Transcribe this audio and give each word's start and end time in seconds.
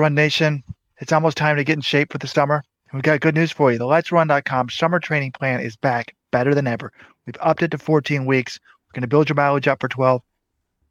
Run 0.00 0.14
Nation, 0.14 0.62
it's 0.98 1.12
almost 1.12 1.36
time 1.36 1.56
to 1.56 1.64
get 1.64 1.74
in 1.74 1.82
shape 1.82 2.12
for 2.12 2.18
the 2.18 2.26
summer. 2.26 2.62
And 2.90 2.98
we've 2.98 3.02
got 3.02 3.20
good 3.20 3.34
news 3.34 3.50
for 3.50 3.72
you. 3.72 3.78
The 3.78 3.84
LetsRun.com 3.84 4.70
summer 4.70 5.00
training 5.00 5.32
plan 5.32 5.60
is 5.60 5.76
back 5.76 6.14
better 6.30 6.54
than 6.54 6.66
ever. 6.66 6.92
We've 7.26 7.36
upped 7.40 7.62
it 7.62 7.70
to 7.70 7.78
14 7.78 8.26
weeks. 8.26 8.58
We're 8.86 9.00
going 9.00 9.02
to 9.02 9.08
build 9.08 9.28
your 9.28 9.36
mileage 9.36 9.68
up 9.68 9.80
for 9.80 9.88
12. 9.88 10.22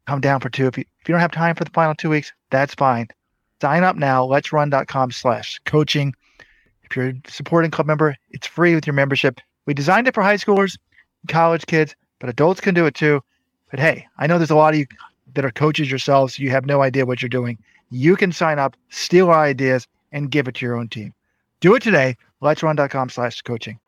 Come 0.06 0.20
down 0.20 0.40
for 0.40 0.50
two. 0.50 0.66
If 0.66 0.78
you, 0.78 0.84
if 1.00 1.08
you 1.08 1.12
don't 1.12 1.20
have 1.20 1.32
time 1.32 1.54
for 1.54 1.64
the 1.64 1.70
final 1.70 1.94
two 1.94 2.10
weeks, 2.10 2.32
that's 2.50 2.74
fine. 2.74 3.08
Sign 3.60 3.84
up 3.84 3.96
now, 3.96 4.26
letsrun.com 4.26 5.12
slash 5.12 5.60
coaching. 5.64 6.12
If 6.82 6.96
you're 6.96 7.10
a 7.10 7.14
supporting 7.28 7.70
club 7.70 7.86
member, 7.86 8.16
it's 8.30 8.46
free 8.46 8.74
with 8.74 8.86
your 8.86 8.94
membership. 8.94 9.40
We 9.66 9.74
designed 9.74 10.08
it 10.08 10.14
for 10.14 10.22
high 10.22 10.36
schoolers, 10.36 10.76
college 11.28 11.66
kids, 11.66 11.94
but 12.18 12.28
adults 12.28 12.60
can 12.60 12.74
do 12.74 12.86
it 12.86 12.94
too. 12.94 13.22
But 13.70 13.78
hey, 13.78 14.06
I 14.18 14.26
know 14.26 14.38
there's 14.38 14.50
a 14.50 14.56
lot 14.56 14.74
of 14.74 14.80
you 14.80 14.86
that 15.34 15.44
are 15.44 15.50
coaches 15.50 15.88
yourselves. 15.88 16.36
So 16.36 16.42
you 16.42 16.50
have 16.50 16.66
no 16.66 16.82
idea 16.82 17.06
what 17.06 17.22
you're 17.22 17.28
doing. 17.28 17.56
You 17.94 18.16
can 18.16 18.32
sign 18.32 18.58
up, 18.58 18.74
steal 18.88 19.28
our 19.28 19.44
ideas, 19.44 19.86
and 20.12 20.30
give 20.30 20.48
it 20.48 20.54
to 20.54 20.64
your 20.64 20.76
own 20.76 20.88
team. 20.88 21.12
Do 21.60 21.74
it 21.74 21.82
today. 21.82 22.16
LetsRun.com 22.42 23.10
slash 23.10 23.42
coaching. 23.42 23.78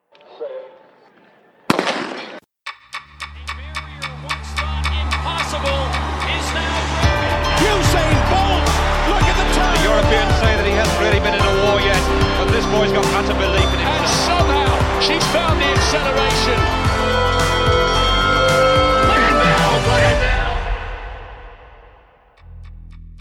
Europeans 9.84 10.34
say 10.36 10.52
that 10.56 10.66
he 10.66 10.73
hasn't 10.73 11.00
really 11.00 11.20
been 11.20 11.34
in 11.34 11.40
a 11.40 11.54
war 11.64 11.80
yet, 11.80 12.00
but 12.36 12.52
this 12.52 12.66
boy's 12.66 12.92
got 12.92 13.04
utter 13.16 13.32
belief 13.40 13.68
in 13.73 13.80
And 13.80 14.09
somehow 14.28 15.00
she's 15.00 15.24
found 15.32 15.60
the 15.60 15.66
acceleration. 15.66 16.93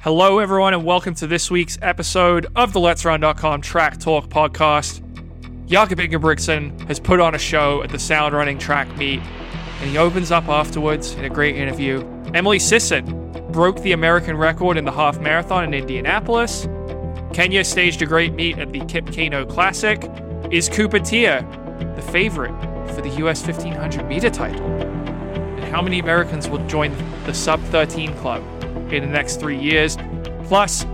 Hello, 0.03 0.39
everyone, 0.39 0.73
and 0.73 0.83
welcome 0.83 1.15
to 1.15 1.27
this 1.27 1.49
week's 1.49 1.77
episode 1.81 2.45
of 2.57 2.73
the 2.73 2.79
Let's 2.81 3.05
Run.com 3.05 3.61
Track 3.61 4.01
Talk 4.01 4.27
podcast. 4.27 4.99
Jakob 5.65 5.97
Ingebrigtsen 5.99 6.77
has 6.89 6.99
put 6.99 7.21
on 7.21 7.35
a 7.35 7.37
show 7.37 7.81
at 7.83 7.89
the 7.89 7.97
Sound 7.97 8.35
Running 8.35 8.57
Track 8.57 8.97
Meet, 8.97 9.21
and 9.21 9.89
he 9.89 9.97
opens 9.97 10.29
up 10.29 10.49
afterwards 10.49 11.13
in 11.13 11.23
a 11.23 11.29
great 11.29 11.55
interview. 11.55 12.05
Emily 12.33 12.59
Sisson 12.59 13.05
broke 13.53 13.81
the 13.81 13.93
American 13.93 14.35
record 14.35 14.75
in 14.75 14.83
the 14.83 14.91
half 14.91 15.21
marathon 15.21 15.63
in 15.63 15.73
Indianapolis. 15.73 16.67
Kenya 17.31 17.63
staged 17.63 18.01
a 18.01 18.05
great 18.05 18.33
meet 18.33 18.59
at 18.59 18.73
the 18.73 18.81
Kip 18.87 19.05
Keino 19.05 19.49
Classic. 19.49 20.03
Is 20.51 20.67
Cooper 20.67 20.99
Teare 20.99 21.47
the 21.95 22.01
favorite 22.01 22.51
for 22.93 22.99
the 22.99 23.11
US 23.25 23.41
1500 23.41 24.05
meter 24.05 24.29
title? 24.29 24.65
And 24.65 25.63
how 25.73 25.81
many 25.81 25.99
Americans 25.99 26.49
will 26.49 26.67
join 26.67 26.93
the 27.23 27.33
sub 27.33 27.61
13 27.67 28.13
club 28.17 28.43
in 28.91 29.03
the 29.03 29.09
next 29.09 29.39
three 29.39 29.59
years? 29.59 29.97
Plus, 30.45 30.85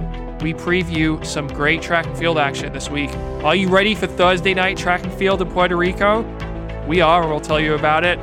we 0.41 0.53
preview 0.53 1.23
some 1.25 1.47
great 1.47 1.81
track 1.81 2.05
and 2.05 2.17
field 2.17 2.37
action 2.37 2.71
this 2.71 2.89
week. 2.89 3.09
Are 3.43 3.55
you 3.55 3.67
ready 3.67 3.95
for 3.95 4.07
Thursday 4.07 4.53
night 4.53 4.77
track 4.77 5.03
and 5.03 5.13
field 5.13 5.41
in 5.41 5.49
Puerto 5.51 5.75
Rico? 5.75 6.21
We 6.87 7.01
are, 7.01 7.21
and 7.21 7.29
we'll 7.29 7.41
tell 7.41 7.59
you 7.59 7.73
about 7.73 8.05
it. 8.05 8.19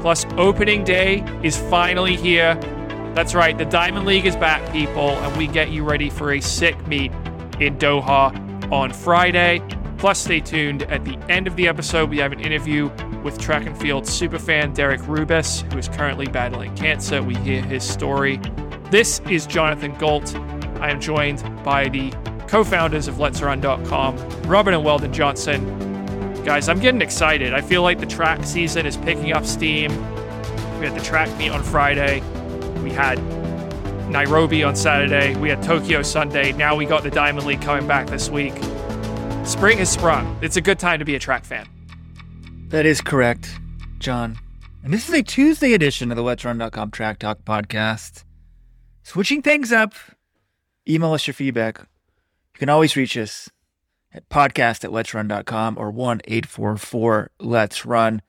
Plus, 0.00 0.24
opening 0.36 0.82
day 0.82 1.24
is 1.42 1.56
finally 1.56 2.16
here. 2.16 2.54
That's 3.14 3.34
right, 3.34 3.56
the 3.56 3.64
Diamond 3.64 4.06
League 4.06 4.26
is 4.26 4.36
back, 4.36 4.72
people, 4.72 5.10
and 5.10 5.36
we 5.36 5.46
get 5.46 5.70
you 5.70 5.84
ready 5.84 6.10
for 6.10 6.32
a 6.32 6.40
sick 6.40 6.86
meet 6.86 7.12
in 7.60 7.76
Doha 7.76 8.72
on 8.72 8.92
Friday. 8.92 9.62
Plus, 9.98 10.18
stay 10.18 10.40
tuned. 10.40 10.84
At 10.84 11.04
the 11.04 11.18
end 11.28 11.46
of 11.46 11.56
the 11.56 11.68
episode, 11.68 12.08
we 12.08 12.18
have 12.18 12.32
an 12.32 12.40
interview 12.40 12.90
with 13.22 13.38
track 13.38 13.66
and 13.66 13.78
field 13.78 14.04
superfan 14.04 14.74
Derek 14.74 15.06
Rubis, 15.06 15.60
who 15.70 15.78
is 15.78 15.88
currently 15.88 16.26
battling 16.26 16.74
cancer. 16.74 17.22
We 17.22 17.34
hear 17.36 17.60
his 17.62 17.84
story. 17.84 18.40
This 18.90 19.20
is 19.30 19.46
Jonathan 19.46 19.94
Gault. 19.98 20.34
I 20.80 20.90
am 20.90 21.00
joined 21.00 21.44
by 21.62 21.88
the 21.88 22.10
co 22.48 22.64
founders 22.64 23.06
of 23.06 23.16
Let'sRun.com, 23.16 24.16
Robin 24.48 24.74
and 24.74 24.84
Weldon 24.84 25.12
Johnson. 25.12 26.42
Guys, 26.44 26.68
I'm 26.68 26.80
getting 26.80 27.00
excited. 27.00 27.54
I 27.54 27.60
feel 27.60 27.82
like 27.82 28.00
the 28.00 28.06
track 28.06 28.42
season 28.42 28.86
is 28.86 28.96
picking 28.96 29.32
up 29.32 29.46
steam. 29.46 29.92
We 30.80 30.86
had 30.86 30.96
the 30.96 31.04
track 31.04 31.28
meet 31.38 31.50
on 31.50 31.62
Friday. 31.62 32.18
We 32.82 32.90
had 32.90 33.20
Nairobi 34.10 34.64
on 34.64 34.74
Saturday. 34.74 35.36
We 35.36 35.50
had 35.50 35.62
Tokyo 35.62 36.02
Sunday. 36.02 36.50
Now 36.50 36.74
we 36.74 36.84
got 36.84 37.04
the 37.04 37.10
Diamond 37.10 37.46
League 37.46 37.62
coming 37.62 37.86
back 37.86 38.08
this 38.08 38.28
week. 38.28 38.56
Spring 39.44 39.78
has 39.78 39.88
sprung. 39.88 40.36
It's 40.42 40.56
a 40.56 40.60
good 40.60 40.80
time 40.80 40.98
to 40.98 41.04
be 41.04 41.14
a 41.14 41.20
track 41.20 41.44
fan. 41.44 41.68
That 42.70 42.86
is 42.86 43.00
correct, 43.00 43.56
John. 44.00 44.36
And 44.82 44.92
this 44.92 45.08
is 45.08 45.14
a 45.14 45.22
Tuesday 45.22 45.74
edition 45.74 46.10
of 46.10 46.16
the 46.16 46.24
Let's 46.24 46.44
Run.com 46.44 46.90
Track 46.90 47.20
Talk 47.20 47.44
podcast. 47.44 48.24
Switching 49.10 49.42
things 49.42 49.72
up, 49.72 49.94
email 50.88 51.12
us 51.14 51.26
your 51.26 51.34
feedback. 51.34 51.80
You 51.80 52.58
can 52.60 52.68
always 52.68 52.94
reach 52.94 53.18
us 53.18 53.50
at 54.14 54.28
podcast 54.28 54.84
at 54.84 54.92
let's 54.92 55.12
run.com 55.12 55.76
or 55.76 55.90
1 55.90 56.20
844 56.26 57.32
Let's 57.40 57.84
Run. 57.84 58.22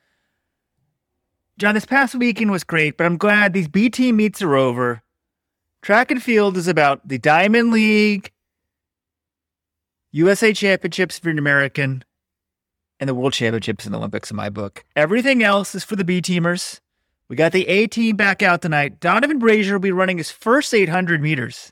John, 1.60 1.76
this 1.76 1.86
past 1.86 2.16
weekend 2.16 2.50
was 2.50 2.64
great, 2.64 2.98
but 2.98 3.06
I'm 3.06 3.18
glad 3.18 3.54
these 3.54 3.68
B 3.68 3.92
team 3.92 4.16
meets 4.16 4.42
are 4.42 4.56
over. 4.56 5.04
Track 5.84 6.10
and 6.10 6.24
field 6.24 6.58
is 6.58 6.68
about 6.68 7.08
the 7.08 7.20
Diamond 7.20 7.72
League, 7.72 8.32
USA 10.12 10.52
Championships 10.52 11.20
for 11.20 11.30
an 11.30 11.38
American, 11.38 12.04
and 13.00 13.08
the 13.08 13.14
World 13.14 13.34
Championships 13.34 13.86
and 13.86 13.94
Olympics 13.94 14.32
in 14.32 14.36
my 14.36 14.50
book. 14.50 14.84
Everything 14.96 15.44
else 15.44 15.76
is 15.76 15.84
for 15.84 15.96
the 15.96 16.04
B 16.04 16.24
teamers. 16.24 16.80
We 17.32 17.38
got 17.38 17.54
the 17.54 17.66
A 17.70 17.88
team 17.88 18.18
back 18.18 18.44
out 18.44 18.62
tonight. 18.62 19.00
Donovan 19.00 19.40
Brazier 19.40 19.76
will 19.76 19.80
be 19.80 19.94
running 19.94 20.18
his 20.18 20.30
first 20.30 20.74
800 20.74 21.22
meters 21.22 21.72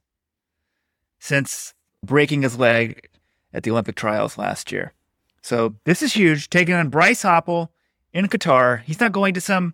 since 1.20 1.74
breaking 2.02 2.44
his 2.44 2.58
leg 2.58 3.10
at 3.54 3.64
the 3.64 3.72
Olympic 3.72 3.98
trials 3.98 4.38
last 4.38 4.72
year. 4.72 4.94
So 5.42 5.76
this 5.84 6.02
is 6.02 6.14
huge. 6.14 6.50
Taking 6.50 6.76
on 6.76 6.88
Bryce 6.88 7.24
Hoppel 7.24 7.68
in 8.14 8.28
Qatar. 8.28 8.84
He's 8.84 9.02
not 9.02 9.12
going 9.12 9.34
to 9.34 9.42
some 9.42 9.74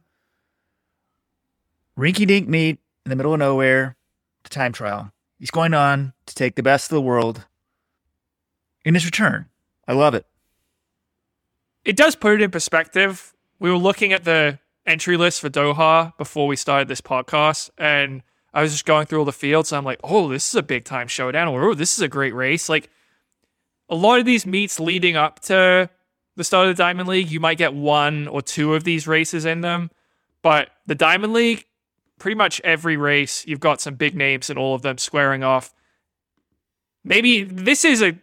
rinky 1.95 2.25
dink 2.25 2.47
meet 2.47 2.79
in 3.05 3.11
the 3.11 3.15
middle 3.15 3.33
of 3.33 3.39
nowhere, 3.39 3.95
the 4.41 4.49
time 4.49 4.73
trial. 4.73 5.11
He's 5.37 5.51
going 5.51 5.75
on 5.75 6.13
to 6.25 6.33
take 6.33 6.55
the 6.55 6.63
best 6.63 6.91
of 6.91 6.95
the 6.95 7.01
world 7.01 7.45
in 8.83 8.95
his 8.95 9.05
return. 9.05 9.49
I 9.87 9.93
love 9.93 10.15
it. 10.15 10.25
It 11.83 11.95
does 11.95 12.15
put 12.15 12.33
it 12.33 12.41
in 12.41 12.49
perspective. 12.49 13.35
We 13.59 13.69
were 13.69 13.77
looking 13.77 14.13
at 14.13 14.23
the 14.23 14.57
entry 14.85 15.17
list 15.17 15.41
for 15.41 15.49
Doha 15.49 16.15
before 16.17 16.47
we 16.47 16.55
started 16.55 16.87
this 16.87 17.01
podcast, 17.01 17.69
and 17.77 18.21
I 18.53 18.61
was 18.61 18.71
just 18.71 18.85
going 18.85 19.05
through 19.05 19.19
all 19.19 19.25
the 19.25 19.31
fields. 19.31 19.73
I'm 19.73 19.83
like, 19.83 19.99
oh, 20.03 20.29
this 20.29 20.47
is 20.47 20.55
a 20.55 20.63
big 20.63 20.85
time 20.85 21.07
showdown, 21.07 21.47
or 21.47 21.63
oh, 21.63 21.73
this 21.73 21.97
is 21.97 22.01
a 22.01 22.07
great 22.07 22.33
race. 22.33 22.69
Like 22.69 22.89
a 23.89 23.95
lot 23.95 24.19
of 24.19 24.25
these 24.25 24.45
meets 24.45 24.79
leading 24.79 25.15
up 25.15 25.39
to 25.41 25.89
the 26.35 26.43
start 26.43 26.67
of 26.67 26.75
the 26.75 26.81
Diamond 26.81 27.07
League, 27.07 27.31
you 27.31 27.39
might 27.39 27.57
get 27.57 27.73
one 27.73 28.27
or 28.27 28.41
two 28.41 28.73
of 28.73 28.83
these 28.83 29.07
races 29.07 29.45
in 29.45 29.61
them. 29.61 29.89
But 30.41 30.69
the 30.85 30.95
Diamond 30.95 31.33
League, 31.33 31.65
pretty 32.19 32.35
much 32.35 32.61
every 32.63 32.97
race, 32.97 33.45
you've 33.47 33.59
got 33.59 33.81
some 33.81 33.95
big 33.95 34.15
names 34.15 34.49
in 34.49 34.57
all 34.57 34.75
of 34.75 34.81
them 34.81 34.97
squaring 34.97 35.43
off. 35.43 35.73
Maybe 37.03 37.43
this 37.43 37.85
is 37.85 38.01
a 38.01 38.17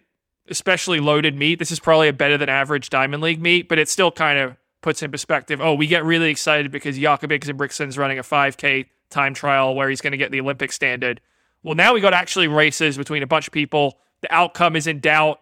especially 0.49 1.01
loaded 1.01 1.37
meet. 1.37 1.59
This 1.59 1.71
is 1.71 1.81
probably 1.81 2.09
a 2.09 2.13
better 2.13 2.37
than 2.37 2.49
average 2.49 2.91
Diamond 2.91 3.23
League 3.23 3.41
meet, 3.41 3.69
but 3.69 3.79
it's 3.79 3.93
still 3.93 4.11
kind 4.11 4.39
of 4.39 4.57
puts 4.83 5.03
in 5.03 5.11
perspective. 5.11 5.61
Oh, 5.61 5.75
we 5.75 5.87
get 5.87 6.05
really 6.05 6.31
excited 6.31 6.71
because 6.71 6.99
Jakob 6.99 7.31
Ingebrigtsen's 7.31 7.97
running 7.97 8.19
a 8.19 8.23
5K 8.23 8.87
time 9.11 9.35
trial 9.35 9.75
where 9.75 9.89
he's 9.89 10.01
going 10.01 10.11
to 10.13 10.17
get 10.19 10.31
the 10.33 10.41
Olympic 10.41 10.73
standard. 10.73 11.21
Well, 11.63 11.75
now 11.75 11.95
we 11.95 12.01
got 12.01 12.13
actually 12.15 12.49
races 12.49 12.97
between 12.97 13.23
a 13.23 13.27
bunch 13.27 13.47
of 13.47 13.53
people. 13.53 13.99
The 14.21 14.33
outcome 14.35 14.77
is 14.77 14.87
in 14.87 15.01
doubt. 15.01 15.41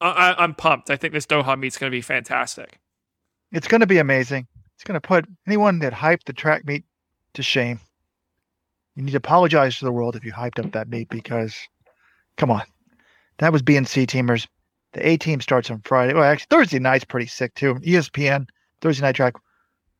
I- 0.00 0.10
I- 0.32 0.42
I'm 0.42 0.54
pumped. 0.54 0.90
I 0.90 0.96
think 0.96 1.12
this 1.12 1.26
Doha 1.26 1.58
meet's 1.58 1.78
going 1.78 1.90
to 1.90 1.96
be 1.96 2.02
fantastic. 2.02 2.78
It's 3.52 3.68
going 3.68 3.80
to 3.80 3.86
be 3.86 3.98
amazing. 3.98 4.46
It's 4.74 4.84
going 4.84 5.00
to 5.00 5.06
put 5.06 5.24
anyone 5.46 5.78
that 5.80 5.92
hyped 5.92 6.24
the 6.24 6.32
track 6.32 6.66
meet 6.66 6.84
to 7.34 7.42
shame. 7.42 7.80
You 8.94 9.02
need 9.02 9.12
to 9.12 9.16
apologize 9.18 9.78
to 9.78 9.84
the 9.84 9.92
world 9.92 10.16
if 10.16 10.24
you 10.24 10.32
hyped 10.32 10.62
up 10.64 10.72
that 10.72 10.88
meet 10.88 11.08
because, 11.08 11.56
come 12.36 12.50
on, 12.50 12.62
that 13.38 13.52
was 13.52 13.62
B 13.62 13.76
and 13.76 13.86
C 13.88 14.06
teamers. 14.06 14.46
The 14.96 15.06
A 15.06 15.18
team 15.18 15.42
starts 15.42 15.70
on 15.70 15.82
Friday. 15.82 16.14
Well, 16.14 16.22
actually, 16.22 16.46
Thursday 16.48 16.78
night's 16.78 17.04
pretty 17.04 17.26
sick 17.26 17.54
too. 17.54 17.74
ESPN 17.74 18.46
Thursday 18.80 19.02
night 19.02 19.14
track. 19.14 19.34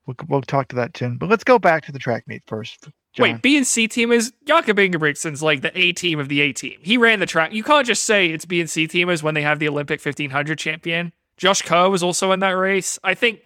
We'll, 0.07 0.17
we'll 0.27 0.41
talk 0.41 0.69
to 0.69 0.77
that 0.77 0.97
soon. 0.97 1.19
But 1.19 1.29
let's 1.29 1.45
go 1.45 1.59
back 1.59 1.85
to 1.85 1.93
the 1.93 1.99
track 1.99 2.27
meet 2.27 2.43
first. 2.47 2.89
John. 3.13 3.23
Wait, 3.23 3.43
B 3.43 3.59
and 3.59 3.67
C 3.67 3.89
team 3.89 4.11
is 4.11 4.33
Jakob 4.47 4.79
Ingebrigtsen's 4.79 5.43
like 5.43 5.61
the 5.61 5.79
A 5.79 5.93
team 5.93 6.19
of 6.19 6.31
the 6.31 6.41
A 6.41 6.55
team. 6.55 6.79
He 6.81 6.97
ran 6.97 7.21
the 7.21 7.27
track. 7.27 7.53
You 7.53 7.63
can't 7.63 7.87
just 7.87 8.05
say 8.05 8.29
it's 8.29 8.47
B 8.47 8.59
and 8.59 8.71
C 8.71 8.87
team 8.87 9.11
is 9.11 9.23
when 9.23 9.35
they 9.35 9.43
have 9.43 9.59
the 9.59 9.69
Olympic 9.69 10.03
1500 10.03 10.59
champion. 10.59 11.13
Josh 11.37 11.61
Kerr 11.61 11.91
was 11.91 12.03
also 12.03 12.33
in 12.33 12.41
that 12.41 12.53
race. 12.53 12.99
I 13.05 13.13
think 13.13 13.41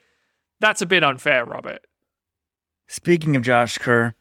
that's 0.61 0.82
a 0.82 0.87
bit 0.87 1.02
unfair, 1.02 1.44
Robert. 1.44 1.81
Speaking 2.87 3.35
of 3.35 3.43
Josh 3.43 3.76
Kerr, 3.76 4.14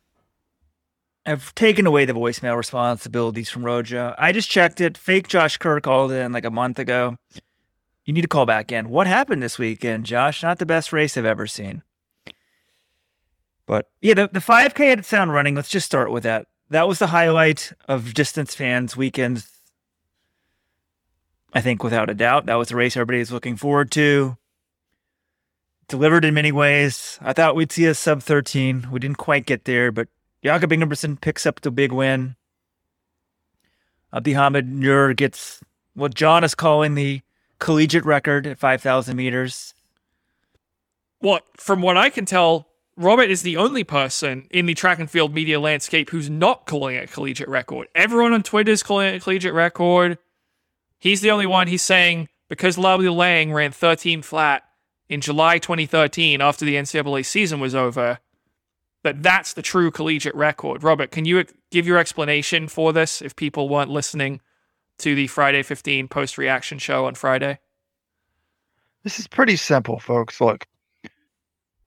I've 1.29 1.53
taken 1.53 1.85
away 1.85 2.05
the 2.05 2.13
voicemail 2.13 2.57
responsibilities 2.57 3.51
from 3.51 3.61
Roja. 3.61 4.15
I 4.17 4.31
just 4.31 4.49
checked 4.49 4.81
it. 4.81 4.97
Fake 4.97 5.27
Josh 5.27 5.57
Kerr 5.57 5.79
called 5.79 6.11
in 6.11 6.31
like 6.31 6.43
a 6.43 6.49
month 6.49 6.79
ago. 6.79 7.17
You 8.03 8.13
need 8.13 8.23
to 8.23 8.27
call 8.27 8.47
back 8.47 8.71
in. 8.71 8.89
What 8.89 9.05
happened 9.05 9.43
this 9.43 9.59
weekend, 9.59 10.07
Josh? 10.07 10.41
Not 10.41 10.57
the 10.57 10.65
best 10.65 10.91
race 10.91 11.15
I've 11.15 11.25
ever 11.25 11.45
seen. 11.45 11.83
But 13.67 13.91
yeah, 14.01 14.15
the, 14.15 14.29
the 14.33 14.39
5K 14.39 14.91
at 14.91 15.05
Sound 15.05 15.31
Running, 15.31 15.53
let's 15.53 15.69
just 15.69 15.85
start 15.85 16.11
with 16.11 16.23
that. 16.23 16.47
That 16.71 16.87
was 16.87 16.97
the 16.97 17.07
highlight 17.07 17.73
of 17.87 18.15
distance 18.15 18.55
fans' 18.55 18.97
weekend. 18.97 19.45
I 21.53 21.61
think 21.61 21.83
without 21.83 22.09
a 22.09 22.15
doubt, 22.15 22.47
that 22.47 22.55
was 22.55 22.71
a 22.71 22.75
race 22.75 22.97
everybody 22.97 23.19
was 23.19 23.31
looking 23.31 23.55
forward 23.55 23.91
to. 23.91 24.35
Delivered 25.87 26.25
in 26.25 26.33
many 26.33 26.51
ways. 26.51 27.19
I 27.21 27.33
thought 27.33 27.55
we'd 27.55 27.71
see 27.71 27.85
a 27.85 27.93
sub 27.93 28.23
13. 28.23 28.87
We 28.89 28.99
didn't 28.99 29.19
quite 29.19 29.45
get 29.45 29.65
there, 29.65 29.91
but 29.91 30.07
Jakob 30.43 30.71
Ingebrigtsen 30.71 31.19
picks 31.19 31.45
up 31.45 31.61
the 31.61 31.71
big 31.71 31.91
win. 31.91 32.35
Abdihamid 34.13 34.67
Nur 34.67 35.13
gets 35.13 35.61
what 35.93 36.13
John 36.13 36.43
is 36.43 36.55
calling 36.55 36.95
the 36.95 37.21
collegiate 37.59 38.05
record 38.05 38.47
at 38.47 38.57
5,000 38.57 39.15
meters. 39.15 39.73
Well, 41.21 41.41
from 41.57 41.81
what 41.81 41.97
I 41.97 42.09
can 42.09 42.25
tell, 42.25 42.67
Robert 42.95 43.29
is 43.29 43.41
the 43.41 43.57
only 43.57 43.83
person 43.83 44.47
in 44.49 44.65
the 44.65 44.73
track 44.73 44.99
and 44.99 45.09
field 45.09 45.33
media 45.33 45.59
landscape 45.59 46.09
who's 46.09 46.29
not 46.29 46.65
calling 46.65 46.95
it 46.95 47.09
a 47.09 47.13
collegiate 47.13 47.49
record. 47.49 47.87
Everyone 47.93 48.33
on 48.33 48.43
Twitter 48.43 48.71
is 48.71 48.83
calling 48.83 49.07
it 49.07 49.17
a 49.17 49.19
collegiate 49.19 49.53
record. 49.53 50.17
He's 50.97 51.21
the 51.21 51.31
only 51.31 51.45
one. 51.45 51.67
He's 51.67 51.81
saying 51.81 52.29
because 52.47 52.77
Lawi 52.77 53.05
Lalang 53.05 53.53
ran 53.53 53.71
13 53.71 54.21
flat 54.21 54.63
in 55.07 55.21
July 55.21 55.59
2013 55.59 56.41
after 56.41 56.65
the 56.65 56.75
NCAA 56.75 57.25
season 57.25 57.59
was 57.59 57.75
over, 57.75 58.19
that 59.03 59.23
that's 59.23 59.53
the 59.53 59.61
true 59.61 59.91
collegiate 59.91 60.35
record. 60.35 60.83
Robert, 60.83 61.11
can 61.11 61.25
you 61.25 61.45
give 61.71 61.87
your 61.87 61.97
explanation 61.97 62.67
for 62.67 62.91
this 62.91 63.21
if 63.21 63.35
people 63.35 63.69
weren't 63.69 63.89
listening 63.89 64.41
to 64.99 65.15
the 65.15 65.27
Friday 65.27 65.63
15 65.63 66.07
post 66.07 66.37
reaction 66.37 66.77
show 66.77 67.05
on 67.05 67.15
Friday? 67.15 67.59
This 69.03 69.19
is 69.19 69.27
pretty 69.27 69.55
simple, 69.55 69.99
folks. 69.99 70.41
Look, 70.41 70.67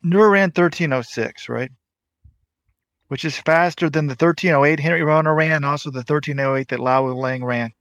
Nur 0.02 0.30
ran 0.30 0.48
1306, 0.48 1.48
right? 1.48 1.70
Which 3.08 3.24
is 3.24 3.38
faster 3.38 3.90
than 3.90 4.06
the 4.06 4.12
1308 4.12 4.80
Henry 4.80 5.02
Rono 5.02 5.32
ran, 5.32 5.64
also 5.64 5.90
the 5.90 5.98
1308 5.98 6.68
that 6.68 6.80
Lawi 6.80 7.14
Lalang 7.14 7.44
ran 7.44 7.72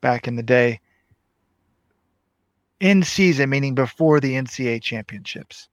back 0.00 0.28
in 0.28 0.36
the 0.36 0.42
day. 0.44 0.80
In 2.78 3.02
season, 3.02 3.50
meaning 3.50 3.74
before 3.74 4.20
the 4.20 4.34
NCAA 4.34 4.80
championships. 4.80 5.68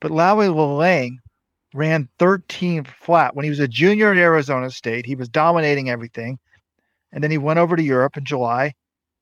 But 0.00 0.10
Lawi 0.10 0.48
Lalang 0.48 1.18
ran 1.74 2.08
13 2.20 2.84
flat 2.84 3.34
when 3.34 3.44
he 3.44 3.50
was 3.50 3.60
a 3.60 3.68
junior 3.68 4.12
at 4.12 4.16
Arizona 4.16 4.70
State. 4.70 5.04
He 5.04 5.16
was 5.16 5.28
dominating 5.28 5.90
everything. 5.90 6.38
And 7.12 7.22
then 7.22 7.30
he 7.30 7.38
went 7.38 7.58
over 7.58 7.76
to 7.76 7.82
Europe 7.82 8.16
in 8.16 8.24
July, 8.24 8.74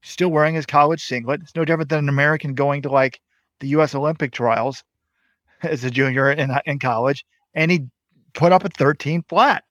still 0.03 0.31
wearing 0.31 0.55
his 0.55 0.67
college 0.67 1.03
singlet. 1.03 1.41
It's 1.43 1.57
no 1.57 1.65
different 1.65 1.89
than 1.89 1.99
an 1.99 2.09
American 2.11 2.55
going 2.55 2.83
to 2.83 2.91
like 2.91 3.21
the 3.61 3.69
U.S. 3.69 3.95
Olympic 3.95 4.33
trials 4.33 4.85
as 5.63 5.83
a 5.83 5.91
junior 5.91 6.31
in, 6.31 6.53
in 6.67 6.79
college. 6.79 7.25
And 7.55 7.71
he 7.71 7.87
put 8.35 8.53
up 8.53 8.65
a 8.65 8.69
13 8.69 9.25
flat. 9.29 9.65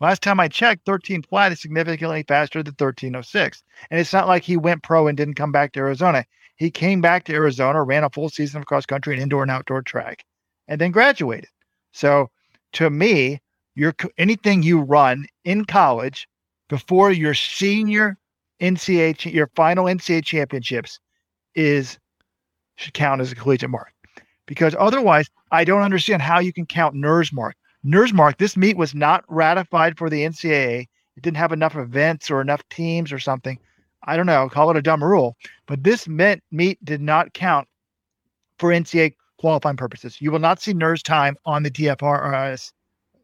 Last 0.00 0.22
time 0.22 0.40
I 0.40 0.48
checked, 0.48 0.86
13 0.86 1.22
flat 1.22 1.52
is 1.52 1.60
significantly 1.60 2.24
faster 2.26 2.62
than 2.62 2.72
1306. 2.72 3.62
And 3.90 4.00
it's 4.00 4.12
not 4.12 4.28
like 4.28 4.44
he 4.44 4.56
went 4.56 4.82
pro 4.82 5.08
and 5.08 5.16
didn't 5.16 5.34
come 5.34 5.52
back 5.52 5.72
to 5.72 5.80
Arizona. 5.80 6.24
He 6.56 6.70
came 6.70 7.00
back 7.00 7.24
to 7.24 7.34
Arizona, 7.34 7.82
ran 7.82 8.04
a 8.04 8.10
full 8.10 8.28
season 8.28 8.60
of 8.60 8.66
cross 8.66 8.86
country 8.86 9.14
and 9.14 9.22
indoor 9.22 9.42
and 9.42 9.50
outdoor 9.50 9.82
track, 9.82 10.24
and 10.68 10.80
then 10.80 10.92
graduated. 10.92 11.48
So 11.92 12.30
to 12.72 12.90
me, 12.90 13.40
your 13.74 13.94
anything 14.18 14.62
you 14.62 14.80
run 14.80 15.26
in 15.44 15.64
college 15.64 16.28
before 16.68 17.10
your 17.10 17.34
senior 17.34 18.18
NCAA, 18.60 19.32
your 19.32 19.50
final 19.54 19.86
NCAA 19.86 20.24
championships, 20.24 20.98
is 21.54 21.98
should 22.76 22.94
count 22.94 23.20
as 23.20 23.32
a 23.32 23.34
collegiate 23.34 23.70
mark. 23.70 23.92
Because 24.46 24.74
otherwise, 24.78 25.30
I 25.50 25.64
don't 25.64 25.82
understand 25.82 26.22
how 26.22 26.40
you 26.40 26.52
can 26.52 26.66
count 26.66 26.94
Nur's 26.94 27.32
mark. 27.32 27.56
Nur's 27.84 28.12
mark. 28.12 28.38
This 28.38 28.56
meet 28.56 28.76
was 28.76 28.94
not 28.94 29.24
ratified 29.28 29.98
for 29.98 30.08
the 30.08 30.22
NCAA. 30.22 30.88
It 31.16 31.22
didn't 31.22 31.36
have 31.36 31.52
enough 31.52 31.76
events 31.76 32.30
or 32.30 32.40
enough 32.40 32.66
teams 32.70 33.12
or 33.12 33.18
something. 33.18 33.58
I 34.04 34.16
don't 34.16 34.26
know. 34.26 34.48
Call 34.48 34.70
it 34.70 34.76
a 34.76 34.82
dumb 34.82 35.02
rule, 35.02 35.36
but 35.66 35.84
this 35.84 36.08
meant 36.08 36.42
meet 36.50 36.82
did 36.84 37.00
not 37.00 37.34
count 37.34 37.68
for 38.58 38.70
NCAA 38.70 39.14
qualifying 39.42 39.76
purposes. 39.76 40.20
You 40.20 40.30
will 40.30 40.38
not 40.38 40.62
see 40.62 40.72
Nur's 40.72 41.02
time 41.02 41.36
on 41.44 41.64
the 41.64 41.70
TFRRS 41.70 42.72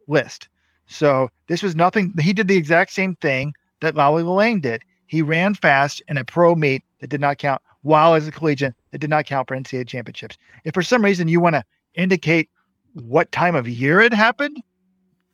list. 0.09 0.49
So 0.87 1.29
this 1.47 1.63
was 1.63 1.77
nothing. 1.77 2.13
He 2.21 2.33
did 2.33 2.49
the 2.49 2.57
exact 2.57 2.93
same 2.93 3.15
thing 3.17 3.55
that 3.81 3.95
Lawi 3.95 4.25
Lalang 4.25 4.61
did. 4.61 4.83
He 5.07 5.23
ran 5.23 5.55
fast 5.55 6.03
in 6.09 6.19
a 6.19 6.25
pro 6.25 6.57
meet 6.57 6.83
that 7.01 7.09
did 7.09 7.21
not 7.21 7.39
count, 7.39 7.63
while 7.83 8.15
as 8.15 8.27
a 8.27 8.33
collegiate 8.33 8.75
that 8.91 8.99
did 8.99 9.11
not 9.11 9.27
count 9.27 9.47
for 9.47 9.57
NCAA 9.57 9.87
championships. 9.87 10.37
If 10.65 10.75
for 10.75 10.83
some 10.83 11.05
reason 11.05 11.29
you 11.29 11.41
want 11.41 11.55
to 11.55 11.65
indicate 11.95 12.51
what 12.95 13.31
time 13.31 13.55
of 13.55 13.69
year 13.69 14.01
it 14.01 14.13
happened, 14.13 14.61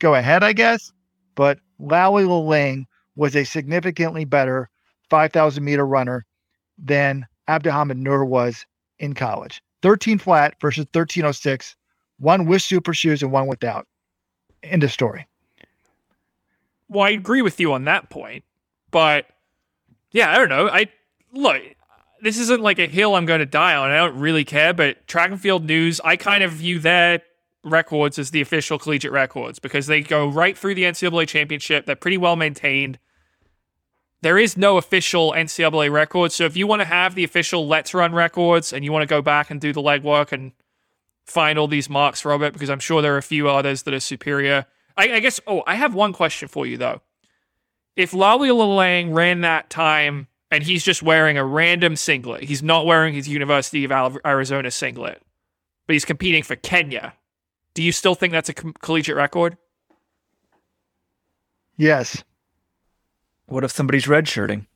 go 0.00 0.14
ahead, 0.14 0.44
I 0.44 0.52
guess. 0.52 0.92
But 1.34 1.60
Lawi 1.80 2.26
Lalang 2.26 2.84
was 3.16 3.34
a 3.34 3.44
significantly 3.44 4.26
better 4.26 4.68
5,000 5.08 5.64
meter 5.64 5.86
runner 5.86 6.26
than 6.76 7.24
Abdihamid 7.48 7.96
Nur 7.96 8.26
was 8.26 8.66
in 8.98 9.14
college. 9.14 9.62
13 9.84 10.16
flat 10.18 10.54
versus 10.62 10.86
1306, 10.92 11.76
one 12.18 12.46
with 12.46 12.62
super 12.62 12.94
shoes 12.94 13.22
and 13.22 13.30
one 13.30 13.46
without. 13.46 13.86
End 14.62 14.82
of 14.82 14.90
story. 14.90 15.28
Well, 16.88 17.04
I 17.04 17.10
agree 17.10 17.42
with 17.42 17.60
you 17.60 17.74
on 17.74 17.84
that 17.84 18.08
point, 18.08 18.44
but 18.90 19.26
yeah, 20.10 20.32
I 20.32 20.38
don't 20.38 20.48
know. 20.48 20.68
I 20.68 20.88
look, 21.34 21.60
this 22.22 22.38
isn't 22.38 22.62
like 22.62 22.78
a 22.78 22.86
hill 22.86 23.14
I'm 23.14 23.26
going 23.26 23.40
to 23.40 23.46
die 23.46 23.76
on. 23.76 23.90
I 23.90 23.98
don't 23.98 24.18
really 24.18 24.44
care, 24.46 24.72
but 24.72 25.06
track 25.06 25.30
and 25.30 25.38
field 25.38 25.66
news, 25.66 26.00
I 26.02 26.16
kind 26.16 26.42
of 26.42 26.52
view 26.52 26.78
their 26.78 27.20
records 27.62 28.18
as 28.18 28.30
the 28.30 28.40
official 28.40 28.78
collegiate 28.78 29.12
records 29.12 29.58
because 29.58 29.86
they 29.86 30.00
go 30.00 30.26
right 30.26 30.56
through 30.56 30.76
the 30.76 30.84
NCAA 30.84 31.28
championship. 31.28 31.84
They're 31.84 31.94
pretty 31.94 32.16
well 32.16 32.36
maintained. 32.36 32.98
There 34.24 34.38
is 34.38 34.56
no 34.56 34.78
official 34.78 35.34
NCAA 35.36 35.92
record. 35.92 36.32
So 36.32 36.44
if 36.44 36.56
you 36.56 36.66
want 36.66 36.80
to 36.80 36.86
have 36.86 37.14
the 37.14 37.24
official 37.24 37.66
Let's 37.68 37.92
Run 37.92 38.14
records 38.14 38.72
and 38.72 38.82
you 38.82 38.90
want 38.90 39.02
to 39.02 39.06
go 39.06 39.20
back 39.20 39.50
and 39.50 39.60
do 39.60 39.70
the 39.70 39.82
legwork 39.82 40.32
and 40.32 40.52
find 41.26 41.58
all 41.58 41.68
these 41.68 41.90
marks, 41.90 42.24
Robert, 42.24 42.54
because 42.54 42.70
I'm 42.70 42.80
sure 42.80 43.02
there 43.02 43.12
are 43.14 43.18
a 43.18 43.22
few 43.22 43.50
others 43.50 43.82
that 43.82 43.92
are 43.92 44.00
superior. 44.00 44.64
I, 44.96 45.12
I 45.12 45.20
guess, 45.20 45.40
oh, 45.46 45.62
I 45.66 45.74
have 45.74 45.92
one 45.92 46.14
question 46.14 46.48
for 46.48 46.64
you, 46.64 46.78
though. 46.78 47.02
If 47.96 48.12
Lawi 48.12 48.48
Lalang 48.48 49.14
ran 49.14 49.42
that 49.42 49.68
time 49.68 50.28
and 50.50 50.64
he's 50.64 50.82
just 50.82 51.02
wearing 51.02 51.36
a 51.36 51.44
random 51.44 51.94
singlet, 51.94 52.44
he's 52.44 52.62
not 52.62 52.86
wearing 52.86 53.12
his 53.12 53.28
University 53.28 53.84
of 53.84 54.16
Arizona 54.24 54.70
singlet, 54.70 55.20
but 55.86 55.92
he's 55.92 56.06
competing 56.06 56.42
for 56.42 56.56
Kenya, 56.56 57.12
do 57.74 57.82
you 57.82 57.92
still 57.92 58.14
think 58.14 58.32
that's 58.32 58.48
a 58.48 58.54
co- 58.54 58.72
collegiate 58.80 59.16
record? 59.16 59.58
Yes. 61.76 62.24
What 63.46 63.64
if 63.64 63.72
somebody's 63.72 64.06
redshirting? 64.06 64.66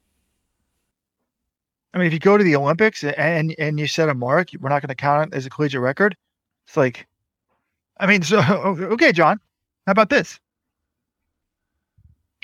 I 1.95 1.99
mean, 1.99 2.07
if 2.07 2.13
you 2.13 2.19
go 2.19 2.37
to 2.37 2.45
the 2.45 2.55
Olympics 2.55 3.03
and 3.03 3.55
and 3.59 3.81
you 3.81 3.87
set 3.87 4.09
a 4.09 4.15
mark, 4.15 4.51
we're 4.61 4.69
not 4.69 4.83
going 4.83 4.89
to 4.89 4.95
count 4.95 5.33
it 5.33 5.37
as 5.37 5.47
a 5.47 5.51
collegiate 5.51 5.81
record. 5.81 6.17
It's 6.67 6.77
like, 6.77 7.07
I 7.99 8.07
mean, 8.07 8.23
so 8.23 8.41
okay, 8.93 9.13
John, 9.13 9.41
how 9.87 9.93
about 9.93 10.11
this? 10.11 10.39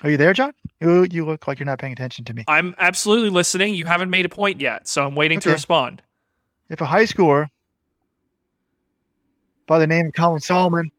Are 0.02 0.10
you 0.10 0.16
there, 0.16 0.32
John? 0.32 0.52
You, 0.80 1.06
you 1.10 1.24
look 1.24 1.46
like 1.46 1.58
you're 1.58 1.66
not 1.66 1.78
paying 1.78 1.92
attention 1.92 2.24
to 2.26 2.34
me. 2.34 2.44
I'm 2.48 2.74
absolutely 2.78 3.30
listening. 3.30 3.74
You 3.74 3.86
haven't 3.86 4.10
made 4.10 4.26
a 4.26 4.28
point 4.28 4.60
yet, 4.60 4.88
so 4.88 5.06
I'm 5.06 5.14
waiting 5.14 5.38
okay. 5.38 5.50
to 5.50 5.52
respond. 5.52 6.02
If 6.68 6.80
a 6.80 6.86
high 6.86 7.04
schooler 7.04 7.48
by 9.66 9.78
the 9.78 9.86
name 9.86 10.06
of 10.06 10.14
Colin 10.14 10.40
Solomon, 10.40 10.90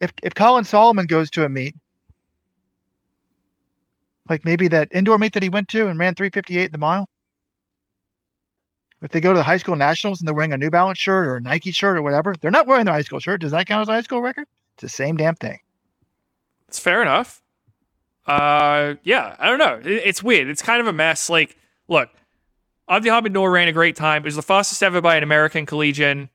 if 0.00 0.12
if 0.22 0.34
Colin 0.34 0.64
Solomon 0.64 1.06
goes 1.06 1.30
to 1.32 1.44
a 1.44 1.48
meet 1.48 1.74
like 4.32 4.44
maybe 4.46 4.66
that 4.68 4.88
indoor 4.92 5.18
meet 5.18 5.34
that 5.34 5.42
he 5.42 5.50
went 5.50 5.68
to 5.68 5.88
and 5.88 5.98
ran 5.98 6.14
358 6.14 6.72
the 6.72 6.78
mile. 6.78 7.06
If 9.02 9.10
they 9.10 9.20
go 9.20 9.32
to 9.32 9.38
the 9.38 9.42
high 9.42 9.58
school 9.58 9.76
nationals 9.76 10.20
and 10.20 10.26
they're 10.26 10.34
wearing 10.34 10.52
a 10.52 10.58
New 10.58 10.70
Balance 10.70 10.98
shirt 10.98 11.26
or 11.26 11.36
a 11.36 11.40
Nike 11.40 11.70
shirt 11.70 11.98
or 11.98 12.02
whatever, 12.02 12.34
they're 12.40 12.50
not 12.50 12.66
wearing 12.66 12.86
their 12.86 12.94
high 12.94 13.02
school 13.02 13.18
shirt. 13.18 13.40
Does 13.42 13.50
that 13.50 13.66
count 13.66 13.82
as 13.82 13.88
a 13.88 13.92
high 13.92 14.00
school 14.00 14.22
record? 14.22 14.46
It's 14.74 14.82
the 14.82 14.88
same 14.88 15.16
damn 15.16 15.34
thing. 15.34 15.58
It's 16.68 16.78
fair 16.78 17.02
enough. 17.02 17.42
Uh, 18.26 18.94
yeah, 19.02 19.36
I 19.38 19.48
don't 19.50 19.58
know. 19.58 19.80
It, 19.84 20.02
it's 20.06 20.22
weird. 20.22 20.48
It's 20.48 20.62
kind 20.62 20.80
of 20.80 20.86
a 20.86 20.92
mess. 20.92 21.28
Like, 21.28 21.58
look, 21.88 22.08
Abdihamid 22.88 23.32
Nur 23.32 23.50
ran 23.50 23.68
a 23.68 23.72
great 23.72 23.96
time. 23.96 24.22
It 24.22 24.26
was 24.26 24.36
the 24.36 24.42
fastest 24.42 24.82
ever 24.82 25.00
by 25.00 25.16
an 25.16 25.22
American 25.22 25.66
collegian. 25.66 26.30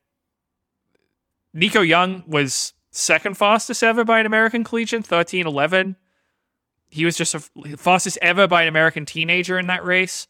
Nico 1.53 1.81
Young 1.81 2.23
was 2.27 2.73
second 2.91 3.37
fastest 3.37 3.81
ever 3.81 4.03
by 4.03 4.19
an 4.19 4.25
American 4.27 4.63
collegian, 4.63 4.99
1311 4.99 5.95
he 6.89 7.05
was 7.05 7.17
just 7.17 7.33
the 7.33 7.77
fastest 7.77 8.17
ever 8.21 8.47
by 8.47 8.63
an 8.63 8.67
American 8.67 9.05
teenager 9.05 9.59
in 9.59 9.67
that 9.67 9.85
race. 9.85 10.27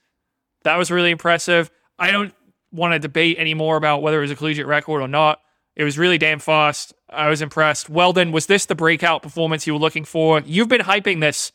That 0.64 0.78
was 0.78 0.92
really 0.92 1.12
impressive. 1.12 1.70
I 2.00 2.12
don't 2.12 2.34
want 2.72 2.94
to 2.94 3.00
debate 3.00 3.38
anymore 3.38 3.78
about 3.78 4.02
whether 4.02 4.18
it 4.18 4.22
was 4.22 4.32
a 4.32 4.36
collegiate 4.36 4.68
record 4.68 5.02
or 5.02 5.08
not. 5.08 5.42
It 5.76 5.84
was 5.84 5.98
really 5.98 6.18
damn 6.18 6.40
fast. 6.40 6.94
I 7.10 7.30
was 7.30 7.42
impressed. 7.42 7.90
Weldon, 7.90 8.32
was 8.32 8.48
this 8.48 8.66
the 8.66 8.76
breakout 8.76 9.22
performance 9.22 9.68
you 9.68 9.74
were 9.74 9.80
looking 9.80 10.06
for? 10.06 10.42
You've 10.42 10.68
been 10.68 10.82
hyping 10.82 11.22
this 11.22 11.52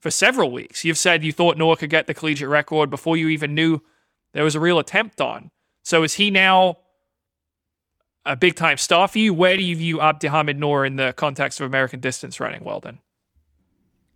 for 0.00 0.10
several 0.10 0.50
weeks. 0.50 0.84
You've 0.84 0.98
said 0.98 1.22
you 1.22 1.32
thought 1.32 1.56
Noah 1.56 1.76
could 1.76 1.90
get 1.90 2.06
the 2.06 2.14
collegiate 2.14 2.48
record 2.48 2.90
before 2.90 3.16
you 3.16 3.28
even 3.28 3.54
knew 3.54 3.80
there 4.32 4.44
was 4.44 4.54
a 4.54 4.60
real 4.60 4.78
attempt 4.78 5.20
on. 5.20 5.50
So 5.82 6.02
is 6.02 6.14
he 6.14 6.30
now 6.30 6.78
a 8.26 8.36
big 8.36 8.56
time 8.56 8.76
star 8.76 9.08
for 9.08 9.18
you? 9.18 9.32
Where 9.32 9.56
do 9.56 9.62
you 9.62 9.76
view 9.76 9.98
Abdihamid 9.98 10.56
Nur 10.56 10.84
in 10.84 10.96
the 10.96 11.14
context 11.16 11.60
of 11.60 11.66
American 11.66 12.00
distance 12.00 12.40
running, 12.40 12.64
Weldon? 12.64 12.98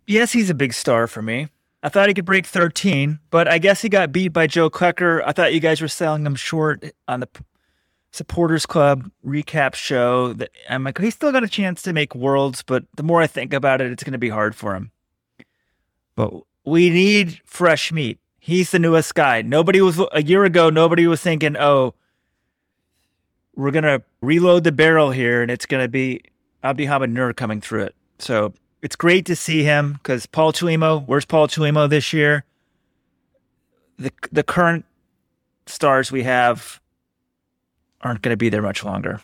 Yes, 0.07 0.31
he's 0.31 0.49
a 0.49 0.55
big 0.55 0.73
star 0.73 1.07
for 1.07 1.21
me. 1.21 1.49
I 1.81 1.89
thought 1.89 2.07
he 2.07 2.13
could 2.13 2.25
break 2.25 2.45
13, 2.45 3.19
but 3.29 3.47
I 3.47 3.57
guess 3.59 3.81
he 3.81 3.89
got 3.89 4.11
beat 4.11 4.29
by 4.29 4.47
Joe 4.47 4.69
Klecker. 4.69 5.21
I 5.25 5.31
thought 5.31 5.53
you 5.53 5.59
guys 5.59 5.81
were 5.81 5.87
selling 5.87 6.25
him 6.25 6.35
short 6.35 6.83
on 7.07 7.19
the 7.19 7.29
supporters 8.11 8.65
club 8.65 9.11
recap 9.25 9.75
show. 9.75 10.33
That 10.33 10.49
I'm 10.69 10.83
like, 10.83 10.97
he's 10.97 11.13
still 11.13 11.31
got 11.31 11.43
a 11.43 11.47
chance 11.47 11.81
to 11.83 11.93
make 11.93 12.15
worlds, 12.15 12.63
but 12.63 12.85
the 12.95 13.03
more 13.03 13.21
I 13.21 13.27
think 13.27 13.53
about 13.53 13.81
it, 13.81 13.91
it's 13.91 14.03
going 14.03 14.13
to 14.13 14.17
be 14.17 14.29
hard 14.29 14.55
for 14.55 14.75
him. 14.75 14.91
But 16.15 16.33
we 16.65 16.89
need 16.89 17.39
fresh 17.45 17.91
meat. 17.91 18.19
He's 18.39 18.71
the 18.71 18.79
newest 18.79 19.15
guy. 19.15 19.41
Nobody 19.41 19.81
was 19.81 19.99
a 20.11 20.23
year 20.23 20.43
ago. 20.43 20.69
Nobody 20.69 21.07
was 21.07 21.21
thinking, 21.21 21.57
oh, 21.57 21.93
we're 23.55 23.71
gonna 23.71 24.01
reload 24.21 24.63
the 24.65 24.71
barrel 24.71 25.11
here, 25.11 25.41
and 25.41 25.49
it's 25.49 25.65
gonna 25.65 25.87
be 25.87 26.21
Abdihamid 26.63 27.11
Nur 27.11 27.33
coming 27.33 27.61
through 27.61 27.83
it. 27.83 27.95
So 28.19 28.53
it's 28.81 28.95
great 28.95 29.25
to 29.25 29.35
see 29.35 29.63
him 29.63 29.93
because 29.93 30.25
Paul 30.25 30.53
Chelimo, 30.53 31.05
where's 31.05 31.25
Paul 31.25 31.47
Chelimo 31.47 31.89
this 31.89 32.13
year? 32.13 32.43
The 33.97 34.11
the 34.31 34.43
current 34.43 34.85
stars 35.65 36.11
we 36.11 36.23
have 36.23 36.79
aren't 38.01 38.21
going 38.21 38.33
to 38.33 38.37
be 38.37 38.49
there 38.49 38.61
much 38.61 38.83
longer. 38.83 39.21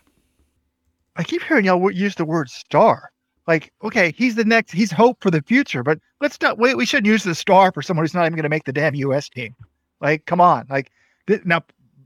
I 1.16 1.24
keep 1.24 1.44
hearing 1.44 1.66
y'all 1.66 1.92
use 1.92 2.16
the 2.16 2.26
word 2.26 2.50
star. 2.50 3.12
Like, 3.48 3.72
okay, 3.84 4.14
he's 4.18 4.36
the 4.36 4.46
next, 4.46 4.72
he's 4.72 4.92
hope 4.92 5.22
for 5.22 5.32
the 5.32 5.42
future, 5.42 5.84
but 5.84 6.00
let's 6.22 6.40
not 6.42 6.58
wait. 6.58 6.78
We 6.78 6.86
shouldn't 6.86 7.08
use 7.08 7.24
the 7.24 7.36
star 7.36 7.72
for 7.72 7.82
someone 7.82 8.04
who's 8.04 8.14
not 8.14 8.22
even 8.22 8.34
going 8.34 8.44
to 8.44 8.50
make 8.50 8.66
the 8.66 8.74
damn 8.74 8.96
U.S. 8.96 9.30
team. 9.30 9.56
Like, 10.00 10.26
come 10.26 10.40
on. 10.40 10.68
Like, 10.70 10.92
th- 11.28 11.44
now, 11.44 11.62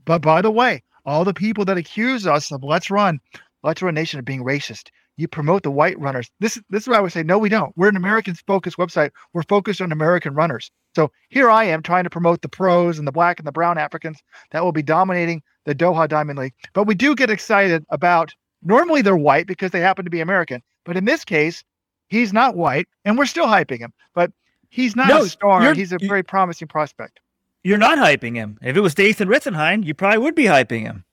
but 0.06 0.22
by 0.22 0.42
the 0.42 0.50
way, 0.50 0.82
all 1.04 1.24
the 1.24 1.34
people 1.34 1.64
that 1.66 1.76
accuse 1.76 2.26
us 2.26 2.50
of 2.50 2.64
Let's 2.64 2.90
Run, 2.90 3.20
Let's 3.62 3.82
Run 3.82 3.94
Nation 3.94 4.18
of 4.18 4.24
being 4.24 4.44
racist, 4.44 4.88
you 5.16 5.26
promote 5.28 5.62
the 5.62 5.70
white 5.70 5.98
runners. 5.98 6.30
This, 6.40 6.60
this 6.68 6.82
is 6.82 6.88
why 6.88 6.96
I 6.96 7.00
would 7.00 7.12
say, 7.12 7.22
no, 7.22 7.38
we 7.38 7.48
don't. 7.48 7.72
We're 7.76 7.88
an 7.88 7.96
American 7.96 8.34
focused 8.34 8.76
website. 8.76 9.10
We're 9.32 9.42
focused 9.44 9.80
on 9.80 9.92
American 9.92 10.34
runners. 10.34 10.70
So 10.94 11.10
here 11.30 11.50
I 11.50 11.64
am 11.64 11.82
trying 11.82 12.04
to 12.04 12.10
promote 12.10 12.42
the 12.42 12.48
pros 12.48 12.98
and 12.98 13.06
the 13.06 13.12
black 13.12 13.38
and 13.38 13.46
the 13.46 13.52
brown 13.52 13.78
Africans 13.78 14.18
that 14.50 14.62
will 14.62 14.72
be 14.72 14.82
dominating 14.82 15.42
the 15.64 15.74
Doha 15.74 16.08
Diamond 16.08 16.38
League. 16.38 16.54
But 16.74 16.84
we 16.84 16.94
do 16.94 17.14
get 17.14 17.30
excited 17.30 17.84
about 17.90 18.32
normally 18.62 19.02
they're 19.02 19.16
white 19.16 19.46
because 19.46 19.70
they 19.70 19.80
happen 19.80 20.04
to 20.04 20.10
be 20.10 20.20
American. 20.20 20.62
But 20.84 20.96
in 20.96 21.04
this 21.04 21.24
case, 21.24 21.64
he's 22.08 22.32
not 22.32 22.56
white 22.56 22.86
and 23.04 23.16
we're 23.16 23.26
still 23.26 23.46
hyping 23.46 23.78
him. 23.78 23.92
But 24.14 24.32
he's 24.68 24.94
not 24.96 25.08
No, 25.08 25.22
a 25.22 25.28
star. 25.28 25.74
He's 25.74 25.92
a 25.92 25.98
very 25.98 26.22
promising 26.22 26.68
prospect. 26.68 27.20
You're 27.64 27.78
not 27.78 27.98
hyping 27.98 28.34
him. 28.36 28.58
If 28.62 28.76
it 28.76 28.80
was 28.80 28.94
Dathan 28.94 29.28
Ritzenhein, 29.28 29.84
you 29.84 29.94
probably 29.94 30.18
would 30.18 30.34
be 30.34 30.44
hyping 30.44 30.82
him. 30.82 31.04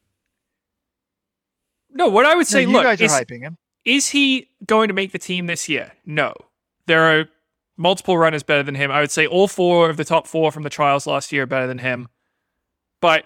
No, 1.90 2.10
what 2.10 2.26
I 2.26 2.36
would 2.36 2.40
No, 2.40 2.44
say, 2.44 2.62
you 2.62 2.70
look, 2.72 2.84
guys 2.84 3.02
are 3.02 3.06
hyping 3.06 3.42
him. 3.42 3.58
Is 3.86 4.10
he 4.10 4.50
going 4.66 4.88
to 4.88 4.94
make 4.94 5.12
the 5.12 5.20
team 5.20 5.48
this 5.48 5.68
year? 5.68 5.94
No. 6.06 6.34
There 6.86 7.04
are 7.04 7.26
multiple 7.78 8.18
runners 8.18 8.44
better 8.44 8.64
than 8.64 8.76
him. 8.76 8.92
I 8.92 9.02
would 9.02 9.12
say 9.12 9.26
all 9.26 9.48
four 9.48 9.90
of 9.90 9.98
the 9.98 10.06
top 10.06 10.28
four 10.28 10.52
from 10.52 10.64
the 10.64 10.70
trials 10.70 11.08
last 11.08 11.32
year 11.32 11.44
are 11.44 11.48
better 11.48 11.68
than 11.68 11.80
him. 11.80 12.08
But 13.02 13.26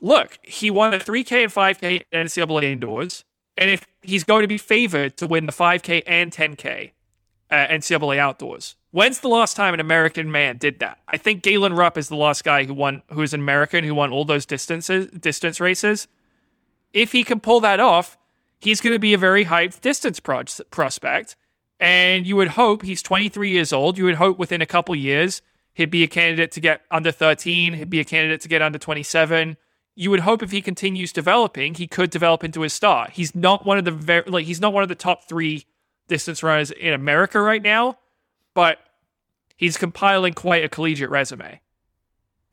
look, 0.00 0.38
he 0.42 0.70
won 0.70 0.92
the 0.92 0.98
3K 0.98 1.44
and 1.44 1.52
5K 1.52 2.02
NCAA 2.12 2.64
indoors. 2.64 3.24
And 3.56 3.70
if 3.70 3.86
he's 4.02 4.24
going 4.24 4.42
to 4.42 4.48
be 4.48 4.58
favored 4.58 5.16
to 5.18 5.26
win 5.26 5.46
the 5.46 5.52
5K 5.52 6.02
and 6.06 6.32
10K 6.32 6.92
uh, 7.50 7.54
NCAA 7.54 8.18
outdoors, 8.18 8.76
when's 8.90 9.20
the 9.20 9.28
last 9.28 9.56
time 9.56 9.74
an 9.74 9.80
American 9.80 10.30
man 10.30 10.56
did 10.58 10.80
that? 10.80 10.98
I 11.08 11.16
think 11.16 11.42
Galen 11.42 11.72
Rupp 11.72 11.96
is 11.96 12.08
the 12.08 12.16
last 12.16 12.44
guy 12.44 12.64
who 12.64 12.74
won, 12.74 13.02
who 13.12 13.22
is 13.22 13.32
an 13.32 13.40
American 13.40 13.84
who 13.84 13.94
won 13.94 14.12
all 14.12 14.24
those 14.24 14.46
distances, 14.46 15.06
distance 15.08 15.60
races. 15.60 16.08
If 16.92 17.12
he 17.12 17.24
can 17.24 17.40
pull 17.40 17.60
that 17.60 17.80
off, 17.80 18.18
he's 18.64 18.80
going 18.80 18.94
to 18.94 18.98
be 18.98 19.14
a 19.14 19.18
very 19.18 19.44
hyped 19.44 19.80
distance 19.80 20.20
pro- 20.20 20.44
prospect. 20.70 21.36
And 21.80 22.26
you 22.26 22.36
would 22.36 22.48
hope 22.48 22.82
he's 22.82 23.02
23 23.02 23.50
years 23.50 23.72
old. 23.72 23.98
You 23.98 24.04
would 24.04 24.14
hope 24.14 24.38
within 24.38 24.62
a 24.62 24.66
couple 24.66 24.94
years 24.94 25.42
he'd 25.74 25.90
be 25.90 26.02
a 26.02 26.08
candidate 26.08 26.52
to 26.52 26.60
get 26.60 26.82
under 26.90 27.12
13. 27.12 27.74
He'd 27.74 27.90
be 27.90 28.00
a 28.00 28.04
candidate 28.04 28.40
to 28.42 28.48
get 28.48 28.62
under 28.62 28.78
27. 28.78 29.56
You 29.96 30.10
would 30.10 30.20
hope 30.20 30.42
if 30.42 30.50
he 30.50 30.62
continues 30.62 31.12
developing, 31.12 31.74
he 31.74 31.86
could 31.86 32.10
develop 32.10 32.42
into 32.42 32.64
a 32.64 32.70
star. 32.70 33.08
He's 33.12 33.34
not 33.34 33.64
one 33.64 33.78
of 33.78 33.84
the 33.84 33.92
very 33.92 34.24
like 34.26 34.46
he's 34.46 34.60
not 34.60 34.72
one 34.72 34.82
of 34.82 34.88
the 34.88 34.94
top 34.94 35.28
three 35.28 35.66
distance 36.08 36.42
runners 36.42 36.70
in 36.70 36.92
America 36.92 37.40
right 37.40 37.62
now, 37.62 37.98
but 38.54 38.78
he's 39.56 39.76
compiling 39.76 40.32
quite 40.32 40.64
a 40.64 40.68
collegiate 40.68 41.10
resume. 41.10 41.60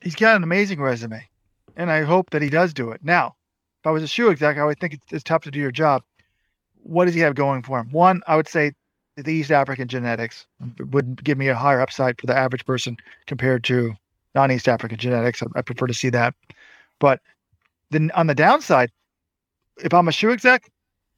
He's 0.00 0.14
got 0.14 0.36
an 0.36 0.42
amazing 0.42 0.80
resume. 0.80 1.28
And 1.76 1.90
I 1.90 2.02
hope 2.02 2.30
that 2.30 2.42
he 2.42 2.50
does 2.50 2.74
do 2.74 2.90
it. 2.90 3.00
Now, 3.02 3.34
if 3.82 3.86
I 3.88 3.90
was 3.90 4.04
a 4.04 4.06
shoe 4.06 4.30
exec, 4.30 4.58
I 4.58 4.64
would 4.64 4.78
think 4.78 4.94
it's, 4.94 5.12
it's 5.12 5.24
tough 5.24 5.42
to 5.42 5.50
do 5.50 5.58
your 5.58 5.72
job. 5.72 6.04
What 6.84 7.06
does 7.06 7.14
he 7.14 7.20
have 7.20 7.34
going 7.34 7.64
for 7.64 7.80
him? 7.80 7.90
One, 7.90 8.22
I 8.28 8.36
would 8.36 8.46
say 8.46 8.74
the 9.16 9.32
East 9.32 9.50
African 9.50 9.88
genetics 9.88 10.46
would 10.92 11.24
give 11.24 11.36
me 11.36 11.48
a 11.48 11.54
higher 11.56 11.80
upside 11.80 12.20
for 12.20 12.28
the 12.28 12.36
average 12.36 12.64
person 12.64 12.96
compared 13.26 13.64
to 13.64 13.94
non-East 14.36 14.68
African 14.68 14.98
genetics. 14.98 15.42
I, 15.42 15.46
I 15.56 15.62
prefer 15.62 15.88
to 15.88 15.94
see 15.94 16.10
that. 16.10 16.32
But 17.00 17.20
then 17.90 18.12
on 18.14 18.28
the 18.28 18.36
downside, 18.36 18.92
if 19.78 19.92
I'm 19.92 20.06
a 20.06 20.12
shoe 20.12 20.30
exec, 20.30 20.70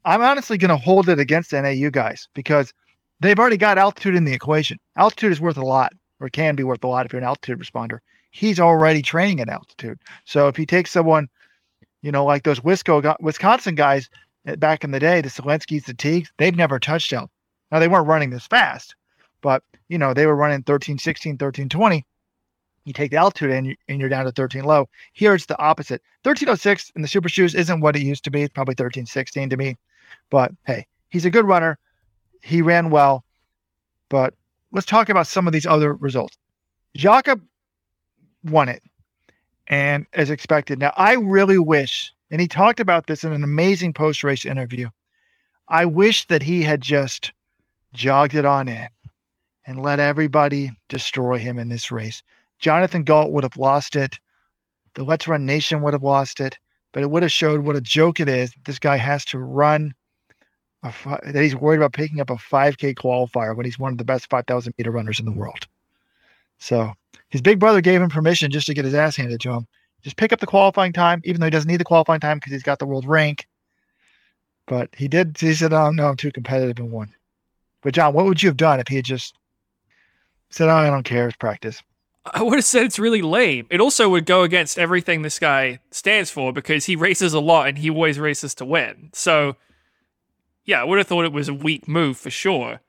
I'm 0.06 0.22
honestly 0.22 0.56
going 0.56 0.70
to 0.70 0.76
hold 0.78 1.10
it 1.10 1.18
against 1.18 1.52
NAU 1.52 1.90
guys 1.90 2.28
because 2.34 2.72
they've 3.20 3.38
already 3.38 3.58
got 3.58 3.76
altitude 3.76 4.14
in 4.14 4.24
the 4.24 4.32
equation. 4.32 4.78
Altitude 4.96 5.32
is 5.32 5.40
worth 5.40 5.58
a 5.58 5.64
lot, 5.64 5.92
or 6.18 6.30
can 6.30 6.56
be 6.56 6.64
worth 6.64 6.82
a 6.82 6.86
lot 6.86 7.04
if 7.04 7.12
you're 7.12 7.20
an 7.20 7.28
altitude 7.28 7.60
responder. 7.60 7.98
He's 8.30 8.58
already 8.58 9.02
training 9.02 9.40
at 9.40 9.50
altitude. 9.50 9.98
So 10.24 10.48
if 10.48 10.56
he 10.56 10.64
takes 10.64 10.90
someone, 10.90 11.28
you 12.04 12.12
know, 12.12 12.22
like 12.22 12.42
those 12.42 12.60
Wisco, 12.60 13.16
Wisconsin 13.20 13.74
guys 13.74 14.10
uh, 14.46 14.56
back 14.56 14.84
in 14.84 14.90
the 14.90 15.00
day, 15.00 15.22
the 15.22 15.30
Solinskys, 15.30 15.86
the 15.86 15.94
Teagues, 15.94 16.30
they've 16.36 16.54
never 16.54 16.78
touched 16.78 17.14
out. 17.14 17.30
Now 17.72 17.78
they 17.78 17.88
weren't 17.88 18.06
running 18.06 18.28
this 18.28 18.46
fast, 18.46 18.94
but 19.40 19.62
you 19.88 19.96
know, 19.96 20.12
they 20.12 20.26
were 20.26 20.36
running 20.36 20.62
13, 20.62 20.98
16, 20.98 21.38
13, 21.38 21.68
20. 21.70 22.04
You 22.84 22.92
take 22.92 23.10
the 23.10 23.16
altitude 23.16 23.52
and, 23.52 23.66
you, 23.66 23.76
and 23.88 24.00
you're 24.00 24.10
down 24.10 24.26
to 24.26 24.32
13 24.32 24.64
low. 24.64 24.86
Here 25.14 25.34
it's 25.34 25.46
the 25.46 25.58
opposite. 25.58 26.02
1306 26.24 26.92
in 26.94 27.00
the 27.00 27.08
super 27.08 27.30
shoes 27.30 27.54
isn't 27.54 27.80
what 27.80 27.96
it 27.96 28.02
used 28.02 28.24
to 28.24 28.30
be. 28.30 28.42
It's 28.42 28.52
probably 28.52 28.72
1316 28.72 29.48
to 29.48 29.56
me. 29.56 29.78
But 30.28 30.52
hey, 30.66 30.86
he's 31.08 31.24
a 31.24 31.30
good 31.30 31.46
runner. 31.46 31.78
He 32.42 32.60
ran 32.60 32.90
well. 32.90 33.24
But 34.10 34.34
let's 34.72 34.86
talk 34.86 35.08
about 35.08 35.26
some 35.26 35.46
of 35.46 35.54
these 35.54 35.64
other 35.64 35.94
results. 35.94 36.36
Jakob 36.94 37.42
won 38.44 38.68
it. 38.68 38.82
And 39.66 40.06
as 40.12 40.30
expected. 40.30 40.78
Now, 40.78 40.92
I 40.96 41.14
really 41.14 41.58
wish, 41.58 42.12
and 42.30 42.40
he 42.40 42.48
talked 42.48 42.80
about 42.80 43.06
this 43.06 43.24
in 43.24 43.32
an 43.32 43.44
amazing 43.44 43.94
post 43.94 44.22
race 44.22 44.44
interview. 44.44 44.88
I 45.68 45.86
wish 45.86 46.26
that 46.26 46.42
he 46.42 46.62
had 46.62 46.80
just 46.80 47.32
jogged 47.94 48.34
it 48.34 48.44
on 48.44 48.68
in 48.68 48.88
and 49.66 49.82
let 49.82 50.00
everybody 50.00 50.70
destroy 50.88 51.38
him 51.38 51.58
in 51.58 51.68
this 51.68 51.90
race. 51.90 52.22
Jonathan 52.58 53.04
Gault 53.04 53.32
would 53.32 53.44
have 53.44 53.56
lost 53.56 53.96
it. 53.96 54.18
The 54.94 55.04
Let's 55.04 55.26
Run 55.26 55.46
Nation 55.46 55.80
would 55.82 55.94
have 55.94 56.02
lost 56.02 56.40
it, 56.40 56.58
but 56.92 57.02
it 57.02 57.10
would 57.10 57.22
have 57.22 57.32
showed 57.32 57.60
what 57.60 57.76
a 57.76 57.80
joke 57.80 58.20
it 58.20 58.28
is. 58.28 58.52
This 58.64 58.78
guy 58.78 58.96
has 58.96 59.24
to 59.26 59.38
run 59.38 59.94
a, 60.82 60.92
that 61.24 61.42
he's 61.42 61.56
worried 61.56 61.78
about 61.78 61.94
picking 61.94 62.20
up 62.20 62.30
a 62.30 62.34
5K 62.34 62.94
qualifier 62.94 63.56
when 63.56 63.64
he's 63.64 63.78
one 63.78 63.92
of 63.92 63.98
the 63.98 64.04
best 64.04 64.28
5,000 64.28 64.74
meter 64.76 64.90
runners 64.90 65.18
in 65.18 65.24
the 65.24 65.32
world. 65.32 65.66
So 66.58 66.92
his 67.30 67.42
big 67.42 67.58
brother 67.58 67.80
gave 67.80 68.00
him 68.00 68.10
permission 68.10 68.50
just 68.50 68.66
to 68.66 68.74
get 68.74 68.84
his 68.84 68.94
ass 68.94 69.16
handed 69.16 69.40
to 69.40 69.52
him. 69.52 69.66
Just 70.02 70.16
pick 70.16 70.32
up 70.32 70.40
the 70.40 70.46
qualifying 70.46 70.92
time, 70.92 71.20
even 71.24 71.40
though 71.40 71.46
he 71.46 71.50
doesn't 71.50 71.70
need 71.70 71.80
the 71.80 71.84
qualifying 71.84 72.20
time 72.20 72.38
because 72.38 72.52
he's 72.52 72.62
got 72.62 72.78
the 72.78 72.86
world 72.86 73.06
rank. 73.06 73.46
But 74.66 74.90
he 74.94 75.08
did. 75.08 75.36
He 75.38 75.54
said, 75.54 75.72
"Oh 75.72 75.90
no, 75.90 76.08
I'm 76.08 76.16
too 76.16 76.32
competitive 76.32 76.78
and 76.78 76.90
won." 76.90 77.14
But 77.82 77.94
John, 77.94 78.14
what 78.14 78.24
would 78.26 78.42
you 78.42 78.48
have 78.48 78.56
done 78.56 78.80
if 78.80 78.88
he 78.88 78.96
had 78.96 79.04
just 79.04 79.34
said, 80.50 80.68
"Oh, 80.68 80.74
I 80.74 80.90
don't 80.90 81.04
care, 81.04 81.28
it's 81.28 81.36
practice"? 81.36 81.82
I 82.26 82.42
would 82.42 82.54
have 82.54 82.64
said 82.64 82.84
it's 82.84 82.98
really 82.98 83.20
lame. 83.20 83.66
It 83.70 83.80
also 83.80 84.08
would 84.08 84.24
go 84.24 84.42
against 84.42 84.78
everything 84.78 85.22
this 85.22 85.38
guy 85.38 85.80
stands 85.90 86.30
for 86.30 86.52
because 86.52 86.86
he 86.86 86.96
races 86.96 87.34
a 87.34 87.40
lot 87.40 87.68
and 87.68 87.78
he 87.78 87.90
always 87.90 88.18
races 88.18 88.54
to 88.56 88.64
win. 88.64 89.10
So, 89.12 89.56
yeah, 90.64 90.80
I 90.80 90.84
would 90.84 90.96
have 90.96 91.06
thought 91.06 91.26
it 91.26 91.32
was 91.32 91.50
a 91.50 91.54
weak 91.54 91.86
move 91.86 92.16
for 92.16 92.30
sure. 92.30 92.80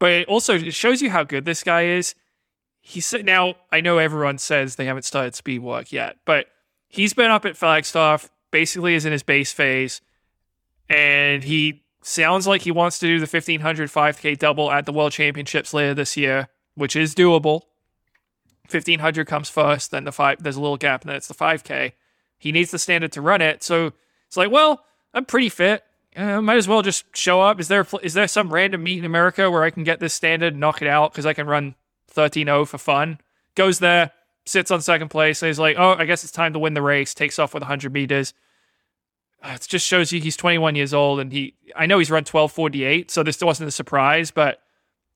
But 0.00 0.12
it 0.12 0.28
also 0.28 0.54
it 0.56 0.74
shows 0.74 1.00
you 1.00 1.10
how 1.10 1.22
good 1.22 1.44
this 1.44 1.62
guy 1.62 1.84
is. 1.84 2.16
He 2.80 3.00
said, 3.00 3.24
now 3.24 3.54
I 3.70 3.80
know 3.80 3.98
everyone 3.98 4.38
says 4.38 4.76
they 4.76 4.86
haven't 4.86 5.04
started 5.04 5.34
speed 5.34 5.60
work 5.60 5.92
yet, 5.92 6.16
but 6.24 6.46
he's 6.88 7.12
been 7.12 7.30
up 7.30 7.44
at 7.44 7.56
Flagstaff 7.56 8.30
basically 8.50 8.94
is 8.94 9.04
in 9.04 9.12
his 9.12 9.22
base 9.22 9.52
phase, 9.52 10.00
and 10.88 11.44
he 11.44 11.82
sounds 12.02 12.46
like 12.46 12.62
he 12.62 12.70
wants 12.70 12.98
to 12.98 13.06
do 13.06 13.18
the 13.18 13.26
1500 13.26 13.90
5K 13.90 14.38
double 14.38 14.70
at 14.70 14.86
the 14.86 14.92
World 14.92 15.12
Championships 15.12 15.72
later 15.72 15.94
this 15.94 16.16
year, 16.16 16.48
which 16.74 16.96
is 16.96 17.14
doable. 17.14 17.62
1500 18.70 19.26
comes 19.26 19.48
first, 19.48 19.90
then 19.90 20.04
the 20.04 20.12
five, 20.12 20.42
there's 20.42 20.56
a 20.56 20.60
little 20.60 20.76
gap, 20.76 21.02
and 21.02 21.10
then 21.10 21.16
it's 21.16 21.28
the 21.28 21.34
5K. 21.34 21.92
He 22.38 22.52
needs 22.52 22.70
the 22.70 22.78
standard 22.78 23.12
to 23.12 23.20
run 23.20 23.42
it. 23.42 23.62
So 23.62 23.92
it's 24.26 24.36
like, 24.36 24.50
well, 24.50 24.84
I'm 25.12 25.24
pretty 25.24 25.48
fit. 25.48 25.82
Uh, 26.16 26.40
might 26.40 26.56
as 26.56 26.68
well 26.68 26.82
just 26.82 27.04
show 27.16 27.40
up. 27.40 27.60
Is 27.60 27.68
there 27.68 27.86
is 28.02 28.14
there 28.14 28.26
some 28.26 28.52
random 28.52 28.82
meet 28.82 28.98
in 28.98 29.04
America 29.04 29.50
where 29.50 29.62
I 29.62 29.70
can 29.70 29.84
get 29.84 30.00
this 30.00 30.14
standard, 30.14 30.56
knock 30.56 30.82
it 30.82 30.88
out 30.88 31.12
because 31.12 31.26
I 31.26 31.34
can 31.34 31.46
run 31.46 31.76
13.0 32.14 32.66
for 32.68 32.78
fun? 32.78 33.18
Goes 33.54 33.78
there, 33.78 34.12
sits 34.44 34.70
on 34.70 34.80
second 34.80 35.08
place. 35.08 35.42
And 35.42 35.48
he's 35.48 35.58
like, 35.58 35.76
oh, 35.78 35.94
I 35.98 36.04
guess 36.04 36.22
it's 36.22 36.32
time 36.32 36.52
to 36.52 36.58
win 36.58 36.74
the 36.74 36.82
race. 36.82 37.14
Takes 37.14 37.38
off 37.38 37.54
with 37.54 37.62
100 37.62 37.92
meters. 37.92 38.34
Uh, 39.42 39.52
It 39.54 39.66
just 39.68 39.86
shows 39.86 40.12
you 40.12 40.20
he's 40.20 40.36
21 40.36 40.74
years 40.76 40.92
old, 40.92 41.18
and 41.20 41.32
he. 41.32 41.54
I 41.74 41.86
know 41.86 41.98
he's 41.98 42.10
run 42.10 42.24
12:48, 42.24 43.10
so 43.10 43.22
this 43.22 43.40
wasn't 43.40 43.68
a 43.68 43.72
surprise, 43.72 44.30
but 44.30 44.60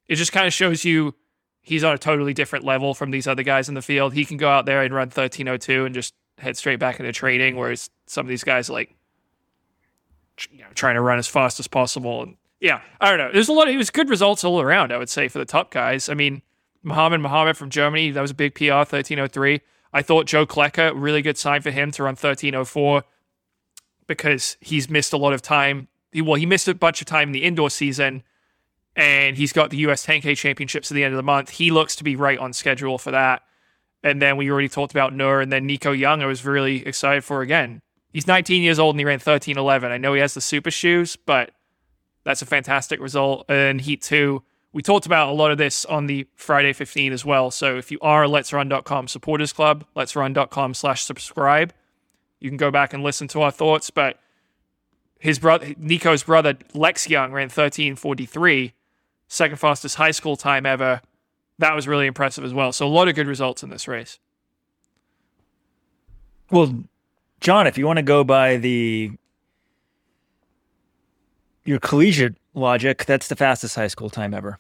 it 0.09 0.15
just 0.17 0.33
kind 0.33 0.47
of 0.47 0.53
shows 0.53 0.85
you 0.85 1.15
he's 1.61 1.85
on 1.85 1.95
a 1.95 1.99
totally 1.99 2.33
different 2.33 2.65
level 2.65 2.95
from 2.95 3.11
these 3.11 3.27
other 3.27 3.43
guys 3.43 3.69
in 3.69 3.75
the 3.75 3.83
field. 3.83 4.15
He 4.15 4.25
can 4.25 4.37
go 4.39 4.49
out 4.49 4.65
there 4.67 4.83
and 4.83 4.95
run 4.95 5.09
1302 5.09 5.85
and 5.85 5.95
just 5.95 6.15
head 6.39 6.57
straight 6.57 6.79
back 6.79 7.01
into 7.01 7.13
training, 7.13 7.57
whereas 7.57 7.91
some 8.07 8.25
of 8.25 8.29
these 8.29 8.45
guys 8.45 8.71
are 8.71 8.75
like 8.75 8.95
you 10.51 10.61
know, 10.61 10.67
trying 10.75 10.95
to 10.95 11.01
run 11.01 11.19
as 11.19 11.27
fast 11.27 11.61
as 11.61 11.69
possible. 11.69 12.23
And 12.23 12.37
yeah, 12.61 12.81
I 13.01 13.11
don't 13.11 13.19
know. 13.19 13.31
There's 13.33 13.49
a 13.49 13.53
lot. 13.53 13.69
Of, 13.69 13.75
it 13.75 13.79
was 13.79 13.91
good 13.91 14.09
results 14.09 14.43
all 14.45 14.61
around. 14.61 14.93
I 14.93 14.97
would 14.97 15.09
say 15.09 15.29
for 15.29 15.39
the 15.39 15.45
top 15.45 15.71
guys. 15.71 16.09
I 16.09 16.15
mean, 16.15 16.43
Mohamed 16.85 17.21
Mohumed 17.21 17.57
from 17.57 17.71
Germany, 17.71 18.11
that 18.11 18.21
was 18.21 18.31
a 18.31 18.35
big 18.35 18.55
PR 18.55 18.75
1303. 18.75 19.61
I 19.93 20.03
thought 20.03 20.27
Joe 20.27 20.47
Klecker, 20.47 20.93
really 20.95 21.23
good 21.23 21.39
sign 21.39 21.63
for 21.63 21.71
him 21.71 21.91
to 21.93 22.03
run 22.03 22.11
1304 22.11 23.05
because 24.07 24.57
he's 24.61 24.91
missed 24.91 25.13
a 25.13 25.17
lot 25.17 25.33
of 25.33 25.41
time. 25.41 25.89
He, 26.13 26.21
well, 26.21 26.35
he 26.35 26.47
missed 26.47 26.69
a 26.69 26.75
bunch 26.75 27.01
of 27.01 27.07
time 27.07 27.29
in 27.31 27.33
the 27.33 27.45
indoor 27.45 27.71
season, 27.71 28.23
and 28.97 29.37
he's 29.37 29.53
got 29.53 29.71
the 29.71 29.79
US 29.79 30.07
10K 30.07 30.37
championships 30.37 30.91
at 30.91 30.95
the 30.95 31.05
end 31.05 31.15
of 31.15 31.17
the 31.17 31.23
month. 31.23 31.51
He 31.51 31.71
looks 31.71 31.97
to 31.97 32.05
be 32.05 32.17
right 32.17 32.39
on 32.39 32.53
schedule 32.53 32.99
for 32.99 33.11
that. 33.13 33.43
And 34.03 34.21
then 34.21 34.37
we 34.37 34.51
already 34.51 34.69
talked 34.69 34.93
about 34.93 35.15
Nur, 35.15 35.41
and 35.41 35.51
then 35.51 35.67
Nico 35.67 35.93
Young, 35.93 36.23
I 36.23 36.27
was 36.27 36.45
really 36.45 36.87
excited 36.87 37.25
for 37.25 37.41
again. 37.41 37.81
He's 38.13 38.27
19 38.27 38.63
years 38.63 38.79
old 38.79 38.95
and 38.95 39.01
he 39.01 39.05
ran 39.05 39.15
1311. 39.15 39.91
I 39.91 39.99
know 39.99 40.15
he 40.15 40.21
has 40.21 40.35
the 40.35 40.41
super 40.41 40.71
shoes, 40.71 41.17
but 41.17 41.51
that's 42.23 42.43
a 42.43 42.47
fantastic 42.47 43.01
result. 43.01 43.45
And 43.49 43.81
Heat 43.81 44.03
2, 44.03 44.41
we 44.75 44.83
talked 44.83 45.07
about 45.07 45.29
a 45.29 45.33
lot 45.33 45.53
of 45.53 45.57
this 45.57 45.85
on 45.85 46.07
the 46.07 46.27
Friday 46.35 46.73
15 46.73 47.13
as 47.13 47.25
well. 47.25 47.53
So 47.53 47.79
if 47.79 47.93
you 47.93 47.99
are 48.03 48.25
a 48.25 48.29
Let'sRun.com 48.29 49.07
supporters 49.07 49.53
club, 49.53 49.85
Let'sRun.com 49.97 50.75
slash 50.75 51.05
subscribe, 51.05 51.73
you 52.41 52.51
can 52.51 52.57
go 52.57 52.73
back 52.73 52.93
and 52.93 53.03
listen 53.03 53.29
to 53.29 53.43
our 53.43 53.53
thoughts. 53.53 53.91
But 53.91 54.19
his 55.21 55.39
brother, 55.39 55.75
Nico's 55.79 56.25
brother, 56.25 56.57
Lex 56.75 57.09
Young, 57.09 57.31
ran 57.31 57.45
1343, 57.45 58.73
second 59.29 59.59
fastest 59.59 59.95
high 59.95 60.11
school 60.11 60.37
time 60.37 60.67
ever. 60.67 61.01
That 61.61 61.77
was 61.77 61.87
really 61.87 62.09
impressive 62.09 62.43
as 62.43 62.53
well. 62.53 62.73
So 62.73 62.85
a 62.85 62.89
lot 62.89 63.07
of 63.07 63.15
good 63.15 63.29
results 63.29 63.63
in 63.63 63.71
this 63.71 63.87
race. 63.87 64.19
Well, 66.51 66.83
John, 67.41 67.69
if 67.69 67.79
you 67.79 67.87
want 67.87 67.99
to 67.99 68.03
go 68.03 68.25
by 68.25 68.57
the 68.57 69.13
your 71.65 71.79
collegiate 71.79 72.35
logic, 72.55 73.05
that's 73.05 73.29
the 73.29 73.37
fastest 73.37 73.77
high 73.77 73.89
school 73.89 74.11
time 74.11 74.35
ever. 74.35 74.59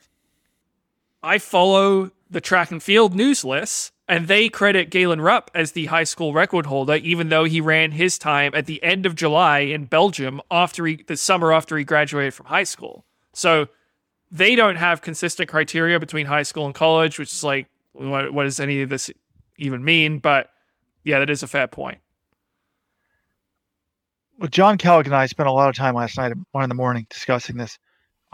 I 1.22 1.38
follow 1.38 2.10
the 2.30 2.40
track 2.40 2.70
and 2.70 2.82
field 2.82 3.14
news 3.14 3.44
lists, 3.44 3.92
and 4.06 4.28
they 4.28 4.48
credit 4.48 4.90
Galen 4.90 5.20
Rupp 5.20 5.50
as 5.54 5.72
the 5.72 5.86
high 5.86 6.04
school 6.04 6.34
record 6.34 6.66
holder, 6.66 6.96
even 6.96 7.28
though 7.28 7.44
he 7.44 7.60
ran 7.60 7.92
his 7.92 8.18
time 8.18 8.52
at 8.54 8.66
the 8.66 8.82
end 8.82 9.06
of 9.06 9.14
July 9.14 9.60
in 9.60 9.86
Belgium 9.86 10.40
after 10.50 10.84
he, 10.84 10.96
the 10.96 11.16
summer 11.16 11.52
after 11.52 11.78
he 11.78 11.84
graduated 11.84 12.34
from 12.34 12.46
high 12.46 12.64
school. 12.64 13.04
So 13.32 13.68
they 14.30 14.54
don't 14.54 14.76
have 14.76 15.00
consistent 15.00 15.48
criteria 15.48 15.98
between 15.98 16.26
high 16.26 16.42
school 16.42 16.66
and 16.66 16.74
college, 16.74 17.18
which 17.18 17.32
is 17.32 17.44
like, 17.44 17.68
what, 17.92 18.34
what 18.34 18.42
does 18.44 18.60
any 18.60 18.82
of 18.82 18.90
this 18.90 19.10
even 19.56 19.82
mean? 19.82 20.18
But 20.18 20.50
yeah, 21.04 21.20
that 21.20 21.30
is 21.30 21.42
a 21.42 21.46
fair 21.46 21.68
point 21.68 21.98
well, 24.38 24.48
John 24.48 24.78
Kellogg 24.78 25.06
and 25.06 25.14
I 25.14 25.26
spent 25.26 25.48
a 25.48 25.52
lot 25.52 25.68
of 25.68 25.76
time 25.76 25.94
last 25.94 26.18
night 26.18 26.32
one 26.52 26.64
in 26.64 26.68
the 26.68 26.74
morning 26.74 27.06
discussing 27.08 27.56
this. 27.56 27.78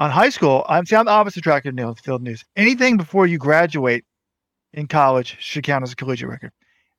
On 0.00 0.10
high 0.10 0.30
school, 0.30 0.64
I'm 0.66 0.86
see, 0.86 0.96
I'm 0.96 1.04
the 1.04 1.10
opposite 1.10 1.42
track 1.42 1.66
of 1.66 1.74
Neil 1.74 1.94
field 1.94 2.22
news. 2.22 2.42
Anything 2.56 2.96
before 2.96 3.26
you 3.26 3.36
graduate 3.36 4.02
in 4.72 4.86
college 4.86 5.36
should 5.40 5.62
count 5.62 5.82
as 5.82 5.92
a 5.92 5.96
collegiate 5.96 6.30
record. 6.30 6.52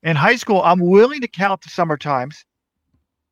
In 0.04 0.14
high 0.14 0.36
school, 0.36 0.62
I'm 0.62 0.78
willing 0.78 1.20
to 1.20 1.26
count 1.26 1.62
the 1.62 1.68
summer 1.68 1.96
times. 1.96 2.44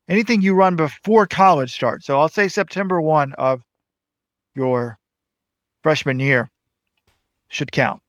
Anything 0.09 0.43
you 0.43 0.55
run 0.55 0.75
before 0.75 1.25
college 1.25 1.73
starts. 1.73 2.05
So 2.05 2.19
I'll 2.19 2.29
say 2.29 2.49
September 2.49 3.01
1 3.01 3.33
of 3.35 3.63
your 4.57 4.99
freshman 5.85 6.19
year 6.19 6.51
should 7.49 7.71
count 7.71 8.03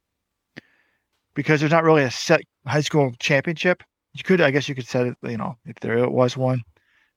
because 1.36 1.60
there's 1.60 1.72
not 1.72 1.84
really 1.84 2.04
a 2.04 2.10
set 2.10 2.42
high 2.66 2.82
school 2.82 3.14
championship. 3.20 3.84
You 4.14 4.24
could, 4.24 4.42
I 4.42 4.50
guess, 4.50 4.68
you 4.68 4.74
could 4.74 4.88
set 4.88 5.06
it. 5.06 5.16
You 5.22 5.38
know, 5.38 5.56
if 5.66 5.76
there 5.80 6.10
was 6.10 6.36
one, 6.36 6.64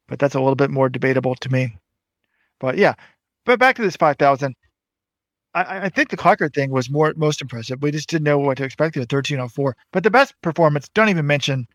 but 0.06 0.18
that's 0.18 0.34
a 0.34 0.38
little 0.38 0.54
bit 0.54 0.70
more 0.70 0.90
debatable 0.90 1.34
to 1.36 1.50
me. 1.50 1.78
But 2.60 2.76
yeah, 2.76 2.94
but 3.44 3.58
back 3.58 3.76
to 3.76 3.82
this 3.82 3.96
5,000. 3.96 4.54
I, 5.54 5.84
I 5.84 5.88
think 5.88 6.10
the 6.10 6.16
Klecker 6.16 6.52
thing 6.52 6.70
was 6.70 6.90
more 6.90 7.12
most 7.16 7.40
impressive. 7.40 7.80
We 7.80 7.90
just 7.90 8.08
didn't 8.08 8.24
know 8.24 8.38
what 8.38 8.56
to 8.58 8.64
expect 8.64 8.96
at 8.96 9.00
1304. 9.00 9.76
But 9.92 10.02
the 10.02 10.10
best 10.10 10.34
performance, 10.42 10.88
don't 10.94 11.08
even 11.08 11.26
mention, 11.26 11.66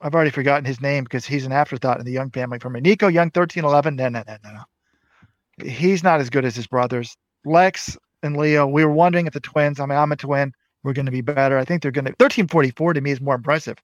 I've 0.00 0.14
already 0.14 0.30
forgotten 0.30 0.64
his 0.64 0.80
name 0.80 1.04
because 1.04 1.24
he's 1.24 1.46
an 1.46 1.52
afterthought 1.52 1.98
in 1.98 2.04
the 2.04 2.12
Young 2.12 2.30
family 2.30 2.58
for 2.58 2.70
me. 2.70 2.80
Nico 2.80 3.08
Young, 3.08 3.28
1311. 3.28 3.96
No, 3.96 4.08
no, 4.08 4.22
no, 4.26 4.36
no, 4.44 4.52
no. 4.52 5.66
He's 5.68 6.04
not 6.04 6.20
as 6.20 6.30
good 6.30 6.44
as 6.44 6.54
his 6.54 6.66
brothers. 6.66 7.16
Lex 7.44 7.96
and 8.22 8.36
Leo, 8.36 8.66
we 8.66 8.84
were 8.84 8.92
wondering 8.92 9.26
if 9.26 9.32
the 9.32 9.40
twins, 9.40 9.80
I 9.80 9.86
mean, 9.86 9.98
I'm 9.98 10.12
a 10.12 10.16
twin, 10.16 10.52
we're 10.82 10.92
going 10.92 11.06
to 11.06 11.12
be 11.12 11.20
better. 11.20 11.58
I 11.58 11.64
think 11.64 11.82
they're 11.82 11.90
going 11.90 12.04
to, 12.04 12.10
1344 12.12 12.94
to 12.94 13.00
me 13.00 13.10
is 13.10 13.20
more 13.20 13.34
impressive. 13.34 13.78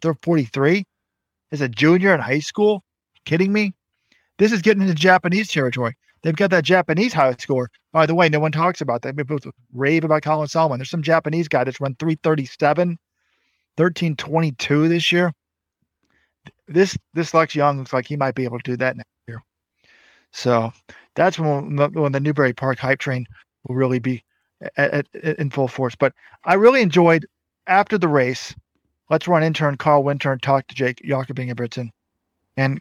they're 0.00 0.14
43, 0.22 0.84
as 1.52 1.60
a 1.60 1.68
junior 1.68 2.14
in 2.14 2.20
high 2.20 2.38
school? 2.38 2.82
Kidding 3.24 3.52
me? 3.52 3.74
This 4.38 4.52
is 4.52 4.62
getting 4.62 4.82
into 4.82 4.94
Japanese 4.94 5.48
territory. 5.48 5.94
They've 6.22 6.36
got 6.36 6.50
that 6.50 6.64
Japanese 6.64 7.12
high 7.12 7.34
score. 7.38 7.70
By 7.92 8.06
the 8.06 8.14
way, 8.14 8.28
no 8.28 8.40
one 8.40 8.52
talks 8.52 8.80
about 8.80 9.02
that. 9.02 9.16
People 9.16 9.38
rave 9.72 10.04
about 10.04 10.22
Colin 10.22 10.48
Solomon. 10.48 10.78
There's 10.78 10.90
some 10.90 11.02
Japanese 11.02 11.48
guy 11.48 11.64
that's 11.64 11.80
run 11.80 11.96
337, 11.98 12.88
1322 13.76 14.88
this 14.88 15.10
year. 15.12 15.32
This 16.68 16.96
this 17.14 17.34
Lex 17.34 17.54
Young 17.54 17.78
looks 17.78 17.92
like 17.92 18.06
he 18.06 18.16
might 18.16 18.34
be 18.34 18.44
able 18.44 18.58
to 18.58 18.70
do 18.72 18.76
that 18.76 18.96
next 18.96 19.08
year. 19.26 19.42
So 20.32 20.72
that's 21.14 21.38
when 21.38 21.76
when 21.76 22.12
the 22.12 22.20
Newbury 22.20 22.52
Park 22.52 22.78
hype 22.78 22.98
train 22.98 23.26
will 23.66 23.76
really 23.76 23.98
be 23.98 24.22
at, 24.76 25.06
at, 25.14 25.38
in 25.38 25.50
full 25.50 25.68
force. 25.68 25.94
But 25.94 26.12
I 26.44 26.54
really 26.54 26.82
enjoyed 26.82 27.26
after 27.66 27.98
the 27.98 28.08
race 28.08 28.54
Let's 29.10 29.26
Run 29.26 29.42
intern 29.42 29.76
Carl 29.76 30.04
Winter 30.04 30.32
and 30.32 30.40
talk 30.40 30.68
to 30.68 30.74
Jake 30.74 31.02
Jakob 31.04 31.36
Ingebrigtsen. 31.36 31.90
And 32.56 32.80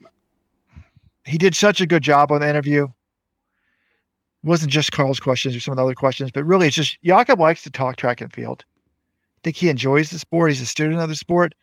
he 1.25 1.38
did 1.38 1.56
such 1.56 1.82
a 1.82 1.88
good 1.88 2.04
job 2.04 2.32
on 2.32 2.41
the 2.41 2.49
interview. 2.49 2.88
It 4.43 4.47
wasn't 4.47 4.71
just 4.71 4.91
Carl's 4.91 5.19
questions 5.19 5.56
or 5.56 5.60
some 5.60 5.73
of 5.73 5.78
the 5.78 5.84
other 5.84 5.95
questions, 5.95 6.32
but 6.32 6.45
really 6.45 6.67
it's 6.67 6.75
just 6.75 7.02
Jakob 7.04 7.39
likes 7.39 7.63
to 7.63 7.69
talk 7.69 7.97
track 7.97 8.21
and 8.21 8.32
field. 8.32 8.63
I 8.67 9.39
think 9.43 9.56
he 9.56 9.69
enjoys 9.69 10.10
the 10.10 10.19
sport. 10.19 10.52
He's 10.52 10.62
a 10.62 10.65
student 10.65 10.99
of 10.99 11.10
the 11.10 11.15
sport. 11.15 11.56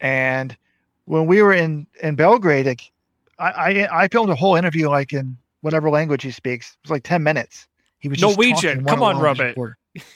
And 0.00 0.56
when 1.04 1.26
we 1.26 1.42
were 1.42 1.52
in, 1.52 1.86
in 2.02 2.14
Belgrade, 2.14 2.66
like, 2.66 2.90
I, 3.38 3.50
I, 3.50 4.02
I 4.04 4.08
filmed 4.08 4.30
a 4.30 4.34
whole 4.34 4.56
interview 4.56 4.88
like 4.88 5.12
in 5.12 5.36
whatever 5.60 5.90
language 5.90 6.22
he 6.22 6.30
speaks. 6.30 6.72
It 6.72 6.88
was 6.88 6.90
like 6.90 7.02
10 7.02 7.22
minutes. 7.22 7.66
He 7.98 8.08
was 8.08 8.20
Norwegian. 8.20 8.84
Come 8.84 9.02
on, 9.02 9.18
Robert. 9.18 9.56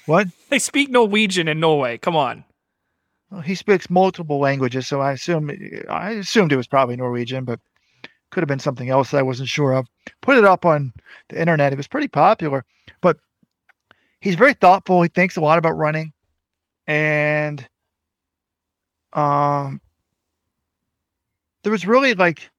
What? 0.07 0.29
they 0.49 0.59
speak 0.59 0.91
Norwegian 0.91 1.49
in 1.49 1.61
Norway. 1.61 1.99
Come 1.99 2.17
on. 2.17 2.45
Well, 3.31 3.43
he 3.43 3.55
speaks 3.55 3.91
multiple 3.91 4.39
languages, 4.39 4.87
so 4.87 5.01
I 5.01 5.13
assume 5.13 5.51
I 5.89 6.13
assumed 6.13 6.53
it 6.53 6.57
was 6.57 6.67
probably 6.67 6.97
Norwegian, 6.97 7.45
but 7.45 7.61
could 8.35 8.43
have 8.43 8.49
been 8.49 8.59
something 8.59 8.91
else 8.91 9.11
that 9.11 9.19
I 9.19 9.23
wasn't 9.23 9.49
sure 9.49 9.73
of. 9.73 9.87
Put 10.21 10.37
it 10.37 10.45
up 10.45 10.67
on 10.67 10.93
the 11.29 11.41
internet. 11.41 11.73
It 11.73 11.77
was 11.77 11.89
pretty 11.89 12.09
popular, 12.09 12.65
but 13.01 13.17
he's 14.21 14.35
very 14.35 14.55
thoughtful. 14.55 15.01
He 15.01 15.09
thinks 15.09 15.37
a 15.37 15.41
lot 15.41 15.59
about 15.59 15.77
running, 15.77 16.13
and 16.87 17.67
um, 19.15 19.81
there 21.63 21.73
was 21.73 21.87
really 21.87 22.15
like, 22.15 22.51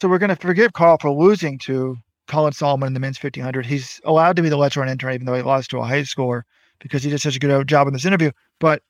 so 0.00 0.08
we're 0.08 0.18
to 0.18 0.36
forgive 0.36 0.72
Carl 0.74 0.98
for 1.00 1.10
losing 1.10 1.58
to 1.60 1.96
Colin 2.28 2.52
Solomon 2.52 2.88
in 2.88 2.94
the 2.94 3.00
men's 3.00 3.22
1500. 3.22 3.66
He's 3.66 4.00
allowed 4.04 4.36
to 4.36 4.42
be 4.42 4.48
the 4.48 4.56
Let's 4.56 4.76
Run 4.76 4.88
intern, 4.88 5.14
even 5.14 5.26
though 5.26 5.34
he 5.34 5.42
lost 5.42 5.70
to 5.70 5.78
a 5.78 5.84
high 5.84 6.02
schooler 6.02 6.42
because 6.78 7.02
he 7.02 7.10
did 7.10 7.20
such 7.20 7.36
a 7.36 7.40
good 7.40 7.68
job 7.68 7.86
in 7.86 7.92
this 7.92 8.04
interview. 8.04 8.30
But 8.58 8.82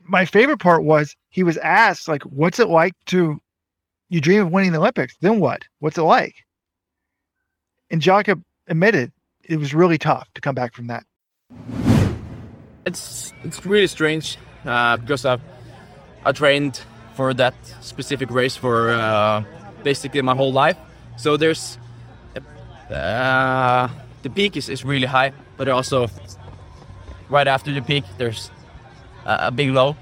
my 0.00 0.24
favorite 0.24 0.60
part 0.60 0.84
was 0.84 1.16
he 1.30 1.42
was 1.42 1.56
asked 1.58 2.08
like, 2.08 2.22
"What's 2.24 2.58
it 2.58 2.68
like 2.68 2.94
to 3.06 3.40
you 4.08 4.20
dream 4.20 4.42
of 4.42 4.52
winning 4.52 4.72
the 4.72 4.78
Olympics? 4.78 5.16
Then 5.20 5.40
what? 5.40 5.62
What's 5.80 5.98
it 5.98 6.02
like?" 6.02 6.34
And 7.90 8.00
Jakob 8.00 8.42
admitted 8.66 9.12
it 9.42 9.56
was 9.58 9.74
really 9.74 9.98
tough 9.98 10.28
to 10.34 10.40
come 10.40 10.54
back 10.54 10.74
from 10.74 10.86
that. 10.88 11.04
It's 12.86 13.32
it's 13.42 13.64
really 13.64 13.86
strange 13.86 14.38
uh, 14.64 14.96
because 14.96 15.24
I've 15.24 15.40
I 16.24 16.32
trained 16.32 16.80
for 17.14 17.34
that 17.34 17.54
specific 17.80 18.30
race 18.30 18.56
for 18.56 18.90
uh, 18.90 19.44
basically 19.82 20.22
my 20.22 20.34
whole 20.34 20.52
life. 20.52 20.76
So 21.16 21.36
there's 21.36 21.78
uh, 22.90 23.88
the 24.22 24.30
peak 24.30 24.56
is, 24.56 24.68
is 24.68 24.84
really 24.84 25.06
high, 25.06 25.32
but 25.56 25.68
also 25.68 26.08
right 27.28 27.46
after 27.46 27.72
the 27.72 27.80
peak 27.80 28.04
there's 28.18 28.50
a 29.24 29.50
big 29.50 29.70
low 29.70 29.96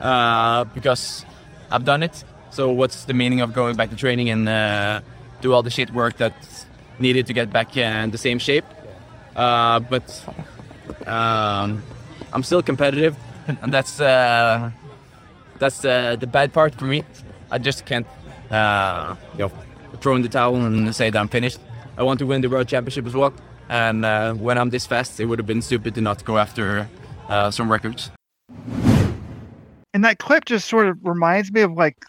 uh, 0.00 0.64
because 0.64 1.24
I've 1.70 1.84
done 1.84 2.02
it. 2.02 2.24
So 2.58 2.72
what's 2.72 3.04
the 3.04 3.14
meaning 3.14 3.40
of 3.40 3.52
going 3.52 3.76
back 3.76 3.90
to 3.90 3.94
training 3.94 4.30
and 4.30 4.48
uh, 4.48 5.00
do 5.42 5.52
all 5.52 5.62
the 5.62 5.70
shit 5.70 5.94
work 5.94 6.16
that's 6.16 6.66
needed 6.98 7.28
to 7.28 7.32
get 7.32 7.52
back 7.52 7.76
in 7.76 8.10
the 8.10 8.18
same 8.18 8.40
shape? 8.40 8.64
Uh, 9.36 9.78
but 9.78 10.24
um, 11.06 11.80
I'm 12.32 12.42
still 12.42 12.60
competitive, 12.60 13.14
and 13.46 13.72
that's 13.72 14.00
uh, 14.00 14.72
that's 15.60 15.84
uh, 15.84 16.16
the 16.16 16.26
bad 16.26 16.52
part 16.52 16.74
for 16.74 16.86
me. 16.86 17.04
I 17.48 17.58
just 17.58 17.86
can't, 17.86 18.08
uh, 18.50 19.14
you 19.34 19.44
know, 19.46 19.52
throw 20.00 20.16
in 20.16 20.22
the 20.22 20.28
towel 20.28 20.56
and 20.56 20.92
say 20.92 21.10
that 21.10 21.18
I'm 21.20 21.28
finished. 21.28 21.60
I 21.96 22.02
want 22.02 22.18
to 22.18 22.26
win 22.26 22.40
the 22.40 22.48
world 22.48 22.66
championship 22.66 23.06
as 23.06 23.14
well. 23.14 23.32
And 23.68 24.04
uh, 24.04 24.34
when 24.34 24.58
I'm 24.58 24.70
this 24.70 24.84
fast, 24.84 25.20
it 25.20 25.26
would 25.26 25.38
have 25.38 25.46
been 25.46 25.62
stupid 25.62 25.94
to 25.94 26.00
not 26.00 26.24
go 26.24 26.38
after 26.38 26.88
uh, 27.28 27.52
some 27.52 27.70
records. 27.70 28.10
And 29.94 30.04
that 30.04 30.18
clip 30.18 30.44
just 30.44 30.66
sort 30.66 30.88
of 30.88 30.98
reminds 31.04 31.52
me 31.52 31.60
of 31.60 31.70
like 31.74 32.04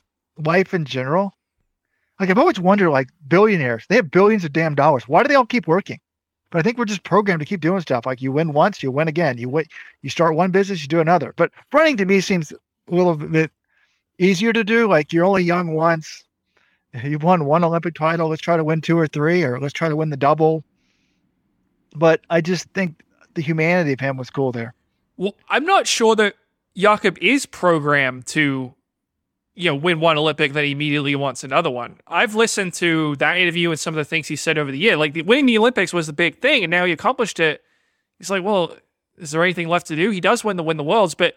life 0.45 0.73
in 0.73 0.85
general. 0.85 1.33
Like 2.19 2.29
I've 2.29 2.37
always 2.37 2.59
wondered, 2.59 2.89
like 2.89 3.09
billionaires, 3.27 3.85
they 3.87 3.95
have 3.95 4.11
billions 4.11 4.43
of 4.43 4.51
damn 4.51 4.75
dollars. 4.75 5.07
Why 5.07 5.21
do 5.21 5.29
they 5.29 5.35
all 5.35 5.45
keep 5.45 5.67
working? 5.67 5.99
But 6.51 6.59
I 6.59 6.61
think 6.63 6.77
we're 6.77 6.85
just 6.85 7.03
programmed 7.03 7.39
to 7.39 7.45
keep 7.45 7.61
doing 7.61 7.79
stuff. 7.81 8.05
Like 8.05 8.21
you 8.21 8.31
win 8.31 8.53
once, 8.53 8.81
you 8.81 8.91
win 8.91 9.07
again. 9.07 9.37
You 9.37 9.49
win, 9.49 9.65
you 10.01 10.09
start 10.09 10.35
one 10.35 10.51
business, 10.51 10.81
you 10.81 10.87
do 10.87 10.99
another. 10.99 11.33
But 11.37 11.51
running 11.71 11.97
to 11.97 12.05
me 12.05 12.21
seems 12.21 12.51
a 12.51 12.57
little 12.89 13.15
bit 13.15 13.51
easier 14.17 14.51
to 14.51 14.63
do. 14.63 14.87
Like 14.87 15.13
you're 15.13 15.25
only 15.25 15.43
young 15.43 15.73
once. 15.73 16.23
You've 17.03 17.23
won 17.23 17.45
one 17.45 17.63
Olympic 17.63 17.93
title. 17.93 18.29
Let's 18.29 18.41
try 18.41 18.57
to 18.57 18.63
win 18.63 18.81
two 18.81 18.97
or 18.97 19.07
three, 19.07 19.43
or 19.43 19.59
let's 19.59 19.73
try 19.73 19.89
to 19.89 19.95
win 19.95 20.09
the 20.09 20.17
double. 20.17 20.63
But 21.95 22.21
I 22.29 22.41
just 22.41 22.65
think 22.69 23.03
the 23.35 23.41
humanity 23.41 23.93
of 23.93 23.99
him 23.99 24.17
was 24.17 24.29
cool 24.29 24.51
there. 24.51 24.73
Well, 25.17 25.35
I'm 25.49 25.65
not 25.65 25.85
sure 25.85 26.15
that 26.15 26.35
Jakob 26.75 27.17
is 27.19 27.45
programmed 27.45 28.25
to, 28.27 28.73
you 29.55 29.65
know, 29.65 29.75
win 29.75 29.99
one 29.99 30.17
Olympic, 30.17 30.53
then 30.53 30.63
he 30.63 30.71
immediately 30.71 31.15
wants 31.15 31.43
another 31.43 31.69
one. 31.69 31.97
I've 32.07 32.35
listened 32.35 32.73
to 32.75 33.15
that 33.17 33.37
interview 33.37 33.71
and 33.71 33.79
some 33.79 33.93
of 33.93 33.97
the 33.97 34.05
things 34.05 34.27
he 34.27 34.35
said 34.35 34.57
over 34.57 34.71
the 34.71 34.77
year. 34.77 34.95
Like 34.95 35.13
the, 35.13 35.21
winning 35.23 35.47
the 35.47 35.57
Olympics 35.57 35.91
was 35.93 36.07
the 36.07 36.13
big 36.13 36.41
thing, 36.41 36.63
and 36.63 36.71
now 36.71 36.85
he 36.85 36.91
accomplished 36.91 37.39
it. 37.39 37.61
He's 38.17 38.29
like, 38.29 38.43
well, 38.43 38.75
is 39.17 39.31
there 39.31 39.43
anything 39.43 39.67
left 39.67 39.87
to 39.87 39.95
do? 39.95 40.11
He 40.11 40.21
does 40.21 40.43
win 40.43 40.57
the 40.57 40.63
win 40.63 40.77
the 40.77 40.83
worlds, 40.83 41.15
but 41.15 41.35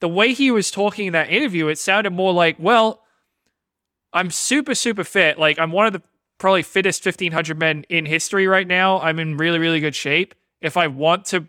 the 0.00 0.08
way 0.08 0.32
he 0.32 0.50
was 0.50 0.70
talking 0.70 1.06
in 1.06 1.12
that 1.12 1.30
interview, 1.30 1.68
it 1.68 1.78
sounded 1.78 2.10
more 2.10 2.32
like, 2.32 2.56
well, 2.58 3.02
I'm 4.12 4.30
super, 4.30 4.74
super 4.74 5.04
fit. 5.04 5.38
Like 5.38 5.58
I'm 5.58 5.72
one 5.72 5.86
of 5.86 5.92
the 5.92 6.02
probably 6.38 6.62
fittest 6.62 7.04
1500 7.04 7.58
men 7.58 7.84
in 7.88 8.06
history 8.06 8.46
right 8.46 8.66
now. 8.66 9.00
I'm 9.00 9.18
in 9.18 9.36
really, 9.36 9.58
really 9.58 9.80
good 9.80 9.94
shape. 9.94 10.34
If 10.60 10.76
I 10.76 10.86
want 10.86 11.24
to, 11.26 11.46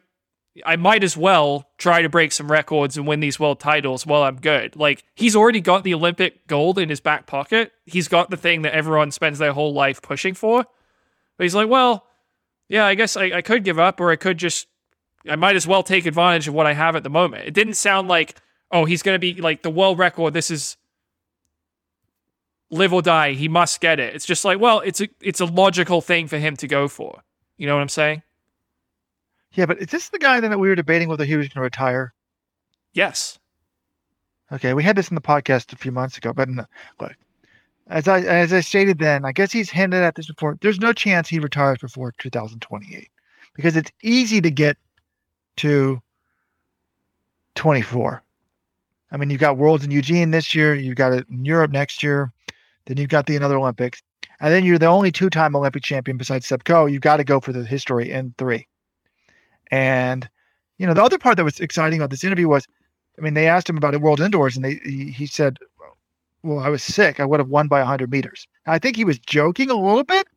I 0.63 0.75
might 0.77 1.03
as 1.03 1.17
well 1.17 1.67
try 1.77 2.01
to 2.01 2.09
break 2.09 2.31
some 2.31 2.51
records 2.51 2.95
and 2.95 3.05
win 3.05 3.19
these 3.19 3.39
world 3.39 3.59
titles 3.59 4.05
while 4.05 4.23
I'm 4.23 4.39
good. 4.39 4.75
Like 4.75 5.03
he's 5.15 5.35
already 5.35 5.59
got 5.59 5.83
the 5.83 5.93
Olympic 5.93 6.47
gold 6.47 6.79
in 6.79 6.89
his 6.89 7.01
back 7.01 7.25
pocket. 7.25 7.73
He's 7.85 8.07
got 8.07 8.29
the 8.29 8.37
thing 8.37 8.61
that 8.61 8.73
everyone 8.73 9.11
spends 9.11 9.39
their 9.39 9.53
whole 9.53 9.73
life 9.73 10.01
pushing 10.01 10.33
for. 10.33 10.65
But 11.37 11.43
he's 11.43 11.55
like, 11.55 11.67
well, 11.67 12.05
yeah, 12.69 12.85
I 12.85 12.95
guess 12.95 13.17
I, 13.17 13.25
I 13.25 13.41
could 13.41 13.63
give 13.63 13.79
up 13.79 13.99
or 13.99 14.11
I 14.11 14.15
could 14.15 14.37
just, 14.37 14.67
I 15.29 15.35
might 15.35 15.55
as 15.55 15.67
well 15.67 15.83
take 15.83 16.05
advantage 16.05 16.47
of 16.47 16.53
what 16.53 16.67
I 16.67 16.73
have 16.73 16.95
at 16.95 17.03
the 17.03 17.09
moment. 17.09 17.45
It 17.45 17.53
didn't 17.53 17.73
sound 17.73 18.07
like, 18.07 18.35
oh, 18.71 18.85
he's 18.85 19.03
going 19.03 19.15
to 19.15 19.19
be 19.19 19.41
like 19.41 19.61
the 19.61 19.69
world 19.69 19.99
record. 19.99 20.33
This 20.33 20.49
is 20.49 20.77
live 22.69 22.93
or 22.93 23.01
die. 23.01 23.33
He 23.33 23.47
must 23.49 23.81
get 23.81 23.99
it. 23.99 24.15
It's 24.15 24.25
just 24.25 24.45
like, 24.45 24.59
well, 24.59 24.79
it's 24.79 25.01
a 25.01 25.09
it's 25.21 25.39
a 25.39 25.45
logical 25.45 26.01
thing 26.01 26.27
for 26.27 26.37
him 26.37 26.55
to 26.57 26.67
go 26.67 26.87
for. 26.87 27.21
You 27.57 27.67
know 27.67 27.75
what 27.75 27.81
I'm 27.81 27.89
saying? 27.89 28.23
Yeah, 29.55 29.65
but 29.65 29.79
is 29.79 29.87
this 29.87 30.09
the 30.09 30.19
guy 30.19 30.39
then 30.39 30.51
that 30.51 30.59
we 30.59 30.67
were 30.67 30.75
debating 30.75 31.07
whether 31.07 31.25
he 31.25 31.37
was 31.37 31.47
going 31.47 31.55
to 31.55 31.61
retire? 31.61 32.13
Yes. 32.93 33.39
Okay, 34.51 34.73
we 34.73 34.83
had 34.83 34.95
this 34.95 35.09
in 35.09 35.15
the 35.15 35.21
podcast 35.21 35.73
a 35.73 35.77
few 35.77 35.91
months 35.91 36.17
ago, 36.17 36.33
but 36.33 36.49
no, 36.49 36.65
look, 36.99 37.15
as 37.87 38.07
I 38.07 38.19
as 38.21 38.53
I 38.53 38.59
stated 38.59 38.99
then, 38.99 39.25
I 39.25 39.31
guess 39.31 39.51
he's 39.51 39.69
hinted 39.69 40.03
at 40.03 40.15
this 40.15 40.27
before. 40.27 40.57
There's 40.61 40.79
no 40.79 40.93
chance 40.93 41.27
he 41.27 41.39
retires 41.39 41.79
before 41.79 42.13
2028 42.19 43.09
because 43.55 43.75
it's 43.75 43.91
easy 44.03 44.41
to 44.41 44.51
get 44.51 44.77
to 45.57 46.01
24. 47.55 48.21
I 49.11 49.17
mean, 49.17 49.29
you've 49.29 49.39
got 49.39 49.57
Worlds 49.57 49.85
in 49.85 49.91
Eugene 49.91 50.31
this 50.31 50.53
year, 50.53 50.75
you've 50.75 50.95
got 50.95 51.13
it 51.13 51.25
in 51.29 51.45
Europe 51.45 51.71
next 51.71 52.03
year, 52.03 52.31
then 52.85 52.97
you've 52.97 53.09
got 53.09 53.25
the 53.25 53.35
another 53.35 53.57
Olympics, 53.57 54.01
and 54.41 54.53
then 54.53 54.65
you're 54.65 54.77
the 54.77 54.87
only 54.87 55.11
two-time 55.11 55.55
Olympic 55.55 55.83
champion 55.83 56.17
besides 56.17 56.45
Seb 56.45 56.65
Coe. 56.65 56.85
You've 56.85 57.01
got 57.01 57.17
to 57.17 57.23
go 57.23 57.39
for 57.39 57.53
the 57.53 57.63
history 57.63 58.11
in 58.11 58.33
three. 58.37 58.67
And 59.71 60.29
you 60.77 60.85
know, 60.85 60.93
the 60.93 61.03
other 61.03 61.17
part 61.17 61.37
that 61.37 61.43
was 61.43 61.59
exciting 61.59 61.99
about 61.99 62.09
this 62.09 62.23
interview 62.23 62.47
was, 62.47 62.67
I 63.17 63.21
mean, 63.21 63.33
they 63.33 63.47
asked 63.47 63.69
him 63.69 63.77
about 63.77 63.93
it 63.93 64.01
World 64.01 64.19
Indoors, 64.19 64.55
and 64.55 64.65
they 64.65 64.75
he, 64.83 65.11
he 65.11 65.25
said, 65.25 65.57
"Well, 66.43 66.59
I 66.59 66.69
was 66.69 66.83
sick. 66.83 67.19
I 67.19 67.25
would 67.25 67.39
have 67.39 67.49
won 67.49 67.67
by 67.67 67.79
100 67.79 68.11
meters." 68.11 68.47
I 68.65 68.79
think 68.79 68.95
he 68.95 69.05
was 69.05 69.19
joking 69.19 69.69
a 69.69 69.75
little 69.75 70.03
bit, 70.03 70.27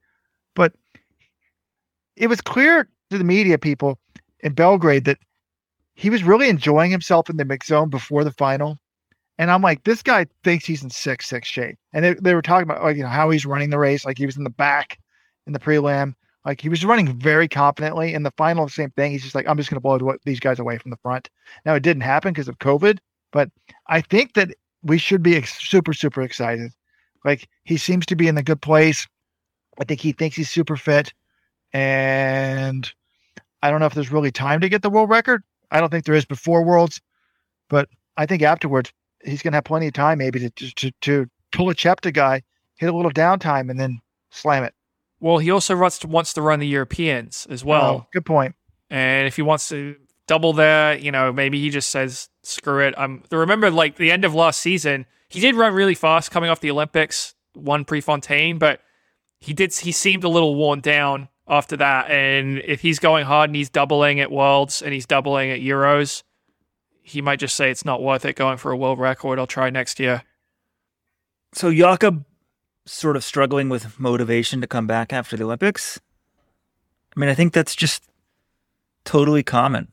but 0.54 0.72
it 2.16 2.28
was 2.28 2.40
clear 2.40 2.88
to 3.10 3.18
the 3.18 3.24
media 3.24 3.58
people 3.58 3.98
in 4.40 4.52
Belgrade 4.52 5.04
that 5.04 5.18
he 5.94 6.10
was 6.10 6.22
really 6.22 6.48
enjoying 6.48 6.90
himself 6.90 7.28
in 7.28 7.36
the 7.36 7.44
mix 7.44 7.66
zone 7.66 7.90
before 7.90 8.22
the 8.22 8.32
final. 8.32 8.78
And 9.38 9.50
I'm 9.50 9.62
like, 9.62 9.84
this 9.84 10.02
guy 10.02 10.26
thinks 10.44 10.64
he's 10.64 10.82
in 10.82 10.90
six 10.90 11.28
six 11.28 11.48
shape. 11.48 11.78
And 11.92 12.04
they, 12.04 12.14
they 12.14 12.34
were 12.34 12.42
talking 12.42 12.68
about 12.68 12.82
like 12.82 12.96
you 12.96 13.02
know 13.02 13.08
how 13.08 13.30
he's 13.30 13.46
running 13.46 13.70
the 13.70 13.78
race, 13.78 14.04
like 14.04 14.18
he 14.18 14.26
was 14.26 14.36
in 14.36 14.44
the 14.44 14.50
back 14.50 14.98
in 15.46 15.52
the 15.52 15.58
prelim. 15.58 16.14
Like 16.48 16.62
he 16.62 16.70
was 16.70 16.82
running 16.82 17.14
very 17.18 17.46
confidently. 17.46 18.14
In 18.14 18.22
the 18.22 18.30
final, 18.38 18.70
same 18.70 18.90
thing. 18.92 19.12
He's 19.12 19.22
just 19.22 19.34
like, 19.34 19.46
I'm 19.46 19.58
just 19.58 19.68
going 19.68 19.76
to 19.76 19.80
blow 19.82 20.16
these 20.24 20.40
guys 20.40 20.58
away 20.58 20.78
from 20.78 20.90
the 20.90 20.96
front. 20.96 21.28
Now 21.66 21.74
it 21.74 21.82
didn't 21.82 22.04
happen 22.04 22.32
because 22.32 22.48
of 22.48 22.58
COVID, 22.58 22.98
but 23.32 23.50
I 23.88 24.00
think 24.00 24.32
that 24.32 24.54
we 24.82 24.96
should 24.96 25.22
be 25.22 25.36
ex- 25.36 25.60
super 25.68 25.92
super 25.92 26.22
excited. 26.22 26.72
Like 27.22 27.50
he 27.64 27.76
seems 27.76 28.06
to 28.06 28.16
be 28.16 28.28
in 28.28 28.38
a 28.38 28.42
good 28.42 28.62
place. 28.62 29.06
I 29.78 29.84
think 29.84 30.00
he 30.00 30.12
thinks 30.12 30.36
he's 30.36 30.48
super 30.48 30.74
fit, 30.74 31.12
and 31.74 32.90
I 33.62 33.70
don't 33.70 33.80
know 33.80 33.86
if 33.86 33.92
there's 33.92 34.10
really 34.10 34.32
time 34.32 34.62
to 34.62 34.70
get 34.70 34.80
the 34.80 34.88
world 34.88 35.10
record. 35.10 35.42
I 35.70 35.80
don't 35.80 35.90
think 35.90 36.06
there 36.06 36.14
is 36.14 36.24
before 36.24 36.64
Worlds, 36.64 36.98
but 37.68 37.90
I 38.16 38.24
think 38.24 38.40
afterwards 38.40 38.90
he's 39.22 39.42
going 39.42 39.52
to 39.52 39.58
have 39.58 39.64
plenty 39.64 39.88
of 39.88 39.92
time 39.92 40.16
maybe 40.16 40.38
to 40.38 40.50
to 40.76 40.90
to 41.02 41.26
pull 41.52 41.68
a 41.68 41.74
Cheptegei, 41.74 42.40
hit 42.76 42.88
a 42.88 42.96
little 42.96 43.12
downtime, 43.12 43.68
and 43.70 43.78
then 43.78 44.00
slam 44.30 44.64
it. 44.64 44.72
Well, 45.20 45.38
he 45.38 45.50
also 45.50 45.76
wants 45.76 45.98
to, 46.00 46.06
wants 46.06 46.32
to 46.34 46.42
run 46.42 46.60
the 46.60 46.66
Europeans 46.66 47.46
as 47.50 47.62
oh, 47.62 47.66
well. 47.66 47.90
Oh, 47.90 48.06
good 48.12 48.24
point. 48.26 48.54
And 48.90 49.26
if 49.26 49.36
he 49.36 49.42
wants 49.42 49.68
to 49.70 49.96
double 50.26 50.52
there, 50.52 50.96
you 50.96 51.10
know, 51.10 51.32
maybe 51.32 51.60
he 51.60 51.70
just 51.70 51.90
says, 51.90 52.28
"Screw 52.42 52.80
it." 52.80 52.94
I'm. 52.96 53.22
Remember, 53.30 53.70
like 53.70 53.96
the 53.96 54.10
end 54.10 54.24
of 54.24 54.34
last 54.34 54.60
season, 54.60 55.06
he 55.28 55.40
did 55.40 55.54
run 55.54 55.74
really 55.74 55.94
fast 55.94 56.30
coming 56.30 56.48
off 56.50 56.60
the 56.60 56.70
Olympics, 56.70 57.34
won 57.54 57.84
Prefontaine, 57.84 58.58
but 58.58 58.80
he 59.40 59.52
did. 59.52 59.74
He 59.74 59.92
seemed 59.92 60.24
a 60.24 60.28
little 60.28 60.54
worn 60.54 60.80
down 60.80 61.28
after 61.48 61.76
that. 61.76 62.10
And 62.10 62.58
if 62.64 62.80
he's 62.80 62.98
going 62.98 63.24
hard 63.26 63.50
and 63.50 63.56
he's 63.56 63.70
doubling 63.70 64.20
at 64.20 64.30
Worlds 64.30 64.82
and 64.82 64.92
he's 64.92 65.06
doubling 65.06 65.50
at 65.50 65.60
Euros, 65.60 66.22
he 67.02 67.22
might 67.22 67.38
just 67.38 67.56
say 67.56 67.70
it's 67.70 67.84
not 67.84 68.02
worth 68.02 68.24
it 68.24 68.36
going 68.36 68.58
for 68.58 68.70
a 68.70 68.76
world 68.76 68.98
record. 68.98 69.38
I'll 69.38 69.46
try 69.46 69.70
next 69.70 69.98
year. 69.98 70.22
So 71.54 71.72
Jakob 71.72 72.24
sort 72.88 73.16
of 73.16 73.24
struggling 73.24 73.68
with 73.68 73.98
motivation 74.00 74.60
to 74.60 74.66
come 74.66 74.86
back 74.86 75.12
after 75.12 75.36
the 75.36 75.44
Olympics. 75.44 76.00
I 77.16 77.20
mean, 77.20 77.28
I 77.28 77.34
think 77.34 77.52
that's 77.52 77.76
just 77.76 78.04
totally 79.04 79.42
common. 79.42 79.88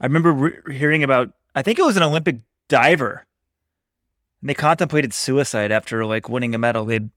I 0.00 0.06
remember 0.06 0.32
re- 0.32 0.76
hearing 0.76 1.02
about, 1.02 1.32
I 1.54 1.62
think 1.62 1.78
it 1.78 1.84
was 1.84 1.96
an 1.96 2.02
Olympic 2.02 2.38
diver. 2.68 3.26
And 4.40 4.48
they 4.48 4.54
contemplated 4.54 5.12
suicide 5.12 5.70
after 5.70 6.04
like 6.04 6.28
winning 6.28 6.54
a 6.54 6.58
medal. 6.58 6.84
They'd 6.84 7.10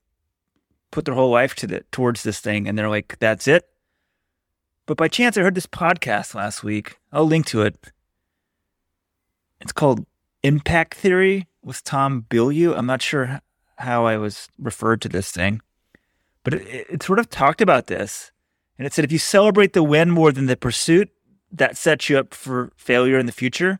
put 0.91 1.05
their 1.05 1.15
whole 1.15 1.31
life 1.31 1.55
to 1.55 1.67
the, 1.67 1.83
towards 1.91 2.23
this 2.23 2.39
thing, 2.39 2.67
and 2.67 2.77
they're 2.77 2.89
like, 2.89 3.17
"That's 3.19 3.47
it." 3.47 3.69
But 4.85 4.97
by 4.97 5.07
chance, 5.07 5.37
I 5.37 5.41
heard 5.41 5.55
this 5.55 5.65
podcast 5.65 6.35
last 6.35 6.63
week. 6.63 6.97
I'll 7.13 7.25
link 7.25 7.45
to 7.47 7.61
it. 7.61 7.77
It's 9.61 9.71
called 9.71 10.05
Impact 10.43 10.93
Theory 10.93 11.47
with 11.63 11.83
Tom 11.85 12.25
Bilyeu. 12.29 12.77
I'm 12.77 12.85
not 12.85 13.01
sure 13.01 13.39
how 13.77 14.05
I 14.05 14.17
was 14.17 14.49
referred 14.59 15.01
to 15.01 15.09
this 15.09 15.31
thing, 15.31 15.61
but 16.43 16.53
it, 16.53 16.87
it 16.89 17.03
sort 17.03 17.19
of 17.19 17.29
talked 17.29 17.61
about 17.61 17.87
this, 17.87 18.31
and 18.77 18.85
it 18.85 18.93
said 18.93 19.05
if 19.05 19.11
you 19.11 19.19
celebrate 19.19 19.73
the 19.73 19.83
win 19.83 20.09
more 20.09 20.31
than 20.31 20.45
the 20.45 20.57
pursuit, 20.57 21.09
that 21.51 21.77
sets 21.77 22.09
you 22.09 22.17
up 22.17 22.33
for 22.33 22.71
failure 22.75 23.19
in 23.19 23.27
the 23.27 23.31
future. 23.31 23.69
And 23.69 23.79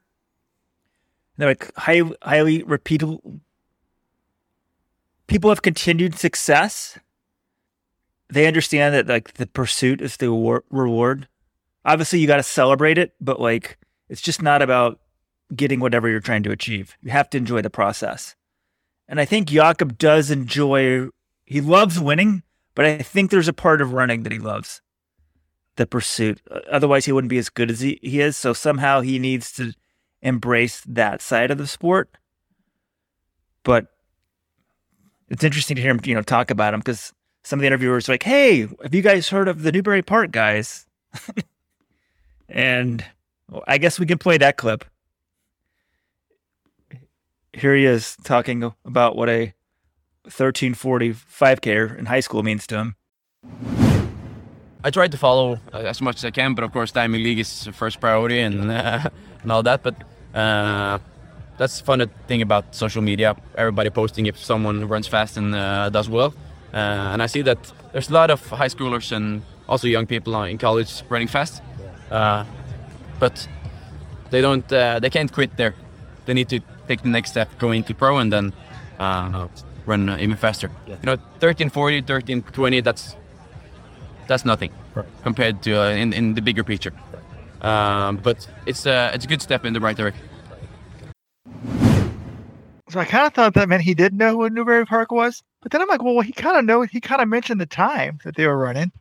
they're 1.38 1.50
like 1.50 1.76
high, 1.76 2.04
highly 2.22 2.62
repeatable. 2.64 3.40
People 5.28 5.50
have 5.50 5.64
continued 5.64 6.16
success. 6.16 7.00
They 8.30 8.46
understand 8.46 8.94
that 8.94 9.08
like 9.08 9.34
the 9.34 9.48
pursuit 9.48 10.02
is 10.02 10.18
the 10.18 10.32
war- 10.32 10.64
reward. 10.70 11.28
Obviously, 11.86 12.20
you 12.20 12.28
got 12.28 12.38
to 12.38 12.44
celebrate 12.44 12.98
it, 12.98 13.14
but 13.20 13.42
like 13.42 13.78
it's 14.10 14.22
just 14.22 14.42
not 14.42 14.62
about 14.62 15.00
getting 15.56 15.80
whatever 15.80 16.08
you're 16.08 16.20
trying 16.20 16.44
to 16.44 16.52
achieve. 16.52 16.96
You 17.02 17.12
have 17.12 17.30
to 17.32 17.38
enjoy 17.38 17.62
the 17.62 17.70
process. 17.70 18.36
And 19.08 19.20
I 19.20 19.26
think 19.26 19.50
Jakob 19.50 19.98
does 19.98 20.32
enjoy, 20.32 21.10
he 21.46 21.62
loves 21.62 22.00
winning, 22.00 22.44
but 22.76 22.86
I 22.86 22.98
think 23.00 23.30
there's 23.32 23.48
a 23.48 23.54
part 23.54 23.82
of 23.82 23.94
running 23.94 24.24
that 24.24 24.32
he 24.32 24.40
loves 24.40 24.82
the 25.76 25.86
pursuit. 25.86 26.42
Otherwise, 26.72 27.06
he 27.06 27.12
wouldn't 27.12 27.30
be 27.30 27.38
as 27.38 27.50
good 27.50 27.70
as 27.70 27.82
he, 27.82 28.00
he 28.02 28.22
is. 28.22 28.38
So 28.38 28.54
somehow 28.54 29.02
he 29.02 29.20
needs 29.20 29.52
to 29.54 29.74
embrace 30.22 30.82
that 30.88 31.22
side 31.22 31.52
of 31.52 31.58
the 31.58 31.68
sport. 31.68 32.10
But 33.64 33.88
it's 35.30 35.44
interesting 35.44 35.76
to 35.76 35.82
hear 35.82 35.92
him, 35.92 36.00
you 36.04 36.16
know, 36.16 36.22
talk 36.22 36.52
about 36.52 36.74
him 36.74 36.80
because 36.80 37.14
some 37.44 37.60
of 37.60 37.62
the 37.62 37.68
interviewers 37.68 38.08
are 38.08 38.14
like, 38.14 38.24
"Hey, 38.24 38.62
have 38.62 38.94
you 38.94 39.02
guys 39.02 39.30
heard 39.30 39.48
of 39.48 39.64
the 39.64 39.72
Newbury 39.72 40.02
Park 40.02 40.32
guys?" 40.32 40.86
and 42.50 43.04
well, 43.50 43.64
I 43.68 43.78
guess 43.78 44.00
we 44.00 44.06
can 44.06 44.18
play 44.18 44.38
that 44.38 44.58
clip. 44.58 44.86
Here 47.54 47.76
he 47.76 47.86
is 47.86 48.18
talking 48.24 48.74
about 48.84 49.16
what 49.16 49.30
a 49.30 49.54
1340 50.24 51.14
5K 51.14 52.00
in 52.00 52.08
high 52.08 52.20
school 52.20 52.42
means 52.42 52.66
to 52.68 52.78
him. 52.78 52.96
I 54.84 54.90
try 54.90 55.08
to 55.08 55.18
follow 55.18 55.60
uh, 55.72 55.78
as 55.78 56.02
much 56.02 56.18
as 56.18 56.26
I 56.26 56.32
can, 56.32 56.56
but 56.56 56.64
of 56.64 56.72
course, 56.72 56.92
Diamond 56.92 57.24
League 57.24 57.40
is 57.40 57.66
the 57.66 57.72
first 57.72 58.00
priority 58.02 58.40
and 58.40 58.72
uh, 58.72 59.08
and 59.44 59.52
all 59.52 59.62
that. 59.64 59.84
But 59.84 59.96
uh, 60.34 60.98
that's 61.58 61.78
the 61.78 61.86
fun 61.86 62.10
thing 62.28 62.42
about 62.42 62.74
social 62.76 63.04
media. 63.04 63.36
Everybody 63.56 63.92
posting 63.92 64.26
if 64.26 64.38
someone 64.44 64.88
runs 64.88 65.08
fast 65.08 65.38
and 65.38 65.54
uh, 65.54 65.90
does 65.90 66.10
well, 66.10 66.34
uh, 66.74 67.14
and 67.14 67.22
I 67.22 67.28
see 67.28 67.44
that 67.44 67.72
there's 67.92 68.10
a 68.10 68.14
lot 68.14 68.32
of 68.32 68.46
high 68.50 68.70
schoolers 68.70 69.12
and 69.12 69.44
also 69.70 69.88
young 69.88 70.08
people 70.08 70.44
in 70.44 70.58
college 70.58 71.04
running 71.08 71.28
fast, 71.28 71.62
uh, 72.10 72.46
but 73.20 73.48
they 74.32 74.42
don't. 74.42 74.68
they 74.68 75.10
can't 75.12 75.32
quit 75.32 75.56
there. 75.56 75.76
They 76.26 76.34
need 76.34 76.50
to 76.50 76.60
take 76.88 77.02
the 77.02 77.10
next 77.10 77.32
step, 77.32 77.50
go 77.60 77.72
into 77.72 77.94
pro, 77.94 78.18
and 78.18 78.32
then 78.32 78.54
run 79.86 80.10
even 80.20 80.36
faster. 80.36 80.70
You 80.88 80.94
know, 81.04 81.16
1340, 81.40 81.98
1320. 81.98 82.82
That's 82.82 83.16
that's 84.28 84.46
nothing 84.46 84.72
right. 84.96 85.06
compared 85.24 85.62
to 85.64 85.82
uh, 85.82 85.90
in, 85.90 86.14
in 86.14 86.34
the 86.34 86.42
bigger 86.42 86.64
picture. 86.64 86.94
Um, 87.62 88.18
but 88.18 88.48
it's 88.66 88.86
uh, 88.86 89.12
it's 89.14 89.26
a 89.26 89.28
good 89.28 89.42
step 89.42 89.66
in 89.66 89.74
the 89.74 89.80
right 89.80 89.96
direction. 89.96 90.24
So 92.90 93.00
I 93.00 93.06
kind 93.06 93.26
of 93.26 93.34
thought 93.34 93.56
that 93.56 93.70
meant 93.70 93.82
he 93.82 93.96
did 93.96 94.14
know 94.14 94.38
what 94.38 94.54
Newbury 94.54 94.86
Park 94.86 95.12
was, 95.12 95.42
but 95.62 95.72
then 95.72 95.82
I'm 95.82 95.88
like, 95.88 96.04
well, 96.04 96.22
he 96.22 96.32
kind 96.32 96.58
of 96.58 96.66
know. 96.66 96.82
He 96.84 97.02
kind 97.02 97.22
of 97.22 97.28
mentioned 97.28 97.60
the 97.60 97.66
time 97.66 98.20
that 98.24 98.36
they 98.36 98.46
were 98.46 98.58
running. 98.58 98.92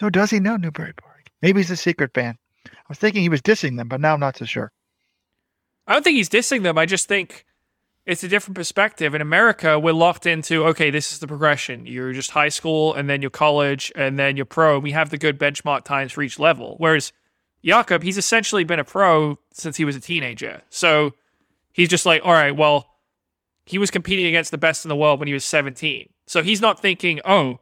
So 0.00 0.08
does 0.08 0.30
he 0.30 0.40
know 0.40 0.56
Newbury 0.56 0.94
Park? 0.94 1.30
Maybe 1.42 1.60
he's 1.60 1.70
a 1.70 1.76
secret 1.76 2.12
fan. 2.14 2.38
I 2.66 2.70
was 2.88 2.98
thinking 2.98 3.22
he 3.22 3.28
was 3.28 3.42
dissing 3.42 3.76
them, 3.76 3.88
but 3.88 4.00
now 4.00 4.14
I'm 4.14 4.20
not 4.20 4.36
so 4.36 4.44
sure. 4.44 4.72
I 5.86 5.92
don't 5.92 6.02
think 6.02 6.16
he's 6.16 6.28
dissing 6.28 6.62
them. 6.62 6.78
I 6.78 6.86
just 6.86 7.08
think 7.08 7.44
it's 8.04 8.22
a 8.22 8.28
different 8.28 8.56
perspective. 8.56 9.14
In 9.14 9.20
America, 9.20 9.78
we're 9.78 9.92
locked 9.92 10.26
into 10.26 10.64
okay, 10.66 10.90
this 10.90 11.12
is 11.12 11.18
the 11.18 11.26
progression. 11.26 11.86
You're 11.86 12.12
just 12.12 12.30
high 12.30 12.48
school, 12.48 12.94
and 12.94 13.08
then 13.08 13.20
you're 13.20 13.30
college, 13.30 13.92
and 13.94 14.18
then 14.18 14.36
you're 14.36 14.46
pro. 14.46 14.78
We 14.78 14.92
have 14.92 15.10
the 15.10 15.18
good 15.18 15.38
benchmark 15.38 15.84
times 15.84 16.12
for 16.12 16.22
each 16.22 16.38
level. 16.38 16.76
Whereas 16.78 17.12
Jakob, 17.64 18.02
he's 18.02 18.18
essentially 18.18 18.64
been 18.64 18.78
a 18.78 18.84
pro 18.84 19.38
since 19.52 19.76
he 19.76 19.84
was 19.84 19.96
a 19.96 20.00
teenager. 20.00 20.62
So 20.70 21.14
he's 21.72 21.88
just 21.88 22.06
like, 22.06 22.22
all 22.24 22.32
right, 22.32 22.56
well, 22.56 22.90
he 23.64 23.78
was 23.78 23.90
competing 23.90 24.26
against 24.26 24.52
the 24.52 24.58
best 24.58 24.84
in 24.84 24.88
the 24.88 24.96
world 24.96 25.18
when 25.18 25.26
he 25.26 25.34
was 25.34 25.44
17. 25.44 26.08
So 26.26 26.42
he's 26.42 26.60
not 26.60 26.80
thinking, 26.80 27.20
oh, 27.24 27.58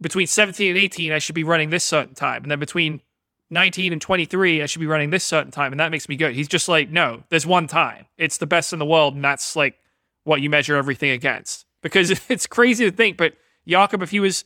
between 0.00 0.26
17 0.26 0.70
and 0.70 0.78
18, 0.78 1.12
I 1.12 1.18
should 1.18 1.34
be 1.34 1.44
running 1.44 1.70
this 1.70 1.84
certain 1.84 2.14
time. 2.14 2.42
And 2.42 2.50
then 2.50 2.60
between 2.60 3.02
19 3.50 3.92
and 3.92 4.00
23, 4.00 4.62
I 4.62 4.66
should 4.66 4.80
be 4.80 4.86
running 4.86 5.10
this 5.10 5.24
certain 5.24 5.50
time, 5.50 5.72
and 5.72 5.80
that 5.80 5.90
makes 5.90 6.08
me 6.08 6.16
good. 6.16 6.34
He's 6.34 6.48
just 6.48 6.68
like, 6.68 6.90
no, 6.90 7.24
there's 7.28 7.46
one 7.46 7.66
time. 7.66 8.06
It's 8.16 8.38
the 8.38 8.46
best 8.46 8.72
in 8.72 8.78
the 8.78 8.86
world, 8.86 9.14
and 9.14 9.24
that's 9.24 9.56
like 9.56 9.76
what 10.24 10.40
you 10.40 10.48
measure 10.48 10.76
everything 10.76 11.10
against. 11.10 11.66
Because 11.82 12.10
it's 12.28 12.46
crazy 12.46 12.84
to 12.84 12.94
think, 12.94 13.16
but 13.16 13.34
Jakob, 13.66 14.02
if 14.02 14.10
he 14.10 14.20
was 14.20 14.44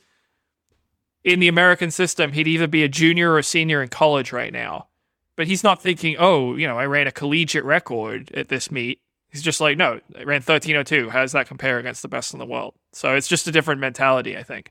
in 1.22 1.40
the 1.40 1.48
American 1.48 1.90
system, 1.90 2.32
he'd 2.32 2.48
either 2.48 2.66
be 2.66 2.82
a 2.82 2.88
junior 2.88 3.32
or 3.32 3.38
a 3.38 3.42
senior 3.42 3.82
in 3.82 3.88
college 3.88 4.32
right 4.32 4.52
now. 4.52 4.88
But 5.36 5.48
he's 5.48 5.64
not 5.64 5.82
thinking, 5.82 6.16
oh, 6.18 6.54
you 6.54 6.66
know, 6.66 6.78
I 6.78 6.86
ran 6.86 7.06
a 7.06 7.12
collegiate 7.12 7.64
record 7.64 8.30
at 8.34 8.48
this 8.48 8.70
meet. 8.70 9.00
He's 9.28 9.42
just 9.42 9.60
like, 9.60 9.76
no, 9.76 10.00
I 10.16 10.22
ran 10.22 10.42
1302. 10.42 11.10
How 11.10 11.22
does 11.22 11.32
that 11.32 11.48
compare 11.48 11.78
against 11.78 12.02
the 12.02 12.08
best 12.08 12.32
in 12.32 12.38
the 12.38 12.46
world? 12.46 12.74
So 12.92 13.16
it's 13.16 13.26
just 13.26 13.48
a 13.48 13.52
different 13.52 13.80
mentality, 13.80 14.36
I 14.36 14.44
think. 14.44 14.70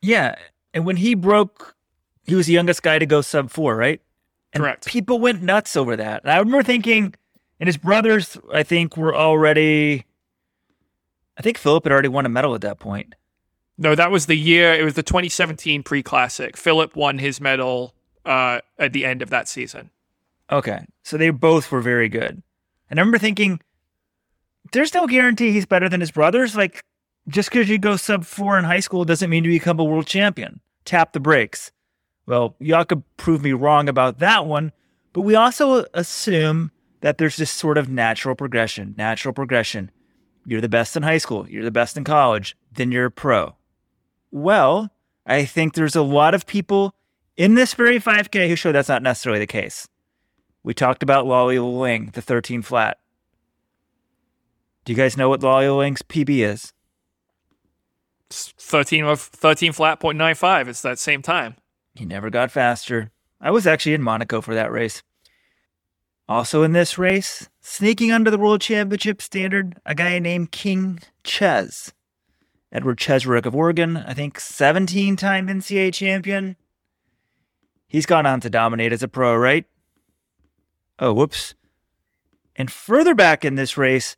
Yeah. 0.00 0.36
And 0.72 0.86
when 0.86 0.96
he 0.96 1.14
broke 1.14 1.74
he 2.30 2.36
was 2.36 2.46
the 2.46 2.52
youngest 2.52 2.82
guy 2.82 2.98
to 2.98 3.06
go 3.06 3.20
sub 3.20 3.50
four, 3.50 3.74
right? 3.74 4.00
And 4.52 4.62
Correct. 4.62 4.86
People 4.86 5.18
went 5.18 5.42
nuts 5.42 5.76
over 5.76 5.96
that. 5.96 6.22
And 6.22 6.30
I 6.30 6.38
remember 6.38 6.62
thinking, 6.62 7.14
and 7.58 7.66
his 7.66 7.76
brothers, 7.76 8.38
I 8.52 8.62
think, 8.62 8.96
were 8.96 9.14
already. 9.14 10.06
I 11.36 11.42
think 11.42 11.58
Philip 11.58 11.84
had 11.84 11.92
already 11.92 12.08
won 12.08 12.26
a 12.26 12.28
medal 12.28 12.54
at 12.54 12.60
that 12.60 12.78
point. 12.78 13.14
No, 13.78 13.94
that 13.94 14.10
was 14.10 14.26
the 14.26 14.36
year. 14.36 14.74
It 14.74 14.84
was 14.84 14.94
the 14.94 15.02
2017 15.02 15.82
pre 15.82 16.02
classic. 16.02 16.56
Philip 16.56 16.94
won 16.94 17.18
his 17.18 17.40
medal 17.40 17.94
uh, 18.24 18.60
at 18.78 18.92
the 18.92 19.04
end 19.04 19.22
of 19.22 19.30
that 19.30 19.48
season. 19.48 19.90
Okay. 20.52 20.86
So 21.02 21.16
they 21.16 21.30
both 21.30 21.72
were 21.72 21.80
very 21.80 22.08
good. 22.08 22.42
And 22.90 22.98
I 22.98 23.02
remember 23.02 23.18
thinking, 23.18 23.60
there's 24.72 24.94
no 24.94 25.06
guarantee 25.06 25.50
he's 25.50 25.66
better 25.66 25.88
than 25.88 26.00
his 26.00 26.10
brothers. 26.12 26.54
Like, 26.54 26.84
just 27.26 27.50
because 27.50 27.68
you 27.68 27.78
go 27.78 27.96
sub 27.96 28.24
four 28.24 28.58
in 28.58 28.64
high 28.64 28.80
school 28.80 29.04
doesn't 29.04 29.30
mean 29.30 29.44
you 29.44 29.50
become 29.50 29.80
a 29.80 29.84
world 29.84 30.06
champion. 30.06 30.60
Tap 30.84 31.12
the 31.12 31.20
brakes. 31.20 31.72
Well, 32.26 32.56
Jakob 32.60 33.04
proved 33.16 33.42
me 33.42 33.52
wrong 33.52 33.88
about 33.88 34.18
that 34.18 34.46
one, 34.46 34.72
but 35.12 35.22
we 35.22 35.34
also 35.34 35.86
assume 35.94 36.70
that 37.00 37.18
there's 37.18 37.36
this 37.36 37.50
sort 37.50 37.78
of 37.78 37.88
natural 37.88 38.34
progression, 38.34 38.94
natural 38.96 39.34
progression. 39.34 39.90
You're 40.46 40.60
the 40.60 40.68
best 40.68 40.96
in 40.96 41.02
high 41.02 41.18
school, 41.18 41.48
you're 41.48 41.64
the 41.64 41.70
best 41.70 41.96
in 41.96 42.04
college, 42.04 42.56
then 42.72 42.92
you're 42.92 43.06
a 43.06 43.10
pro. 43.10 43.56
Well, 44.30 44.90
I 45.26 45.44
think 45.44 45.74
there's 45.74 45.96
a 45.96 46.02
lot 46.02 46.34
of 46.34 46.46
people 46.46 46.94
in 47.36 47.54
this 47.54 47.74
very 47.74 47.98
5K 47.98 48.48
who 48.48 48.56
show 48.56 48.72
that's 48.72 48.88
not 48.88 49.02
necessarily 49.02 49.40
the 49.40 49.46
case. 49.46 49.88
We 50.62 50.74
talked 50.74 51.02
about 51.02 51.24
Lawi 51.24 51.56
Lalang, 51.56 52.12
the 52.12 52.22
13 52.22 52.62
flat. 52.62 52.98
Do 54.84 54.92
you 54.92 54.96
guys 54.96 55.16
know 55.16 55.28
what 55.28 55.40
Lawi 55.40 55.64
Lalang's 55.64 56.02
PB 56.02 56.38
is? 56.44 56.72
13 58.30 59.04
of 59.04 59.20
13 59.20 59.72
flat 59.72 59.98
point 60.00 60.16
nine 60.16 60.34
five. 60.34 60.68
It's 60.68 60.82
that 60.82 60.98
same 60.98 61.22
time. 61.22 61.56
He 61.94 62.04
never 62.04 62.30
got 62.30 62.50
faster. 62.50 63.10
I 63.40 63.50
was 63.50 63.66
actually 63.66 63.94
in 63.94 64.02
Monaco 64.02 64.40
for 64.40 64.54
that 64.54 64.72
race. 64.72 65.02
Also 66.28 66.62
in 66.62 66.72
this 66.72 66.96
race, 66.98 67.48
sneaking 67.60 68.12
under 68.12 68.30
the 68.30 68.38
World 68.38 68.60
Championship 68.60 69.20
standard, 69.20 69.80
a 69.84 69.94
guy 69.94 70.18
named 70.18 70.52
King 70.52 71.00
Ches. 71.24 71.92
Edward 72.72 72.98
Cheserek 72.98 73.46
of 73.46 73.56
Oregon, 73.56 73.96
I 73.96 74.14
think 74.14 74.38
17 74.38 75.16
time 75.16 75.48
NCAA 75.48 75.92
champion. 75.92 76.56
He's 77.88 78.06
gone 78.06 78.26
on 78.26 78.40
to 78.40 78.50
dominate 78.50 78.92
as 78.92 79.02
a 79.02 79.08
pro, 79.08 79.34
right? 79.36 79.64
Oh, 81.00 81.12
whoops. 81.12 81.54
And 82.54 82.70
further 82.70 83.14
back 83.14 83.44
in 83.44 83.56
this 83.56 83.76
race, 83.76 84.16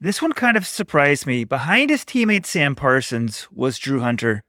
this 0.00 0.20
one 0.20 0.32
kind 0.32 0.56
of 0.56 0.66
surprised 0.66 1.26
me. 1.26 1.44
Behind 1.44 1.90
his 1.90 2.04
teammate 2.04 2.46
Sam 2.46 2.74
Parsons 2.74 3.46
was 3.52 3.78
Drew 3.78 4.00
Hunter 4.00 4.42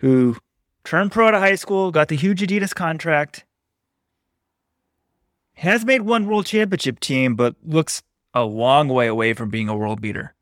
who 0.00 0.36
turned 0.84 1.12
pro 1.12 1.28
out 1.28 1.34
of 1.34 1.40
high 1.40 1.54
school, 1.54 1.90
got 1.90 2.08
the 2.08 2.16
huge 2.16 2.40
Adidas 2.40 2.74
contract, 2.74 3.44
has 5.54 5.84
made 5.84 6.02
one 6.02 6.26
world 6.26 6.46
championship 6.46 7.00
team, 7.00 7.34
but 7.34 7.54
looks 7.62 8.02
a 8.32 8.44
long 8.44 8.88
way 8.88 9.06
away 9.06 9.34
from 9.34 9.50
being 9.50 9.68
a 9.68 9.76
world 9.76 10.00
beater. 10.00 10.34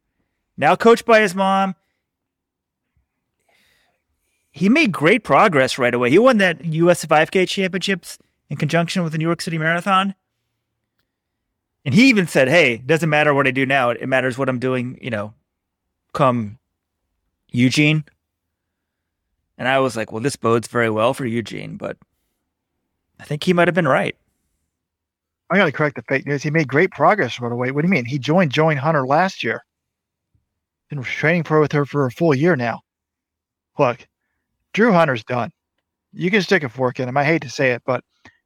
Now 0.57 0.77
coached 0.77 1.05
by 1.05 1.21
his 1.21 1.35
mom, 1.35 1.75
he 4.53 4.69
made 4.69 4.93
great 4.93 5.25
progress 5.25 5.79
right 5.79 5.95
away. 5.95 6.11
He 6.11 6.19
won 6.19 6.39
that 6.39 6.65
US 6.65 7.05
5K 7.05 7.49
championships 7.49 8.19
in 8.49 8.57
conjunction 8.57 9.03
with 9.03 9.13
the 9.13 9.19
New 9.19 9.27
York 9.27 9.41
City 9.41 9.59
Marathon. 9.59 10.15
And 11.85 11.95
he 11.95 12.09
even 12.09 12.27
said, 12.27 12.49
Hey, 12.49 12.75
it 12.75 12.87
doesn't 12.87 13.09
matter 13.09 13.35
what 13.35 13.47
I 13.47 13.51
do 13.51 13.67
now. 13.67 13.91
It 13.91 14.09
matters 14.09 14.37
what 14.39 14.49
I'm 14.49 14.59
doing, 14.59 14.99
you 15.01 15.11
know, 15.11 15.35
come 16.13 16.59
Eugene. 17.51 18.05
And 19.59 19.69
I 19.69 19.81
was 19.81 19.97
like, 19.97 20.13
well, 20.13 20.23
this 20.23 20.37
bodes 20.37 20.69
very 20.69 20.89
well 20.89 21.13
for 21.13 21.27
Eugene, 21.27 21.77
but 21.77 21.97
I 23.19 23.25
think 23.25 23.43
he 23.43 23.53
might 23.53 23.69
have 23.69 23.75
been 23.75 23.89
right. 23.89 24.17
I 25.51 25.57
got 25.57 25.65
to 25.65 25.73
correct 25.73 25.97
the 25.97 26.03
fake 26.03 26.27
news. 26.27 26.43
He 26.43 26.51
made 26.51 26.69
great 26.69 26.93
progress 26.93 27.41
right 27.41 27.51
away. 27.51 27.73
What 27.73 27.83
do 27.83 27.89
you 27.89 27.93
mean? 27.93 28.05
He 28.05 28.19
joined 28.19 28.53
Joan 28.53 28.77
Hunter 28.77 29.07
last 29.07 29.43
year. 29.43 29.65
Been 30.89 31.03
training 31.03 31.43
pro 31.43 31.61
with 31.61 31.73
her 31.73 31.85
for 31.85 32.07
a 32.07 32.11
full 32.11 32.35
year 32.35 32.55
now. 32.55 32.81
Look, 33.79 34.07
Drew 34.73 34.93
Hunter's 34.93 35.25
done. 35.25 35.51
You 36.13 36.31
can 36.31 36.43
stick 36.43 36.63
a 36.63 36.69
fork 36.69 37.01
in 37.01 37.09
him. 37.09 37.17
I 37.17 37.25
hate 37.25 37.43
to 37.43 37.51
say 37.51 37.73
it, 37.73 37.83
but 37.85 38.05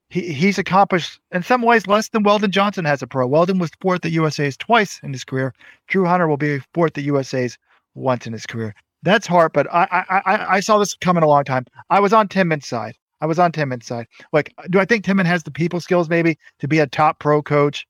he, 0.09 0.33
he's 0.33 0.59
accomplished 0.59 1.21
in 1.31 1.43
some 1.43 1.63
ways 1.63 1.87
less 1.87 2.09
than 2.09 2.23
Weldon 2.23 2.51
Johnson 2.51 2.85
has 2.85 3.03
a 3.03 3.07
pro. 3.07 3.27
Weldon 3.27 3.59
was 3.59 3.71
fourth 3.81 4.05
at 4.05 4.13
USA's 4.13 4.57
twice 4.57 4.99
in 5.03 5.13
his 5.13 5.25
career. 5.25 5.55
Drew 5.89 6.05
Hunter 6.05 6.27
will 6.27 6.37
be 6.37 6.61
fourth 6.75 6.97
at 6.99 7.05
USA's 7.05 7.59
once 7.95 8.27
in 8.27 8.33
his 8.33 8.47
career. 8.47 8.75
That's 9.03 9.27
hard, 9.27 9.53
but 9.53 9.67
I, 9.73 10.05
I 10.09 10.57
I 10.57 10.61
saw 10.61 10.79
this 10.79 10.95
coming 10.95 11.25
a 11.25 11.29
long 11.29 11.45
time. 11.45 11.67
I 11.91 11.99
was 11.99 12.13
on 12.13 12.29
Tinman's 12.29 12.67
side. 12.67 12.97
I 13.21 13.27
was 13.27 13.39
on 13.39 13.53
Tinman's 13.53 13.87
side. 13.87 14.07
Like, 14.33 14.53
do 14.71 14.79
I 14.81 14.85
think 14.85 15.05
Tinman 15.05 15.27
has 15.27 15.43
the 15.43 15.51
people 15.51 15.81
skills 15.81 16.09
maybe 16.09 16.39
to 16.61 16.69
be 16.69 16.79
a 16.79 16.87
top 16.87 17.19
pro 17.19 17.43
coach? 17.43 17.87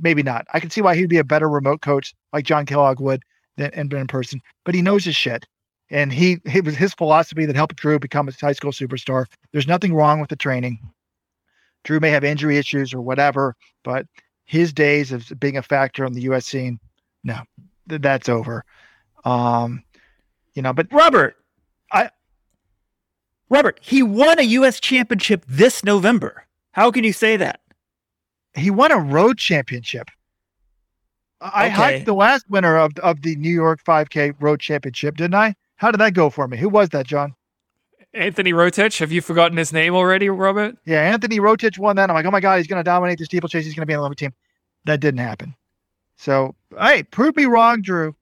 Maybe 0.00 0.22
not. 0.22 0.46
I 0.52 0.60
can 0.60 0.70
see 0.70 0.80
why 0.80 0.96
he'd 0.96 1.08
be 1.08 1.18
a 1.18 1.24
better 1.24 1.48
remote 1.48 1.80
coach 1.80 2.14
like 2.32 2.44
John 2.44 2.66
Kellogg 2.66 3.00
would 3.00 3.22
than 3.56 3.72
in 3.72 4.06
person, 4.06 4.40
but 4.64 4.74
he 4.74 4.82
knows 4.82 5.04
his 5.04 5.16
shit. 5.16 5.46
And 5.90 6.12
he 6.12 6.38
it 6.44 6.64
was 6.64 6.76
his 6.76 6.94
philosophy 6.94 7.46
that 7.46 7.56
helped 7.56 7.76
Drew 7.76 7.98
become 7.98 8.28
a 8.28 8.32
high 8.40 8.52
school 8.52 8.72
superstar. 8.72 9.26
There's 9.52 9.68
nothing 9.68 9.94
wrong 9.94 10.20
with 10.20 10.30
the 10.30 10.36
training. 10.36 10.78
Drew 11.84 12.00
may 12.00 12.10
have 12.10 12.24
injury 12.24 12.58
issues 12.58 12.94
or 12.94 13.00
whatever, 13.00 13.54
but 13.82 14.06
his 14.44 14.72
days 14.72 15.12
of 15.12 15.30
being 15.38 15.56
a 15.56 15.62
factor 15.62 16.04
on 16.04 16.14
the 16.14 16.22
U.S. 16.22 16.46
scene, 16.46 16.80
no, 17.22 17.38
th- 17.88 18.00
that's 18.00 18.28
over. 18.28 18.64
Um, 19.24 19.84
you 20.54 20.62
know, 20.62 20.72
but 20.72 20.86
Robert, 20.92 21.36
I 21.92 22.10
Robert, 23.48 23.78
he 23.82 24.02
won 24.02 24.38
a 24.38 24.42
U.S. 24.42 24.80
championship 24.80 25.44
this 25.48 25.84
November. 25.84 26.46
How 26.72 26.90
can 26.90 27.04
you 27.04 27.12
say 27.12 27.36
that? 27.36 27.60
He 28.54 28.70
won 28.70 28.92
a 28.92 28.98
road 28.98 29.38
championship. 29.38 30.10
I 31.40 31.66
okay. 31.66 31.74
hiked 31.74 32.06
the 32.06 32.14
last 32.14 32.48
winner 32.48 32.76
of 32.76 32.92
of 32.98 33.22
the 33.22 33.36
New 33.36 33.52
York 33.52 33.82
5K 33.84 34.34
road 34.40 34.60
championship, 34.60 35.16
didn't 35.16 35.34
I? 35.34 35.54
How 35.76 35.90
did 35.90 36.00
that 36.00 36.14
go 36.14 36.30
for 36.30 36.48
me? 36.48 36.56
Who 36.56 36.68
was 36.68 36.88
that, 36.90 37.06
John? 37.06 37.34
Anthony 38.14 38.52
Rotich. 38.52 39.00
Have 39.00 39.10
you 39.10 39.20
forgotten 39.20 39.56
his 39.56 39.72
name 39.72 39.94
already, 39.94 40.28
Robert? 40.28 40.76
Yeah, 40.86 41.02
Anthony 41.02 41.40
Rotich 41.40 41.78
won 41.78 41.96
that. 41.96 42.10
I'm 42.10 42.14
like, 42.14 42.24
oh 42.24 42.30
my 42.30 42.40
god, 42.40 42.58
he's 42.58 42.66
going 42.66 42.78
to 42.78 42.84
dominate 42.84 43.18
the 43.18 43.24
steeplechase. 43.24 43.64
He's 43.64 43.74
going 43.74 43.82
to 43.82 43.86
be 43.86 43.94
on 43.94 43.98
the 43.98 44.02
Olympic 44.02 44.18
team. 44.18 44.34
That 44.84 45.00
didn't 45.00 45.18
happen. 45.18 45.54
So, 46.16 46.54
hey, 46.78 47.02
prove 47.02 47.36
me 47.36 47.46
wrong, 47.46 47.82
Drew. 47.82 48.14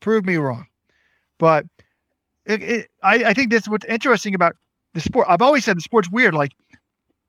Prove 0.00 0.24
me 0.24 0.36
wrong. 0.36 0.66
But 1.38 1.66
it, 2.46 2.62
it, 2.62 2.90
I, 3.02 3.24
I 3.24 3.34
think 3.34 3.50
that's 3.50 3.68
what's 3.68 3.86
interesting 3.86 4.34
about 4.34 4.56
the 4.94 5.00
sport. 5.00 5.26
I've 5.28 5.42
always 5.42 5.64
said 5.64 5.76
the 5.76 5.82
sport's 5.82 6.10
weird. 6.10 6.34
Like 6.34 6.52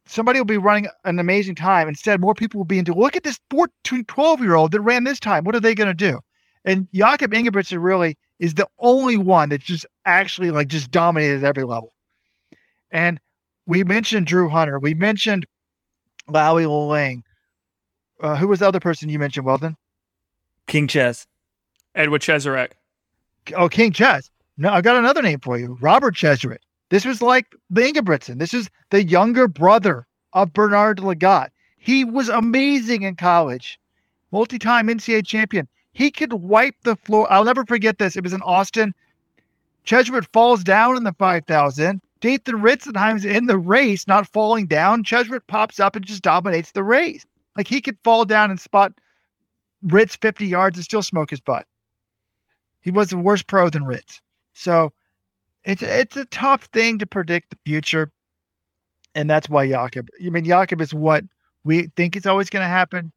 somebody 0.06 0.40
will 0.40 0.46
be 0.46 0.58
running 0.58 0.88
an 1.06 1.20
amazing 1.20 1.56
time. 1.56 1.88
Instead, 1.88 2.20
more 2.20 2.34
people 2.34 2.60
will 2.60 2.66
be 2.66 2.80
into 2.80 2.94
look 2.94 3.16
at 3.16 3.24
this 3.24 3.40
14, 3.50 4.06
12 4.06 4.42
year 4.42 4.56
old 4.56 4.72
that 4.72 4.82
ran 4.82 5.04
this 5.04 5.20
time. 5.20 5.44
What 5.44 5.56
are 5.56 5.60
they 5.60 5.76
going 5.76 5.88
to 5.88 5.94
do? 5.94 6.20
And 6.66 6.88
Jakob 6.94 7.32
Ingebrigtsen 7.32 7.84
really 7.84 8.18
is 8.40 8.54
the 8.54 8.68
only 8.80 9.18
one 9.18 9.50
that 9.50 9.62
just 9.62 9.86
actually 10.06 10.52
like 10.52 10.68
just 10.68 10.92
dominated 10.92 11.44
at 11.44 11.48
every 11.48 11.64
level. 11.64 11.94
And 12.92 13.20
we 13.66 13.84
mentioned 13.84 14.28
Drew 14.28 14.50
Hunter. 14.50 14.80
We 14.80 14.94
mentioned 14.94 15.46
Lawi 16.30 16.66
Lalang. 16.66 17.24
Uh, 18.22 18.36
who 18.36 18.48
was 18.48 18.60
the 18.60 18.68
other 18.68 18.80
person 18.80 19.10
you 19.10 19.20
mentioned, 19.20 19.46
Weldon? 19.46 19.76
King 20.68 20.88
Chess. 20.88 21.28
Edward 21.96 22.22
Cheserek. 22.22 22.72
Oh, 23.56 23.68
King 23.68 23.92
Chess. 23.92 24.30
No, 24.58 24.70
I 24.70 24.82
got 24.82 24.98
another 24.98 25.22
name 25.22 25.40
for 25.40 25.58
you. 25.58 25.78
Robert 25.82 26.16
Cheserek. 26.16 26.60
This 26.90 27.06
was 27.06 27.22
like 27.22 27.48
the 27.72 27.82
Ingebrigtsen. 27.82 28.38
This 28.38 28.54
is 28.54 28.70
the 28.92 29.04
younger 29.04 29.48
brother 29.48 30.06
of 30.34 30.54
Bernard 30.54 31.00
Lagat. 31.00 31.50
He 31.78 32.06
was 32.06 32.30
amazing 32.30 33.02
in 33.02 33.16
college, 33.16 33.80
multi-time 34.32 34.88
NCAA 34.88 35.26
champion. 35.26 35.68
He 35.94 36.12
could 36.12 36.34
wipe 36.34 36.76
the 36.84 36.96
floor. 36.96 37.32
I'll 37.32 37.44
never 37.44 37.66
forget 37.66 37.98
this. 37.98 38.16
It 38.16 38.24
was 38.24 38.34
in 38.34 38.42
Austin. 38.44 38.94
Cheserek 39.86 40.28
falls 40.32 40.64
down 40.64 40.98
in 40.98 41.04
the 41.04 41.14
5,000. 41.14 42.02
Dathan 42.22 42.62
Ritzenheim's 42.62 43.26
in 43.26 43.48
the 43.48 43.58
race, 43.58 44.08
not 44.08 44.28
falling 44.28 44.68
down. 44.68 45.04
Cheserek 45.04 45.46
pops 45.48 45.80
up 45.80 45.96
and 45.96 46.06
just 46.06 46.22
dominates 46.22 46.72
the 46.72 46.84
race. 46.84 47.26
Like 47.58 47.68
he 47.68 47.82
could 47.82 47.98
fall 48.04 48.24
down 48.24 48.50
and 48.50 48.60
spot 48.60 48.94
Ritz 49.82 50.16
50 50.16 50.46
yards 50.46 50.78
and 50.78 50.86
still 50.86 51.04
smoke 51.04 51.32
his 51.32 51.42
butt. 51.42 51.66
He 52.82 52.92
was 52.92 53.12
a 53.12 53.18
worse 53.18 53.42
pro 53.42 53.70
than 53.70 53.84
Ritz. 53.84 54.22
So 54.54 54.94
it's 55.64 55.82
it's 55.82 56.18
a 56.18 56.26
tough 56.26 56.66
thing 56.66 57.00
to 57.00 57.06
predict 57.06 57.50
the 57.52 57.58
future. 57.66 58.12
And 59.16 59.30
that's 59.30 59.50
why 59.50 59.68
Jakob. 59.68 60.10
I 60.24 60.30
mean, 60.30 60.46
Jakob 60.46 60.82
is 60.82 60.94
what 60.94 61.24
we 61.64 61.90
think 61.96 62.16
is 62.16 62.26
always 62.26 62.50
going 62.50 62.64
to 62.64 62.70
happen, 62.70 63.12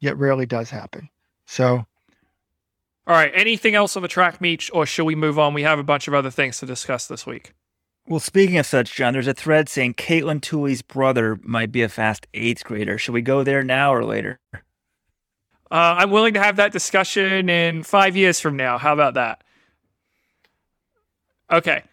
yet 0.00 0.16
rarely 0.16 0.46
does 0.46 0.70
happen. 0.70 1.08
So 1.46 1.86
all 3.06 3.14
right. 3.14 3.32
Anything 3.34 3.74
else 3.74 3.96
on 3.96 4.02
the 4.02 4.08
track 4.08 4.40
meet, 4.40 4.70
or 4.72 4.86
should 4.86 5.04
we 5.04 5.14
move 5.14 5.38
on? 5.38 5.52
We 5.52 5.62
have 5.62 5.78
a 5.78 5.84
bunch 5.84 6.08
of 6.08 6.14
other 6.14 6.30
things 6.30 6.58
to 6.58 6.66
discuss 6.66 7.06
this 7.06 7.26
week. 7.26 7.52
Well, 8.06 8.20
speaking 8.20 8.58
of 8.58 8.66
such, 8.66 8.94
John, 8.94 9.12
there's 9.12 9.26
a 9.26 9.34
thread 9.34 9.68
saying 9.68 9.94
Katelyn 9.94 10.40
Tuohy's 10.40 10.82
brother 10.82 11.38
might 11.42 11.72
be 11.72 11.82
a 11.82 11.88
fast 11.88 12.26
eighth 12.34 12.64
grader. 12.64 12.98
Should 12.98 13.12
we 13.12 13.22
go 13.22 13.42
there 13.42 13.62
now 13.62 13.94
or 13.94 14.04
later? 14.04 14.40
Uh, 14.54 14.60
I'm 15.70 16.10
willing 16.10 16.34
to 16.34 16.42
have 16.42 16.56
that 16.56 16.72
discussion 16.72 17.48
in 17.48 17.82
five 17.82 18.16
years 18.16 18.40
from 18.40 18.56
now. 18.56 18.78
How 18.78 18.92
about 18.92 19.14
that? 19.14 19.43
Okay. 21.54 21.84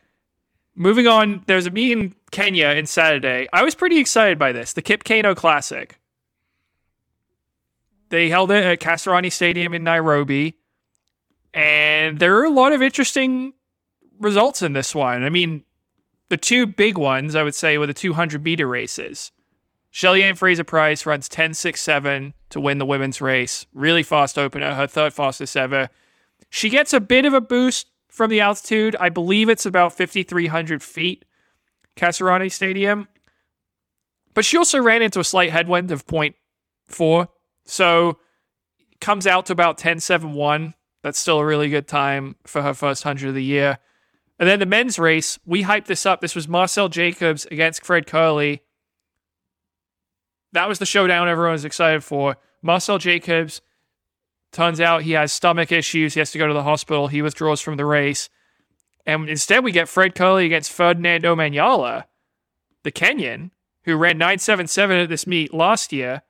Moving 0.74 1.08
on, 1.08 1.44
there's 1.46 1.68
a 1.68 1.72
meet 1.72 1.92
in 1.92 2.16
Kenya 2.32 2.70
in 2.70 2.88
Saturday. 2.88 3.48
I 3.54 3.64
was 3.64 3.76
pretty 3.76 4.00
excited 4.00 4.40
by 4.40 4.52
this, 4.52 4.74
the 4.74 4.82
Kip 4.82 5.04
Keino 5.04 5.36
Classic. 5.36 6.00
They 8.10 8.30
held 8.30 8.52
it 8.52 8.64
at 8.64 8.80
Kasarani 8.80 9.32
Stadium 9.32 9.74
in 9.74 9.84
Nairobi. 9.84 10.58
And 11.54 12.20
there 12.20 12.38
are 12.38 12.46
a 12.46 12.50
lot 12.50 12.74
of 12.74 12.82
interesting 12.82 13.54
results 14.20 14.62
in 14.62 14.74
this 14.74 14.96
one. 14.96 15.24
I 15.24 15.30
mean, 15.30 15.64
the 16.30 16.38
two 16.38 16.66
big 16.66 16.98
ones, 16.98 17.36
I 17.36 17.44
would 17.44 17.56
say, 17.56 17.78
were 17.78 17.88
the 17.88 17.94
200 17.94 18.44
meter 18.44 18.68
races. 18.68 19.32
Shelly-Ann 19.92 20.36
Fraser-Pryce 20.36 21.06
runs 21.06 21.30
10.67 21.30 22.34
to 22.50 22.60
win 22.60 22.78
the 22.78 22.86
women's 22.86 23.22
race. 23.22 23.66
Really 23.74 24.04
fast 24.04 24.38
opener, 24.38 24.74
her 24.74 24.88
third 24.88 25.14
fastest 25.14 25.56
ever. 25.56 25.90
She 26.50 26.70
gets 26.70 26.94
a 26.94 27.02
bit 27.02 27.26
of 27.26 27.34
a 27.34 27.42
boost 27.42 27.88
from 28.12 28.30
the 28.30 28.42
altitude. 28.42 28.96
I 29.00 29.10
believe 29.10 29.50
it's 29.50 29.66
about 29.66 29.98
5,300 29.98 30.84
feet, 30.84 31.26
Kasarani 31.98 32.52
Stadium. 32.52 33.08
But 34.36 34.46
she 34.46 34.58
also 34.58 34.80
ran 34.80 35.02
into 35.02 35.20
a 35.20 35.24
slight 35.24 35.50
headwind 35.50 35.90
of 35.90 36.06
0.4. 36.06 37.28
So 37.66 38.20
comes 39.00 39.26
out 39.26 39.48
to 39.48 39.54
about 39.54 39.80
10.71 39.80 40.76
that's 41.04 41.20
still 41.20 41.40
a 41.40 41.46
really 41.46 41.70
good 41.70 41.88
time 41.88 42.36
for 42.46 42.62
her 42.62 42.74
first 42.74 43.06
100 43.06 43.30
of 43.30 43.36
the 43.36 43.44
year. 43.44 43.80
And 44.40 44.48
then 44.48 44.60
the 44.60 44.66
men's 44.66 45.00
race, 45.00 45.40
we 45.46 45.64
hyped 45.64 45.86
this 45.86 46.06
up. 46.06 46.22
This 46.22 46.36
was 46.36 46.48
Marcel 46.48 46.90
Jacobs 46.90 47.46
against 47.46 47.86
Fred 47.86 48.06
Kerley. 48.06 48.62
That 50.54 50.68
was 50.68 50.80
the 50.80 50.86
showdown 50.86 51.28
everyone 51.28 51.54
was 51.54 51.66
excited 51.66 52.04
for. 52.04 52.38
Marcel 52.62 52.98
Jacobs, 52.98 53.62
turns 54.52 54.82
out 54.82 55.04
he 55.04 55.12
has 55.12 55.32
stomach 55.32 55.72
issues. 55.72 56.14
He 56.14 56.20
has 56.20 56.32
to 56.32 56.38
go 56.38 56.48
to 56.48 56.54
the 56.54 56.64
hospital. 56.64 57.08
He 57.08 57.22
withdraws 57.22 57.62
from 57.62 57.78
the 57.78 57.86
race. 57.86 58.30
And 59.06 59.30
instead, 59.30 59.64
we 59.64 59.72
get 59.72 59.90
Fred 59.90 60.14
Kerley 60.14 60.46
against 60.46 60.72
Ferdinand 60.72 61.24
Omanyala, 61.24 62.06
the 62.84 62.92
Kenyan, 62.92 63.52
who 63.84 63.96
ran 63.96 64.18
977 64.18 65.00
at 65.00 65.10
this 65.10 65.26
meet 65.26 65.54
last 65.54 65.92
year. 65.92 66.22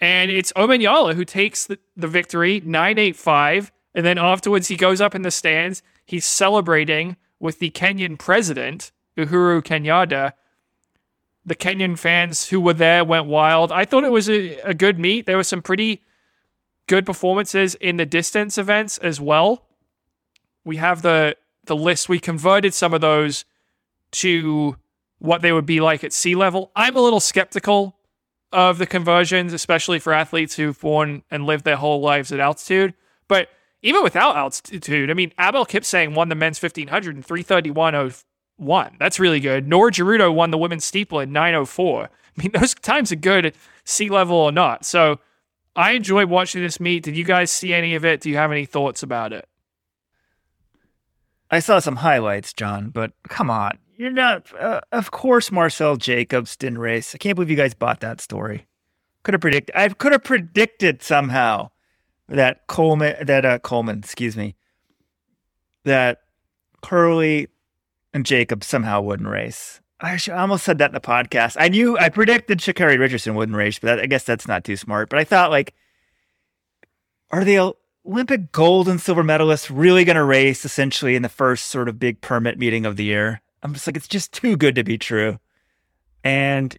And 0.00 0.30
it's 0.30 0.52
Omanyala 0.52 1.14
who 1.14 1.24
takes 1.24 1.66
the, 1.66 1.78
the 1.96 2.08
victory, 2.08 2.60
985. 2.64 3.72
And 3.94 4.06
then 4.06 4.18
afterwards, 4.18 4.68
he 4.68 4.76
goes 4.76 5.00
up 5.00 5.14
in 5.14 5.22
the 5.22 5.30
stands. 5.30 5.82
He's 6.04 6.24
celebrating 6.24 7.16
with 7.38 7.58
the 7.58 7.70
Kenyan 7.70 8.18
president, 8.18 8.92
Uhuru 9.16 9.62
Kenyatta. 9.62 10.32
The 11.44 11.56
Kenyan 11.56 11.98
fans 11.98 12.48
who 12.48 12.60
were 12.60 12.74
there 12.74 13.04
went 13.04 13.26
wild. 13.26 13.72
I 13.72 13.84
thought 13.84 14.04
it 14.04 14.12
was 14.12 14.28
a, 14.28 14.58
a 14.60 14.74
good 14.74 14.98
meet. 14.98 15.26
There 15.26 15.36
were 15.36 15.42
some 15.42 15.62
pretty 15.62 16.02
good 16.86 17.06
performances 17.06 17.74
in 17.76 17.96
the 17.96 18.06
distance 18.06 18.58
events 18.58 18.98
as 18.98 19.20
well. 19.20 19.66
We 20.64 20.76
have 20.76 21.02
the 21.02 21.36
the 21.64 21.76
list. 21.76 22.08
We 22.08 22.18
converted 22.18 22.74
some 22.74 22.92
of 22.92 23.00
those 23.00 23.44
to 24.12 24.76
what 25.18 25.42
they 25.42 25.52
would 25.52 25.66
be 25.66 25.80
like 25.80 26.02
at 26.02 26.12
sea 26.12 26.34
level. 26.34 26.72
I'm 26.74 26.96
a 26.96 27.00
little 27.00 27.20
skeptical 27.20 27.96
of 28.52 28.78
the 28.78 28.86
conversions, 28.86 29.52
especially 29.52 29.98
for 29.98 30.12
athletes 30.12 30.56
who've 30.56 30.78
born 30.78 31.22
and 31.30 31.46
lived 31.46 31.64
their 31.64 31.76
whole 31.76 32.00
lives 32.00 32.32
at 32.32 32.40
altitude. 32.40 32.94
But 33.28 33.48
even 33.82 34.02
without 34.02 34.36
altitude, 34.36 35.10
I 35.10 35.14
mean, 35.14 35.32
Abel 35.38 35.64
Kipsang 35.64 36.14
won 36.14 36.28
the 36.28 36.34
men's 36.34 36.62
1500 36.62 37.16
in 37.16 37.22
331.01. 37.22 38.98
That's 38.98 39.18
really 39.18 39.40
good. 39.40 39.66
Norah 39.66 39.90
Jeruto 39.90 40.32
won 40.34 40.50
the 40.50 40.58
women's 40.58 40.84
steeple 40.84 41.20
in 41.20 41.32
904. 41.32 42.04
I 42.04 42.08
mean, 42.42 42.50
those 42.54 42.74
times 42.74 43.10
are 43.12 43.16
good 43.16 43.46
at 43.46 43.54
sea 43.84 44.10
level 44.10 44.36
or 44.36 44.52
not. 44.52 44.84
So 44.84 45.18
I 45.74 45.92
enjoyed 45.92 46.28
watching 46.28 46.62
this 46.62 46.80
meet. 46.80 47.02
Did 47.04 47.16
you 47.16 47.24
guys 47.24 47.50
see 47.50 47.72
any 47.72 47.94
of 47.94 48.04
it? 48.04 48.20
Do 48.20 48.30
you 48.30 48.36
have 48.36 48.52
any 48.52 48.66
thoughts 48.66 49.02
about 49.02 49.32
it? 49.32 49.48
I 51.50 51.60
saw 51.60 51.80
some 51.80 51.96
highlights, 51.96 52.52
John, 52.52 52.90
but 52.90 53.12
come 53.28 53.50
on. 53.50 53.78
You're 53.96 54.10
not. 54.10 54.52
Uh, 54.58 54.80
of 54.90 55.10
course, 55.10 55.52
Marcel 55.52 55.96
Jacobs 55.96 56.56
didn't 56.56 56.78
race. 56.78 57.14
I 57.14 57.18
can't 57.18 57.36
believe 57.36 57.50
you 57.50 57.56
guys 57.56 57.74
bought 57.74 58.00
that 58.00 58.20
story. 58.20 58.66
Could 59.22 59.34
have 59.34 59.42
predicted. 59.42 59.76
I 59.76 59.88
could 59.90 60.12
have 60.12 60.24
predicted 60.24 61.02
somehow 61.02 61.70
that 62.28 62.66
Coleman, 62.68 63.26
that 63.26 63.44
uh, 63.44 63.58
Coleman, 63.58 63.98
excuse 63.98 64.36
me, 64.36 64.56
that 65.84 66.20
Kerley 66.82 67.48
and 68.14 68.24
Jacobs 68.24 68.66
somehow 68.66 69.02
wouldn't 69.02 69.28
race. 69.28 69.81
I, 70.02 70.18
almost 70.32 70.64
said 70.64 70.78
that 70.78 70.90
in 70.90 70.94
the 70.94 71.00
podcast. 71.00 71.56
I 71.58 71.68
knew 71.68 71.96
I 71.96 72.08
predicted 72.08 72.58
Sha'Carri 72.58 72.98
Richardson 72.98 73.36
wouldn't 73.36 73.56
race, 73.56 73.78
but 73.78 73.86
that, 73.86 74.00
I 74.00 74.06
guess 74.06 74.24
that's 74.24 74.48
not 74.48 74.64
too 74.64 74.76
smart. 74.76 75.08
But 75.08 75.20
I 75.20 75.24
thought 75.24 75.50
like, 75.50 75.74
are 77.30 77.44
the 77.44 77.74
Olympic 78.04 78.50
gold 78.50 78.88
and 78.88 79.00
silver 79.00 79.22
medalists 79.22 79.70
really 79.72 80.04
going 80.04 80.16
to 80.16 80.24
race 80.24 80.64
essentially 80.64 81.14
in 81.14 81.22
the 81.22 81.28
first 81.28 81.66
sort 81.66 81.88
of 81.88 82.00
big 82.00 82.20
permit 82.20 82.58
meeting 82.58 82.84
of 82.84 82.96
the 82.96 83.04
year? 83.04 83.40
I'm 83.62 83.72
just 83.74 83.86
like, 83.86 83.96
it's 83.96 84.08
just 84.08 84.32
too 84.32 84.56
good 84.56 84.74
to 84.74 84.82
be 84.82 84.98
true. 84.98 85.38
And 86.24 86.76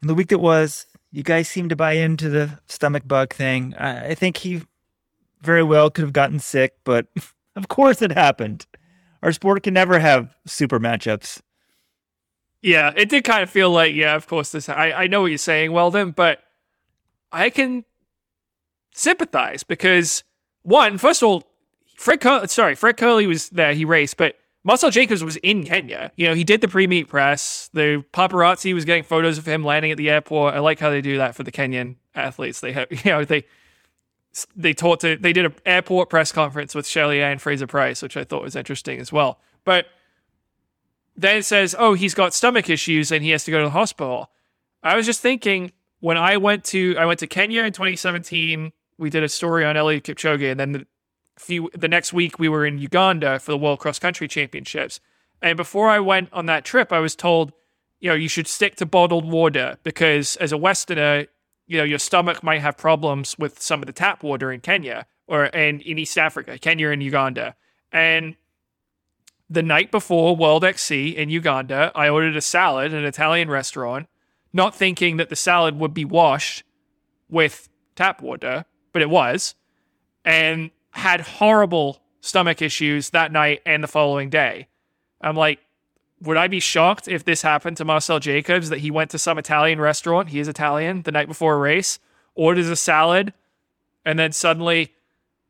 in 0.00 0.08
the 0.08 0.14
week 0.14 0.28
that 0.28 0.38
was, 0.38 0.86
you 1.12 1.22
guys 1.22 1.48
seemed 1.48 1.70
to 1.70 1.76
buy 1.76 1.92
into 1.92 2.30
the 2.30 2.58
stomach 2.66 3.06
bug 3.06 3.34
thing. 3.34 3.74
I, 3.78 4.08
I 4.08 4.14
think 4.14 4.38
he 4.38 4.62
very 5.42 5.62
well 5.62 5.90
could 5.90 6.02
have 6.02 6.12
gotten 6.12 6.40
sick, 6.40 6.74
but 6.84 7.06
of 7.56 7.68
course 7.68 8.00
it 8.00 8.12
happened. 8.12 8.66
Our 9.22 9.32
sport 9.32 9.62
can 9.62 9.74
never 9.74 9.98
have 9.98 10.34
super 10.46 10.80
matchups. 10.80 11.40
Yeah, 12.66 12.92
it 12.96 13.08
did 13.08 13.22
kind 13.22 13.44
of 13.44 13.48
feel 13.48 13.70
like, 13.70 13.94
yeah, 13.94 14.16
of 14.16 14.26
course 14.26 14.50
this. 14.50 14.68
I, 14.68 14.90
I 14.90 15.06
know 15.06 15.20
what 15.20 15.28
you're 15.28 15.38
saying, 15.38 15.70
Weldon, 15.70 16.10
but 16.10 16.42
I 17.30 17.48
can 17.48 17.84
sympathize 18.92 19.62
because 19.62 20.24
one, 20.62 20.98
first 20.98 21.22
of 21.22 21.28
all, 21.28 21.44
Fred 21.96 22.20
Cur- 22.20 22.48
sorry, 22.48 22.74
Fred 22.74 22.96
Kerley 22.96 23.28
was 23.28 23.50
there, 23.50 23.72
he 23.72 23.84
raced, 23.84 24.16
but 24.16 24.34
Marcel 24.64 24.90
Jacobs 24.90 25.22
was 25.22 25.36
in 25.36 25.62
Kenya. 25.62 26.10
You 26.16 26.26
know, 26.26 26.34
he 26.34 26.42
did 26.42 26.60
the 26.60 26.66
pre-meet 26.66 27.06
press. 27.06 27.70
The 27.72 28.04
paparazzi 28.12 28.74
was 28.74 28.84
getting 28.84 29.04
photos 29.04 29.38
of 29.38 29.46
him 29.46 29.62
landing 29.62 29.92
at 29.92 29.96
the 29.96 30.10
airport. 30.10 30.54
I 30.54 30.58
like 30.58 30.80
how 30.80 30.90
they 30.90 31.00
do 31.00 31.18
that 31.18 31.36
for 31.36 31.44
the 31.44 31.52
Kenyan 31.52 31.94
athletes. 32.16 32.58
They 32.58 32.72
have, 32.72 32.88
you 32.90 33.12
know, 33.12 33.24
they 33.24 33.44
they 34.56 34.74
talked 34.74 35.02
to 35.02 35.16
they 35.16 35.32
did 35.32 35.44
an 35.44 35.54
airport 35.64 36.10
press 36.10 36.32
conference 36.32 36.74
with 36.74 36.84
Shelly-Ann 36.84 37.38
Fraser-Pryce, 37.38 38.02
which 38.02 38.16
I 38.16 38.24
thought 38.24 38.42
was 38.42 38.56
interesting 38.56 38.98
as 38.98 39.12
well. 39.12 39.38
But 39.64 39.86
then 41.16 41.38
it 41.38 41.44
says, 41.44 41.74
"Oh, 41.78 41.94
he's 41.94 42.14
got 42.14 42.34
stomach 42.34 42.68
issues 42.68 43.10
and 43.10 43.24
he 43.24 43.30
has 43.30 43.44
to 43.44 43.50
go 43.50 43.58
to 43.58 43.64
the 43.64 43.70
hospital." 43.70 44.30
I 44.82 44.96
was 44.96 45.06
just 45.06 45.20
thinking 45.20 45.72
when 46.00 46.16
I 46.16 46.36
went 46.36 46.64
to 46.66 46.96
I 46.98 47.06
went 47.06 47.20
to 47.20 47.26
Kenya 47.26 47.64
in 47.64 47.72
2017. 47.72 48.72
We 48.98 49.10
did 49.10 49.22
a 49.22 49.28
story 49.28 49.64
on 49.64 49.76
Eliud 49.76 50.02
Kipchoge, 50.02 50.50
and 50.50 50.58
then 50.58 50.72
the 50.72 50.86
few 51.38 51.70
the 51.74 51.88
next 51.88 52.12
week 52.12 52.38
we 52.38 52.48
were 52.48 52.64
in 52.66 52.78
Uganda 52.78 53.38
for 53.38 53.52
the 53.52 53.58
World 53.58 53.78
Cross 53.78 53.98
Country 53.98 54.28
Championships. 54.28 55.00
And 55.42 55.56
before 55.56 55.90
I 55.90 56.00
went 56.00 56.32
on 56.32 56.46
that 56.46 56.64
trip, 56.64 56.92
I 56.92 56.98
was 56.98 57.14
told, 57.14 57.52
you 58.00 58.08
know, 58.08 58.14
you 58.14 58.28
should 58.28 58.46
stick 58.46 58.76
to 58.76 58.86
bottled 58.86 59.30
water 59.30 59.78
because 59.82 60.36
as 60.36 60.50
a 60.50 60.56
Westerner, 60.56 61.26
you 61.66 61.76
know, 61.76 61.84
your 61.84 61.98
stomach 61.98 62.42
might 62.42 62.62
have 62.62 62.78
problems 62.78 63.36
with 63.38 63.60
some 63.60 63.82
of 63.82 63.86
the 63.86 63.92
tap 63.92 64.22
water 64.22 64.50
in 64.50 64.60
Kenya 64.60 65.06
or 65.26 65.44
and 65.54 65.82
in 65.82 65.98
East 65.98 66.16
Africa, 66.16 66.58
Kenya 66.58 66.90
and 66.90 67.02
Uganda. 67.02 67.54
And 67.92 68.36
the 69.48 69.62
night 69.62 69.90
before 69.90 70.36
World 70.36 70.64
XC 70.64 71.16
in 71.16 71.30
Uganda, 71.30 71.92
I 71.94 72.08
ordered 72.08 72.36
a 72.36 72.40
salad 72.40 72.92
at 72.92 72.98
an 72.98 73.04
Italian 73.04 73.48
restaurant, 73.48 74.08
not 74.52 74.74
thinking 74.74 75.18
that 75.18 75.28
the 75.28 75.36
salad 75.36 75.78
would 75.78 75.94
be 75.94 76.04
washed 76.04 76.64
with 77.28 77.68
tap 77.94 78.20
water, 78.20 78.64
but 78.92 79.02
it 79.02 79.10
was, 79.10 79.54
and 80.24 80.70
had 80.90 81.20
horrible 81.20 82.02
stomach 82.20 82.60
issues 82.60 83.10
that 83.10 83.30
night 83.30 83.62
and 83.64 83.82
the 83.82 83.88
following 83.88 84.30
day. 84.30 84.66
I'm 85.20 85.36
like, 85.36 85.60
would 86.20 86.36
I 86.36 86.48
be 86.48 86.60
shocked 86.60 87.08
if 87.08 87.24
this 87.24 87.42
happened 87.42 87.76
to 87.76 87.84
Marcel 87.84 88.18
Jacobs 88.18 88.70
that 88.70 88.78
he 88.78 88.90
went 88.90 89.10
to 89.10 89.18
some 89.18 89.38
Italian 89.38 89.80
restaurant, 89.80 90.30
he 90.30 90.40
is 90.40 90.48
Italian, 90.48 91.02
the 91.02 91.12
night 91.12 91.28
before 91.28 91.54
a 91.54 91.58
race, 91.58 91.98
orders 92.34 92.68
a 92.68 92.76
salad, 92.76 93.32
and 94.04 94.18
then 94.18 94.32
suddenly, 94.32 94.94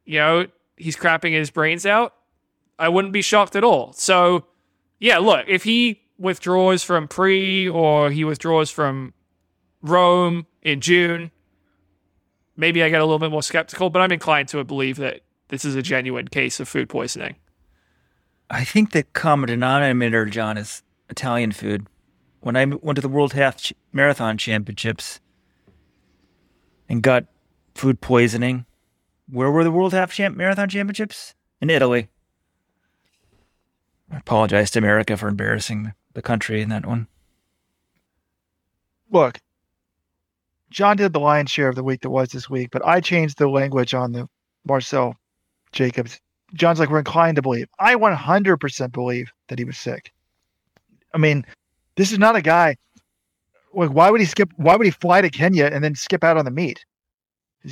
you 0.04 0.18
know, 0.18 0.46
he's 0.76 0.96
crapping 0.96 1.32
his 1.32 1.50
brains 1.50 1.86
out? 1.86 2.14
I 2.78 2.88
wouldn't 2.88 3.12
be 3.12 3.22
shocked 3.22 3.56
at 3.56 3.64
all. 3.64 3.92
So, 3.92 4.46
yeah, 4.98 5.18
look, 5.18 5.44
if 5.48 5.64
he 5.64 6.02
withdraws 6.18 6.82
from 6.82 7.08
pre 7.08 7.68
or 7.68 8.10
he 8.10 8.24
withdraws 8.24 8.70
from 8.70 9.14
Rome 9.82 10.46
in 10.62 10.80
June, 10.80 11.30
maybe 12.56 12.82
I 12.82 12.88
get 12.88 13.00
a 13.00 13.04
little 13.04 13.18
bit 13.18 13.30
more 13.30 13.42
skeptical, 13.42 13.90
but 13.90 14.02
I'm 14.02 14.12
inclined 14.12 14.48
to 14.48 14.62
believe 14.64 14.96
that 14.96 15.20
this 15.48 15.64
is 15.64 15.74
a 15.74 15.82
genuine 15.82 16.28
case 16.28 16.60
of 16.60 16.68
food 16.68 16.88
poisoning. 16.88 17.36
I 18.50 18.64
think 18.64 18.92
the 18.92 19.02
common 19.02 19.48
denominator, 19.48 20.24
John, 20.26 20.56
is 20.56 20.82
Italian 21.08 21.52
food. 21.52 21.86
When 22.40 22.56
I 22.56 22.64
went 22.64 22.96
to 22.96 23.02
the 23.02 23.08
World 23.08 23.32
Half 23.32 23.72
Marathon 23.92 24.38
Championships 24.38 25.20
and 26.88 27.02
got 27.02 27.24
food 27.74 28.00
poisoning, 28.00 28.66
where 29.28 29.50
were 29.50 29.64
the 29.64 29.72
World 29.72 29.92
Half 29.92 30.16
Marathon 30.18 30.68
Championships? 30.68 31.34
In 31.60 31.70
Italy. 31.70 32.08
I 34.10 34.18
apologize 34.18 34.70
to 34.72 34.78
America 34.78 35.16
for 35.16 35.28
embarrassing 35.28 35.92
the 36.14 36.22
country 36.22 36.62
in 36.62 36.68
that 36.68 36.86
one. 36.86 37.08
Look, 39.10 39.40
John 40.70 40.96
did 40.96 41.12
the 41.12 41.20
lion's 41.20 41.50
share 41.50 41.68
of 41.68 41.76
the 41.76 41.84
week 41.84 42.00
that 42.02 42.10
was 42.10 42.30
this 42.30 42.50
week, 42.50 42.70
but 42.70 42.84
I 42.84 43.00
changed 43.00 43.38
the 43.38 43.48
language 43.48 43.94
on 43.94 44.12
the 44.12 44.28
Marcel 44.64 45.16
Jacobs. 45.72 46.20
John's 46.54 46.78
like, 46.78 46.90
we're 46.90 46.98
inclined 46.98 47.36
to 47.36 47.42
believe. 47.42 47.68
I 47.78 47.94
100% 47.94 48.92
believe 48.92 49.30
that 49.48 49.58
he 49.58 49.64
was 49.64 49.78
sick. 49.78 50.12
I 51.14 51.18
mean, 51.18 51.46
this 51.96 52.12
is 52.12 52.18
not 52.18 52.36
a 52.36 52.42
guy. 52.42 52.76
Like, 53.74 53.90
why 53.90 54.10
would 54.10 54.20
he 54.20 54.26
skip? 54.26 54.50
Why 54.56 54.76
would 54.76 54.86
he 54.86 54.90
fly 54.90 55.20
to 55.20 55.30
Kenya 55.30 55.66
and 55.66 55.82
then 55.82 55.94
skip 55.94 56.24
out 56.24 56.36
on 56.36 56.44
the 56.44 56.50
meet? 56.50 56.84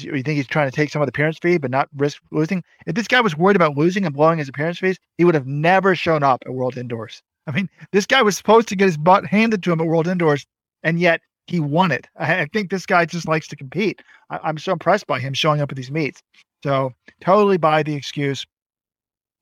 You 0.03 0.23
think 0.23 0.37
he's 0.37 0.47
trying 0.47 0.69
to 0.69 0.75
take 0.75 0.91
some 0.91 1.01
of 1.03 1.07
the 1.07 1.11
appearance 1.11 1.39
fee, 1.39 1.59
but 1.59 1.71
not 1.71 1.89
risk 1.97 2.21
losing? 2.33 2.65
If 2.87 2.95
this 2.95 3.07
guy 3.07 3.21
was 3.21 3.37
worried 3.37 3.57
about 3.57 3.77
losing 3.77 4.05
and 4.05 4.15
blowing 4.15 4.39
his 4.39 4.49
appearance 4.49 4.79
fees, 4.79 4.99
he 5.19 5.25
would 5.25 5.35
have 5.35 5.47
never 5.47 5.95
shown 5.95 6.23
up 6.23 6.43
at 6.47 6.53
World 6.53 6.77
Indoors. 6.77 7.23
I 7.47 7.53
mean, 7.53 7.69
this 7.93 8.07
guy 8.07 8.23
was 8.23 8.37
supposed 8.37 8.69
to 8.69 8.77
get 8.77 8.87
his 8.87 8.97
butt 8.97 9.27
handed 9.27 9.63
to 9.63 9.73
him 9.73 9.81
at 9.81 9.87
World 9.87 10.09
Indoors, 10.09 10.47
and 10.83 10.99
yet 10.99 11.21
he 11.47 11.61
won 11.61 11.93
it. 11.93 12.09
I, 12.17 12.41
I 12.41 12.47
think 12.47 12.71
this 12.71 12.87
guy 12.87 13.05
just 13.05 13.29
likes 13.29 13.47
to 13.49 13.57
compete. 13.57 14.03
I, 14.31 14.41
I'm 14.43 14.59
so 14.59 14.73
impressed 14.73 15.07
by 15.07 15.21
him 15.21 15.35
showing 15.35 15.61
up 15.61 15.71
at 15.71 15.77
these 15.77 15.91
meets. 15.91 16.23
So 16.63 16.93
totally 17.21 17.59
buy 17.59 17.83
the 17.83 17.95
excuse. 17.95 18.47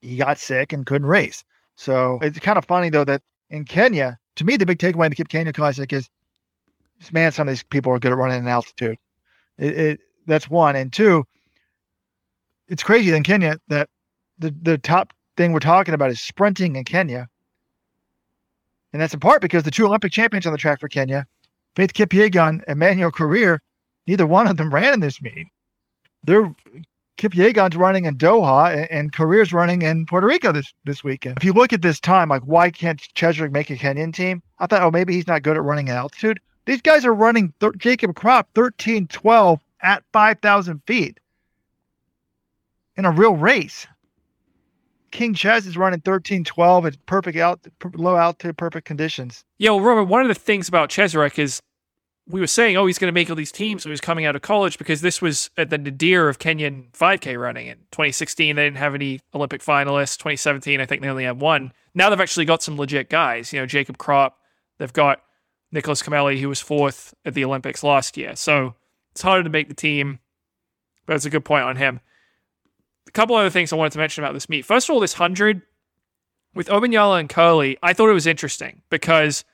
He 0.01 0.17
got 0.17 0.39
sick 0.39 0.73
and 0.73 0.85
couldn't 0.85 1.07
race. 1.07 1.45
So 1.77 2.19
it's 2.21 2.39
kind 2.41 2.59
of 2.59 2.65
funny 2.65 2.91
though 2.91 3.05
that 3.05 3.23
in 3.51 3.65
Kenya, 3.65 4.19
to 4.37 4.45
me, 4.45 4.57
the 4.57 4.67
big 4.67 4.79
takeaway 4.79 5.07
in 5.07 5.11
the 5.11 5.17
Kip 5.17 5.29
Keino 5.29 5.55
Classic 5.55 5.93
is, 5.93 6.09
man, 7.13 7.33
some 7.33 7.49
of 7.49 7.53
these 7.53 7.63
people 7.63 7.93
are 7.93 7.99
good 7.99 8.13
at 8.13 8.19
running 8.19 8.41
in 8.41 8.49
altitude. 8.49 8.99
It, 9.59 9.79
it 9.79 10.01
that's 10.27 10.49
one, 10.49 10.77
and 10.77 10.93
two. 10.93 11.25
It's 12.69 12.83
crazy 12.83 13.13
in 13.13 13.23
Kenya 13.23 13.59
that 13.69 13.89
the 14.39 14.55
the 14.63 14.79
top 14.79 15.13
thing 15.37 15.53
we're 15.53 15.61
talking 15.61 15.95
about 15.95 16.11
is 16.11 16.21
sprinting 16.21 16.77
in 16.77 16.85
Kenya, 16.85 17.29
and 18.93 19.01
that's 19.01 19.15
in 19.15 19.21
part 19.21 19.43
because 19.43 19.65
the 19.65 19.71
two 19.71 19.87
Olympic 19.87 20.13
champions 20.13 20.47
on 20.47 20.53
the 20.53 20.59
track 20.59 20.81
for 20.81 20.89
Kenya, 20.89 21.27
Faith 21.77 21.93
Kipyegon 21.93 22.63
and 22.67 22.79
Manuel 22.79 23.11
Korir, 23.11 23.59
neither 24.07 24.27
one 24.27 24.47
of 24.47 24.57
them 24.57 24.73
ran 24.73 24.95
in 24.95 25.01
this 25.01 25.21
meet. 25.21 25.49
They're 26.25 26.55
Kipyegon's 27.19 27.77
running 27.77 28.05
in 28.07 28.17
Doha 28.17 28.77
and, 28.77 28.91
and 28.91 29.13
Korir's 29.13 29.53
running 29.53 29.83
in 29.83 30.07
Puerto 30.07 30.27
Rico 30.27 30.51
this, 30.53 30.73
this 30.85 31.05
weekend. 31.05 31.37
If 31.39 31.45
you 31.45 31.53
look 31.53 31.73
at 31.73 31.83
this 31.83 32.01
time, 32.01 32.29
like 32.29 32.43
why 32.43 32.71
can't 32.71 33.01
Cheserek 33.15 33.53
make 33.53 33.71
a 33.71 33.77
Kenyan 33.77 34.13
team? 34.13 34.43
I 34.59 34.67
thought, 34.67 34.83
oh, 34.83 34.91
maybe 34.91 35.15
he's 35.15 35.27
not 35.27 35.43
good 35.43 35.57
at 35.57 35.63
running 35.63 35.89
at 35.89 35.97
altitude. 35.97 36.41
These 36.65 36.83
guys 36.83 37.05
are 37.05 37.15
running 37.15 37.53
thir- 37.61 37.73
Jacob 37.73 38.15
Krop 38.15 38.47
13 38.55 39.07
12 39.09 39.61
at 39.83 40.05
5,000 40.13 40.83
feet 40.87 41.21
in 42.97 43.05
a 43.05 43.11
real 43.11 43.37
race. 43.37 43.87
King 45.11 45.35
Ches 45.35 45.67
is 45.67 45.77
running 45.77 46.01
13 46.01 46.43
12 46.45 46.87
at 46.87 47.07
perfect 47.07 47.37
out, 47.37 47.61
low 47.95 48.17
altitude, 48.17 48.57
perfect 48.57 48.87
conditions. 48.87 49.45
Yeah, 49.59 49.71
well, 49.71 49.81
Robert, 49.81 50.05
one 50.05 50.23
of 50.23 50.29
the 50.29 50.35
things 50.35 50.69
about 50.69 50.89
Cheserek 50.89 51.39
is 51.39 51.61
we 52.29 52.41
were 52.41 52.47
saying, 52.47 52.77
oh, 52.77 52.87
he's 52.87 52.99
going 52.99 53.09
to 53.09 53.15
make 53.15 53.29
all 53.29 53.37
these 53.37 53.53
teams 53.53 53.85
he 53.85 53.91
was 53.91 54.01
coming 54.01 54.25
out 54.25 54.37
of 54.37 54.43
college 54.43 54.79
because 54.79 55.01
this 55.01 55.21
was 55.21 55.51
at 55.57 55.71
the 55.71 55.79
nadir 55.79 56.29
of 56.29 56.39
Kenyan 56.39 56.91
5K 56.93 57.39
running. 57.39 57.67
In 57.67 57.77
2016, 57.91 58.57
they 58.57 58.65
didn't 58.65 58.79
have 58.79 58.95
any 58.95 59.21
Olympic 59.35 59.61
finalists. 59.61 60.17
2017, 60.17 60.81
I 60.81 60.87
think 60.87 61.03
they 61.03 61.09
only 61.09 61.25
had 61.25 61.41
one. 61.41 61.73
Now 61.95 62.11
they've 62.11 62.21
actually 62.21 62.47
got 62.47 62.63
some 62.63 62.77
legit 62.77 63.11
guys. 63.11 63.53
You 63.53 63.61
know, 63.61 63.67
Jacob 63.67 63.99
Krop. 63.99 64.33
They've 64.79 64.93
got 64.93 65.21
Nicholas 65.73 66.03
Kimeli, 66.03 66.41
who 66.41 66.49
was 66.49 66.61
fourth 66.61 67.13
at 67.25 67.35
the 67.35 67.45
Olympics 67.45 67.83
last 67.83 68.17
year. 68.17 68.35
So 68.37 68.77
it's 69.13 69.23
harder 69.23 69.45
to 69.45 69.51
make 69.51 69.69
the 69.69 69.75
team, 69.75 70.19
but 71.07 71.17
it's 71.17 71.25
a 71.25 71.31
good 71.31 71.45
point 71.45 71.65
on 71.65 71.77
him. 71.77 72.01
A 73.07 73.11
couple 73.13 73.37
other 73.37 73.51
things 73.51 73.73
I 73.73 73.77
wanted 73.77 73.93
to 73.93 73.99
mention 73.99 74.25
about 74.25 74.35
this 74.35 74.49
meet. 74.49 74.65
First 74.65 74.89
of 74.89 74.95
all, 74.95 75.01
this 75.01 75.19
100 75.19 75.63
with 76.55 76.69
Omanyala 76.69 77.21
and 77.21 77.29
Kerley, 77.29 77.77
I 77.83 77.93
thought 77.93 78.09
it 78.09 78.15
was 78.15 78.27
interesting 78.27 78.83
because 78.91 79.45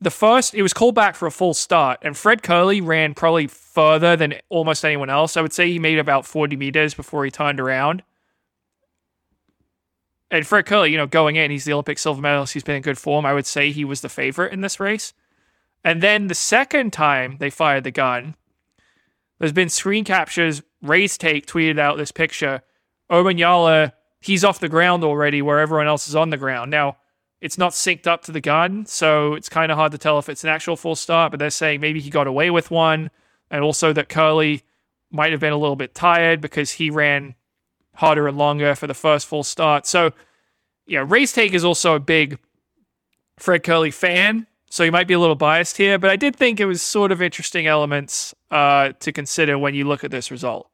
the 0.00 0.10
first 0.10 0.54
it 0.54 0.62
was 0.62 0.72
called 0.72 0.94
back 0.94 1.14
for 1.14 1.26
a 1.26 1.30
full 1.30 1.54
start 1.54 1.98
and 2.02 2.16
fred 2.16 2.42
kerley 2.42 2.84
ran 2.84 3.14
probably 3.14 3.46
further 3.46 4.16
than 4.16 4.34
almost 4.48 4.84
anyone 4.84 5.10
else 5.10 5.36
i 5.36 5.42
would 5.42 5.52
say 5.52 5.68
he 5.68 5.78
made 5.78 5.98
about 5.98 6.26
40 6.26 6.56
meters 6.56 6.94
before 6.94 7.24
he 7.24 7.30
turned 7.30 7.60
around 7.60 8.02
and 10.30 10.46
fred 10.46 10.64
kerley 10.64 10.90
you 10.90 10.96
know 10.96 11.06
going 11.06 11.36
in 11.36 11.50
he's 11.50 11.64
the 11.64 11.72
olympic 11.72 11.98
silver 11.98 12.20
medalist 12.20 12.54
he's 12.54 12.62
been 12.62 12.76
in 12.76 12.82
good 12.82 12.98
form 12.98 13.26
i 13.26 13.34
would 13.34 13.46
say 13.46 13.70
he 13.70 13.84
was 13.84 14.00
the 14.00 14.08
favorite 14.08 14.52
in 14.52 14.62
this 14.62 14.80
race 14.80 15.12
and 15.84 16.02
then 16.02 16.26
the 16.26 16.34
second 16.34 16.92
time 16.92 17.36
they 17.38 17.50
fired 17.50 17.84
the 17.84 17.90
gun 17.90 18.34
there's 19.38 19.52
been 19.52 19.68
screen 19.68 20.04
captures 20.04 20.62
race 20.82 21.16
take 21.16 21.46
tweeted 21.46 21.78
out 21.78 21.96
this 21.96 22.12
picture 22.12 22.62
Omanyala, 23.10 23.92
he's 24.20 24.44
off 24.44 24.60
the 24.60 24.68
ground 24.68 25.02
already 25.02 25.42
where 25.42 25.58
everyone 25.58 25.88
else 25.88 26.06
is 26.06 26.14
on 26.14 26.30
the 26.30 26.36
ground 26.36 26.70
now 26.70 26.96
it's 27.40 27.56
not 27.56 27.72
synced 27.72 28.06
up 28.06 28.22
to 28.24 28.32
the 28.32 28.40
gun, 28.40 28.84
so 28.84 29.34
it's 29.34 29.48
kind 29.48 29.72
of 29.72 29.78
hard 29.78 29.92
to 29.92 29.98
tell 29.98 30.18
if 30.18 30.28
it's 30.28 30.44
an 30.44 30.50
actual 30.50 30.76
full 30.76 30.94
start. 30.94 31.30
But 31.30 31.38
they're 31.38 31.50
saying 31.50 31.80
maybe 31.80 32.00
he 32.00 32.10
got 32.10 32.26
away 32.26 32.50
with 32.50 32.70
one, 32.70 33.10
and 33.50 33.64
also 33.64 33.92
that 33.94 34.08
Kerley 34.08 34.62
might 35.10 35.32
have 35.32 35.40
been 35.40 35.52
a 35.52 35.58
little 35.58 35.76
bit 35.76 35.94
tired 35.94 36.40
because 36.40 36.72
he 36.72 36.90
ran 36.90 37.34
harder 37.94 38.28
and 38.28 38.36
longer 38.36 38.74
for 38.74 38.86
the 38.86 38.94
first 38.94 39.26
full 39.26 39.42
start. 39.42 39.86
So, 39.86 40.12
yeah, 40.86 41.04
Race 41.06 41.32
Take 41.32 41.54
is 41.54 41.64
also 41.64 41.94
a 41.94 42.00
big 42.00 42.38
Fred 43.38 43.62
Kerley 43.62 43.92
fan, 43.92 44.46
so 44.70 44.84
you 44.84 44.92
might 44.92 45.08
be 45.08 45.14
a 45.14 45.18
little 45.18 45.34
biased 45.34 45.76
here. 45.76 45.98
But 45.98 46.10
I 46.10 46.16
did 46.16 46.34
think 46.36 46.60
it 46.60 46.64
was 46.64 46.80
sort 46.80 47.12
of 47.12 47.20
interesting 47.20 47.66
elements 47.66 48.34
uh, 48.50 48.92
to 49.00 49.12
consider 49.12 49.58
when 49.58 49.74
you 49.74 49.84
look 49.84 50.04
at 50.04 50.10
this 50.10 50.30
result. 50.30 50.68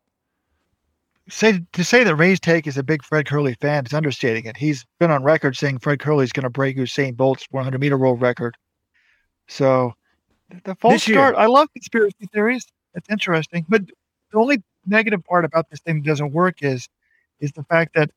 Say 1.28 1.60
to 1.72 1.82
say 1.82 2.04
that 2.04 2.14
Ray's 2.14 2.38
take 2.38 2.68
is 2.68 2.76
a 2.76 2.84
big 2.84 3.02
Fred 3.02 3.26
Kerley 3.26 3.58
fan 3.58 3.84
is 3.84 3.92
understating 3.92 4.44
it. 4.44 4.56
He's 4.56 4.84
been 5.00 5.10
on 5.10 5.24
record 5.24 5.56
saying 5.56 5.80
Fred 5.80 5.98
Kerley 5.98 6.22
is 6.22 6.32
going 6.32 6.44
to 6.44 6.50
break 6.50 6.76
Usain 6.76 7.16
Bolt's 7.16 7.46
100 7.50 7.80
meter 7.80 7.98
world 7.98 8.20
record. 8.20 8.56
So 9.48 9.92
the 10.64 10.76
false 10.76 10.94
This 10.94 11.08
year. 11.08 11.16
start, 11.16 11.34
I 11.34 11.46
love 11.46 11.72
conspiracy 11.72 12.28
theories. 12.32 12.66
It's 12.94 13.10
interesting, 13.10 13.66
but 13.68 13.82
the 14.30 14.38
only 14.38 14.62
negative 14.86 15.24
part 15.24 15.44
about 15.44 15.68
this 15.68 15.80
thing 15.80 16.02
that 16.02 16.08
doesn't 16.08 16.32
work 16.32 16.62
is 16.62 16.88
is 17.40 17.50
the 17.52 17.64
fact 17.64 17.94
that 17.94 18.10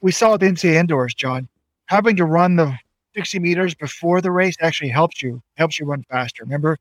we 0.00 0.10
saw 0.12 0.34
at 0.34 0.40
the 0.40 0.46
NCAA 0.46 0.74
indoors, 0.74 1.14
John, 1.14 1.48
having 1.86 2.16
to 2.16 2.24
run 2.24 2.56
the 2.56 2.76
60 3.16 3.38
meters 3.38 3.74
before 3.74 4.20
the 4.20 4.30
race 4.30 4.56
actually 4.60 4.90
helps 4.90 5.22
you 5.22 5.42
helps 5.56 5.80
you 5.80 5.86
run 5.86 6.04
faster. 6.10 6.44
Remember, 6.44 6.78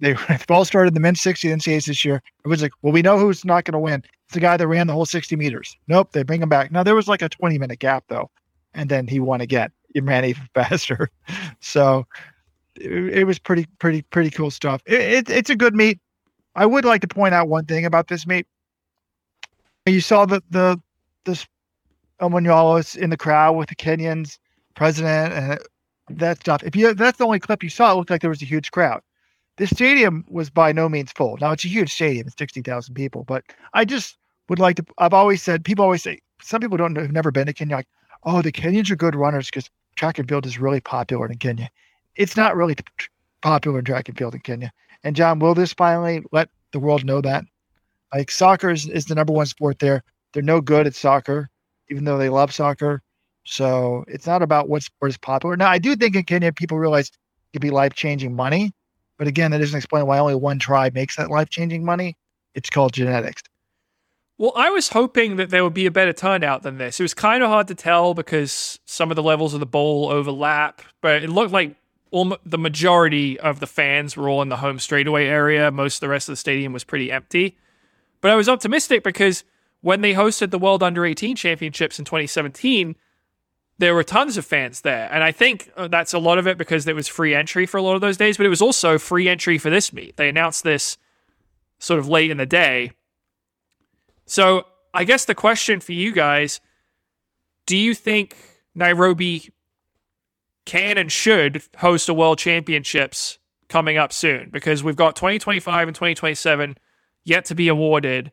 they 0.00 0.16
all 0.48 0.64
started 0.64 0.94
the 0.94 1.00
men's 1.00 1.20
60 1.20 1.48
NCAAs 1.48 1.86
this 1.86 2.04
year. 2.04 2.22
It 2.44 2.48
was 2.48 2.62
like, 2.62 2.72
well, 2.82 2.92
we 2.92 3.02
know 3.02 3.18
who's 3.18 3.44
not 3.44 3.64
going 3.64 3.72
to 3.72 3.78
win. 3.78 4.02
It's 4.26 4.34
the 4.34 4.40
guy 4.40 4.56
that 4.56 4.66
ran 4.66 4.86
the 4.86 4.92
whole 4.92 5.06
60 5.06 5.36
meters. 5.36 5.76
Nope, 5.86 6.12
they 6.12 6.22
bring 6.22 6.42
him 6.42 6.48
back. 6.48 6.72
Now 6.72 6.82
there 6.82 6.94
was 6.94 7.08
like 7.08 7.22
a 7.22 7.28
20 7.28 7.58
minute 7.58 7.78
gap 7.78 8.04
though, 8.08 8.30
and 8.74 8.88
then 8.88 9.06
he 9.06 9.20
won 9.20 9.40
again. 9.40 9.70
He 9.94 10.00
ran 10.00 10.24
even 10.24 10.48
faster. 10.54 11.10
So 11.60 12.06
it, 12.76 13.18
it 13.18 13.24
was 13.24 13.38
pretty, 13.38 13.66
pretty, 13.78 14.02
pretty 14.02 14.30
cool 14.30 14.50
stuff. 14.50 14.80
It, 14.86 15.00
it, 15.00 15.30
it's 15.30 15.50
a 15.50 15.56
good 15.56 15.74
meet. 15.74 15.98
I 16.54 16.66
would 16.66 16.84
like 16.84 17.00
to 17.00 17.08
point 17.08 17.34
out 17.34 17.48
one 17.48 17.64
thing 17.64 17.84
about 17.84 18.08
this 18.08 18.26
meet. 18.26 18.46
You 19.86 20.00
saw 20.00 20.24
the 20.26 20.42
the 20.50 20.80
this 21.24 21.46
Omanyala 22.20 22.96
in 22.96 23.10
the 23.10 23.16
crowd 23.16 23.52
with 23.56 23.70
the 23.70 23.74
Kenyans 23.74 24.38
president 24.78 25.34
and 25.34 26.18
that 26.18 26.38
stuff. 26.38 26.62
If 26.62 26.76
you 26.76 26.94
that's 26.94 27.18
the 27.18 27.26
only 27.26 27.40
clip 27.40 27.62
you 27.62 27.68
saw, 27.68 27.92
it 27.92 27.96
looked 27.96 28.10
like 28.10 28.20
there 28.20 28.30
was 28.30 28.42
a 28.42 28.46
huge 28.46 28.70
crowd. 28.70 29.02
This 29.56 29.70
stadium 29.70 30.24
was 30.28 30.50
by 30.50 30.72
no 30.72 30.88
means 30.88 31.12
full. 31.12 31.36
Now 31.40 31.50
it's 31.52 31.64
a 31.64 31.68
huge 31.68 31.92
stadium, 31.92 32.28
it's 32.28 32.36
sixty 32.38 32.62
thousand 32.62 32.94
people. 32.94 33.24
But 33.24 33.44
I 33.74 33.84
just 33.84 34.16
would 34.48 34.60
like 34.60 34.76
to. 34.76 34.84
I've 34.98 35.12
always 35.12 35.42
said 35.42 35.64
people 35.64 35.84
always 35.84 36.02
say 36.02 36.20
some 36.40 36.60
people 36.60 36.78
don't 36.78 36.96
have 36.96 37.12
never 37.12 37.30
been 37.30 37.46
to 37.46 37.52
Kenya. 37.52 37.76
Like, 37.76 37.88
oh, 38.24 38.40
the 38.40 38.52
Kenyans 38.52 38.90
are 38.90 38.96
good 38.96 39.16
runners 39.16 39.46
because 39.46 39.68
track 39.96 40.18
and 40.18 40.28
field 40.28 40.46
is 40.46 40.58
really 40.58 40.80
popular 40.80 41.26
in 41.26 41.38
Kenya. 41.38 41.68
It's 42.14 42.36
not 42.36 42.56
really 42.56 42.76
popular 43.42 43.80
in 43.80 43.84
track 43.84 44.08
and 44.08 44.16
field 44.16 44.34
in 44.34 44.40
Kenya. 44.40 44.72
And 45.04 45.16
John, 45.16 45.40
will 45.40 45.54
this 45.54 45.72
finally 45.72 46.22
let 46.32 46.48
the 46.72 46.78
world 46.78 47.04
know 47.04 47.20
that? 47.20 47.44
Like 48.14 48.30
soccer 48.30 48.70
is, 48.70 48.88
is 48.88 49.06
the 49.06 49.14
number 49.14 49.32
one 49.32 49.46
sport 49.46 49.80
there. 49.80 50.02
They're 50.32 50.42
no 50.42 50.60
good 50.60 50.86
at 50.86 50.94
soccer, 50.94 51.50
even 51.90 52.04
though 52.04 52.18
they 52.18 52.28
love 52.28 52.52
soccer. 52.54 53.02
So 53.50 54.04
it's 54.08 54.26
not 54.26 54.42
about 54.42 54.68
what 54.68 54.82
sport 54.82 55.10
is 55.10 55.16
popular. 55.16 55.56
Now, 55.56 55.70
I 55.70 55.78
do 55.78 55.96
think 55.96 56.14
in 56.14 56.24
Kenya, 56.24 56.52
people 56.52 56.78
realize 56.78 57.08
it 57.08 57.14
could 57.54 57.62
be 57.62 57.70
life 57.70 57.94
changing 57.94 58.36
money. 58.36 58.72
But 59.16 59.26
again, 59.26 59.52
that 59.52 59.58
doesn't 59.58 59.76
explain 59.76 60.06
why 60.06 60.18
only 60.18 60.34
one 60.34 60.58
tribe 60.58 60.92
makes 60.92 61.16
that 61.16 61.30
life 61.30 61.48
changing 61.48 61.82
money. 61.82 62.14
It's 62.54 62.68
called 62.68 62.92
genetics. 62.92 63.42
Well, 64.36 64.52
I 64.54 64.68
was 64.68 64.90
hoping 64.90 65.36
that 65.36 65.48
there 65.48 65.64
would 65.64 65.72
be 65.72 65.86
a 65.86 65.90
better 65.90 66.12
turnout 66.12 66.62
than 66.62 66.76
this. 66.76 67.00
It 67.00 67.02
was 67.02 67.14
kind 67.14 67.42
of 67.42 67.48
hard 67.48 67.68
to 67.68 67.74
tell 67.74 68.12
because 68.12 68.78
some 68.84 69.10
of 69.10 69.16
the 69.16 69.22
levels 69.22 69.54
of 69.54 69.60
the 69.60 69.66
bowl 69.66 70.10
overlap, 70.10 70.82
but 71.00 71.24
it 71.24 71.30
looked 71.30 71.52
like 71.52 71.74
all, 72.10 72.36
the 72.44 72.58
majority 72.58 73.40
of 73.40 73.60
the 73.60 73.66
fans 73.66 74.14
were 74.14 74.28
all 74.28 74.42
in 74.42 74.50
the 74.50 74.58
home 74.58 74.78
straightaway 74.78 75.26
area. 75.26 75.70
Most 75.70 75.96
of 75.96 76.00
the 76.00 76.08
rest 76.08 76.28
of 76.28 76.34
the 76.34 76.36
stadium 76.36 76.74
was 76.74 76.84
pretty 76.84 77.10
empty. 77.10 77.56
But 78.20 78.30
I 78.30 78.34
was 78.34 78.48
optimistic 78.48 79.02
because 79.02 79.42
when 79.80 80.02
they 80.02 80.12
hosted 80.12 80.50
the 80.50 80.58
World 80.58 80.82
Under 80.82 81.06
18 81.06 81.34
Championships 81.34 81.98
in 81.98 82.04
2017, 82.04 82.94
there 83.78 83.94
were 83.94 84.04
tons 84.04 84.36
of 84.36 84.44
fans 84.44 84.80
there. 84.80 85.08
And 85.12 85.22
I 85.22 85.32
think 85.32 85.70
uh, 85.76 85.88
that's 85.88 86.12
a 86.12 86.18
lot 86.18 86.38
of 86.38 86.46
it 86.46 86.58
because 86.58 86.84
there 86.84 86.94
was 86.94 87.08
free 87.08 87.34
entry 87.34 87.64
for 87.64 87.76
a 87.76 87.82
lot 87.82 87.94
of 87.94 88.00
those 88.00 88.16
days, 88.16 88.36
but 88.36 88.44
it 88.44 88.50
was 88.50 88.62
also 88.62 88.98
free 88.98 89.28
entry 89.28 89.56
for 89.56 89.70
this 89.70 89.92
meet. 89.92 90.16
They 90.16 90.28
announced 90.28 90.64
this 90.64 90.98
sort 91.78 92.00
of 92.00 92.08
late 92.08 92.30
in 92.30 92.38
the 92.38 92.46
day. 92.46 92.92
So 94.26 94.66
I 94.92 95.04
guess 95.04 95.24
the 95.24 95.34
question 95.34 95.80
for 95.80 95.92
you 95.92 96.12
guys 96.12 96.60
do 97.66 97.76
you 97.76 97.94
think 97.94 98.34
Nairobi 98.74 99.50
can 100.64 100.96
and 100.96 101.12
should 101.12 101.62
host 101.76 102.08
a 102.08 102.14
world 102.14 102.38
championships 102.38 103.38
coming 103.68 103.98
up 103.98 104.10
soon? 104.10 104.48
Because 104.50 104.82
we've 104.82 104.96
got 104.96 105.14
2025 105.16 105.88
and 105.88 105.94
2027 105.94 106.78
yet 107.24 107.44
to 107.44 107.54
be 107.54 107.68
awarded. 107.68 108.32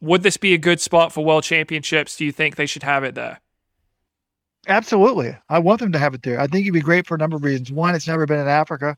Would 0.00 0.24
this 0.24 0.36
be 0.36 0.52
a 0.52 0.58
good 0.58 0.80
spot 0.80 1.12
for 1.12 1.24
world 1.24 1.44
championships? 1.44 2.16
Do 2.16 2.24
you 2.24 2.32
think 2.32 2.56
they 2.56 2.66
should 2.66 2.82
have 2.82 3.04
it 3.04 3.14
there? 3.14 3.40
Absolutely. 4.68 5.36
I 5.48 5.58
want 5.58 5.80
them 5.80 5.92
to 5.92 5.98
have 5.98 6.14
it 6.14 6.22
there. 6.22 6.38
I 6.40 6.46
think 6.46 6.64
it'd 6.64 6.74
be 6.74 6.80
great 6.80 7.06
for 7.06 7.16
a 7.16 7.18
number 7.18 7.36
of 7.36 7.44
reasons. 7.44 7.72
One, 7.72 7.94
it's 7.94 8.06
never 8.06 8.26
been 8.26 8.38
in 8.38 8.48
Africa. 8.48 8.96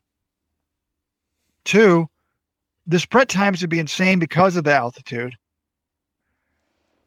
Two, 1.63 2.07
the 2.85 2.99
sprint 2.99 3.29
times 3.29 3.61
would 3.61 3.69
be 3.71 3.79
insane 3.79 4.19
because 4.19 4.55
of 4.55 4.63
the 4.63 4.73
altitude. 4.73 5.33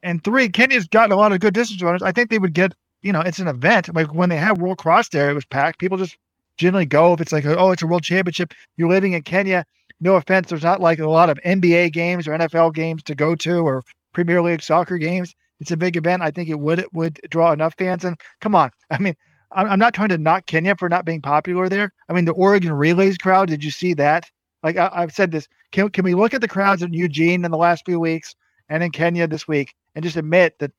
And 0.03 0.23
three, 0.23 0.49
Kenya's 0.49 0.87
gotten 0.87 1.13
a 1.13 1.15
lot 1.15 1.31
of 1.31 1.39
good 1.39 1.53
distance 1.53 1.81
runners. 1.81 2.01
I 2.01 2.11
think 2.11 2.29
they 2.29 2.39
would 2.39 2.53
get, 2.53 2.73
you 3.01 3.13
know, 3.13 3.21
it's 3.21 3.39
an 3.39 3.47
event. 3.47 3.93
Like 3.95 4.13
when 4.13 4.29
they 4.29 4.37
had 4.37 4.57
World 4.57 4.77
Cross 4.77 5.09
there, 5.09 5.29
it 5.29 5.33
was 5.35 5.45
packed. 5.45 5.79
People 5.79 5.97
just 5.97 6.17
generally 6.57 6.85
go 6.85 7.13
if 7.13 7.21
it's 7.21 7.31
like, 7.31 7.45
oh, 7.45 7.71
it's 7.71 7.81
a 7.81 7.87
world 7.87 8.03
championship. 8.03 8.53
You're 8.75 8.89
living 8.89 9.13
in 9.13 9.21
Kenya. 9.21 9.65
No 10.01 10.15
offense, 10.15 10.49
there's 10.49 10.63
not 10.63 10.79
like 10.79 10.99
a 10.99 11.09
lot 11.09 11.29
of 11.29 11.37
NBA 11.45 11.91
games 11.91 12.27
or 12.27 12.31
NFL 12.31 12.73
games 12.73 13.03
to 13.03 13.15
go 13.15 13.35
to 13.35 13.59
or 13.59 13.83
Premier 14.13 14.41
League 14.41 14.61
soccer 14.61 14.97
games 14.97 15.35
it's 15.59 15.71
a 15.71 15.77
big 15.77 15.97
event. 15.97 16.21
I 16.21 16.31
think 16.31 16.49
it 16.49 16.59
would 16.59 16.79
it 16.79 16.93
would 16.93 17.19
draw 17.29 17.51
enough 17.51 17.75
fans. 17.77 18.05
And 18.05 18.19
come 18.41 18.55
on, 18.55 18.71
I 18.89 18.97
mean, 18.99 19.15
I'm 19.51 19.79
not 19.79 19.93
trying 19.93 20.09
to 20.09 20.17
knock 20.17 20.45
Kenya 20.45 20.75
for 20.75 20.89
not 20.89 21.05
being 21.05 21.21
popular 21.21 21.69
there. 21.69 21.91
I 22.07 22.13
mean, 22.13 22.25
the 22.25 22.33
Oregon 22.33 22.71
relays 22.73 23.17
crowd. 23.17 23.49
Did 23.49 23.63
you 23.63 23.71
see 23.71 23.93
that? 23.95 24.29
Like 24.63 24.77
I, 24.77 24.89
have 24.93 25.13
said 25.13 25.31
this. 25.31 25.47
Can 25.71 25.89
can 25.89 26.03
we 26.03 26.15
look 26.15 26.33
at 26.33 26.41
the 26.41 26.47
crowds 26.47 26.83
in 26.83 26.93
Eugene 26.93 27.45
in 27.45 27.51
the 27.51 27.57
last 27.57 27.85
few 27.85 27.99
weeks 27.99 28.35
and 28.69 28.83
in 28.83 28.91
Kenya 28.91 29.27
this 29.27 29.47
week 29.47 29.73
and 29.95 30.03
just 30.03 30.17
admit 30.17 30.57
that 30.59 30.71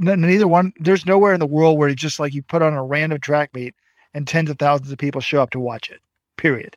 neither 0.00 0.48
one. 0.48 0.72
There's 0.78 1.06
nowhere 1.06 1.34
in 1.34 1.40
the 1.40 1.46
world 1.46 1.78
where 1.78 1.88
it's 1.88 2.00
just 2.00 2.18
like 2.18 2.34
you 2.34 2.42
put 2.42 2.62
on 2.62 2.74
a 2.74 2.82
random 2.82 3.20
track 3.20 3.54
meet 3.54 3.74
and 4.14 4.26
tens 4.26 4.50
of 4.50 4.58
thousands 4.58 4.90
of 4.90 4.98
people 4.98 5.20
show 5.20 5.42
up 5.42 5.50
to 5.50 5.60
watch 5.60 5.90
it. 5.90 6.00
Period. 6.36 6.76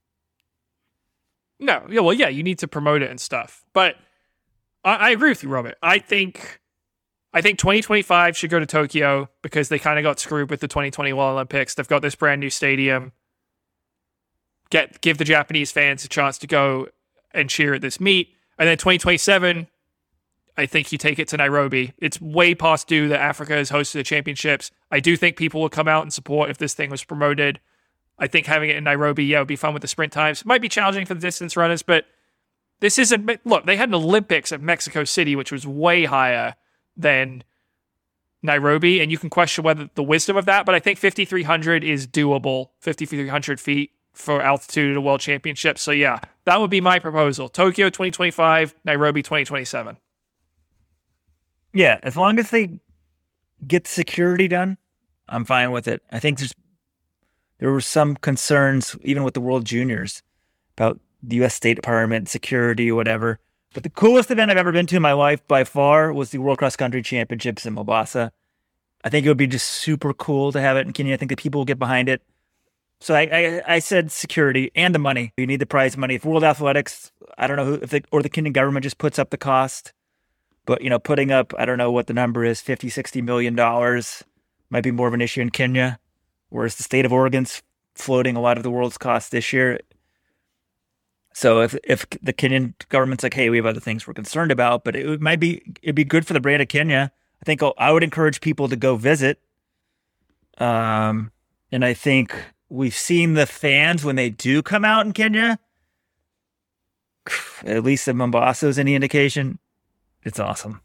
No, 1.60 1.86
yeah, 1.90 2.02
well, 2.02 2.14
yeah, 2.14 2.28
you 2.28 2.44
need 2.44 2.60
to 2.60 2.68
promote 2.68 3.02
it 3.02 3.10
and 3.10 3.22
stuff, 3.22 3.64
but 3.74 3.96
I, 4.84 4.96
I 4.96 5.10
agree 5.12 5.30
with 5.30 5.44
you, 5.44 5.50
Robert. 5.50 5.76
I 5.82 6.00
think 6.00 6.62
I 7.34 7.42
think 7.42 7.58
2025 7.60 8.38
should 8.38 8.52
go 8.52 8.60
to 8.60 8.66
Tokyo 8.66 9.30
because 9.42 9.70
they 9.70 9.80
kind 9.80 9.98
of 9.98 10.04
got 10.04 10.20
screwed 10.20 10.50
with 10.50 10.60
the 10.60 10.68
2021 10.68 11.34
Olympics. 11.34 11.74
They've 11.74 11.88
got 11.88 12.02
this 12.02 12.16
brand 12.16 12.42
new 12.42 12.50
stadium. 12.50 13.12
Get 14.70 15.02
give 15.02 15.18
the 15.18 15.26
Japanese 15.26 15.72
fans 15.72 16.06
a 16.06 16.08
chance 16.08 16.38
to 16.40 16.48
go 16.48 16.88
and 17.32 17.50
cheer 17.50 17.74
at 17.74 17.82
this 17.82 18.00
meet. 18.00 18.30
And 18.60 18.68
then 18.68 18.78
2027, 18.78 19.68
I 20.56 20.66
think 20.68 20.92
you 20.92 21.00
take 21.00 21.18
it 21.18 21.28
to 21.30 21.38
Nairobi. 21.38 21.94
It's 21.98 22.22
way 22.22 22.54
past 22.54 22.88
due 22.88 23.08
that 23.10 23.20
Africa 23.20 23.54
has 23.54 23.72
hosted 23.72 23.94
the 23.94 24.04
championships. 24.04 24.70
I 24.92 25.00
do 25.00 25.18
think 25.18 25.36
people 25.36 25.62
will 25.62 25.70
come 25.70 25.88
out 25.88 26.04
and 26.04 26.14
support 26.14 26.52
if 26.52 26.60
this 26.60 26.76
thing 26.76 26.92
was 26.92 27.04
promoted. 27.04 27.60
I 28.20 28.28
think 28.28 28.46
having 28.46 28.70
it 28.70 28.76
in 28.76 28.84
Nairobi, 28.84 29.26
yeah, 29.26 29.40
would 29.40 29.48
be 29.48 29.56
fun 29.56 29.74
with 29.74 29.82
the 29.82 29.88
sprint 29.88 30.14
times. 30.14 30.42
It 30.42 30.48
might 30.48 30.62
be 30.62 30.70
challenging 30.70 31.08
for 31.08 31.16
the 31.16 31.20
distance 31.20 31.58
runners, 31.58 31.82
but 31.82 32.06
this 32.80 32.98
isn't 33.00 33.46
look, 33.46 33.66
they 33.66 33.78
had 33.78 33.90
an 33.90 33.96
Olympics 33.96 34.52
at 34.52 34.62
Mexico 34.62 35.04
City, 35.04 35.36
which 35.36 35.52
was 35.52 35.66
way 35.66 36.06
higher 36.06 36.56
than 36.98 37.44
Nairobi, 38.44 39.00
and 39.00 39.12
you 39.12 39.18
can 39.18 39.30
question 39.30 39.64
whether 39.64 39.90
the 39.96 40.04
wisdom 40.04 40.36
of 40.36 40.46
that, 40.46 40.66
but 40.66 40.76
I 40.76 40.80
think 40.80 41.00
5,300 41.00 41.84
is 41.84 42.06
doable, 42.06 42.70
5,300 42.82 43.60
feet 43.60 43.92
for 44.14 44.42
altitude 44.42 44.92
at 44.92 44.98
a 44.98 45.02
world 45.02 45.22
championship. 45.22 45.80
So 45.80 45.92
yeah, 45.92 46.20
that 46.46 46.60
would 46.60 46.70
be 46.70 46.82
my 46.82 47.00
proposal. 47.00 47.50
Tokyo 47.50 47.88
2025, 47.88 48.76
Nairobi 48.84 49.24
2027. 49.24 49.98
Yeah, 51.74 52.00
as 52.04 52.16
long 52.16 52.38
as 52.38 52.52
they 52.52 52.80
get 53.66 53.88
security 53.88 54.48
done, 54.48 54.78
I'm 55.28 55.46
fine 55.46 55.72
with 55.72 55.88
it. 55.88 56.04
I 56.12 56.20
think 56.20 56.38
there's 56.38 56.54
there 57.60 57.72
were 57.72 57.82
some 57.82 58.18
concerns 58.18 58.96
even 59.04 59.24
with 59.24 59.36
the 59.36 59.42
World 59.42 59.64
Juniors 59.64 60.22
about 60.78 61.00
the 61.24 61.38
U.S. 61.38 61.56
State 61.56 61.76
Department, 61.76 62.30
security, 62.30 62.92
whatever. 62.92 63.40
But 63.74 63.84
the 63.84 63.90
coolest 63.90 64.30
event 64.30 64.52
I've 64.52 64.58
ever 64.58 64.72
been 64.72 64.86
to 64.88 64.98
in 64.98 65.02
my 65.02 65.14
life 65.14 65.46
by 65.48 65.64
far 65.64 66.14
was 66.14 66.30
the 66.30 66.38
World 66.38 66.60
Cross 66.60 66.76
Country 66.76 67.02
Championships 67.02 67.66
in 67.66 67.74
Mombasa. 67.74 68.32
I 69.04 69.10
think 69.10 69.26
it 69.26 69.30
would 69.30 69.38
be 69.38 69.48
just 69.48 69.68
super 69.68 70.14
cool 70.14 70.52
to 70.52 70.62
have 70.62 70.78
it 70.78 70.86
in 70.86 70.94
Kenya. 70.94 71.14
I 71.14 71.18
think 71.18 71.30
the 71.30 71.36
people 71.36 71.60
will 71.60 71.66
get 71.66 71.80
behind 71.80 72.08
it. 72.08 72.22
So 73.00 73.16
I, 73.16 73.22
I, 73.22 73.62
I 73.76 73.80
said 73.80 74.12
security 74.12 74.72
and 74.76 74.96
the 74.96 75.00
money. 75.00 75.34
You 75.36 75.46
need 75.48 75.60
the 75.60 75.66
prize 75.66 75.98
money. 75.98 76.16
If 76.16 76.24
World 76.24 76.44
Athletics, 76.44 77.12
I 77.38 77.48
don't 77.48 77.58
know 77.58 77.66
who, 77.66 77.74
if 77.76 77.90
they, 77.90 78.02
or 78.12 78.22
the 78.22 78.30
Kenyan 78.30 78.54
government 78.54 78.84
just 78.84 78.98
puts 78.98 79.20
up 79.20 79.30
the 79.30 79.38
cost, 79.38 79.92
but 80.66 80.82
you 80.82 80.90
know, 80.90 81.00
putting 81.00 81.32
up, 81.32 81.54
I 81.58 81.66
don't 81.66 81.78
know 81.78 81.92
what 81.92 82.08
the 82.08 82.14
number 82.14 82.46
is, 82.46 82.62
50, 82.62 82.90
60 82.90 83.22
million 83.22 83.56
dollars 83.56 84.24
might 84.70 84.84
be 84.84 84.92
more 84.92 85.08
of 85.08 85.14
an 85.14 85.22
issue 85.22 85.42
in 85.42 85.50
Kenya, 85.50 86.00
whereas 86.50 86.76
the 86.76 86.84
state 86.84 87.06
of 87.06 87.12
Oregon's 87.12 87.62
floating 87.94 88.36
a 88.36 88.42
lot 88.42 88.58
of 88.58 88.64
the 88.64 88.72
world's 88.72 88.98
cost 88.98 89.32
this 89.32 89.52
year. 89.52 89.80
So 91.34 91.62
if 91.62 91.76
if 91.84 92.08
the 92.22 92.32
Kenyan 92.32 92.74
government's 92.90 93.24
like, 93.24 93.34
hey, 93.34 93.50
we 93.50 93.58
have 93.58 93.66
other 93.66 93.80
things 93.80 94.08
we're 94.08 94.14
concerned 94.14 94.52
about, 94.52 94.84
but 94.84 94.96
it 94.96 95.20
might 95.20 95.40
be 95.40 95.62
it'd 95.82 95.96
be 95.96 96.04
good 96.04 96.26
for 96.26 96.34
the 96.34 96.40
brand 96.40 96.62
of 96.62 96.68
Kenya. 96.68 97.12
I 97.42 97.46
think 97.46 97.62
I 97.78 97.92
would 97.92 98.04
encourage 98.04 98.40
people 98.40 98.70
to 98.70 98.76
go 98.76 98.96
visit. 98.96 99.40
Um, 100.60 101.32
and 101.72 101.84
I 101.84 101.94
think 101.94 102.36
we've 102.70 102.96
seen 102.96 103.34
the 103.34 103.48
fans 103.48 104.06
when 104.06 104.16
they 104.16 104.30
do 104.30 104.62
come 104.62 104.86
out 104.86 105.06
in 105.06 105.12
Kenya. 105.12 105.60
At 107.66 107.84
least 107.84 108.08
if 108.08 108.16
Mombasa 108.16 108.68
is 108.68 108.80
any 108.80 108.96
indication, 108.96 109.60
it's 110.24 110.40
awesome. 110.40 110.82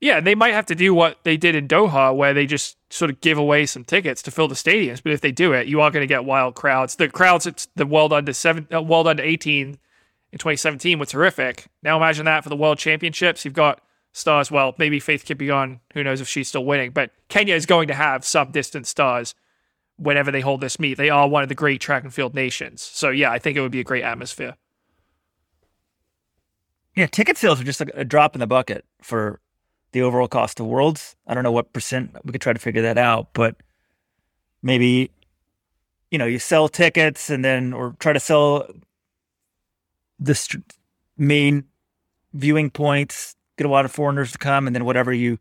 Yeah, 0.00 0.20
they 0.20 0.34
might 0.34 0.54
have 0.54 0.66
to 0.66 0.74
do 0.74 0.94
what 0.94 1.18
they 1.24 1.36
did 1.36 1.54
in 1.54 1.68
Doha, 1.68 2.14
where 2.14 2.34
they 2.34 2.46
just 2.46 2.75
sort 2.90 3.10
of 3.10 3.20
give 3.20 3.38
away 3.38 3.66
some 3.66 3.84
tickets 3.84 4.22
to 4.22 4.30
fill 4.30 4.48
the 4.48 4.54
stadiums. 4.54 5.02
But 5.02 5.12
if 5.12 5.20
they 5.20 5.32
do 5.32 5.52
it, 5.52 5.66
you 5.66 5.80
are 5.80 5.90
going 5.90 6.02
to 6.02 6.06
get 6.06 6.24
wild 6.24 6.54
crowds. 6.54 6.96
The 6.96 7.08
crowds 7.08 7.46
at 7.46 7.66
the 7.76 7.86
World 7.86 8.12
Under 8.12 8.32
seven, 8.32 8.68
uh, 8.72 8.82
World 8.82 9.08
Under 9.08 9.22
eighteen 9.22 9.78
in 10.32 10.38
2017 10.38 10.98
were 10.98 11.06
terrific. 11.06 11.66
Now 11.82 11.96
imagine 11.96 12.24
that 12.26 12.42
for 12.42 12.48
the 12.48 12.56
World 12.56 12.78
Championships. 12.78 13.44
You've 13.44 13.54
got 13.54 13.80
stars. 14.12 14.50
Well, 14.50 14.74
maybe 14.78 15.00
Faith 15.00 15.24
Kipyegon. 15.24 15.80
Who 15.94 16.04
knows 16.04 16.20
if 16.20 16.28
she's 16.28 16.48
still 16.48 16.64
winning? 16.64 16.90
But 16.90 17.10
Kenya 17.28 17.54
is 17.54 17.66
going 17.66 17.88
to 17.88 17.94
have 17.94 18.24
some 18.24 18.50
distant 18.50 18.86
stars. 18.86 19.34
whenever 19.98 20.30
they 20.30 20.42
hold 20.42 20.60
this 20.60 20.78
meet. 20.78 20.98
They 20.98 21.10
are 21.10 21.26
one 21.28 21.42
of 21.42 21.48
the 21.48 21.54
great 21.54 21.80
track 21.80 22.02
and 22.04 22.12
field 22.12 22.34
nations. 22.34 22.82
So 22.82 23.10
yeah, 23.10 23.30
I 23.30 23.38
think 23.38 23.56
it 23.56 23.62
would 23.62 23.72
be 23.72 23.80
a 23.80 23.84
great 23.84 24.04
atmosphere. 24.04 24.54
Yeah, 26.94 27.06
ticket 27.06 27.36
sales 27.36 27.60
are 27.60 27.64
just 27.64 27.80
a 27.80 28.04
drop 28.04 28.34
in 28.34 28.40
the 28.40 28.46
bucket 28.46 28.84
for 29.02 29.40
the 29.96 30.02
overall 30.02 30.28
cost 30.28 30.60
of 30.60 30.66
worlds. 30.66 31.16
I 31.26 31.32
don't 31.32 31.42
know 31.42 31.50
what 31.50 31.72
percent 31.72 32.14
we 32.22 32.30
could 32.30 32.42
try 32.42 32.52
to 32.52 32.58
figure 32.58 32.82
that 32.82 32.98
out, 32.98 33.32
but 33.32 33.56
maybe 34.62 35.10
you 36.10 36.18
know 36.18 36.26
you 36.26 36.38
sell 36.38 36.68
tickets 36.68 37.30
and 37.30 37.42
then 37.42 37.72
or 37.72 37.96
try 37.98 38.12
to 38.12 38.20
sell 38.20 38.68
the 40.20 40.34
st- 40.34 40.74
main 41.16 41.64
viewing 42.34 42.68
points, 42.68 43.36
get 43.56 43.66
a 43.66 43.70
lot 43.70 43.86
of 43.86 43.90
foreigners 43.90 44.32
to 44.32 44.38
come, 44.38 44.66
and 44.66 44.76
then 44.76 44.84
whatever 44.84 45.14
you 45.14 45.38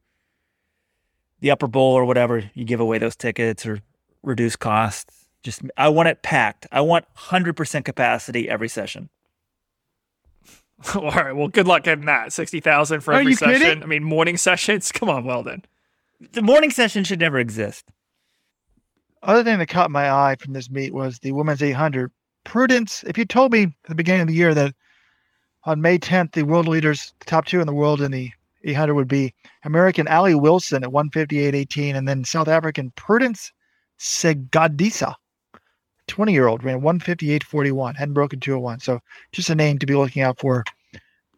the 1.42 1.52
upper 1.52 1.68
bowl 1.68 1.94
or 1.94 2.06
whatever 2.06 2.50
you 2.54 2.64
give 2.64 2.80
away 2.80 2.98
those 2.98 3.18
tickets 3.18 3.66
or 3.66 3.82
reduce 4.24 4.56
costs. 4.56 5.28
Just 5.44 5.64
I 5.76 5.90
want 5.90 6.08
it 6.08 6.24
packed. 6.24 6.66
I 6.72 6.80
want 6.80 7.04
hundred 7.14 7.58
percent 7.58 7.84
capacity 7.84 8.48
every 8.48 8.70
session. 8.70 9.10
All 10.96 11.10
right. 11.10 11.32
Well, 11.36 11.48
good 11.48 11.68
luck 11.68 11.84
getting 11.84 12.06
that. 12.06 12.34
60,000 12.34 13.02
for 13.02 13.14
Are 13.14 13.20
every 13.20 13.32
you 13.32 13.38
session. 13.38 13.62
kidding? 13.62 13.84
I 13.84 13.86
mean, 13.86 14.04
morning 14.04 14.38
sessions. 14.48 14.92
Come 14.92 15.10
on, 15.10 15.24
well 15.26 15.44
then. 15.44 15.64
The 16.34 16.42
morning 16.42 16.72
session 16.72 17.04
should 17.04 17.20
never 17.20 17.40
exist. 17.40 17.86
Other 19.24 19.44
thing 19.44 19.58
that 19.60 19.68
caught 19.68 19.90
my 19.92 20.12
eye 20.12 20.36
from 20.40 20.54
this 20.54 20.70
meet 20.70 20.94
was 20.94 21.20
the 21.20 21.32
women's 21.32 21.64
800. 21.64 22.12
Prudence, 22.44 23.04
if 23.08 23.18
you 23.18 23.26
told 23.26 23.52
me 23.52 23.64
at 23.64 23.72
the 23.90 23.96
beginning 23.96 24.22
of 24.22 24.28
the 24.28 24.34
year 24.36 24.54
that 24.54 24.76
on 25.64 25.82
May 25.82 25.98
10th, 25.98 26.34
the 26.34 26.44
world 26.44 26.68
leaders, 26.68 27.14
the 27.20 27.26
top 27.26 27.46
two 27.46 27.60
in 27.60 27.66
the 27.66 27.74
world 27.74 28.02
in 28.02 28.12
the 28.12 28.32
800 28.64 28.94
would 28.94 29.08
be 29.08 29.34
American 29.64 30.08
Allie 30.08 30.36
Wilson 30.36 30.84
at 30.84 30.92
158.18 30.92 31.96
and 31.96 32.08
then 32.08 32.24
South 32.24 32.48
African 32.48 32.92
Prudence 32.92 33.52
Sekgodiso, 34.00 35.14
20 36.08 36.34
year 36.34 36.48
old, 36.48 36.64
ran 36.64 36.82
158.41, 36.82 37.96
hadn't 37.96 38.14
broken 38.14 38.40
201. 38.40 38.80
So 38.80 39.00
just 39.32 39.50
a 39.50 39.56
name 39.56 39.80
to 39.80 39.86
be 39.86 39.96
looking 39.96 40.22
out 40.22 40.40
for 40.40 40.64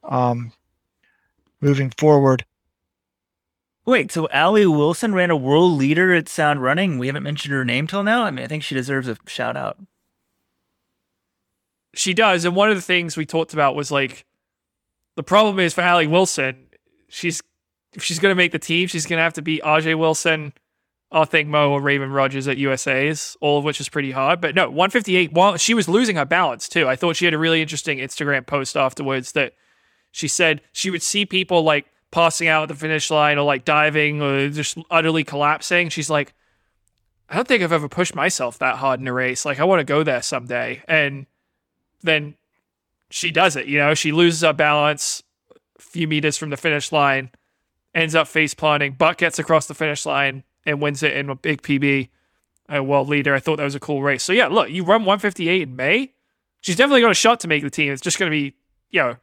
um, 0.03 0.51
moving 1.61 1.89
forward. 1.91 2.45
Wait, 3.85 4.11
so 4.11 4.27
Allie 4.29 4.65
Wilson 4.65 5.13
ran 5.13 5.29
a 5.29 5.35
world 5.35 5.71
leader 5.73 6.13
at 6.13 6.27
Sound 6.27 6.61
Running. 6.61 6.99
We 6.99 7.07
haven't 7.07 7.23
mentioned 7.23 7.53
her 7.53 7.63
name 7.63 7.87
till 7.87 8.03
now. 8.03 8.23
I 8.23 8.31
mean, 8.31 8.43
I 8.43 8.47
think 8.47 8.63
she 8.63 8.75
deserves 8.75 9.07
a 9.07 9.17
shout 9.27 9.55
out. 9.55 9.77
She 11.93 12.13
does. 12.13 12.43
And 12.43 12.55
one 12.55 12.69
of 12.69 12.75
the 12.75 12.81
things 12.81 13.15
we 13.15 13.25
talked 13.25 13.53
about 13.53 13.75
was 13.75 13.89
like 13.89 14.25
the 15.15 15.23
problem 15.23 15.57
is 15.59 15.73
for 15.73 15.81
Allie 15.81 16.05
Wilson, 16.05 16.67
she's 17.07 17.41
if 17.93 18.03
she's 18.03 18.19
gonna 18.19 18.35
make 18.35 18.51
the 18.51 18.59
team, 18.59 18.87
she's 18.87 19.05
gonna 19.05 19.21
have 19.21 19.33
to 19.33 19.41
beat 19.41 19.63
Ajeé 19.63 19.97
Wilson, 19.97 20.53
I 21.11 21.23
think 21.25 21.47
Mo 21.47 21.71
or 21.71 21.81
Raevyn 21.81 22.13
Rogers 22.13 22.47
at 22.47 22.57
USA's, 22.57 23.37
all 23.39 23.57
of 23.57 23.63
which 23.63 23.79
is 23.79 23.87
pretty 23.87 24.11
hard. 24.11 24.41
But 24.41 24.55
no, 24.55 24.65
158, 24.65 25.31
while 25.31 25.57
she 25.57 25.73
was 25.73 25.87
losing 25.87 26.17
her 26.17 26.25
balance 26.25 26.67
too. 26.67 26.87
I 26.87 26.95
thought 26.95 27.15
she 27.15 27.25
had 27.25 27.33
a 27.33 27.37
really 27.37 27.61
interesting 27.61 27.99
Instagram 27.99 28.45
post 28.45 28.75
afterwards 28.75 29.31
that 29.31 29.53
she 30.11 30.27
said 30.27 30.61
she 30.73 30.89
would 30.89 31.01
see 31.01 31.25
people 31.25 31.63
like 31.63 31.85
passing 32.11 32.47
out 32.47 32.63
at 32.63 32.69
the 32.69 32.75
finish 32.75 33.09
line 33.09 33.37
or 33.37 33.45
like 33.45 33.63
diving 33.63 34.21
or 34.21 34.49
just 34.49 34.77
utterly 34.91 35.23
collapsing. 35.23 35.89
She's 35.89 36.09
like, 36.09 36.33
I 37.29 37.35
don't 37.35 37.47
think 37.47 37.63
I've 37.63 37.71
ever 37.71 37.89
pushed 37.89 38.15
myself 38.15 38.57
that 38.59 38.77
hard 38.77 38.99
in 38.99 39.07
a 39.07 39.13
race. 39.13 39.45
Like 39.45 39.59
I 39.59 39.63
want 39.63 39.79
to 39.79 39.85
go 39.85 40.03
there 40.03 40.21
someday. 40.21 40.81
And 40.87 41.25
then 42.01 42.35
she 43.09 43.31
does 43.31 43.55
it. 43.55 43.67
You 43.67 43.79
know, 43.79 43.93
she 43.93 44.11
loses 44.11 44.41
her 44.41 44.53
balance 44.53 45.23
a 45.77 45.81
few 45.81 46.07
meters 46.07 46.37
from 46.37 46.49
the 46.49 46.57
finish 46.57 46.91
line, 46.91 47.31
ends 47.93 48.15
up 48.15 48.27
face 48.27 48.53
planting, 48.53 48.95
but 48.97 49.17
gets 49.17 49.39
across 49.39 49.67
the 49.67 49.73
finish 49.73 50.05
line 50.05 50.43
and 50.67 50.81
wins 50.81 51.01
it 51.01 51.13
in 51.13 51.29
a 51.29 51.35
big 51.35 51.63
PB, 51.63 52.09
a 52.69 52.83
world 52.83 53.07
leader. 53.07 53.33
I 53.33 53.39
thought 53.39 53.55
that 53.55 53.63
was 53.63 53.73
a 53.73 53.79
cool 53.79 54.03
race. 54.03 54.21
So 54.21 54.33
yeah, 54.33 54.47
look, 54.47 54.69
you 54.69 54.83
run 54.83 55.05
158 55.05 55.61
in 55.61 55.75
May. 55.75 56.13
She's 56.61 56.75
definitely 56.75 57.01
got 57.01 57.11
a 57.11 57.15
shot 57.15 57.39
to 57.39 57.47
make 57.47 57.63
the 57.63 57.69
team. 57.69 57.93
It's 57.93 58.01
just 58.01 58.19
going 58.19 58.29
to 58.29 58.37
be, 58.37 58.53
you 58.91 59.01
know, 59.01 59.15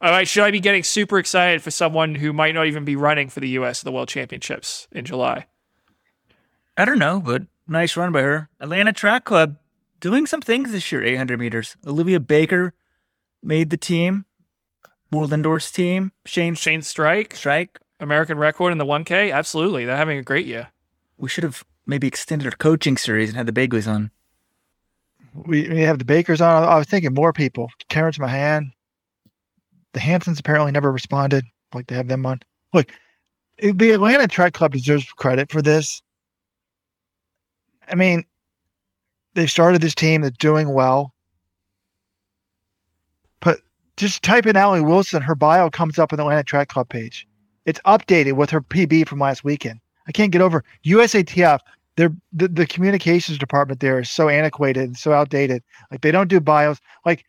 all 0.00 0.10
right, 0.10 0.26
should 0.26 0.42
I 0.42 0.50
be 0.50 0.58
getting 0.58 0.82
super 0.82 1.18
excited 1.18 1.62
for 1.62 1.70
someone 1.70 2.16
who 2.16 2.32
might 2.32 2.54
not 2.54 2.66
even 2.66 2.84
be 2.84 2.96
running 2.96 3.28
for 3.28 3.38
the 3.38 3.50
US 3.50 3.80
at 3.80 3.84
the 3.84 3.92
World 3.92 4.08
Championships 4.08 4.88
in 4.90 5.04
July? 5.04 5.46
I 6.76 6.84
don't 6.84 6.98
know, 6.98 7.20
but 7.20 7.42
nice 7.68 7.96
run 7.96 8.10
by 8.10 8.22
her. 8.22 8.48
Atlanta 8.58 8.92
Track 8.92 9.24
Club 9.24 9.56
doing 10.00 10.26
some 10.26 10.40
things 10.40 10.72
this 10.72 10.90
year, 10.90 11.04
800 11.04 11.38
meters. 11.38 11.76
Olivia 11.86 12.18
Baker 12.18 12.74
made 13.44 13.70
the 13.70 13.76
team, 13.76 14.24
World 15.12 15.32
Indoors 15.32 15.70
team. 15.70 16.10
Shane 16.24 16.56
Shane 16.56 16.82
Strike, 16.82 17.36
Strike. 17.36 17.78
American 18.02 18.36
record 18.36 18.72
in 18.72 18.78
the 18.78 18.84
1K. 18.84 19.32
Absolutely. 19.32 19.84
They're 19.84 19.96
having 19.96 20.18
a 20.18 20.22
great 20.22 20.46
year. 20.46 20.68
We 21.18 21.28
should 21.28 21.44
have 21.44 21.64
maybe 21.86 22.06
extended 22.06 22.46
our 22.46 22.56
coaching 22.56 22.96
series 22.96 23.28
and 23.30 23.36
had 23.36 23.46
the 23.46 23.52
Bagley's 23.52 23.86
on. 23.88 24.10
We, 25.34 25.68
we 25.68 25.80
have 25.82 25.98
the 25.98 26.04
Bakers 26.04 26.40
on. 26.40 26.64
I 26.64 26.76
was 26.76 26.86
thinking 26.86 27.14
more 27.14 27.32
people. 27.32 27.70
Terrence 27.88 28.18
Mahon. 28.18 28.72
The 29.92 30.00
Hansons 30.00 30.38
apparently 30.40 30.72
never 30.72 30.92
responded. 30.92 31.44
I'd 31.72 31.76
like 31.76 31.86
to 31.86 31.94
have 31.94 32.08
them 32.08 32.26
on. 32.26 32.40
Look, 32.74 32.90
it- 33.56 33.78
the 33.78 33.92
Atlanta 33.92 34.28
Track 34.28 34.52
Club 34.52 34.72
deserves 34.72 35.06
credit 35.06 35.50
for 35.50 35.62
this. 35.62 36.02
I 37.88 37.94
mean, 37.94 38.24
they've 39.34 39.50
started 39.50 39.80
this 39.80 39.94
team 39.94 40.22
that's 40.22 40.36
doing 40.36 40.72
well. 40.74 41.14
But 43.40 43.60
just 43.96 44.22
type 44.22 44.46
in 44.46 44.56
Allie 44.56 44.80
Wilson, 44.80 45.22
her 45.22 45.34
bio 45.34 45.70
comes 45.70 45.98
up 45.98 46.12
on 46.12 46.18
the 46.18 46.24
Atlanta 46.24 46.44
Track 46.44 46.68
Club 46.68 46.88
page. 46.88 47.26
It's 47.64 47.80
updated 47.80 48.34
with 48.34 48.50
her 48.50 48.60
PB 48.60 49.08
from 49.08 49.18
last 49.20 49.44
weekend. 49.44 49.80
I 50.06 50.12
can't 50.12 50.32
get 50.32 50.42
over 50.42 50.64
USATF. 50.84 51.60
They're, 51.96 52.14
the, 52.32 52.48
the 52.48 52.66
communications 52.66 53.38
department 53.38 53.80
there 53.80 54.00
is 54.00 54.10
so 54.10 54.28
antiquated 54.28 54.84
and 54.84 54.96
so 54.96 55.12
outdated. 55.12 55.62
Like 55.90 56.00
they 56.00 56.10
don't 56.10 56.28
do 56.28 56.40
bios. 56.40 56.80
Like, 57.04 57.24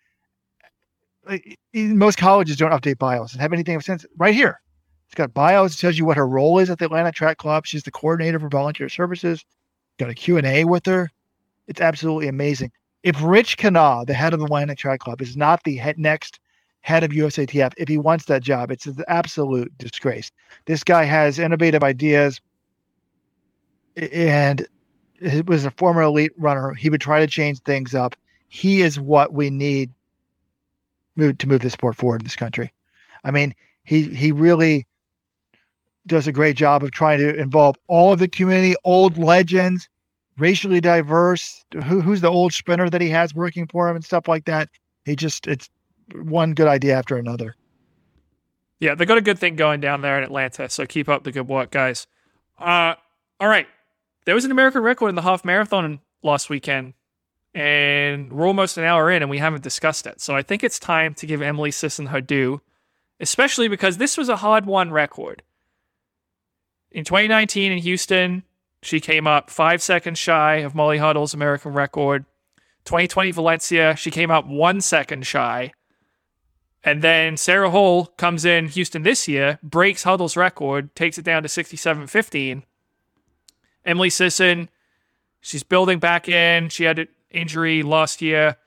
like 1.27 1.59
most 1.73 2.17
colleges 2.17 2.57
don't 2.57 2.71
update 2.71 2.97
bios 2.97 3.33
and 3.33 3.41
have 3.41 3.53
anything 3.53 3.75
of 3.75 3.83
sense. 3.83 4.05
right 4.17 4.33
here. 4.33 4.61
It's 5.07 5.15
got 5.15 5.33
bios. 5.33 5.75
It 5.75 5.77
tells 5.77 5.97
you 5.97 6.05
what 6.05 6.17
her 6.17 6.27
role 6.27 6.59
is 6.59 6.69
at 6.69 6.79
the 6.79 6.85
Atlanta 6.85 7.11
Track 7.11 7.37
Club. 7.37 7.65
She's 7.65 7.83
the 7.83 7.91
coordinator 7.91 8.39
for 8.39 8.49
volunteer 8.49 8.89
services. 8.89 9.45
Got 9.99 10.09
a 10.09 10.15
Q&A 10.15 10.63
with 10.63 10.85
her. 10.87 11.11
It's 11.67 11.81
absolutely 11.81 12.27
amazing. 12.27 12.71
If 13.03 13.21
Rich 13.21 13.57
Kenah, 13.57 14.07
the 14.07 14.13
head 14.13 14.33
of 14.33 14.39
the 14.39 14.45
Atlanta 14.45 14.75
Track 14.75 15.01
Club, 15.01 15.21
is 15.21 15.37
not 15.37 15.63
the 15.63 15.75
head, 15.75 15.99
next 15.99 16.39
head 16.83 17.03
of 17.03 17.11
USATF, 17.11 17.73
if 17.77 17.87
he 17.87 17.97
wants 17.97 18.25
that 18.25 18.43
job, 18.43 18.69
it's 18.69 18.85
an 18.85 18.97
absolute 19.07 19.75
disgrace. 19.77 20.31
This 20.65 20.83
guy 20.83 21.05
has 21.05 21.39
innovative 21.39 21.81
ideas, 21.81 22.39
and 23.95 24.67
he 25.21 25.41
was 25.41 25.63
a 25.63 25.71
former 25.71 26.01
elite 26.01 26.33
runner. 26.37 26.73
He 26.73 26.89
would 26.89 27.01
try 27.01 27.21
to 27.21 27.27
change 27.27 27.59
things 27.59 27.95
up. 27.95 28.15
He 28.49 28.81
is 28.81 28.99
what 28.99 29.33
we 29.33 29.49
need 29.49 29.91
to 31.17 31.47
move 31.47 31.61
the 31.61 31.69
sport 31.69 31.95
forward 31.95 32.21
in 32.21 32.25
this 32.25 32.35
country. 32.35 32.71
I 33.23 33.31
mean, 33.31 33.55
he 33.85 34.03
he 34.13 34.33
really 34.33 34.85
does 36.05 36.27
a 36.27 36.33
great 36.33 36.57
job 36.57 36.83
of 36.83 36.91
trying 36.91 37.19
to 37.19 37.33
involve 37.35 37.77
all 37.87 38.11
of 38.11 38.19
the 38.19 38.27
community, 38.27 38.75
old 38.83 39.17
legends, 39.17 39.87
racially 40.37 40.81
diverse. 40.81 41.63
Who, 41.85 42.01
who's 42.01 42.19
the 42.19 42.29
old 42.29 42.51
sprinter 42.51 42.89
that 42.89 42.99
he 42.99 43.09
has 43.09 43.33
working 43.33 43.67
for 43.67 43.87
him 43.87 43.95
and 43.95 44.03
stuff 44.03 44.27
like 44.27 44.43
that. 44.45 44.67
He 45.05 45.15
just 45.15 45.47
it's 45.47 45.69
one 46.13 46.53
good 46.53 46.67
idea 46.67 46.97
after 46.97 47.17
another. 47.17 47.55
Yeah, 48.79 48.95
they 48.95 49.05
got 49.05 49.17
a 49.17 49.21
good 49.21 49.39
thing 49.39 49.55
going 49.55 49.79
down 49.79 50.01
there 50.01 50.17
in 50.17 50.23
Atlanta, 50.23 50.69
so 50.69 50.85
keep 50.85 51.07
up 51.07 51.23
the 51.23 51.31
good 51.31 51.47
work, 51.47 51.71
guys. 51.71 52.07
Uh, 52.59 52.95
all 53.39 53.47
right. 53.47 53.67
There 54.25 54.35
was 54.35 54.45
an 54.45 54.51
American 54.51 54.81
record 54.81 55.09
in 55.09 55.15
the 55.15 55.21
half 55.21 55.45
marathon 55.45 55.99
last 56.21 56.49
weekend, 56.49 56.93
and 57.53 58.31
we're 58.31 58.47
almost 58.47 58.77
an 58.77 58.83
hour 58.83 59.11
in, 59.11 59.21
and 59.21 59.29
we 59.29 59.37
haven't 59.37 59.63
discussed 59.63 60.07
it. 60.07 60.21
So 60.21 60.35
I 60.35 60.41
think 60.41 60.63
it's 60.63 60.79
time 60.79 61.13
to 61.15 61.25
give 61.25 61.41
Emily 61.41 61.71
Sisson 61.71 62.07
her 62.07 62.21
due, 62.21 62.61
especially 63.19 63.67
because 63.67 63.97
this 63.97 64.17
was 64.17 64.29
a 64.29 64.37
hard 64.37 64.65
won 64.65 64.91
record. 64.91 65.43
In 66.91 67.03
2019 67.03 67.71
in 67.71 67.77
Houston, 67.79 68.43
she 68.81 68.99
came 68.99 69.27
up 69.27 69.49
five 69.49 69.81
seconds 69.81 70.19
shy 70.19 70.57
of 70.57 70.75
Molly 70.75 70.97
Huddle's 70.97 71.33
American 71.33 71.73
record. 71.73 72.25
2020 72.85 73.31
Valencia, 73.31 73.95
she 73.95 74.11
came 74.11 74.29
up 74.29 74.45
one 74.45 74.81
second 74.81 75.25
shy. 75.25 75.71
And 76.83 77.01
then 77.01 77.37
Sarah 77.37 77.69
Hall 77.69 78.07
comes 78.07 78.43
in 78.43 78.67
Houston 78.67 79.03
this 79.03 79.27
year, 79.27 79.57
breaks 79.63 80.03
Huddle's 80.03 80.35
record, 80.35 80.93
takes 80.95 81.17
it 81.17 81.23
down 81.23 81.43
to 81.43 81.49
67.15. 81.49 82.63
Emily 83.85 84.09
Sisson, 84.09 84.69
she's 85.39 85.63
building 85.63 85.99
back 85.99 86.27
in. 86.27 86.69
She 86.69 86.83
had 86.83 86.99
an 86.99 87.07
injury 87.31 87.83
last 87.83 88.21
year 88.21 88.57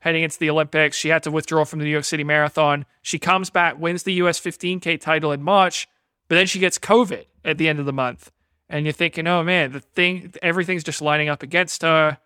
heading 0.00 0.22
into 0.24 0.38
the 0.38 0.50
Olympics. 0.50 0.96
She 0.96 1.10
had 1.10 1.22
to 1.22 1.30
withdraw 1.30 1.64
from 1.64 1.78
the 1.78 1.84
New 1.84 1.90
York 1.92 2.04
City 2.04 2.24
Marathon. 2.24 2.86
She 3.02 3.18
comes 3.18 3.50
back, 3.50 3.78
wins 3.78 4.02
the 4.02 4.14
US 4.14 4.40
15K 4.40 5.00
title 5.00 5.30
in 5.30 5.42
March, 5.42 5.88
but 6.28 6.36
then 6.36 6.46
she 6.46 6.58
gets 6.58 6.78
COVID 6.78 7.26
at 7.44 7.58
the 7.58 7.68
end 7.68 7.78
of 7.78 7.86
the 7.86 7.92
month. 7.92 8.32
And 8.68 8.84
you're 8.84 8.92
thinking, 8.92 9.26
oh 9.26 9.42
man, 9.44 9.72
the 9.72 9.80
thing, 9.80 10.32
everything's 10.42 10.84
just 10.84 11.02
lining 11.02 11.28
up 11.28 11.42
against 11.42 11.82
her. 11.82 12.18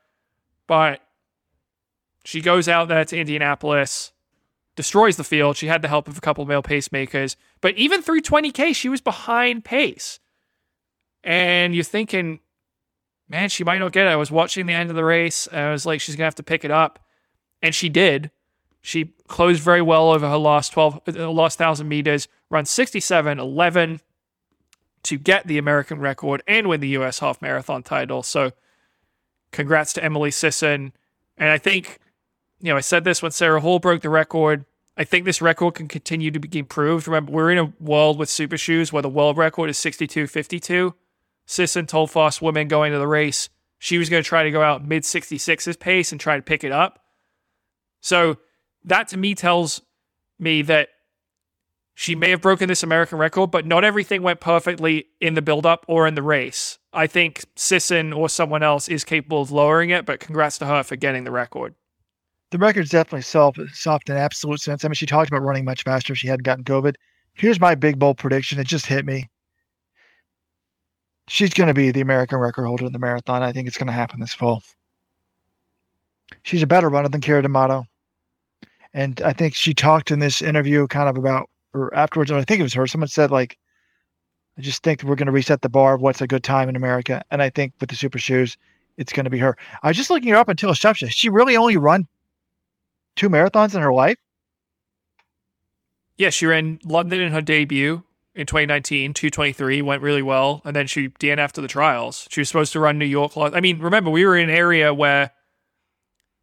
But 0.67 1.01
she 2.25 2.41
goes 2.41 2.69
out 2.69 2.89
there 2.89 3.05
to 3.05 3.19
Indianapolis 3.19 4.13
destroys 4.77 5.17
the 5.17 5.25
field. 5.25 5.57
She 5.57 5.67
had 5.67 5.83
the 5.83 5.89
help 5.89 6.09
of 6.09 6.19
a 6.19 6.21
couple 6.21 6.45
male 6.47 6.63
pacemakers, 6.63 7.37
but 7.61 7.77
even 7.77 8.03
through 8.03 8.23
20K, 8.23 8.75
she 8.75 8.89
was 8.89 9.01
behind 9.01 9.65
pace. 9.65 10.21
And 11.23 11.75
you're 11.75 11.85
thinking, 11.85 12.41
man, 13.29 13.49
she 13.49 13.65
might 13.65 13.79
not 13.79 13.93
get 13.93 14.07
it. 14.07 14.11
I 14.11 14.17
was 14.17 14.31
watching 14.31 14.67
the 14.67 14.73
end 14.73 14.91
of 14.91 14.97
the 14.97 15.05
race. 15.05 15.49
I 15.51 15.71
was 15.71 15.87
like, 15.87 16.01
she's 16.01 16.17
gonna 16.17 16.27
have 16.27 16.35
to 16.37 16.43
pick 16.43 16.65
it 16.65 16.71
up, 16.71 16.99
and 17.63 17.75
she 17.75 17.89
did. 17.89 18.31
She 18.83 19.15
closed 19.29 19.63
very 19.63 19.81
well 19.81 20.11
over 20.11 20.29
her 20.29 20.37
last 20.37 20.73
12, 20.73 21.01
uh, 21.09 21.31
last 21.31 21.57
thousand 21.57 21.89
meters, 21.89 22.29
run 22.51 22.67
67 22.67 23.39
11 23.39 24.01
to 25.05 25.19
get 25.19 25.47
the 25.47 25.59
American 25.59 26.01
record 26.01 26.43
and 26.47 26.69
win 26.69 26.81
the 26.81 26.89
US 26.89 27.21
half 27.21 27.41
marathon 27.41 27.83
title. 27.83 28.23
So, 28.23 28.53
congrats 29.53 29.93
to 29.95 30.05
Emily 30.05 30.31
Sisson. 30.31 30.93
And 31.39 31.49
I 31.49 31.59
think, 31.59 31.99
you 32.65 32.71
know, 32.71 32.79
I 32.79 32.81
said 32.81 33.05
this 33.05 33.21
when 33.21 33.31
Sarah 33.31 33.61
Hall 33.61 33.79
broke 33.79 34.01
the 34.01 34.09
record. 34.09 34.65
I 34.97 35.05
think 35.05 35.27
this 35.27 35.43
record 35.43 35.75
can 35.75 35.87
continue 35.87 36.31
to 36.31 36.41
be 36.41 36.59
improved. 36.59 37.07
Remember, 37.07 37.31
we're 37.31 37.51
in 37.51 37.59
a 37.59 37.75
world 37.79 38.19
with 38.19 38.31
super 38.31 38.57
shoes 38.57 38.91
where 38.91 39.03
the 39.03 39.09
world 39.11 39.37
record 39.37 39.69
is 39.69 39.77
62.52. 39.77 40.95
Sisson 41.45 41.85
told 41.85 42.11
Fast 42.11 42.41
Women 42.41 42.67
going 42.69 42.93
to 42.93 42.99
the 42.99 43.07
race 43.07 43.51
she 43.79 43.99
was 43.99 44.09
going 44.09 44.23
to 44.23 44.27
try 44.27 44.45
to 44.45 44.51
go 44.51 44.63
out 44.63 44.83
mid 44.83 45.03
66s 45.03 45.79
pace 45.79 46.11
and 46.11 46.19
try 46.19 46.37
to 46.37 46.43
pick 46.43 46.65
it 46.65 46.73
up. 46.73 47.01
So 48.01 48.39
that 48.85 49.09
to 49.09 49.19
me 49.19 49.35
tells 49.35 49.83
me 50.39 50.63
that 50.63 50.89
she 51.95 52.15
may 52.15 52.31
have 52.31 52.41
broken 52.41 52.69
this 52.69 52.83
American 52.83 53.19
record, 53.19 53.51
but 53.51 53.67
not 53.67 53.85
everything 53.85 54.23
went 54.23 54.41
perfectly 54.41 55.09
in 55.21 55.35
the 55.35 55.43
build-up 55.43 55.85
or 55.87 56.07
in 56.07 56.15
the 56.15 56.23
race. 56.23 56.79
I 56.95 57.09
think 57.09 57.45
Sisson 57.57 58.15
or 58.15 58.31
someone 58.31 58.63
else 58.63 58.89
is 58.89 59.05
capable 59.05 59.43
of 59.43 59.53
lowering 59.53 59.91
it, 59.91 60.07
but 60.07 60.19
congrats 60.19 60.57
to 60.59 60.67
her 60.67 60.83
for 60.83 60.97
getting 60.97 61.25
the 61.25 61.31
record. 61.31 61.75
The 62.55 62.59
record's 62.59 62.91
definitely 62.91 63.23
soft, 63.23 63.59
soft 63.73 64.09
in 64.09 64.17
absolute 64.17 64.61
sense. 64.61 64.85
I 64.85 64.89
mean, 64.89 64.95
she 64.95 65.07
talked 65.07 65.29
about 65.29 65.43
running 65.43 65.65
much 65.65 65.83
faster 65.83 66.13
if 66.13 66.21
she 66.21 66.29
hadn't 66.29 66.45
gotten 66.45 66.63
COVID. 66.63 66.95
Here's 67.33 67.59
my 67.59 67.75
big 67.75 67.99
bold 67.99 68.17
prediction. 68.17 68.61
It 68.61 68.69
just 68.69 68.87
hit 68.87 69.05
me. 69.05 69.29
She's 71.27 71.53
going 71.53 71.67
to 71.67 71.75
be 71.75 71.91
the 71.91 72.01
American 72.01 72.39
record 72.39 72.67
holder 72.67 72.87
in 72.87 72.93
the 72.93 73.01
marathon. 73.01 73.43
I 73.43 73.51
think 73.51 73.67
it's 73.67 73.77
going 73.77 73.89
to 73.89 73.93
happen 73.93 74.21
this 74.21 74.35
fall. 74.35 74.63
She's 76.45 76.63
a 76.63 76.67
better 76.69 76.89
runner 76.89 77.09
than 77.09 77.21
Keira 77.21 77.43
D'Amato. 77.43 77.87
And 78.93 79.21
I 79.23 79.33
think 79.33 79.57
she 79.57 79.75
talked 79.75 80.13
in 80.13 80.21
this 80.21 80.41
interview 80.41 80.87
kind 80.87 81.09
of 81.09 81.17
about, 81.17 81.51
or 81.73 81.93
afterwards, 81.93 82.31
I 82.31 82.45
think 82.45 82.61
it 82.61 82.63
was 82.63 82.75
her, 82.75 82.87
someone 82.87 83.09
said, 83.09 83.33
like, 83.33 83.59
I 84.57 84.61
just 84.61 84.85
think 84.85 85.03
we're 85.03 85.17
going 85.17 85.27
to 85.27 85.33
reset 85.33 85.63
the 85.63 85.69
bar 85.69 85.95
of 85.95 86.03
what's 86.03 86.21
a 86.21 86.29
good 86.29 86.45
time 86.45 86.69
in 86.69 86.77
America. 86.77 87.21
And 87.33 87.43
I 87.43 87.51
think 87.51 87.73
with 87.81 87.91
the 87.91 87.97
super 87.97 88.21
shoes, 88.21 88.57
it's 88.97 89.13
going 89.13 89.25
to 89.25 89.31
be 89.31 89.39
her. 89.39 89.57
I 89.83 89.89
was 89.89 89.97
just 89.97 90.09
looking 90.09 90.29
her 90.29 90.37
up 90.37 90.49
until 90.49 90.71
Shepsha. 90.71 91.11
She 91.11 91.29
really 91.29 91.57
only 91.57 91.77
run 91.77 92.07
two 93.17 93.29
marathons 93.29 93.75
in 93.75 93.83
her 93.83 93.93
life. 93.93 94.17
Yeah, 96.17 96.31
she 96.31 96.47
ran 96.47 96.79
London 96.85 97.21
in 97.21 97.33
her 97.33 97.41
debut 97.41 98.05
in 98.35 98.47
2019, 98.47 99.15
223, 99.15 99.83
went 99.83 100.03
really 100.03 100.23
well. 100.23 100.61
And 100.65 100.75
then 100.75 100.87
she 100.87 101.09
DNF'd 101.09 101.39
after 101.39 101.61
the 101.61 101.69
trials. 101.69 102.27
She 102.31 102.41
was 102.41 102.49
supposed 102.49 102.73
to 102.73 102.81
run 102.81 102.99
New 102.99 103.05
York. 103.05 103.33
I 103.37 103.61
mean, 103.61 103.79
remember, 103.79 104.11
we 104.11 104.25
were 104.25 104.37
in 104.37 104.49
an 104.49 104.55
area 104.55 104.93
where 104.93 105.31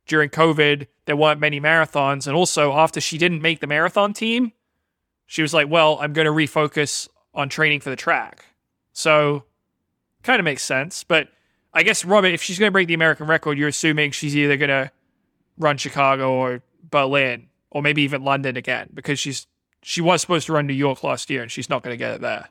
during 0.08 0.30
COVID, 0.30 0.88
there 1.06 1.16
weren't 1.16 1.40
many 1.40 1.60
marathons. 1.60 2.28
And 2.28 2.36
also, 2.36 2.74
after 2.74 3.02
she 3.02 3.18
didn't 3.18 3.42
make 3.42 3.60
the 3.60 3.68
marathon 3.68 4.14
team, 4.14 4.54
she 5.26 5.42
was 5.42 5.54
like, 5.54 5.70
well, 5.70 5.98
I'm 6.02 6.14
going 6.14 6.26
to 6.26 6.32
refocus 6.32 7.08
on 7.34 7.50
training 7.50 7.82
for 7.82 7.90
the 7.90 7.96
track. 7.96 8.46
So, 8.94 9.44
kind 10.24 10.40
of 10.40 10.44
makes 10.44 10.64
sense. 10.64 11.04
But 11.04 11.30
I 11.74 11.84
guess, 11.84 12.04
Robert, 12.04 12.28
if 12.28 12.42
she's 12.42 12.60
going 12.60 12.68
to 12.68 12.74
break 12.74 12.88
the 12.88 12.94
American 12.94 13.28
record, 13.28 13.58
you're 13.58 13.70
assuming 13.70 14.12
she's 14.12 14.36
either 14.36 14.58
going 14.58 14.70
to 14.70 14.92
run 15.58 15.78
Chicago 15.78 16.34
or 16.34 16.62
Berlin 16.90 17.48
or 17.70 17.82
maybe 17.82 18.02
even 18.02 18.24
London 18.24 18.58
again 18.58 18.90
because 18.94 19.20
she's 19.20 19.48
she 19.84 20.02
was 20.02 20.22
supposed 20.22 20.46
to 20.48 20.54
run 20.54 20.68
New 20.68 20.74
York 20.74 21.04
last 21.04 21.30
year, 21.30 21.42
and 21.42 21.52
she's 21.52 21.70
not 21.70 21.84
going 21.84 21.94
to 21.94 21.98
get 21.98 22.14
it 22.14 22.22
there. 22.22 22.50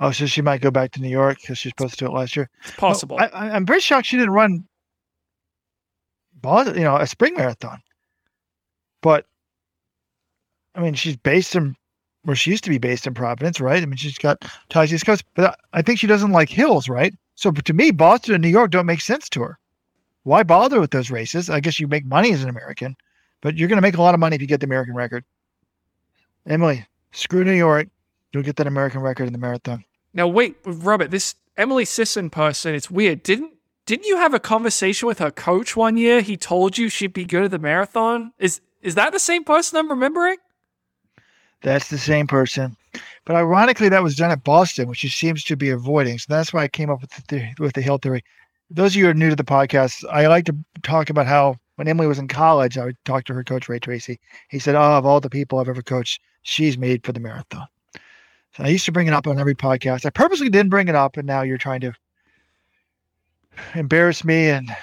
Oh, 0.00 0.10
so 0.10 0.26
she 0.26 0.42
might 0.42 0.60
go 0.60 0.70
back 0.70 0.92
to 0.92 1.00
New 1.00 1.08
York 1.08 1.38
because 1.40 1.58
she's 1.58 1.70
supposed 1.70 1.98
to 1.98 2.04
do 2.04 2.10
it 2.10 2.14
last 2.14 2.36
year. 2.36 2.50
It's 2.64 2.76
possible. 2.76 3.18
I, 3.18 3.56
am 3.56 3.64
pretty 3.64 3.80
shocked 3.80 4.06
she 4.06 4.16
didn't 4.16 4.34
run, 4.34 4.64
Boston 6.34 6.76
you 6.76 6.82
know, 6.82 6.96
a 6.96 7.06
spring 7.06 7.34
marathon. 7.34 7.80
But 9.02 9.26
I 10.74 10.80
mean, 10.80 10.94
she's 10.94 11.16
based 11.16 11.54
in 11.54 11.76
where 12.24 12.36
she 12.36 12.50
used 12.50 12.64
to 12.64 12.70
be 12.70 12.78
based 12.78 13.06
in 13.06 13.14
Providence, 13.14 13.60
right? 13.60 13.82
I 13.82 13.86
mean, 13.86 13.96
she's 13.96 14.18
got 14.18 14.44
ties 14.68 14.88
to 14.90 14.96
East 14.96 15.06
Coast, 15.06 15.24
but 15.34 15.58
I 15.72 15.80
think 15.80 15.98
she 15.98 16.08
doesn't 16.08 16.32
like 16.32 16.50
hills, 16.50 16.88
right? 16.88 17.14
So 17.36 17.52
to 17.52 17.72
me, 17.72 17.92
Boston 17.92 18.34
and 18.34 18.42
New 18.42 18.48
York 18.48 18.72
don't 18.72 18.86
make 18.86 19.00
sense 19.00 19.28
to 19.30 19.42
her. 19.42 19.58
Why 20.26 20.42
bother 20.42 20.80
with 20.80 20.90
those 20.90 21.08
races? 21.08 21.48
I 21.48 21.60
guess 21.60 21.78
you 21.78 21.86
make 21.86 22.04
money 22.04 22.32
as 22.32 22.42
an 22.42 22.48
American, 22.48 22.96
but 23.42 23.56
you're 23.56 23.68
going 23.68 23.76
to 23.76 23.82
make 23.82 23.96
a 23.96 24.02
lot 24.02 24.12
of 24.12 24.18
money 24.18 24.34
if 24.34 24.42
you 24.42 24.48
get 24.48 24.58
the 24.58 24.66
American 24.66 24.92
record. 24.92 25.24
Emily, 26.48 26.84
screw 27.12 27.44
New 27.44 27.52
York. 27.52 27.86
You'll 28.32 28.42
get 28.42 28.56
that 28.56 28.66
American 28.66 29.02
record 29.02 29.28
in 29.28 29.32
the 29.32 29.38
marathon. 29.38 29.84
Now 30.12 30.26
wait, 30.26 30.56
Robert, 30.64 31.12
this 31.12 31.36
Emily 31.56 31.84
Sisson 31.84 32.28
person, 32.28 32.74
it's 32.74 32.90
weird. 32.90 33.22
Didn't 33.22 33.52
didn't 33.86 34.06
you 34.06 34.16
have 34.16 34.34
a 34.34 34.40
conversation 34.40 35.06
with 35.06 35.20
her 35.20 35.30
coach 35.30 35.76
one 35.76 35.96
year? 35.96 36.20
He 36.22 36.36
told 36.36 36.76
you 36.76 36.88
she'd 36.88 37.12
be 37.12 37.24
good 37.24 37.44
at 37.44 37.52
the 37.52 37.60
marathon. 37.60 38.32
Is 38.40 38.60
is 38.82 38.96
that 38.96 39.12
the 39.12 39.20
same 39.20 39.44
person 39.44 39.78
I'm 39.78 39.88
remembering? 39.88 40.38
That's 41.62 41.88
the 41.88 41.98
same 41.98 42.26
person. 42.26 42.76
But 43.24 43.36
ironically, 43.36 43.88
that 43.90 44.02
was 44.02 44.16
done 44.16 44.32
at 44.32 44.42
Boston, 44.42 44.88
which 44.88 44.98
she 44.98 45.08
seems 45.08 45.44
to 45.44 45.56
be 45.56 45.70
avoiding. 45.70 46.18
So 46.18 46.26
that's 46.30 46.52
why 46.52 46.64
I 46.64 46.68
came 46.68 46.90
up 46.90 47.00
with 47.00 47.10
the 47.10 47.22
theory, 47.22 47.54
with 47.60 47.74
the 47.74 47.82
hill 47.82 47.98
theory. 47.98 48.24
Those 48.70 48.92
of 48.92 48.96
you 48.96 49.04
who 49.04 49.10
are 49.10 49.14
new 49.14 49.30
to 49.30 49.36
the 49.36 49.44
podcast, 49.44 50.04
I 50.10 50.26
like 50.26 50.44
to 50.46 50.56
talk 50.82 51.08
about 51.08 51.26
how 51.26 51.56
when 51.76 51.88
Emily 51.88 52.08
was 52.08 52.18
in 52.18 52.26
college, 52.26 52.76
I 52.76 52.86
would 52.86 52.96
talk 53.04 53.24
to 53.24 53.34
her 53.34 53.44
coach 53.44 53.68
Ray 53.68 53.78
Treacy. 53.78 54.18
He 54.48 54.58
said, 54.58 54.74
"Oh, 54.74 54.98
of 54.98 55.06
all 55.06 55.20
the 55.20 55.30
people 55.30 55.58
I've 55.58 55.68
ever 55.68 55.82
coached, 55.82 56.20
she's 56.42 56.76
made 56.78 57.04
for 57.04 57.12
the 57.12 57.20
marathon. 57.20 57.66
So 58.56 58.64
I 58.64 58.68
used 58.68 58.86
to 58.86 58.92
bring 58.92 59.06
it 59.06 59.12
up 59.12 59.26
on 59.26 59.38
every 59.38 59.54
podcast. 59.54 60.06
I 60.06 60.10
purposely 60.10 60.48
didn't 60.48 60.70
bring 60.70 60.88
it 60.88 60.94
up, 60.94 61.16
and 61.16 61.26
now 61.26 61.42
you're 61.42 61.58
trying 61.58 61.80
to 61.82 61.92
embarrass 63.74 64.24
me 64.24 64.48
and 64.48 64.74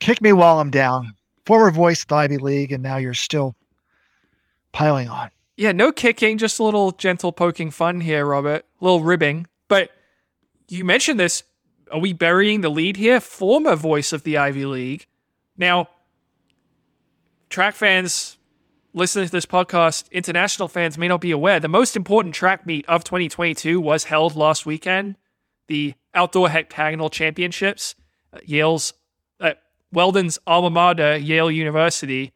kick 0.00 0.22
me 0.22 0.32
while 0.32 0.60
I'm 0.60 0.70
down. 0.70 1.14
Former 1.44 1.70
voice 1.70 2.02
of 2.02 2.08
the 2.08 2.14
Ivy 2.14 2.38
League, 2.38 2.72
and 2.72 2.82
now 2.82 2.96
you're 2.96 3.14
still 3.14 3.56
piling 4.70 5.08
on. 5.08 5.30
Yeah, 5.56 5.72
no 5.72 5.92
kicking, 5.92 6.38
just 6.38 6.58
a 6.60 6.62
little 6.62 6.92
gentle 6.92 7.32
poking 7.32 7.70
fun 7.70 8.00
here, 8.00 8.24
Robert. 8.24 8.64
A 8.80 8.84
little 8.84 9.02
ribbing. 9.02 9.48
But 9.68 9.90
you 10.68 10.84
mentioned 10.84 11.18
this. 11.18 11.42
Are 11.92 12.00
we 12.00 12.12
burying 12.14 12.62
the 12.62 12.70
lead 12.70 12.96
here? 12.96 13.20
Former 13.20 13.76
voice 13.76 14.12
of 14.12 14.22
the 14.22 14.38
Ivy 14.38 14.64
League. 14.64 15.06
Now, 15.58 15.90
track 17.50 17.74
fans 17.74 18.38
listening 18.94 19.26
to 19.26 19.32
this 19.32 19.46
podcast, 19.46 20.10
international 20.10 20.68
fans 20.68 20.98
may 20.98 21.08
not 21.08 21.20
be 21.20 21.30
aware, 21.30 21.60
the 21.60 21.68
most 21.68 21.96
important 21.96 22.34
track 22.34 22.66
meet 22.66 22.86
of 22.88 23.04
2022 23.04 23.80
was 23.80 24.04
held 24.04 24.36
last 24.36 24.66
weekend. 24.66 25.16
The 25.68 25.94
Outdoor 26.14 26.48
Heptagonal 26.50 27.10
Championships, 27.10 27.94
uh, 28.32 28.38
Yale's, 28.44 28.92
uh, 29.40 29.52
Weldon's 29.92 30.38
alma 30.46 30.70
mater, 30.70 31.16
Yale 31.16 31.50
University. 31.50 32.32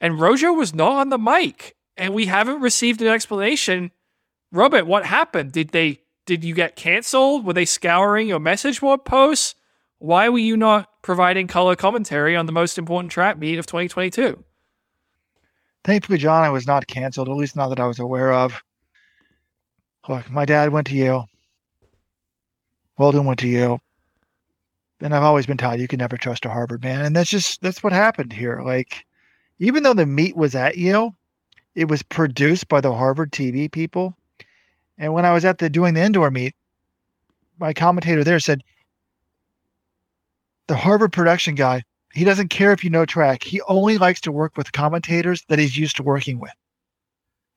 And 0.00 0.20
Rojo 0.20 0.52
was 0.52 0.74
not 0.74 0.92
on 0.92 1.08
the 1.08 1.18
mic, 1.18 1.76
and 1.96 2.14
we 2.14 2.26
haven't 2.26 2.60
received 2.60 3.00
an 3.00 3.08
explanation. 3.08 3.90
Robert, 4.52 4.86
what 4.86 5.06
happened? 5.06 5.52
Did 5.52 5.70
they 5.70 6.00
did 6.26 6.44
you 6.44 6.54
get 6.54 6.76
canceled? 6.76 7.46
Were 7.46 7.52
they 7.52 7.64
scouring 7.64 8.28
your 8.28 8.40
message 8.40 8.80
board 8.80 9.04
posts? 9.04 9.54
Why 9.98 10.28
were 10.28 10.38
you 10.38 10.56
not 10.56 10.90
providing 11.02 11.46
color 11.46 11.76
commentary 11.76 12.36
on 12.36 12.46
the 12.46 12.52
most 12.52 12.76
important 12.76 13.10
track 13.12 13.38
meet 13.38 13.58
of 13.58 13.66
2022? 13.66 14.42
Thankfully, 15.84 16.18
John, 16.18 16.44
I 16.44 16.50
was 16.50 16.66
not 16.66 16.86
canceled, 16.86 17.28
at 17.28 17.36
least 17.36 17.56
not 17.56 17.68
that 17.68 17.80
I 17.80 17.86
was 17.86 18.00
aware 18.00 18.32
of. 18.32 18.60
Look, 20.08 20.30
my 20.30 20.44
dad 20.44 20.70
went 20.70 20.88
to 20.88 20.94
Yale. 20.94 21.28
Weldon 22.98 23.24
went 23.24 23.38
to 23.40 23.48
Yale. 23.48 23.80
And 25.00 25.14
I've 25.14 25.22
always 25.22 25.46
been 25.46 25.56
taught 25.56 25.78
you 25.78 25.88
can 25.88 25.98
never 25.98 26.16
trust 26.16 26.44
a 26.44 26.50
Harvard 26.50 26.82
man. 26.82 27.04
And 27.04 27.14
that's 27.14 27.30
just 27.30 27.60
that's 27.60 27.82
what 27.82 27.92
happened 27.92 28.32
here. 28.32 28.62
Like, 28.64 29.04
even 29.58 29.82
though 29.82 29.94
the 29.94 30.06
meet 30.06 30.36
was 30.36 30.54
at 30.54 30.78
Yale, 30.78 31.14
it 31.74 31.88
was 31.88 32.02
produced 32.02 32.68
by 32.68 32.80
the 32.80 32.92
Harvard 32.92 33.30
TV 33.30 33.70
people. 33.70 34.16
And 34.98 35.12
when 35.12 35.24
I 35.24 35.32
was 35.32 35.44
at 35.44 35.58
the 35.58 35.68
doing 35.68 35.94
the 35.94 36.02
indoor 36.02 36.30
meet, 36.30 36.54
my 37.58 37.72
commentator 37.72 38.24
there 38.24 38.40
said, 38.40 38.62
the 40.68 40.76
Harvard 40.76 41.12
production 41.12 41.54
guy 41.54 41.82
he 42.16 42.24
doesn't 42.24 42.48
care 42.48 42.72
if 42.72 42.82
you 42.82 42.88
know 42.88 43.04
track. 43.04 43.42
He 43.42 43.60
only 43.68 43.98
likes 43.98 44.22
to 44.22 44.32
work 44.32 44.56
with 44.56 44.72
commentators 44.72 45.44
that 45.48 45.58
he's 45.58 45.76
used 45.76 45.96
to 45.96 46.02
working 46.02 46.40
with. 46.40 46.54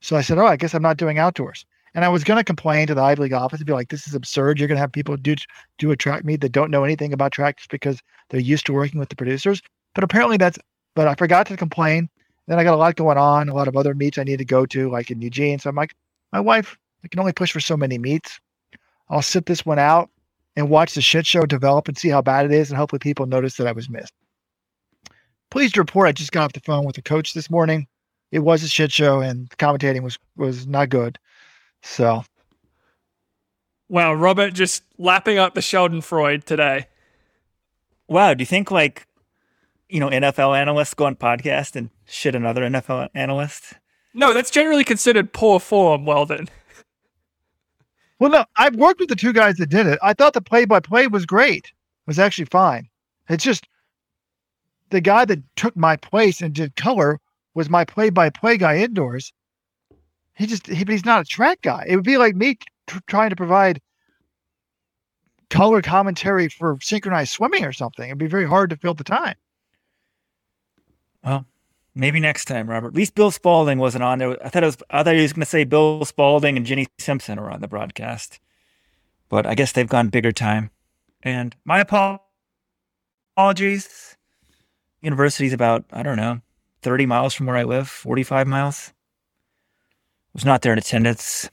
So 0.02 0.18
I 0.18 0.22
said, 0.22 0.38
Oh, 0.38 0.46
I 0.46 0.58
guess 0.58 0.74
I'm 0.74 0.82
not 0.82 0.98
doing 0.98 1.18
outdoors. 1.18 1.66
And 1.96 2.04
I 2.04 2.10
was 2.10 2.26
going 2.26 2.38
to 2.38 2.44
complain 2.44 2.86
to 2.88 2.94
the 2.94 3.02
Ivy 3.02 3.24
League 3.24 3.34
office 3.34 3.62
and 3.62 3.66
be 3.66 3.74
like, 3.74 3.90
this 3.90 4.06
is 4.06 4.14
absurd. 4.14 4.60
You're 4.60 4.68
going 4.68 4.76
to 4.76 4.82
have 4.82 4.92
people 4.92 5.16
do, 5.16 5.36
do 5.78 5.92
a 5.92 5.96
track 5.96 6.26
meet 6.26 6.42
that 6.42 6.52
don't 6.52 6.70
know 6.70 6.84
anything 6.84 7.14
about 7.14 7.32
track 7.32 7.58
just 7.58 7.72
because 7.72 8.02
they're 8.30 8.40
used 8.40 8.66
to 8.66 8.74
working 8.74 9.00
with 9.00 9.10
the 9.10 9.16
producers. 9.16 9.62
But 9.96 10.04
apparently 10.04 10.38
that's, 10.38 10.60
but 10.94 11.08
I 11.08 11.16
forgot 11.16 11.48
to 11.48 11.58
complain. 11.58 12.10
Then 12.48 12.60
I 12.60 12.64
got 12.64 12.76
a 12.76 12.78
lot 12.78 12.96
going 12.96 13.18
on, 13.18 13.48
a 13.48 13.56
lot 13.56 13.70
of 13.70 13.78
other 13.78 13.96
meets 13.96 14.18
I 14.18 14.24
need 14.24 14.38
to 14.38 14.46
go 14.46 14.66
to, 14.68 14.92
like 14.92 15.10
in 15.10 15.22
Eugene. 15.22 15.58
So 15.58 15.70
I'm 15.70 15.76
like, 15.76 15.96
my 16.34 16.40
wife, 16.42 16.78
I 17.04 17.08
can 17.08 17.20
only 17.20 17.34
push 17.34 17.52
for 17.52 17.60
so 17.60 17.78
many 17.78 17.98
meets. 17.98 18.40
I'll 19.10 19.22
sit 19.22 19.46
this 19.46 19.66
one 19.66 19.80
out 19.80 20.10
and 20.56 20.70
watch 20.70 20.94
the 20.94 21.02
shit 21.02 21.26
show 21.26 21.46
develop 21.46 21.88
and 21.88 21.98
see 21.98 22.10
how 22.10 22.22
bad 22.22 22.46
it 22.46 22.52
is. 22.52 22.70
And 22.70 22.78
hopefully 22.78 23.00
people 23.00 23.26
notice 23.26 23.56
that 23.56 23.68
I 23.68 23.72
was 23.72 23.90
missed. 23.90 24.14
Pleased 25.50 25.76
to 25.76 25.82
report 25.82 26.08
I 26.08 26.12
just 26.12 26.32
got 26.32 26.46
off 26.46 26.54
the 26.54 26.60
phone 26.60 26.86
with 26.86 26.96
the 26.96 27.02
coach 27.02 27.34
this 27.34 27.50
morning. 27.50 27.88
It 28.32 28.40
was 28.40 28.64
a 28.64 28.68
shit 28.68 28.92
show 28.92 29.22
and 29.22 29.50
the 29.50 29.56
commentating 29.56 30.04
was 30.04 30.20
was 30.36 30.68
not 30.68 30.90
good. 30.90 31.18
So 31.82 32.24
Wow, 33.88 34.14
Robert 34.14 34.54
just 34.54 34.84
lapping 35.00 35.40
up 35.40 35.56
the 35.56 35.62
Schadenfreude 35.62 36.44
today. 36.44 36.86
Wow, 38.08 38.36
do 38.36 38.44
you 38.44 38.46
think 38.46 38.70
like 38.70 39.08
you 39.88 40.00
know 40.00 40.10
NFL 40.10 40.56
analysts 40.56 40.94
go 40.94 41.06
on 41.06 41.16
podcast 41.16 41.76
and 41.76 41.90
shit 42.06 42.36
another 42.36 42.62
NFL 42.62 43.10
analyst? 43.16 43.74
No, 44.14 44.34
that's 44.34 44.52
generally 44.52 44.84
considered 44.84 45.34
poor 45.34 45.60
form, 45.60 46.06
Weldon. 46.06 46.50
Well, 48.20 48.32
no, 48.32 48.46
I've 48.58 48.76
worked 48.76 49.00
with 49.00 49.10
the 49.10 49.16
two 49.16 49.34
guys 49.34 49.56
that 49.58 49.70
did 49.70 49.88
it. 49.88 49.98
I 50.04 50.14
thought 50.14 50.34
the 50.34 50.42
play 50.42 50.66
by 50.66 50.82
play 50.82 51.08
was 51.08 51.26
great. 51.26 51.66
It 51.66 52.08
was 52.08 52.20
actually 52.20 52.46
fine. 52.46 52.90
It's 53.30 53.44
just 53.44 53.68
the 54.90 55.02
guy 55.02 55.26
that 55.26 55.40
took 55.56 55.76
my 55.78 55.96
place 55.96 56.42
and 56.42 56.54
did 56.54 56.76
color 56.76 57.20
was 57.54 57.70
my 57.70 57.86
play 57.86 58.10
by 58.10 58.30
play 58.30 58.58
guy 58.58 58.78
indoors. 58.78 59.32
He 60.36 60.48
just, 60.48 60.68
he, 60.68 60.84
but 60.84 60.92
he's 60.92 61.06
not 61.06 61.22
a 61.22 61.26
track 61.26 61.62
guy. 61.62 61.86
It 61.88 61.96
would 61.96 62.06
be 62.06 62.18
like 62.18 62.36
me 62.36 62.58
tr- 62.88 63.00
trying 63.08 63.30
to 63.30 63.36
provide 63.36 63.82
color 65.50 65.82
commentary 65.82 66.50
for 66.50 66.78
synchronized 66.82 67.32
swimming 67.32 67.66
or 67.66 67.74
something. 67.74 68.06
It'd 68.06 68.18
be 68.18 68.28
very 68.28 68.48
hard 68.48 68.70
to 68.70 68.78
fill 68.78 68.94
the 68.94 69.04
time. 69.04 69.36
Well, 71.24 71.46
maybe 71.96 72.20
next 72.20 72.46
time, 72.46 72.70
Robert. 72.70 72.90
At 72.90 72.96
least 72.96 73.16
Bill 73.16 73.32
Spalding 73.32 73.80
wasn't 73.80 74.04
on 74.04 74.20
there. 74.20 74.38
I 74.46 74.50
thought 74.50 74.64
it 74.64 74.68
was. 74.68 74.78
I 74.90 75.04
thought 75.04 75.16
he 75.16 75.22
was 75.22 75.34
going 75.34 75.42
to 75.42 75.46
say 75.46 75.64
Bill 75.64 76.06
Spalding 76.06 76.58
and 76.58 76.66
Jenny 76.66 76.88
Simpson 76.98 77.40
are 77.40 77.52
on 77.52 77.62
the 77.62 77.68
broadcast, 77.68 78.40
but 79.30 79.46
I 79.46 79.56
guess 79.56 79.72
they've 79.72 79.88
gone 79.88 80.10
bigger 80.10 80.32
time. 80.32 80.72
And 81.22 81.56
my 81.66 81.84
apologies. 83.38 84.18
University's 85.02 85.54
about 85.54 85.86
I 85.94 86.04
don't 86.04 86.18
know, 86.18 86.42
thirty 86.82 87.06
miles 87.06 87.34
from 87.34 87.46
where 87.46 87.56
I 87.56 87.64
live, 87.64 87.88
forty-five 87.88 88.48
miles. 88.48 88.92
Was 90.34 90.44
not 90.46 90.62
there 90.62 90.74
in 90.74 90.80
attendance. 90.80 91.50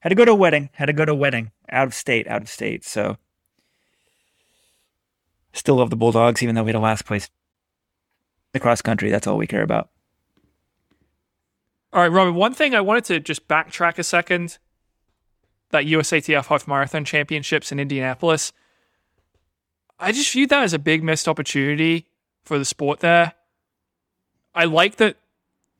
Had 0.00 0.08
to 0.08 0.14
go 0.14 0.24
to 0.24 0.32
a 0.32 0.34
wedding. 0.34 0.70
Had 0.72 0.86
to 0.86 0.92
go 0.92 1.04
to 1.04 1.12
a 1.12 1.14
wedding 1.14 1.52
out 1.70 1.86
of 1.86 1.94
state. 1.94 2.26
Out 2.26 2.42
of 2.42 2.48
state. 2.48 2.82
So 2.84 3.18
still 5.52 5.76
love 5.76 5.90
the 5.90 5.96
Bulldogs, 5.96 6.42
even 6.42 6.54
though 6.54 6.64
we 6.64 6.70
had 6.70 6.76
a 6.76 6.80
last 6.80 7.04
place 7.04 7.28
the 8.54 8.60
cross 8.60 8.80
country. 8.80 9.10
That's 9.10 9.26
all 9.26 9.36
we 9.36 9.46
care 9.46 9.62
about. 9.62 9.90
All 11.92 12.00
right, 12.00 12.08
Robert. 12.08 12.32
One 12.32 12.54
thing 12.54 12.74
I 12.74 12.80
wanted 12.80 13.04
to 13.06 13.20
just 13.20 13.46
backtrack 13.46 13.98
a 13.98 14.02
second. 14.02 14.58
That 15.70 15.84
USATF 15.84 16.46
Half 16.46 16.68
Marathon 16.68 17.04
Championships 17.04 17.72
in 17.72 17.80
Indianapolis. 17.80 18.52
I 19.98 20.12
just 20.12 20.32
viewed 20.32 20.50
that 20.50 20.62
as 20.62 20.72
a 20.72 20.78
big 20.78 21.02
missed 21.02 21.28
opportunity 21.28 22.06
for 22.44 22.58
the 22.58 22.64
sport 22.64 23.00
there. 23.00 23.32
I 24.54 24.64
like 24.64 24.96
that 24.96 25.16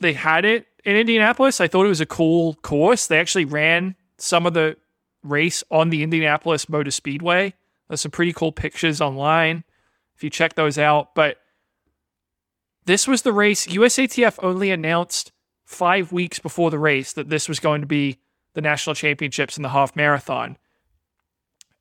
they 0.00 0.12
had 0.12 0.44
it 0.44 0.66
in 0.84 0.96
Indianapolis. 0.96 1.60
I 1.60 1.68
thought 1.68 1.86
it 1.86 1.90
was 1.90 2.00
a 2.00 2.06
cool 2.06 2.54
course. 2.54 3.06
They 3.06 3.20
actually 3.20 3.44
ran 3.44 3.94
some 4.18 4.46
of 4.46 4.54
the 4.54 4.76
race 5.22 5.62
on 5.70 5.90
the 5.90 6.02
Indianapolis 6.02 6.68
Motor 6.68 6.90
Speedway. 6.90 7.54
There's 7.88 8.00
some 8.00 8.10
pretty 8.10 8.32
cool 8.32 8.50
pictures 8.50 9.00
online 9.00 9.62
if 10.16 10.24
you 10.24 10.30
check 10.30 10.54
those 10.54 10.76
out. 10.76 11.14
But 11.14 11.38
this 12.84 13.08
was 13.08 13.22
the 13.22 13.32
race. 13.32 13.66
USATF 13.66 14.38
only 14.42 14.70
announced 14.70 15.32
five 15.64 16.12
weeks 16.12 16.38
before 16.38 16.70
the 16.70 16.78
race 16.78 17.12
that 17.12 17.30
this 17.30 17.48
was 17.48 17.60
going 17.60 17.80
to 17.80 17.86
be 17.86 18.18
the 18.54 18.60
national 18.60 18.94
championships 18.94 19.56
in 19.56 19.62
the 19.62 19.70
half 19.70 19.96
marathon. 19.96 20.56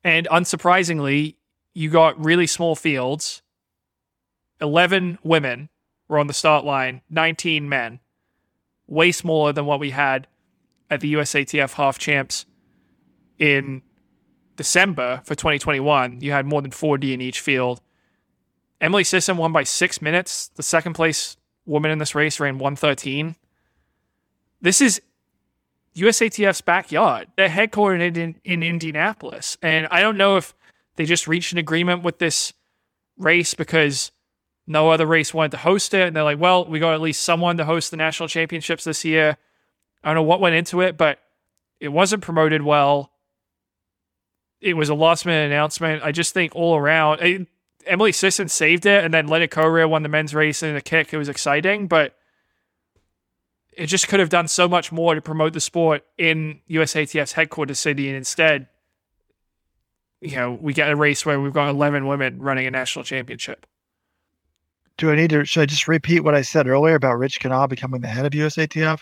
And 0.02 0.26
unsurprisingly, 0.30 1.36
you 1.72 1.90
got 1.90 2.22
really 2.22 2.46
small 2.46 2.76
fields. 2.76 3.42
11 4.60 5.18
women 5.22 5.68
were 6.08 6.18
on 6.18 6.26
the 6.26 6.32
start 6.32 6.64
line, 6.64 7.02
19 7.10 7.68
men. 7.68 8.00
Way 8.86 9.12
smaller 9.12 9.52
than 9.52 9.66
what 9.66 9.80
we 9.80 9.90
had 9.90 10.26
at 10.90 11.00
the 11.00 11.14
USATF 11.14 11.72
half 11.74 11.98
champs 11.98 12.46
in 13.38 13.82
December 14.56 15.22
for 15.24 15.34
2021. 15.34 16.20
You 16.20 16.32
had 16.32 16.46
more 16.46 16.62
than 16.62 16.70
40 16.70 17.14
in 17.14 17.20
each 17.20 17.40
field. 17.40 17.80
Emily 18.84 19.02
Sisson 19.02 19.38
won 19.38 19.50
by 19.50 19.62
six 19.62 20.02
minutes. 20.02 20.48
The 20.56 20.62
second 20.62 20.92
place 20.92 21.38
woman 21.64 21.90
in 21.90 21.98
this 21.98 22.14
race 22.14 22.38
ran 22.38 22.58
113. 22.58 23.34
This 24.60 24.82
is 24.82 25.00
USATF's 25.96 26.60
backyard. 26.60 27.28
They're 27.34 27.48
headquartered 27.48 28.18
in, 28.18 28.36
in 28.44 28.62
Indianapolis. 28.62 29.56
And 29.62 29.88
I 29.90 30.02
don't 30.02 30.18
know 30.18 30.36
if 30.36 30.54
they 30.96 31.06
just 31.06 31.26
reached 31.26 31.50
an 31.52 31.56
agreement 31.56 32.02
with 32.02 32.18
this 32.18 32.52
race 33.16 33.54
because 33.54 34.12
no 34.66 34.90
other 34.90 35.06
race 35.06 35.32
wanted 35.32 35.52
to 35.52 35.58
host 35.58 35.94
it. 35.94 36.06
And 36.06 36.14
they're 36.14 36.22
like, 36.22 36.38
well, 36.38 36.66
we 36.66 36.78
got 36.78 36.92
at 36.92 37.00
least 37.00 37.22
someone 37.22 37.56
to 37.56 37.64
host 37.64 37.90
the 37.90 37.96
national 37.96 38.28
championships 38.28 38.84
this 38.84 39.02
year. 39.02 39.38
I 40.02 40.08
don't 40.08 40.16
know 40.16 40.22
what 40.24 40.40
went 40.40 40.56
into 40.56 40.82
it, 40.82 40.98
but 40.98 41.20
it 41.80 41.88
wasn't 41.88 42.22
promoted 42.22 42.60
well. 42.60 43.12
It 44.60 44.74
was 44.74 44.90
a 44.90 44.94
last 44.94 45.24
minute 45.24 45.46
announcement. 45.46 46.02
I 46.02 46.12
just 46.12 46.34
think 46.34 46.54
all 46.54 46.76
around, 46.76 47.22
it, 47.22 47.48
Emily 47.86 48.12
Sisson 48.12 48.48
saved 48.48 48.86
it, 48.86 49.04
and 49.04 49.12
then 49.12 49.26
Lenny 49.26 49.46
Correa 49.46 49.88
won 49.88 50.02
the 50.02 50.08
men's 50.08 50.34
race 50.34 50.62
in 50.62 50.76
a 50.76 50.80
kick. 50.80 51.12
It 51.12 51.18
was 51.18 51.28
exciting, 51.28 51.86
but 51.86 52.16
it 53.72 53.86
just 53.86 54.08
could 54.08 54.20
have 54.20 54.28
done 54.28 54.48
so 54.48 54.68
much 54.68 54.92
more 54.92 55.14
to 55.14 55.20
promote 55.20 55.52
the 55.52 55.60
sport 55.60 56.04
in 56.16 56.60
USATF's 56.70 57.32
headquarters 57.32 57.78
city, 57.78 58.08
and 58.08 58.16
instead, 58.16 58.68
you 60.20 60.36
know, 60.36 60.58
we 60.60 60.72
get 60.72 60.90
a 60.90 60.96
race 60.96 61.26
where 61.26 61.40
we've 61.40 61.52
got 61.52 61.68
11 61.68 62.06
women 62.06 62.40
running 62.40 62.66
a 62.66 62.70
national 62.70 63.04
championship. 63.04 63.66
Do 64.96 65.10
I 65.10 65.16
need 65.16 65.30
to? 65.30 65.44
Should 65.44 65.62
I 65.62 65.66
just 65.66 65.88
repeat 65.88 66.20
what 66.20 66.34
I 66.34 66.42
said 66.42 66.68
earlier 66.68 66.94
about 66.94 67.18
Rich 67.18 67.40
Kenah 67.40 67.68
becoming 67.68 68.00
the 68.00 68.08
head 68.08 68.24
of 68.24 68.32
USATF? 68.32 69.00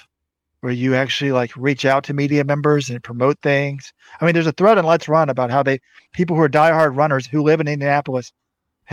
Where 0.60 0.72
you 0.72 0.94
actually 0.94 1.32
like 1.32 1.54
reach 1.56 1.84
out 1.84 2.04
to 2.04 2.14
media 2.14 2.44
members 2.44 2.88
and 2.88 3.02
promote 3.02 3.40
things. 3.42 3.92
I 4.20 4.24
mean, 4.24 4.32
there's 4.32 4.46
a 4.46 4.52
thread 4.52 4.78
in 4.78 4.86
Let's 4.86 5.08
Run 5.08 5.28
about 5.28 5.50
how 5.50 5.62
they 5.62 5.80
people 6.12 6.36
who 6.36 6.42
are 6.42 6.48
diehard 6.48 6.96
runners 6.96 7.26
who 7.26 7.42
live 7.42 7.60
in 7.60 7.66
Indianapolis 7.66 8.32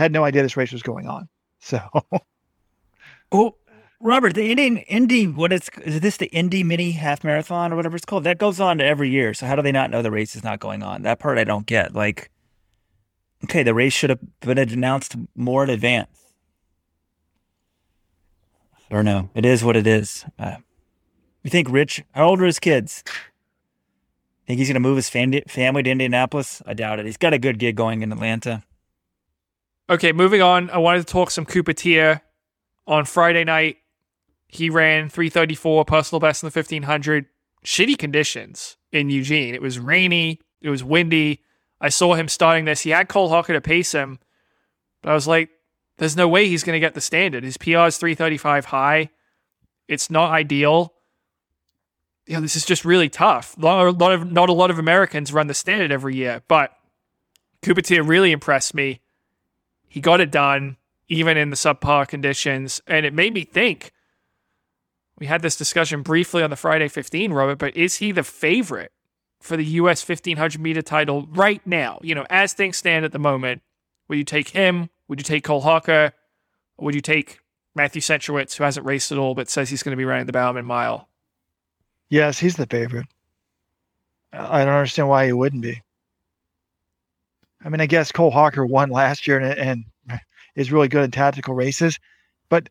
had 0.00 0.12
no 0.12 0.24
idea 0.24 0.42
this 0.42 0.56
race 0.56 0.72
was 0.72 0.82
going 0.82 1.06
on. 1.06 1.28
So, 1.60 1.78
oh, 3.32 3.54
Robert, 4.00 4.34
the 4.34 4.50
Indian 4.50 4.78
Indy, 4.78 5.26
what 5.26 5.52
is 5.52 5.68
is 5.84 6.00
this 6.00 6.16
the 6.16 6.28
Indy 6.28 6.64
Mini 6.64 6.92
Half 6.92 7.22
Marathon 7.22 7.70
or 7.70 7.76
whatever 7.76 7.96
it's 7.96 8.06
called? 8.06 8.24
That 8.24 8.38
goes 8.38 8.58
on 8.58 8.80
every 8.80 9.10
year. 9.10 9.34
So 9.34 9.46
how 9.46 9.56
do 9.56 9.62
they 9.62 9.72
not 9.72 9.90
know 9.90 10.00
the 10.00 10.10
race 10.10 10.34
is 10.34 10.42
not 10.42 10.58
going 10.58 10.82
on? 10.82 11.02
That 11.02 11.18
part 11.18 11.36
I 11.36 11.44
don't 11.44 11.66
get. 11.66 11.94
Like, 11.94 12.30
okay, 13.44 13.62
the 13.62 13.74
race 13.74 13.92
should 13.92 14.08
have 14.08 14.20
been 14.40 14.58
announced 14.58 15.16
more 15.36 15.64
in 15.64 15.70
advance. 15.70 16.32
Or 18.90 19.02
no, 19.02 19.28
it 19.34 19.44
is 19.44 19.62
what 19.62 19.76
it 19.76 19.86
is. 19.86 20.24
Uh, 20.38 20.56
you 21.42 21.50
think 21.50 21.70
Rich? 21.70 22.02
How 22.12 22.28
old 22.28 22.40
are 22.40 22.46
his 22.46 22.58
kids? 22.58 23.04
Think 24.46 24.58
he's 24.58 24.68
gonna 24.68 24.80
move 24.80 24.96
his 24.96 25.10
fam- 25.10 25.42
family 25.46 25.82
to 25.82 25.90
Indianapolis? 25.90 26.62
I 26.64 26.72
doubt 26.72 27.00
it. 27.00 27.06
He's 27.06 27.18
got 27.18 27.34
a 27.34 27.38
good 27.38 27.58
gig 27.58 27.76
going 27.76 28.00
in 28.00 28.10
Atlanta. 28.12 28.62
Okay, 29.90 30.12
moving 30.12 30.40
on. 30.40 30.70
I 30.70 30.78
wanted 30.78 31.00
to 31.00 31.12
talk 31.12 31.32
some 31.32 31.44
Cooper 31.44 31.72
Teare. 31.72 32.20
On 32.86 33.04
Friday 33.04 33.44
night, 33.44 33.76
he 34.48 34.70
ran 34.70 35.08
334, 35.08 35.84
personal 35.84 36.20
best 36.20 36.42
in 36.42 36.48
the 36.48 36.56
1500. 36.56 37.26
Shitty 37.64 37.98
conditions 37.98 38.76
in 38.92 39.10
Eugene. 39.10 39.54
It 39.54 39.62
was 39.62 39.78
rainy, 39.78 40.40
it 40.62 40.70
was 40.70 40.84
windy. 40.84 41.42
I 41.80 41.88
saw 41.88 42.14
him 42.14 42.28
starting 42.28 42.66
this. 42.66 42.82
He 42.82 42.90
had 42.90 43.08
Cole 43.08 43.28
Hocker 43.28 43.52
to 43.52 43.60
pace 43.60 43.92
him, 43.92 44.18
but 45.02 45.10
I 45.10 45.14
was 45.14 45.26
like, 45.26 45.50
there's 45.98 46.16
no 46.16 46.28
way 46.28 46.46
he's 46.46 46.62
going 46.64 46.74
to 46.74 46.80
get 46.80 46.94
the 46.94 47.00
standard. 47.00 47.42
His 47.42 47.56
PR 47.56 47.86
is 47.86 47.98
335 47.98 48.66
high. 48.66 49.10
It's 49.88 50.10
not 50.10 50.30
ideal. 50.30 50.94
You 52.26 52.34
know, 52.34 52.40
this 52.40 52.56
is 52.56 52.64
just 52.64 52.84
really 52.84 53.08
tough. 53.08 53.56
Not 53.58 53.86
a 53.86 53.90
lot 53.90 54.12
of, 54.12 54.30
not 54.30 54.48
a 54.48 54.54
lot 54.54 54.70
of 54.70 54.78
Americans 54.78 55.32
run 55.32 55.48
the 55.48 55.54
standard 55.54 55.90
every 55.90 56.14
year, 56.14 56.42
but 56.48 56.72
Teare 57.62 58.06
really 58.06 58.30
impressed 58.30 58.74
me. 58.74 59.00
He 59.90 60.00
got 60.00 60.20
it 60.20 60.30
done 60.30 60.76
even 61.08 61.36
in 61.36 61.50
the 61.50 61.56
subpar 61.56 62.08
conditions. 62.08 62.80
And 62.86 63.04
it 63.04 63.12
made 63.12 63.34
me 63.34 63.44
think 63.44 63.92
we 65.18 65.26
had 65.26 65.42
this 65.42 65.56
discussion 65.56 66.00
briefly 66.02 66.42
on 66.42 66.48
the 66.48 66.56
Friday 66.56 66.88
15, 66.88 67.32
Robert, 67.32 67.58
but 67.58 67.76
is 67.76 67.96
he 67.96 68.12
the 68.12 68.22
favorite 68.22 68.92
for 69.40 69.56
the 69.56 69.64
US 69.64 70.08
1500 70.08 70.60
meter 70.60 70.80
title 70.80 71.26
right 71.32 71.60
now? 71.66 71.98
You 72.02 72.14
know, 72.14 72.24
as 72.30 72.54
things 72.54 72.78
stand 72.78 73.04
at 73.04 73.12
the 73.12 73.18
moment, 73.18 73.60
would 74.08 74.16
you 74.16 74.24
take 74.24 74.50
him? 74.50 74.88
Would 75.08 75.18
you 75.18 75.24
take 75.24 75.44
Cole 75.44 75.60
Hocker? 75.60 76.12
Or 76.78 76.84
would 76.84 76.94
you 76.94 77.00
take 77.00 77.40
Matthew 77.74 78.00
Centrowitz, 78.00 78.54
who 78.54 78.64
hasn't 78.64 78.86
raced 78.86 79.10
at 79.12 79.18
all 79.18 79.34
but 79.34 79.50
says 79.50 79.68
he's 79.68 79.82
going 79.82 79.92
to 79.92 79.96
be 79.96 80.04
running 80.04 80.26
the 80.26 80.32
Bowman 80.32 80.64
Mile? 80.64 81.08
Yes, 82.08 82.38
he's 82.38 82.56
the 82.56 82.66
favorite. 82.66 83.06
I 84.32 84.64
don't 84.64 84.74
understand 84.74 85.08
why 85.08 85.26
he 85.26 85.32
wouldn't 85.32 85.62
be. 85.62 85.82
I 87.64 87.68
mean, 87.68 87.80
I 87.80 87.86
guess 87.86 88.12
Cole 88.12 88.30
Hocker 88.30 88.64
won 88.64 88.90
last 88.90 89.26
year 89.26 89.38
and, 89.38 89.58
and 89.58 90.20
is 90.56 90.72
really 90.72 90.88
good 90.88 91.04
in 91.04 91.10
tactical 91.10 91.54
races, 91.54 91.98
but 92.48 92.68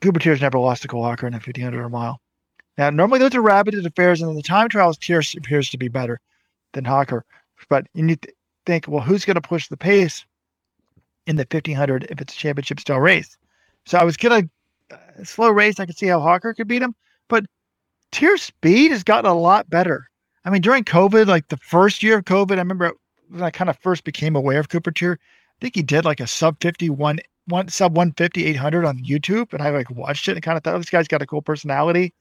Cooper 0.00 0.36
never 0.36 0.58
lost 0.58 0.82
to 0.82 0.88
Cole 0.88 1.04
Hocker 1.04 1.26
in 1.26 1.34
a 1.34 1.36
1500 1.36 1.88
mile. 1.88 2.20
Now, 2.76 2.90
normally 2.90 3.18
those 3.20 3.34
are 3.34 3.42
rabbited 3.42 3.84
affairs, 3.86 4.20
and 4.20 4.30
in 4.30 4.36
the 4.36 4.42
time 4.42 4.68
trials, 4.68 4.98
Teare 4.98 5.22
appears 5.36 5.70
to 5.70 5.78
be 5.78 5.88
better 5.88 6.20
than 6.72 6.84
Hocker. 6.84 7.24
But 7.68 7.86
you 7.94 8.02
need 8.02 8.22
to 8.22 8.32
think, 8.66 8.88
well, 8.88 9.02
who's 9.02 9.24
going 9.24 9.34
to 9.34 9.40
push 9.40 9.68
the 9.68 9.76
pace 9.76 10.24
in 11.26 11.36
the 11.36 11.46
1500 11.48 12.08
if 12.10 12.20
it's 12.20 12.34
a 12.34 12.36
championship 12.36 12.80
style 12.80 13.00
race? 13.00 13.36
So 13.86 13.98
I 13.98 14.04
was 14.04 14.16
going 14.16 14.48
to 14.90 14.96
uh, 14.96 15.24
slow 15.24 15.50
race. 15.50 15.78
I 15.78 15.86
could 15.86 15.98
see 15.98 16.06
how 16.06 16.20
Hocker 16.20 16.54
could 16.54 16.68
beat 16.68 16.82
him, 16.82 16.94
but 17.28 17.44
Teare's 18.10 18.42
speed 18.42 18.90
has 18.90 19.04
gotten 19.04 19.30
a 19.30 19.34
lot 19.34 19.68
better. 19.70 20.08
I 20.44 20.50
mean, 20.50 20.62
during 20.62 20.84
COVID, 20.84 21.26
like 21.26 21.48
the 21.48 21.56
first 21.58 22.02
year 22.02 22.18
of 22.18 22.24
COVID, 22.24 22.52
I 22.52 22.58
remember 22.58 22.92
when 23.28 23.42
I 23.42 23.50
kind 23.50 23.70
of 23.70 23.78
first 23.78 24.04
became 24.04 24.36
aware 24.36 24.58
of 24.58 24.68
Cooper 24.68 24.90
Teare. 24.90 25.14
I 25.14 25.58
think 25.60 25.76
he 25.76 25.82
did 25.82 26.04
like 26.04 26.20
a 26.20 26.26
sub 26.26 26.56
51, 26.60 27.20
one 27.46 27.68
sub 27.68 27.96
150, 27.96 28.44
800 28.46 28.84
on 28.84 28.98
YouTube. 28.98 29.52
And 29.52 29.62
I 29.62 29.70
like 29.70 29.90
watched 29.90 30.28
it 30.28 30.32
and 30.32 30.42
kind 30.42 30.56
of 30.56 30.64
thought, 30.64 30.74
oh, 30.74 30.78
this 30.78 30.90
guy's 30.90 31.08
got 31.08 31.22
a 31.22 31.26
cool 31.26 31.42
personality. 31.42 32.12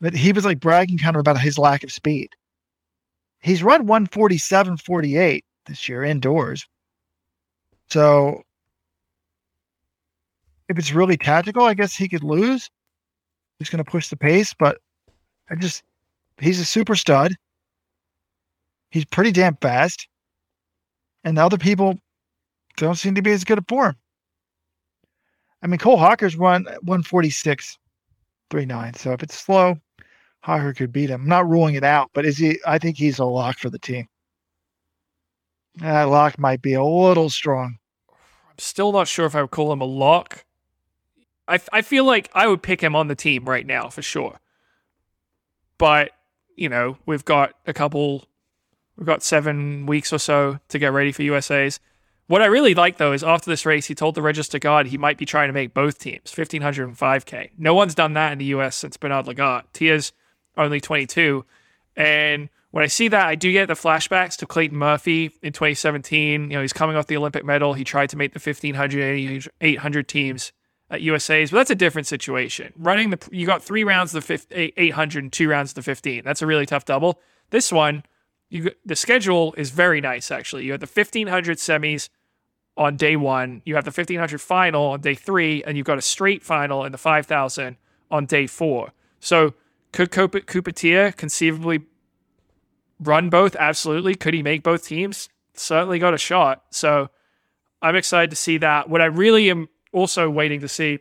But 0.00 0.14
he 0.14 0.32
was 0.32 0.44
like 0.44 0.60
bragging 0.60 0.98
kind 0.98 1.16
of 1.16 1.20
about 1.20 1.40
his 1.40 1.58
lack 1.58 1.82
of 1.82 1.92
speed. 1.92 2.30
He's 3.40 3.62
run 3.62 3.86
147, 3.86 4.76
48 4.78 5.44
this 5.66 5.88
year 5.88 6.04
indoors. 6.04 6.66
So 7.88 8.42
if 10.68 10.78
it's 10.78 10.92
really 10.92 11.16
tactical, 11.16 11.64
I 11.64 11.74
guess 11.74 11.94
he 11.94 12.08
could 12.08 12.24
lose. 12.24 12.70
He's 13.58 13.68
going 13.68 13.84
to 13.84 13.90
push 13.90 14.08
the 14.08 14.16
pace, 14.16 14.54
but 14.54 14.78
I 15.50 15.54
just, 15.56 15.82
he's 16.38 16.60
a 16.60 16.64
super 16.64 16.94
stud. 16.94 17.34
He's 18.90 19.04
pretty 19.04 19.32
damn 19.32 19.56
fast. 19.56 20.08
And 21.24 21.36
the 21.36 21.44
other 21.44 21.58
people 21.58 21.98
don't 22.76 22.96
seem 22.96 23.14
to 23.14 23.22
be 23.22 23.32
as 23.32 23.44
good 23.44 23.58
at 23.58 23.68
form. 23.68 23.96
I 25.62 25.66
mean, 25.66 25.78
Cole 25.78 25.96
Hocker's 25.96 26.36
run 26.36 26.64
146, 26.64 27.78
39. 28.50 28.94
So 28.94 29.12
if 29.12 29.22
it's 29.22 29.38
slow, 29.38 29.76
Hocker 30.40 30.74
could 30.74 30.92
beat 30.92 31.08
him. 31.08 31.22
I'm 31.22 31.28
not 31.28 31.48
ruling 31.48 31.74
it 31.74 31.84
out, 31.84 32.10
but 32.12 32.26
is 32.26 32.36
he? 32.36 32.58
I 32.66 32.78
think 32.78 32.98
he's 32.98 33.18
a 33.18 33.24
lock 33.24 33.58
for 33.58 33.70
the 33.70 33.78
team. 33.78 34.06
That 35.76 36.04
lock 36.04 36.38
might 36.38 36.60
be 36.60 36.74
a 36.74 36.84
little 36.84 37.30
strong. 37.30 37.78
I'm 38.10 38.58
still 38.58 38.92
not 38.92 39.08
sure 39.08 39.24
if 39.24 39.34
I 39.34 39.40
would 39.40 39.50
call 39.50 39.72
him 39.72 39.80
a 39.80 39.86
lock. 39.86 40.44
I, 41.48 41.58
I 41.72 41.80
feel 41.80 42.04
like 42.04 42.30
I 42.34 42.46
would 42.46 42.62
pick 42.62 42.82
him 42.82 42.94
on 42.94 43.08
the 43.08 43.14
team 43.14 43.46
right 43.46 43.66
now 43.66 43.88
for 43.88 44.02
sure. 44.02 44.38
But, 45.78 46.12
you 46.56 46.68
know, 46.68 46.98
we've 47.06 47.24
got 47.24 47.54
a 47.66 47.72
couple, 47.72 48.24
we've 48.96 49.06
got 49.06 49.22
seven 49.22 49.86
weeks 49.86 50.12
or 50.12 50.18
so 50.18 50.58
to 50.68 50.78
get 50.78 50.92
ready 50.92 51.12
for 51.12 51.22
USA's. 51.22 51.80
What 52.26 52.40
I 52.40 52.46
really 52.46 52.74
like, 52.74 52.96
though, 52.96 53.12
is 53.12 53.22
after 53.22 53.50
this 53.50 53.66
race, 53.66 53.86
he 53.86 53.94
told 53.94 54.14
the 54.14 54.22
Register 54.22 54.58
Guard 54.58 54.86
he 54.86 54.96
might 54.96 55.18
be 55.18 55.26
trying 55.26 55.48
to 55.48 55.52
make 55.52 55.74
both 55.74 55.98
teams, 55.98 56.32
1500 56.34 56.88
and 56.88 56.96
5K. 56.96 57.50
No 57.58 57.74
one's 57.74 57.94
done 57.94 58.14
that 58.14 58.32
in 58.32 58.38
the 58.38 58.46
US 58.46 58.76
since 58.76 58.96
Bernard 58.96 59.26
Lagat. 59.26 59.64
Teare's 59.74 60.12
only 60.56 60.80
22. 60.80 61.44
And 61.96 62.48
when 62.70 62.82
I 62.82 62.86
see 62.86 63.08
that, 63.08 63.26
I 63.26 63.34
do 63.34 63.52
get 63.52 63.68
the 63.68 63.74
flashbacks 63.74 64.36
to 64.38 64.46
Clayton 64.46 64.78
Murphy 64.78 65.32
in 65.42 65.52
2017. 65.52 66.50
You 66.50 66.56
know, 66.56 66.62
he's 66.62 66.72
coming 66.72 66.96
off 66.96 67.06
the 67.06 67.16
Olympic 67.16 67.44
medal. 67.44 67.74
He 67.74 67.84
tried 67.84 68.08
to 68.10 68.16
make 68.16 68.32
the 68.32 68.40
1500, 68.40 69.48
800 69.60 70.08
teams 70.08 70.52
at 70.90 71.00
USA's, 71.00 71.50
but 71.50 71.58
that's 71.58 71.70
a 71.70 71.74
different 71.74 72.06
situation. 72.06 72.72
Running 72.76 73.10
the, 73.10 73.18
you 73.30 73.46
got 73.46 73.62
three 73.62 73.84
rounds 73.84 74.14
of 74.14 74.26
the 74.26 74.72
800 74.76 75.24
and 75.24 75.32
two 75.32 75.48
rounds 75.48 75.70
of 75.72 75.76
the 75.76 75.82
15. 75.82 76.22
That's 76.24 76.42
a 76.42 76.46
really 76.46 76.66
tough 76.66 76.84
double. 76.84 77.20
This 77.50 77.72
one, 77.72 78.04
you 78.50 78.70
the 78.84 78.96
schedule 78.96 79.54
is 79.56 79.70
very 79.70 80.00
nice 80.00 80.30
actually. 80.30 80.64
You 80.64 80.72
have 80.72 80.80
the 80.80 80.86
1500 80.86 81.58
semis 81.58 82.08
on 82.76 82.96
day 82.96 83.16
one. 83.16 83.62
You 83.64 83.74
have 83.76 83.84
the 83.84 83.88
1500 83.88 84.40
final 84.40 84.84
on 84.86 85.00
day 85.00 85.14
three, 85.14 85.62
and 85.64 85.76
you've 85.76 85.86
got 85.86 85.98
a 85.98 86.02
straight 86.02 86.42
final 86.42 86.84
in 86.84 86.92
the 86.92 86.98
5000 86.98 87.76
on 88.10 88.26
day 88.26 88.46
four. 88.46 88.92
So 89.20 89.54
could 89.92 90.10
Cooper 90.10 90.40
conceivably 91.12 91.82
run 93.00 93.30
both? 93.30 93.56
Absolutely. 93.56 94.14
Could 94.14 94.34
he 94.34 94.42
make 94.42 94.62
both 94.62 94.86
teams? 94.86 95.28
Certainly 95.54 96.00
got 96.00 96.14
a 96.14 96.18
shot. 96.18 96.64
So 96.70 97.10
I'm 97.80 97.96
excited 97.96 98.30
to 98.30 98.36
see 98.36 98.58
that. 98.58 98.88
What 98.88 99.00
I 99.00 99.06
really 99.06 99.50
am 99.50 99.68
also 99.94 100.28
waiting 100.28 100.60
to 100.60 100.68
see 100.68 100.98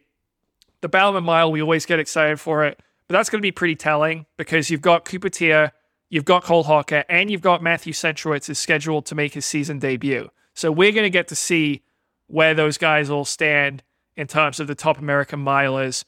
the 0.82 0.90
Bowerman 0.90 1.24
Mile, 1.24 1.52
we 1.52 1.62
always 1.62 1.86
get 1.86 2.00
excited 2.00 2.40
for 2.40 2.64
it, 2.64 2.80
but 3.08 3.14
that's 3.14 3.30
going 3.30 3.40
to 3.40 3.46
be 3.46 3.52
pretty 3.52 3.76
telling 3.76 4.26
because 4.38 4.70
you've 4.70 4.82
got 4.82 5.06
Cooper 5.06 5.30
Teare, 5.30 5.72
you've 6.10 6.26
got 6.26 6.44
Cole 6.44 6.64
Hocker, 6.64 7.04
and 7.10 7.32
you've 7.32 7.42
got 7.42 7.64
Matthew 7.64 7.94
Centrowitz 7.94 8.50
is 8.50 8.60
scheduled 8.60 9.06
to 9.08 9.16
make 9.16 9.34
his 9.34 9.46
season 9.46 9.80
debut. 9.80 10.30
So 10.54 10.72
we're 10.72 10.92
going 10.92 11.04
to 11.04 11.10
get 11.10 11.28
to 11.30 11.36
see 11.36 11.84
where 12.28 12.54
those 12.54 12.78
guys 12.78 13.10
all 13.10 13.26
stand 13.26 13.82
in 14.16 14.28
terms 14.28 14.60
of 14.60 14.68
the 14.68 14.76
top 14.76 15.00
American 15.00 15.44
milers 15.44 16.04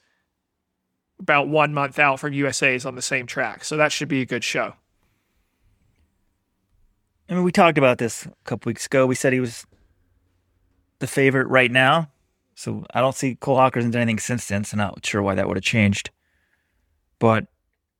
about 1.19 1.47
one 1.47 1.73
month 1.73 1.97
out 1.97 2.19
from 2.19 2.33
USA's 2.33 2.85
on 2.85 2.95
the 2.95 3.01
same 3.01 3.25
track. 3.25 3.63
So 3.63 3.77
that 3.77 3.91
should 3.91 4.07
be 4.07 4.21
a 4.21 4.25
good 4.25 4.43
show. 4.43 4.73
I 7.29 7.33
mean, 7.33 7.43
we 7.43 7.51
talked 7.51 7.77
about 7.77 7.97
this 7.97 8.25
a 8.25 8.33
couple 8.43 8.69
weeks 8.69 8.85
ago. 8.85 9.07
We 9.07 9.15
said 9.15 9.33
he 9.33 9.39
was 9.39 9.65
the 10.99 11.07
favorite 11.07 11.47
right 11.47 11.71
now. 11.71 12.11
So 12.55 12.85
I 12.93 13.01
don't 13.01 13.15
see 13.15 13.35
Cole 13.35 13.57
Hocker's 13.57 13.83
done 13.83 14.01
anything 14.01 14.19
since 14.19 14.47
then. 14.47 14.63
So 14.63 14.75
I'm 14.75 14.79
not 14.79 15.05
sure 15.05 15.21
why 15.21 15.35
that 15.35 15.47
would 15.47 15.57
have 15.57 15.63
changed. 15.63 16.09
But 17.19 17.47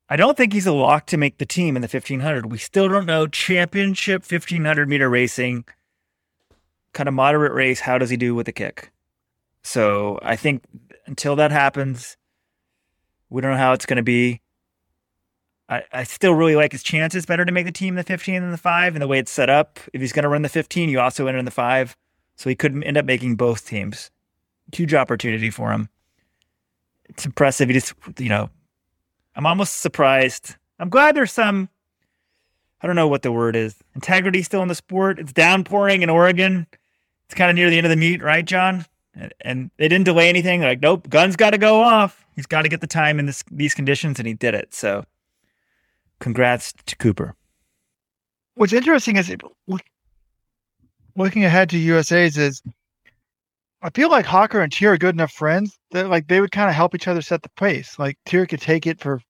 I 0.10 0.16
don't 0.16 0.38
think 0.38 0.54
he's 0.54 0.66
a 0.66 0.74
lock 0.74 1.08
to 1.08 1.18
make 1.18 1.38
the 1.38 1.46
team 1.46 1.76
in 1.76 1.82
the 1.82 1.88
1500. 1.88 2.52
We 2.52 2.58
still 2.58 2.88
don't 2.88 3.06
know 3.06 3.28
championship 3.28 4.30
1500 4.30 4.88
meter 4.88 5.10
racing, 5.10 5.66
kind 6.94 7.10
of 7.10 7.14
moderate 7.14 7.54
race. 7.54 7.82
How 7.82 7.98
does 7.98 8.10
he 8.10 8.18
do 8.18 8.34
with 8.34 8.46
the 8.46 8.52
kick? 8.52 8.92
So 9.62 10.20
I 10.22 10.36
think 10.36 10.64
until 11.06 11.36
that 11.36 11.52
happens, 11.52 12.18
we 13.30 13.42
don't 13.42 13.52
know 13.52 13.58
how 13.58 13.74
it's 13.74 13.86
going 13.86 13.98
to 13.98 14.04
be. 14.04 14.42
I, 15.68 15.84
I 15.92 16.04
still 16.04 16.34
really 16.34 16.56
like 16.56 16.72
his 16.72 16.84
chances 16.84 17.26
better 17.26 17.44
to 17.44 17.52
make 17.52 17.66
the 17.66 17.72
team 17.72 17.96
in 17.96 17.98
the 17.98 18.04
15 18.04 18.42
than 18.42 18.52
the 18.52 18.58
5 18.58 18.96
and 18.96 19.02
the 19.02 19.08
way 19.08 19.18
it's 19.18 19.32
set 19.32 19.50
up. 19.50 19.80
If 19.92 20.02
he's 20.02 20.14
going 20.14 20.24
to 20.24 20.30
run 20.30 20.44
the 20.44 20.50
15, 20.50 20.90
you 20.90 21.00
also 21.00 21.26
enter 21.26 21.40
in 21.40 21.46
the 21.46 21.52
5. 21.52 21.98
So 22.36 22.50
he 22.50 22.56
could 22.56 22.84
end 22.84 22.98
up 22.98 23.06
making 23.06 23.36
both 23.36 23.66
teams. 23.66 24.12
Huge 24.74 24.94
opportunity 24.94 25.50
for 25.50 25.72
him. 25.72 25.90
It's 27.06 27.26
impressive. 27.26 27.70
He 27.70 27.74
just, 27.74 27.94
you 28.18 28.30
know, 28.30 28.50
I'm 29.36 29.46
almost 29.46 29.82
surprised. 29.82 30.56
I'm 30.80 30.90
glad 30.90 31.16
there's 31.16 31.32
some, 31.32 31.70
I 32.82 32.88
don't 32.88 32.96
know 32.96 33.08
what 33.08 33.22
the 33.22 33.32
word 33.32 33.56
is, 33.56 33.76
integrity 33.94 34.42
still 34.42 34.62
in 34.62 34.68
the 34.68 34.76
sport. 34.76 35.20
It's 35.20 35.34
downpouring 35.34 36.02
in 36.02 36.10
Oregon. 36.10 36.68
It's 37.26 37.36
kind 37.36 37.50
of 37.50 37.56
near 37.56 37.70
the 37.70 37.78
end 37.78 37.86
of 37.86 37.90
the 37.90 37.96
meet, 37.96 38.22
right, 38.22 38.46
John? 38.46 38.86
And, 39.14 39.34
and 39.42 39.72
they 39.78 39.88
didn't 39.88 40.06
delay 40.06 40.30
anything. 40.30 40.60
They're 40.60 40.70
like, 40.70 40.82
nope, 40.82 41.10
gun's 41.10 41.36
got 41.36 41.52
to 41.52 41.58
go 41.58 41.82
off. 41.82 42.26
He's 42.36 42.46
got 42.46 42.64
to 42.64 42.70
get 42.70 42.82
the 42.82 42.88
time 42.88 43.20
in 43.20 43.26
this, 43.26 43.44
these 43.50 43.74
conditions, 43.74 44.20
and 44.20 44.28
he 44.28 44.34
did 44.34 44.54
it. 44.54 44.74
So, 44.74 45.06
congrats 46.20 46.74
to 46.86 46.96
Cooper. 46.98 47.34
What's 48.56 48.74
interesting 48.74 49.18
is 49.18 49.34
looking 51.16 51.46
ahead 51.46 51.70
to 51.70 51.78
USA's 51.78 52.38
is 52.38 52.62
I 53.86 53.92
feel 53.92 54.10
like 54.10 54.26
Hocker 54.26 54.62
and 54.62 54.74
Teare 54.74 54.94
are 54.94 54.98
good 54.98 55.14
enough 55.14 55.32
friends 55.32 55.78
that 55.92 56.10
like 56.10 56.28
they 56.28 56.42
would 56.42 56.52
kind 56.52 56.70
of 56.70 56.76
help 56.76 56.96
each 56.96 57.08
other 57.08 57.22
set 57.22 57.44
the 57.44 57.50
pace. 57.50 58.00
Like 58.00 58.18
Teare 58.26 58.50
could 58.50 58.60
take 58.60 58.88
it 58.88 59.00
for 59.00 59.22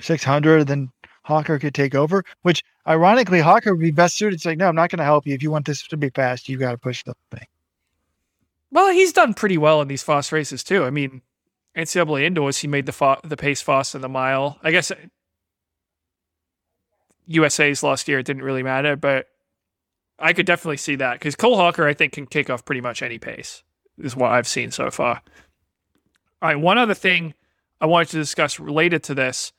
600, 0.00 0.66
then 0.66 0.90
Hocker 1.22 1.60
could 1.60 1.76
take 1.76 1.94
over, 1.94 2.24
which 2.42 2.64
ironically, 2.88 3.38
Hocker 3.38 3.72
would 3.72 3.80
be 3.80 3.92
best 3.92 4.16
suited 4.18 4.40
to 4.40 4.48
like, 4.48 4.58
no, 4.58 4.66
I'm 4.66 4.74
not 4.74 4.90
going 4.90 4.98
to 4.98 5.04
help 5.04 5.28
you. 5.28 5.34
If 5.34 5.44
you 5.44 5.52
want 5.52 5.64
this 5.64 5.86
to 5.86 5.96
be 5.96 6.10
fast, 6.10 6.48
You've 6.48 6.58
got 6.58 6.72
to 6.72 6.78
push 6.78 7.04
the 7.04 7.14
thing. 7.30 7.46
Well, 8.72 8.92
he's 8.92 9.12
done 9.12 9.34
pretty 9.34 9.56
well 9.56 9.80
in 9.80 9.86
these 9.86 10.02
fast 10.02 10.32
races 10.32 10.64
too. 10.64 10.82
I 10.82 10.90
mean, 10.90 11.22
NCAA 11.76 12.24
indoors, 12.24 12.58
he 12.58 12.66
made 12.66 12.86
the 12.86 12.92
fa- 12.92 13.20
the 13.22 13.36
pace 13.36 13.62
fast 13.62 13.94
in 13.94 14.00
the 14.00 14.08
mile. 14.08 14.58
I 14.64 14.72
guess 14.72 14.90
USA's 17.26 17.84
last 17.84 18.08
year 18.08 18.18
it 18.18 18.26
didn't 18.26 18.42
really 18.42 18.64
matter, 18.64 18.96
but 18.96 19.28
I 20.18 20.32
could 20.32 20.46
definitely 20.46 20.76
see 20.76 20.96
that 20.96 21.14
because 21.14 21.34
Cole 21.34 21.56
Hocker, 21.56 21.86
I 21.86 21.94
think, 21.94 22.12
can 22.12 22.26
kick 22.26 22.48
off 22.50 22.64
pretty 22.64 22.80
much 22.80 23.02
any 23.02 23.18
pace. 23.18 23.62
Is 23.98 24.16
what 24.16 24.32
I've 24.32 24.48
seen 24.48 24.70
so 24.70 24.90
far. 24.90 25.22
All 26.42 26.48
right, 26.48 26.58
one 26.58 26.78
other 26.78 26.94
thing 26.94 27.34
I 27.80 27.86
wanted 27.86 28.08
to 28.10 28.16
discuss 28.16 28.58
related 28.58 29.02
to 29.04 29.14
this. 29.14 29.52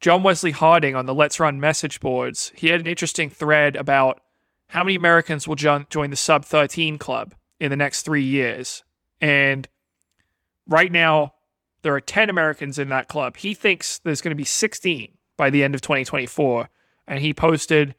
John 0.00 0.22
Wesley 0.22 0.50
Harding 0.50 0.94
on 0.94 1.06
the 1.06 1.14
Let's 1.14 1.40
Run 1.40 1.58
message 1.58 2.00
boards, 2.00 2.52
he 2.54 2.68
had 2.68 2.80
an 2.80 2.86
interesting 2.86 3.30
thread 3.30 3.76
about 3.76 4.20
how 4.68 4.84
many 4.84 4.94
Americans 4.94 5.48
will 5.48 5.56
join 5.56 5.86
the 5.88 6.16
sub 6.16 6.44
13 6.44 6.98
club 6.98 7.34
in 7.60 7.70
the 7.70 7.76
next 7.76 8.02
three 8.02 8.22
years. 8.22 8.84
And 9.20 9.68
right 10.66 10.92
now, 10.92 11.34
there 11.82 11.94
are 11.94 12.00
10 12.00 12.28
Americans 12.28 12.78
in 12.78 12.88
that 12.88 13.08
club. 13.08 13.36
He 13.36 13.54
thinks 13.54 13.98
there's 14.00 14.20
going 14.20 14.32
to 14.32 14.36
be 14.36 14.44
16 14.44 15.12
by 15.36 15.50
the 15.50 15.62
end 15.62 15.74
of 15.74 15.80
2024. 15.80 16.68
And 17.06 17.20
he 17.20 17.32
posted 17.32 17.94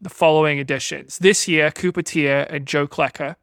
the 0.00 0.10
following 0.10 0.58
additions. 0.58 1.18
This 1.18 1.48
year, 1.48 1.70
Cooper 1.70 2.02
Teare 2.02 2.46
and 2.50 2.66
Joe 2.66 2.86
Klecker. 2.86 3.36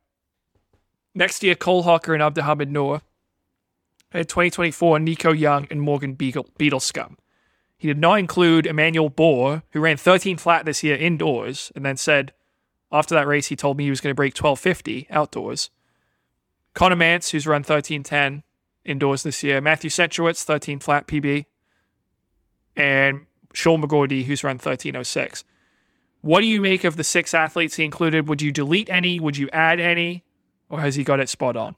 Next 1.13 1.43
year, 1.43 1.55
Cole 1.55 1.83
Hocker 1.83 2.13
and 2.13 2.23
Abdihamid 2.23 2.69
Nur. 2.69 3.01
And 4.11 4.27
2024, 4.27 4.99
Nico 4.99 5.33
Young 5.33 5.67
and 5.69 5.81
Morgan 5.81 6.13
Beagle, 6.13 6.49
Beadlescomb. 6.57 7.17
He 7.77 7.87
did 7.87 7.97
not 7.97 8.19
include 8.19 8.65
Emmanuel 8.65 9.09
Bor, 9.09 9.63
who 9.71 9.81
ran 9.81 9.97
13 9.97 10.37
flat 10.37 10.65
this 10.65 10.83
year 10.83 10.95
indoors, 10.95 11.71
and 11.75 11.85
then 11.85 11.97
said 11.97 12.33
after 12.91 13.13
that 13.15 13.27
race, 13.27 13.47
he 13.47 13.55
told 13.55 13.77
me 13.77 13.83
he 13.83 13.89
was 13.89 13.99
going 13.99 14.11
to 14.11 14.15
break 14.15 14.33
1250 14.33 15.07
outdoors. 15.09 15.69
Conner 16.73 16.95
Mantz, 16.95 17.31
who's 17.31 17.47
run 17.47 17.59
1310 17.59 18.43
indoors 18.85 19.23
this 19.23 19.43
year. 19.43 19.59
Matthew 19.59 19.89
Centrowitz, 19.89 20.43
13 20.43 20.79
flat 20.79 21.07
PB. 21.07 21.45
And 22.75 23.25
Sean 23.53 23.81
McGorty, 23.81 24.23
who's 24.23 24.43
run 24.43 24.55
1306. 24.55 25.43
What 26.25 26.41
do 26.41 26.47
you 26.47 26.59
make 26.59 26.83
of 26.83 26.95
the 26.95 27.03
six 27.03 27.35
athletes 27.35 27.75
he 27.75 27.83
included? 27.83 28.27
Would 28.27 28.41
you 28.41 28.51
delete 28.51 28.89
any? 28.89 29.19
Would 29.19 29.37
you 29.37 29.47
add 29.53 29.79
any? 29.79 30.23
Or 30.69 30.81
has 30.81 30.95
he 30.95 31.03
got 31.03 31.19
it 31.19 31.29
spot 31.29 31.55
on? 31.55 31.75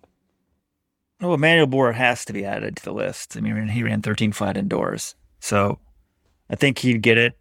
Well, 1.20 1.34
Emmanuel 1.34 1.68
Bor 1.68 1.92
has 1.92 2.24
to 2.24 2.32
be 2.32 2.46
added 2.46 2.78
to 2.78 2.84
the 2.86 2.94
list. 2.94 3.36
I 3.36 3.42
mean, 3.42 3.68
he 3.68 3.84
ran 3.84 4.02
13 4.02 4.32
flat 4.32 4.56
indoors. 4.56 5.16
So 5.42 5.80
I 6.50 6.56
think 6.56 6.80
he'd 6.80 7.02
get 7.02 7.18
it. 7.18 7.38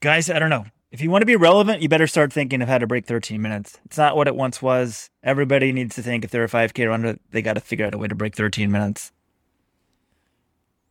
Guys, 0.00 0.28
I 0.28 0.38
don't 0.38 0.50
know. 0.50 0.66
If 0.90 1.00
you 1.00 1.10
want 1.10 1.22
to 1.22 1.26
be 1.26 1.34
relevant, 1.34 1.80
you 1.80 1.88
better 1.88 2.06
start 2.06 2.30
thinking 2.30 2.60
of 2.60 2.68
how 2.68 2.76
to 2.76 2.86
break 2.86 3.06
13 3.06 3.40
minutes. 3.40 3.80
It's 3.86 3.96
not 3.96 4.16
what 4.16 4.28
it 4.28 4.36
once 4.36 4.60
was. 4.60 5.08
Everybody 5.22 5.72
needs 5.72 5.96
to 5.96 6.02
think 6.02 6.26
if 6.26 6.30
they're 6.30 6.44
a 6.44 6.48
5K 6.48 6.86
runner, 6.90 7.16
they 7.30 7.40
got 7.40 7.54
to 7.54 7.60
figure 7.60 7.86
out 7.86 7.94
a 7.94 7.98
way 7.98 8.08
to 8.08 8.14
break 8.14 8.36
13 8.36 8.70
minutes. 8.70 9.12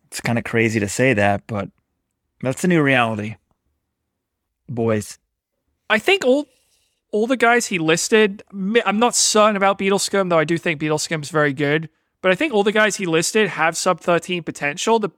It's 0.07 0.19
kind 0.19 0.39
of 0.39 0.43
crazy 0.43 0.80
to 0.80 0.89
say 0.89 1.13
that, 1.13 1.45
but 1.45 1.69
that's 2.41 2.63
the 2.63 2.67
new 2.67 2.82
reality. 2.82 3.36
Boys. 4.70 5.18
I 5.89 5.99
think 5.99 6.26
all 6.26 6.47
all 7.11 7.28
the 7.28 7.38
guys 7.38 7.68
he 7.68 7.78
listed, 7.78 8.43
I'm 8.51 8.97
not 8.97 9.16
certain 9.16 9.55
about 9.55 9.78
Beadlescomb, 9.78 10.30
though 10.30 10.39
I 10.39 10.45
do 10.45 10.57
think 10.57 10.80
Beadlescomb's 10.80 11.30
very 11.30 11.53
good. 11.53 11.89
But 12.24 12.32
I 12.32 12.36
think 12.36 12.53
all 12.53 12.64
the 12.64 12.72
guys 12.72 12.95
he 12.95 13.05
listed 13.05 13.49
have 13.49 13.78
sub 13.78 13.99
13 13.99 14.41
potential. 14.41 14.97
The 14.97 15.11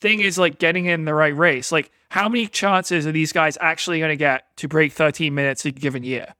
thing 0.00 0.20
is 0.20 0.36
like 0.36 0.58
getting 0.58 0.86
in 0.86 1.04
the 1.04 1.14
right 1.14 1.36
race. 1.36 1.70
Like, 1.70 1.92
how 2.08 2.28
many 2.28 2.46
chances 2.46 3.06
are 3.06 3.12
these 3.12 3.32
guys 3.32 3.56
actually 3.60 4.00
going 4.00 4.10
to 4.10 4.16
get 4.16 4.44
to 4.56 4.66
break 4.66 4.92
13 4.92 5.34
minutes 5.34 5.64
a 5.64 5.70
given 5.70 6.02
year? 6.02 6.34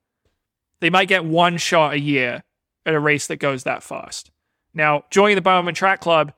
They 0.80 0.90
might 0.90 1.08
get 1.08 1.24
one 1.24 1.58
shot 1.58 1.94
a 1.94 2.00
year 2.00 2.42
at 2.84 2.94
a 2.94 3.00
race 3.00 3.26
that 3.28 3.36
goes 3.36 3.64
that 3.64 3.82
fast. 3.82 4.30
Now, 4.74 5.04
joining 5.10 5.36
the 5.36 5.42
Bowerman 5.42 5.74
Track 5.74 6.00
Club, 6.00 6.32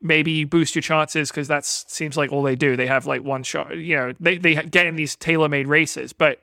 maybe 0.00 0.44
boost 0.44 0.74
your 0.74 0.82
chances 0.82 1.30
because 1.30 1.48
that 1.48 1.64
seems 1.64 2.16
like 2.16 2.32
all 2.32 2.42
they 2.42 2.56
do. 2.56 2.76
They 2.76 2.86
have 2.86 3.06
like 3.06 3.22
one 3.22 3.42
shot, 3.42 3.76
you 3.76 3.96
know, 3.96 4.12
they, 4.20 4.38
they 4.38 4.54
get 4.54 4.86
in 4.86 4.96
these 4.96 5.16
tailor 5.16 5.48
made 5.48 5.66
races. 5.66 6.12
But 6.12 6.40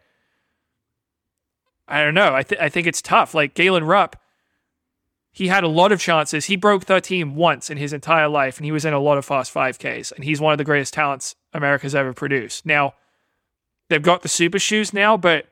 I 1.88 2.04
don't 2.04 2.14
know. 2.14 2.34
I, 2.34 2.43
th- 2.43 2.62
I 2.62 2.70
think 2.70 2.88
it's 2.88 3.01
tough. 3.01 3.34
Like 3.34 3.54
Galen 3.54 3.84
Rupp, 3.84 4.16
he 5.32 5.47
had 5.47 5.64
a 5.64 5.68
lot 5.68 5.91
of 5.91 5.99
chances. 5.99 6.45
He 6.45 6.56
broke 6.56 6.84
13 6.84 7.36
once 7.36 7.70
in 7.70 7.78
his 7.78 7.91
entire 7.91 8.30
life, 8.30 8.58
and 8.58 8.66
he 8.66 8.72
was 8.72 8.86
in 8.86 8.93
a 8.93 8.99
lot 8.99 9.18
of 9.18 9.26
fast 9.26 9.54
5Ks. 9.54 10.12
And 10.12 10.24
he's 10.24 10.39
one 10.39 10.51
of 10.51 10.60
the 10.60 10.64
greatest 10.64 10.93
talents 10.93 11.36
America's 11.54 11.95
ever 11.95 12.14
produced. 12.14 12.66
Now, 12.66 12.93
they've 13.89 14.01
got 14.01 14.22
the 14.22 14.28
super 14.28 14.60
shoes 14.60 14.93
now, 14.93 15.18
but 15.18 15.47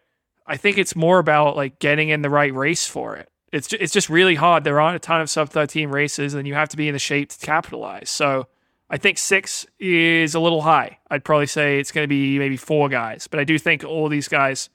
I 0.45 0.57
think 0.57 0.77
it's 0.77 0.95
more 0.95 1.19
about 1.19 1.55
like 1.55 1.79
getting 1.79 2.09
in 2.09 2.21
the 2.21 2.29
right 2.29 2.53
race 2.53 2.85
for 2.85 3.15
it. 3.15 3.29
It's 3.51 3.67
just, 3.67 3.81
it's 3.81 3.93
just 3.93 4.09
really 4.09 4.35
hard. 4.35 4.63
There 4.63 4.79
aren't 4.79 4.95
a 4.95 4.99
ton 4.99 5.21
of 5.21 5.29
sub 5.29 5.49
13 5.49 5.89
races, 5.89 6.33
and 6.33 6.47
you 6.47 6.53
have 6.53 6.69
to 6.69 6.77
be 6.77 6.87
in 6.87 6.93
the 6.93 6.99
shape 6.99 7.29
to 7.29 7.45
capitalize. 7.45 8.09
So 8.09 8.47
I 8.89 8.97
think 8.97 9.17
six 9.17 9.65
is 9.79 10.35
a 10.35 10.39
little 10.39 10.61
high. 10.61 10.99
I'd 11.09 11.23
probably 11.23 11.47
say 11.47 11.79
it's 11.79 11.91
going 11.91 12.03
to 12.03 12.09
be 12.09 12.39
maybe 12.39 12.57
four 12.57 12.89
guys, 12.89 13.27
but 13.27 13.39
I 13.39 13.43
do 13.43 13.57
think 13.57 13.83
all 13.83 14.09
these 14.09 14.27
guys 14.27 14.69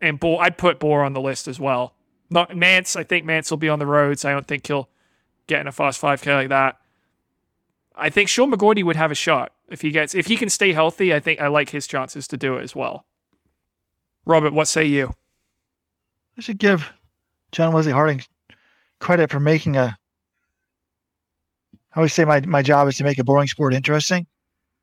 and 0.00 0.20
Bor, 0.20 0.40
I'd 0.40 0.58
put 0.58 0.78
Bor 0.78 1.02
on 1.02 1.12
the 1.12 1.20
list 1.20 1.48
as 1.48 1.58
well. 1.58 1.94
Not 2.30 2.50
Mantz, 2.50 2.96
I 2.96 3.04
think 3.04 3.26
Mantz 3.26 3.50
will 3.50 3.58
be 3.58 3.68
on 3.68 3.78
the 3.78 3.86
roads. 3.86 4.24
I 4.24 4.32
don't 4.32 4.46
think 4.46 4.66
he'll 4.66 4.88
get 5.46 5.60
in 5.60 5.66
a 5.66 5.72
fast 5.72 6.00
5K 6.00 6.26
like 6.34 6.48
that. 6.50 6.78
I 7.96 8.10
think 8.10 8.28
Sean 8.28 8.52
McGorty 8.52 8.84
would 8.84 8.96
have 8.96 9.10
a 9.10 9.16
shot 9.16 9.52
if 9.68 9.80
he 9.80 9.90
gets 9.90 10.14
if 10.14 10.26
he 10.26 10.36
can 10.36 10.48
stay 10.48 10.72
healthy. 10.72 11.12
I 11.12 11.18
think 11.18 11.40
I 11.40 11.48
like 11.48 11.70
his 11.70 11.86
chances 11.86 12.28
to 12.28 12.36
do 12.36 12.56
it 12.56 12.62
as 12.62 12.76
well. 12.76 13.06
Robert, 14.24 14.52
what 14.52 14.68
say 14.68 14.84
you? 14.84 15.14
I 16.36 16.42
should 16.42 16.58
give 16.58 16.92
John 17.52 17.72
Wesley 17.72 17.92
Harding 17.92 18.22
credit 19.00 19.30
for 19.30 19.40
making 19.40 19.76
a. 19.76 19.96
I 21.92 21.96
always 21.96 22.12
say 22.12 22.24
my, 22.24 22.40
my 22.40 22.62
job 22.62 22.86
is 22.88 22.96
to 22.98 23.04
make 23.04 23.18
a 23.18 23.24
boring 23.24 23.48
sport 23.48 23.74
interesting. 23.74 24.26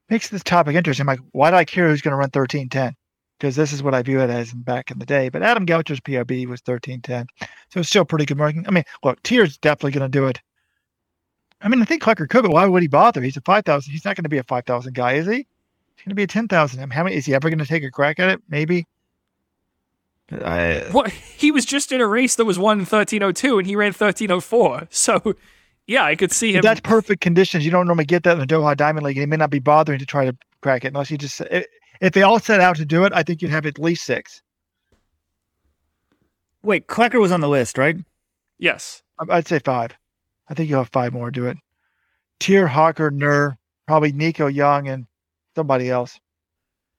Makes 0.10 0.30
this 0.30 0.44
topic 0.44 0.76
interesting. 0.76 1.04
I'm 1.04 1.08
like, 1.08 1.20
why 1.32 1.52
do 1.52 1.58
I 1.58 1.66
care 1.66 1.88
who's 1.88 2.02
going 2.02 2.12
to 2.12 2.18
run 2.18 2.30
1310? 2.34 2.96
because 3.38 3.56
this 3.56 3.74
is 3.74 3.84
what 3.84 3.94
I 3.94 4.02
view 4.02 4.22
it 4.22 4.30
as 4.30 4.54
back 4.54 4.92
in 4.92 5.00
the 5.00 5.06
day. 5.06 5.30
But 5.30 5.44
Adam 5.44 5.66
Goucher's 5.66 6.00
PRB 6.00 6.48
was 6.48 6.62
1310. 6.66 7.28
So 7.70 7.80
it's 7.80 7.90
still 7.90 8.06
pretty 8.06 8.26
good 8.26 8.38
marking. 8.38 8.66
I 8.68 8.72
mean, 8.72 8.84
look, 9.04 9.22
Teare's 9.24 9.58
definitely 9.58 9.92
going 9.92 10.10
to 10.10 10.18
do 10.18 10.28
it. 10.28 10.42
I 11.62 11.68
mean, 11.68 11.82
I 11.82 11.86
think 11.86 12.04
Klecker 12.04 12.30
could, 12.30 12.44
but 12.44 12.52
why 12.52 12.66
would 12.66 12.82
he 12.82 12.88
bother? 12.88 13.22
He's 13.22 13.38
a 13.38 13.42
5,000. 13.42 13.92
He's 13.92 14.06
not 14.06 14.16
going 14.16 14.24
to 14.24 14.30
be 14.30 14.38
a 14.38 14.44
5,000 14.44 14.94
guy, 14.94 15.14
is 15.14 15.26
he? 15.26 15.34
He's 15.34 16.06
going 16.06 16.10
to 16.10 16.16
be 16.16 16.24
a 16.24 16.28
10,000. 16.28 16.80
I 16.80 16.86
mean, 16.86 16.92
how 16.92 17.04
many, 17.04 17.16
is 17.16 17.26
he 17.26 17.34
ever 17.34 17.50
going 17.50 17.60
to 17.60 17.66
take 17.66 17.84
a 17.84 17.92
crack 17.92 18.20
at 18.20 18.30
it? 18.30 18.42
Maybe. 18.50 18.86
I, 20.32 20.86
what 20.92 21.12
he 21.12 21.52
was 21.52 21.66
just 21.66 21.92
in 21.92 22.02
a 22.02 22.08
race 22.08 22.36
that 22.36 22.46
was 22.46 22.58
won 22.58 22.80
1302 22.80 23.60
and 23.60 23.68
he 23.68 23.76
ran 23.76 23.88
1304. 23.90 24.88
So 24.90 25.36
yeah, 25.88 26.04
I 26.04 26.16
could 26.16 26.32
see 26.32 26.52
him. 26.52 26.62
But 26.62 26.70
that's 26.70 26.80
perfect 26.82 27.22
conditions. 27.22 27.64
You 27.64 27.72
don't 27.72 27.86
normally 27.86 28.06
get 28.06 28.24
that 28.24 28.34
in 28.34 28.40
the 28.40 28.48
Doha 28.48 28.76
Diamond 28.76 29.06
League. 29.06 29.18
He 29.18 29.26
may 29.26 29.38
not 29.38 29.52
be 29.52 29.60
bothering 29.60 30.00
to 30.00 30.06
try 30.06 30.26
to 30.26 30.36
crack 30.62 30.84
it 30.84 30.90
unless 30.90 31.12
you 31.12 31.18
just. 31.18 31.42
It, 31.42 31.68
if 32.02 32.14
they 32.14 32.24
all 32.24 32.40
set 32.40 32.60
out 32.60 32.76
to 32.78 32.86
do 32.86 33.06
it, 33.06 33.14
I 33.14 33.24
think 33.24 33.42
you'd 33.42 33.52
have 33.52 33.66
at 33.66 33.80
least 33.80 34.04
six. 34.04 34.42
Wait, 36.64 36.88
Klecker 36.88 37.22
was 37.22 37.32
on 37.32 37.42
the 37.42 37.48
list, 37.48 37.78
right? 37.78 37.96
Yes. 38.58 39.04
Um, 39.20 39.30
I'd 39.30 39.48
say 39.48 39.60
five. 39.60 39.92
I 40.50 40.56
think 40.56 40.70
you'll 40.70 40.80
have 40.80 40.90
five 40.90 41.14
more 41.14 41.30
do 41.30 41.46
it. 41.46 41.58
Teare, 42.40 42.68
Hocker, 42.68 43.12
Nur, 43.12 43.58
probably 43.88 44.12
Nico 44.12 44.48
Young, 44.48 44.88
and 44.88 45.06
somebody 45.56 45.90
else. 45.90 46.20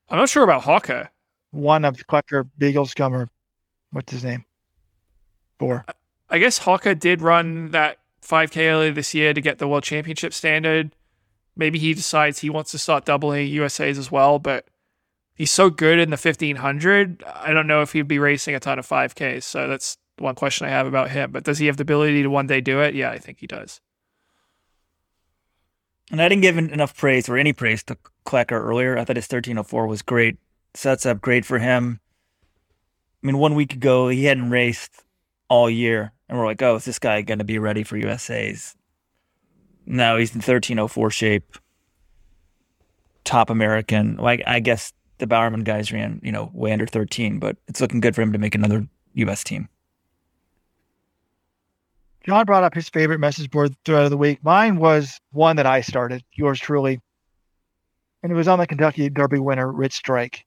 I'm 0.09 0.18
not 0.18 0.29
sure 0.29 0.45
about 0.45 0.62
Hocker. 0.62 1.11
One 1.51 1.85
of 1.85 1.97
Klecker, 2.07 2.49
Beadlescomb, 2.59 3.13
or 3.13 3.29
what's 3.91 4.13
his 4.13 4.25
name? 4.25 4.45
Four. 5.59 5.85
I 6.29 6.39
guess 6.39 6.59
Hocker 6.59 6.95
did 6.95 7.23
run 7.23 7.71
that 7.71 7.99
5K 8.23 8.71
earlier 8.71 8.93
this 8.93 9.15
year 9.15 9.33
to 9.33 9.41
get 9.41 9.59
the 9.59 9.69
World 9.69 9.85
Championship 9.85 10.35
standard. 10.35 10.95
Maybe 11.57 11.79
he 11.79 11.95
decides 11.95 12.41
he 12.41 12.51
wants 12.51 12.73
to 12.73 12.79
start 12.79 13.05
doubling 13.05 13.49
USAs 13.49 13.99
as 13.99 14.11
well, 14.11 14.39
but 14.39 14.67
he's 15.35 15.51
so 15.51 15.71
good 15.71 15.99
in 15.99 16.11
the 16.11 16.17
1500. 16.17 17.25
I 17.25 17.53
don't 17.53 17.67
know 17.67 17.81
if 17.83 17.93
he'd 17.93 18.09
be 18.09 18.19
racing 18.19 18.55
a 18.55 18.61
ton 18.61 18.79
of 18.79 18.87
5Ks. 18.87 19.45
So 19.45 19.69
that's 19.69 19.97
one 20.19 20.35
question 20.35 20.67
I 20.67 20.71
have 20.71 20.87
about 20.87 21.11
him. 21.11 21.31
But 21.31 21.45
does 21.45 21.59
he 21.59 21.67
have 21.67 21.77
the 21.77 21.83
ability 21.83 22.23
to 22.23 22.29
one 22.29 22.47
day 22.47 22.61
do 22.61 22.81
it? 22.81 22.95
Yeah, 22.95 23.11
I 23.11 23.19
think 23.19 23.39
he 23.41 23.47
does. 23.47 23.81
And 26.11 26.21
I 26.21 26.29
didn't 26.29 26.43
give 26.43 26.59
enough 26.59 26.97
praise 26.97 27.29
or 27.29 27.37
any 27.37 27.53
praise 27.53 27.83
to 27.85 27.97
Klecker 28.25 28.61
earlier. 28.61 28.99
I 28.99 29.05
thought 29.05 29.17
his 29.17 29.25
1304 29.25 29.87
was 29.87 30.03
great. 30.03 30.37
Sets 30.77 31.07
up 31.07 31.22
great 31.22 31.47
for 31.47 31.59
him. 31.59 32.01
I 33.22 33.27
mean, 33.27 33.39
one 33.39 33.55
week 33.55 33.72
ago, 33.72 34.09
he 34.09 34.24
hadn't 34.24 34.51
raced 34.51 34.93
all 35.49 35.70
year. 35.70 36.12
And 36.29 36.39
we're 36.39 36.45
like, 36.45 36.61
oh, 36.61 36.77
is 36.77 36.85
this 36.85 36.99
guy 36.99 37.22
going 37.22 37.39
to 37.39 37.45
be 37.45 37.59
ready 37.59 37.83
for 37.83 37.97
USAs? 37.97 38.74
No, 39.87 40.18
he's 40.18 40.33
in 40.33 40.39
1304 40.39 41.11
shape. 41.11 41.57
Top 43.24 43.49
American. 43.49 44.16
Like, 44.16 44.43
I 44.47 44.61
guess 44.61 44.93
the 45.16 45.27
Bowerman 45.27 45.64
guys 45.64 45.93
ran, 45.93 46.20
you 46.22 46.31
know, 46.31 46.51
way 46.53 46.72
under 46.72 46.87
13, 46.87 47.39
but 47.39 47.57
it's 47.68 47.81
looking 47.81 48.01
good 48.01 48.14
for 48.14 48.20
him 48.20 48.33
to 48.33 48.39
make 48.39 48.55
another 48.55 48.87
U.S. 49.14 49.43
team. 49.45 49.70
John 52.24 52.45
brought 52.45 52.64
up 52.64 52.74
his 52.74 52.89
favorite 52.91 53.20
message 53.20 53.51
board 53.51 53.74
thread 53.85 54.05
of 54.05 54.11
the 54.11 54.16
week. 54.18 54.45
Mine 54.45 54.77
was 54.77 55.20
one 55.33 55.57
that 55.57 55.66
I 55.66 55.81
started, 55.81 56.22
yours 56.35 56.61
truly. 56.61 57.01
And 58.22 58.31
it 58.31 58.35
was 58.35 58.49
on 58.49 58.59
the 58.59 58.66
Kentucky 58.66 59.09
Derby 59.09 59.39
winner, 59.39 59.72
Rich 59.72 59.95
Strike. 59.95 60.46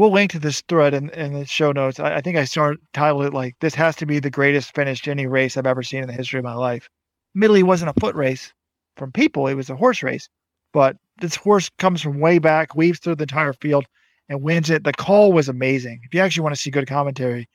We'll 0.00 0.12
link 0.12 0.30
to 0.30 0.38
this 0.38 0.62
thread 0.62 0.94
in, 0.94 1.10
in 1.10 1.34
the 1.34 1.44
show 1.44 1.72
notes. 1.72 2.00
I, 2.00 2.14
I 2.14 2.20
think 2.22 2.38
I 2.38 2.46
started 2.46 2.80
titled 2.94 3.26
it 3.26 3.34
like, 3.34 3.56
This 3.60 3.74
has 3.74 3.94
to 3.96 4.06
be 4.06 4.18
the 4.18 4.30
greatest 4.30 4.74
finish 4.74 5.02
to 5.02 5.10
any 5.10 5.26
race 5.26 5.58
I've 5.58 5.66
ever 5.66 5.82
seen 5.82 6.00
in 6.00 6.06
the 6.06 6.14
history 6.14 6.38
of 6.38 6.44
my 6.44 6.54
life. 6.54 6.88
Admittedly, 7.36 7.64
wasn't 7.64 7.90
a 7.94 8.00
foot 8.00 8.14
race 8.14 8.54
from 8.96 9.12
people, 9.12 9.46
it 9.46 9.56
was 9.56 9.68
a 9.68 9.76
horse 9.76 10.02
race. 10.02 10.26
But 10.72 10.96
this 11.20 11.36
horse 11.36 11.68
comes 11.78 12.00
from 12.00 12.18
way 12.18 12.38
back, 12.38 12.74
weaves 12.74 12.98
through 12.98 13.16
the 13.16 13.24
entire 13.24 13.52
field, 13.52 13.84
and 14.30 14.40
wins 14.40 14.70
it. 14.70 14.84
The 14.84 14.94
call 14.94 15.34
was 15.34 15.50
amazing. 15.50 16.00
If 16.04 16.14
you 16.14 16.22
actually 16.22 16.44
want 16.44 16.54
to 16.54 16.60
see 16.62 16.70
good 16.70 16.88
commentary, 16.88 17.46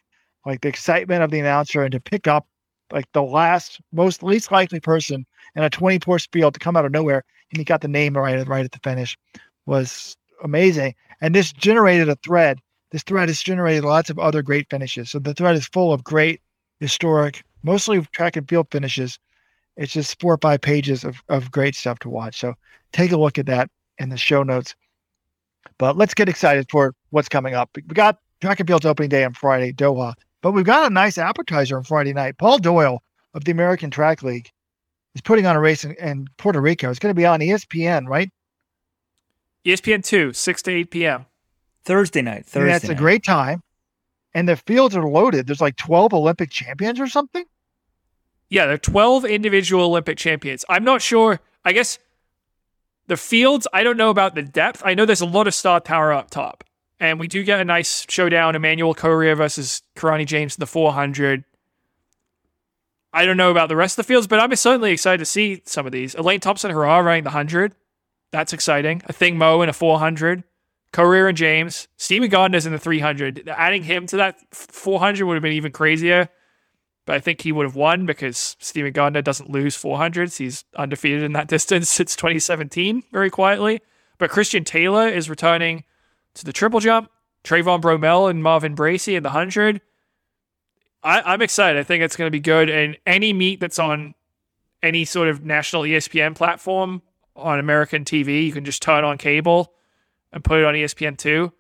like 0.46 0.62
the 0.62 0.70
excitement 0.70 1.24
of 1.24 1.32
the 1.32 1.40
announcer 1.40 1.82
and 1.82 1.94
to 1.94 2.00
pick 2.00 2.28
up 2.28 2.46
like 2.92 3.12
the 3.14 3.24
last, 3.24 3.82
most 3.92 4.22
least 4.22 4.52
likely 4.52 4.80
person 4.80 5.26
in 5.56 5.64
a 5.64 5.70
20 5.72 6.00
horse 6.06 6.28
field 6.32 6.54
to 6.54 6.60
come 6.60 6.78
out 6.78 6.86
of 6.86 6.92
nowhere, 6.92 7.24
and 7.50 7.58
he 7.58 7.64
got 7.64 7.82
the 7.82 7.88
name 7.88 8.16
right, 8.16 8.48
right 8.48 8.66
at 8.66 8.72
the 8.72 8.80
finish 8.84 9.18
was 9.66 10.16
amazing. 10.44 10.96
And 11.22 11.34
this 11.34 11.52
generated 11.54 12.10
a 12.10 12.16
thread. 12.18 12.60
This 12.92 13.04
thread 13.04 13.30
has 13.30 13.42
generated 13.42 13.84
lots 13.84 14.10
of 14.10 14.20
other 14.20 14.42
great 14.42 14.70
finishes. 14.70 15.12
So 15.12 15.20
the 15.20 15.34
thread 15.34 15.56
is 15.56 15.68
full 15.68 15.92
of 15.92 16.04
great, 16.04 16.42
historic, 16.80 17.44
mostly 17.64 18.02
track 18.12 18.36
and 18.36 18.48
field 18.48 18.68
finishes. 18.72 19.20
It's 19.78 19.94
just 19.94 20.20
four 20.20 20.34
or 20.34 20.38
five 20.38 20.62
pages 20.62 21.04
of, 21.04 21.22
of 21.30 21.52
great 21.52 21.76
stuff 21.76 22.00
to 22.00 22.10
watch. 22.10 22.40
So 22.40 22.54
take 22.94 23.12
a 23.12 23.18
look 23.18 23.38
at 23.38 23.48
that 23.48 23.70
in 23.98 24.10
the 24.10 24.18
show 24.18 24.44
notes. 24.44 24.76
But 25.78 25.98
let's 25.98 26.14
get 26.14 26.30
excited 26.30 26.68
for 26.70 26.94
what's 27.10 27.28
coming 27.28 27.54
up. 27.54 27.70
We 27.76 27.82
got 27.82 28.20
track 28.42 28.60
and 28.60 28.68
field's 28.68 28.86
opening 28.86 29.10
day 29.10 29.24
on 29.24 29.34
Friday, 29.34 29.74
Doha, 29.74 30.14
but 30.42 30.52
we've 30.52 30.66
got 30.66 30.90
a 30.90 30.94
nice 30.94 31.18
appetizer 31.18 31.78
on 31.78 31.84
Friday 31.84 32.14
night. 32.14 32.38
Paul 32.38 32.60
Doyle 32.60 33.02
of 33.34 33.44
the 33.44 33.52
American 33.52 33.92
Track 33.92 34.24
League 34.24 34.50
is 35.16 35.22
putting 35.22 35.46
on 35.46 35.56
a 35.56 35.60
race 35.60 35.84
in, 35.84 35.94
in 35.96 36.28
Puerto 36.38 36.62
Rico. 36.62 36.90
It's 36.90 37.00
going 37.00 37.14
to 37.14 37.20
be 37.20 37.26
on 37.26 37.40
ESPN, 37.40 38.08
right? 38.08 38.30
ESPN 39.66 40.04
two, 40.04 40.34
six 40.34 40.62
to 40.64 40.72
eight 40.72 40.92
p.m. 40.92 41.26
Thursday 41.84 42.22
night. 42.22 42.46
Thursday. 42.46 42.72
that's 42.72 42.84
night. 42.86 42.94
a 42.94 42.96
great 42.96 43.24
time, 43.24 43.62
and 44.34 44.48
the 44.48 44.56
fields 44.56 44.96
are 44.96 45.08
loaded. 45.08 45.48
There's 45.48 45.62
like 45.62 45.76
12 45.76 46.14
Olympic 46.14 46.50
champions 46.50 47.00
or 47.00 47.08
something. 47.08 47.46
Yeah, 48.50 48.66
there 48.66 48.76
are 48.76 48.80
12 48.80 49.26
individual 49.26 49.86
Olympic 49.86 50.18
champions. 50.18 50.66
I'm 50.70 50.84
not 50.84 51.02
sure. 51.02 51.40
I 51.64 51.74
guess 51.74 51.98
the 53.08 53.18
fields, 53.18 53.68
I 53.74 53.84
don't 53.84 53.98
know 53.98 54.10
about 54.10 54.36
the 54.36 54.42
depth. 54.42 54.82
I 54.86 54.94
know 54.94 55.06
there's 55.06 55.22
a 55.22 55.26
lot 55.26 55.48
of 55.48 55.54
star 55.54 55.82
power 55.82 56.12
up 56.12 56.30
top. 56.30 56.64
And 57.00 57.20
we 57.20 57.28
do 57.28 57.44
get 57.44 57.60
a 57.60 57.66
nice 57.66 58.06
showdown 58.10 58.56
Emmanuel 58.56 58.96
Korir 58.96 59.36
versus 59.36 59.82
Kirani 59.96 60.26
James 60.26 60.56
in 60.56 60.60
the 60.60 60.68
400. 60.68 61.44
I 63.12 63.26
don't 63.26 63.38
know 63.38 63.52
about 63.52 63.70
the 63.70 63.76
rest 63.76 63.98
of 63.98 64.06
the 64.06 64.08
fields, 64.08 64.28
but 64.28 64.40
I'm 64.40 64.56
certainly 64.56 64.92
excited 64.92 65.20
to 65.20 65.26
see 65.26 65.62
some 65.66 65.86
of 65.86 65.92
these. 65.92 66.16
Elaine 66.16 66.40
Thompson 66.40 66.72
Herah 66.72 67.04
running 67.04 67.24
the 67.24 67.30
100. 67.30 67.76
That's 68.32 68.54
exciting. 68.54 69.02
Athing 69.02 69.36
Mu 69.36 69.62
in 69.62 69.70
a 69.70 69.74
400. 69.74 70.44
Korir 70.92 71.28
and 71.28 71.38
James. 71.38 71.88
Stevie 71.98 72.30
Gardiner's 72.30 72.66
in 72.66 72.72
the 72.72 72.80
300. 72.80 73.50
Adding 73.50 73.84
him 73.84 74.08
to 74.08 74.18
that 74.18 74.38
400 74.54 75.26
would 75.26 75.36
have 75.36 75.44
been 75.44 75.52
even 75.52 75.72
crazier. 75.72 76.30
But 77.06 77.16
I 77.16 77.20
think 77.20 77.42
he 77.42 77.52
would 77.52 77.66
have 77.66 77.76
won 77.76 78.06
because 78.06 78.56
Steven 78.60 78.92
Gardiner 78.92 79.22
doesn't 79.22 79.50
lose 79.50 79.78
400s. 79.78 80.38
He's 80.38 80.66
undefeated 80.76 81.24
in 81.24 81.34
that 81.34 81.48
distance 81.50 81.90
since 81.90 82.16
2017, 82.16 83.04
very 83.12 83.30
quietly. 83.30 83.82
But 84.18 84.30
Christian 84.30 84.64
Taylor 84.64 85.08
is 85.08 85.30
returning 85.30 85.84
to 86.36 86.46
the 86.46 86.54
triple 86.54 86.80
jump. 86.80 87.12
Trayvon 87.44 87.82
Bromell 87.82 88.30
and 88.30 88.42
Marvin 88.42 88.74
Bracy 88.74 89.16
in 89.16 89.24
the 89.24 89.30
100. 89.30 89.82
I, 91.04 91.34
am 91.34 91.42
excited. 91.42 91.80
I 91.80 91.84
think 91.84 92.04
it's 92.04 92.16
going 92.16 92.26
to 92.26 92.32
be 92.32 92.40
good. 92.40 92.70
And 92.70 92.98
any 93.06 93.34
meet 93.34 93.60
that's 93.60 93.78
on 93.78 94.16
any 94.82 95.06
sort 95.06 95.28
of 95.28 95.44
national 95.44 95.84
ESPN 95.84 96.36
platform 96.36 97.04
on 97.36 97.60
American 97.60 98.06
TV, 98.06 98.46
you 98.46 98.52
can 98.52 98.66
just 98.66 98.82
turn 98.82 99.04
on 99.04 99.18
cable 99.18 99.74
and 100.32 100.44
put 100.44 100.60
it 100.60 100.66
on 100.66 100.74
ESPN2. 100.74 101.52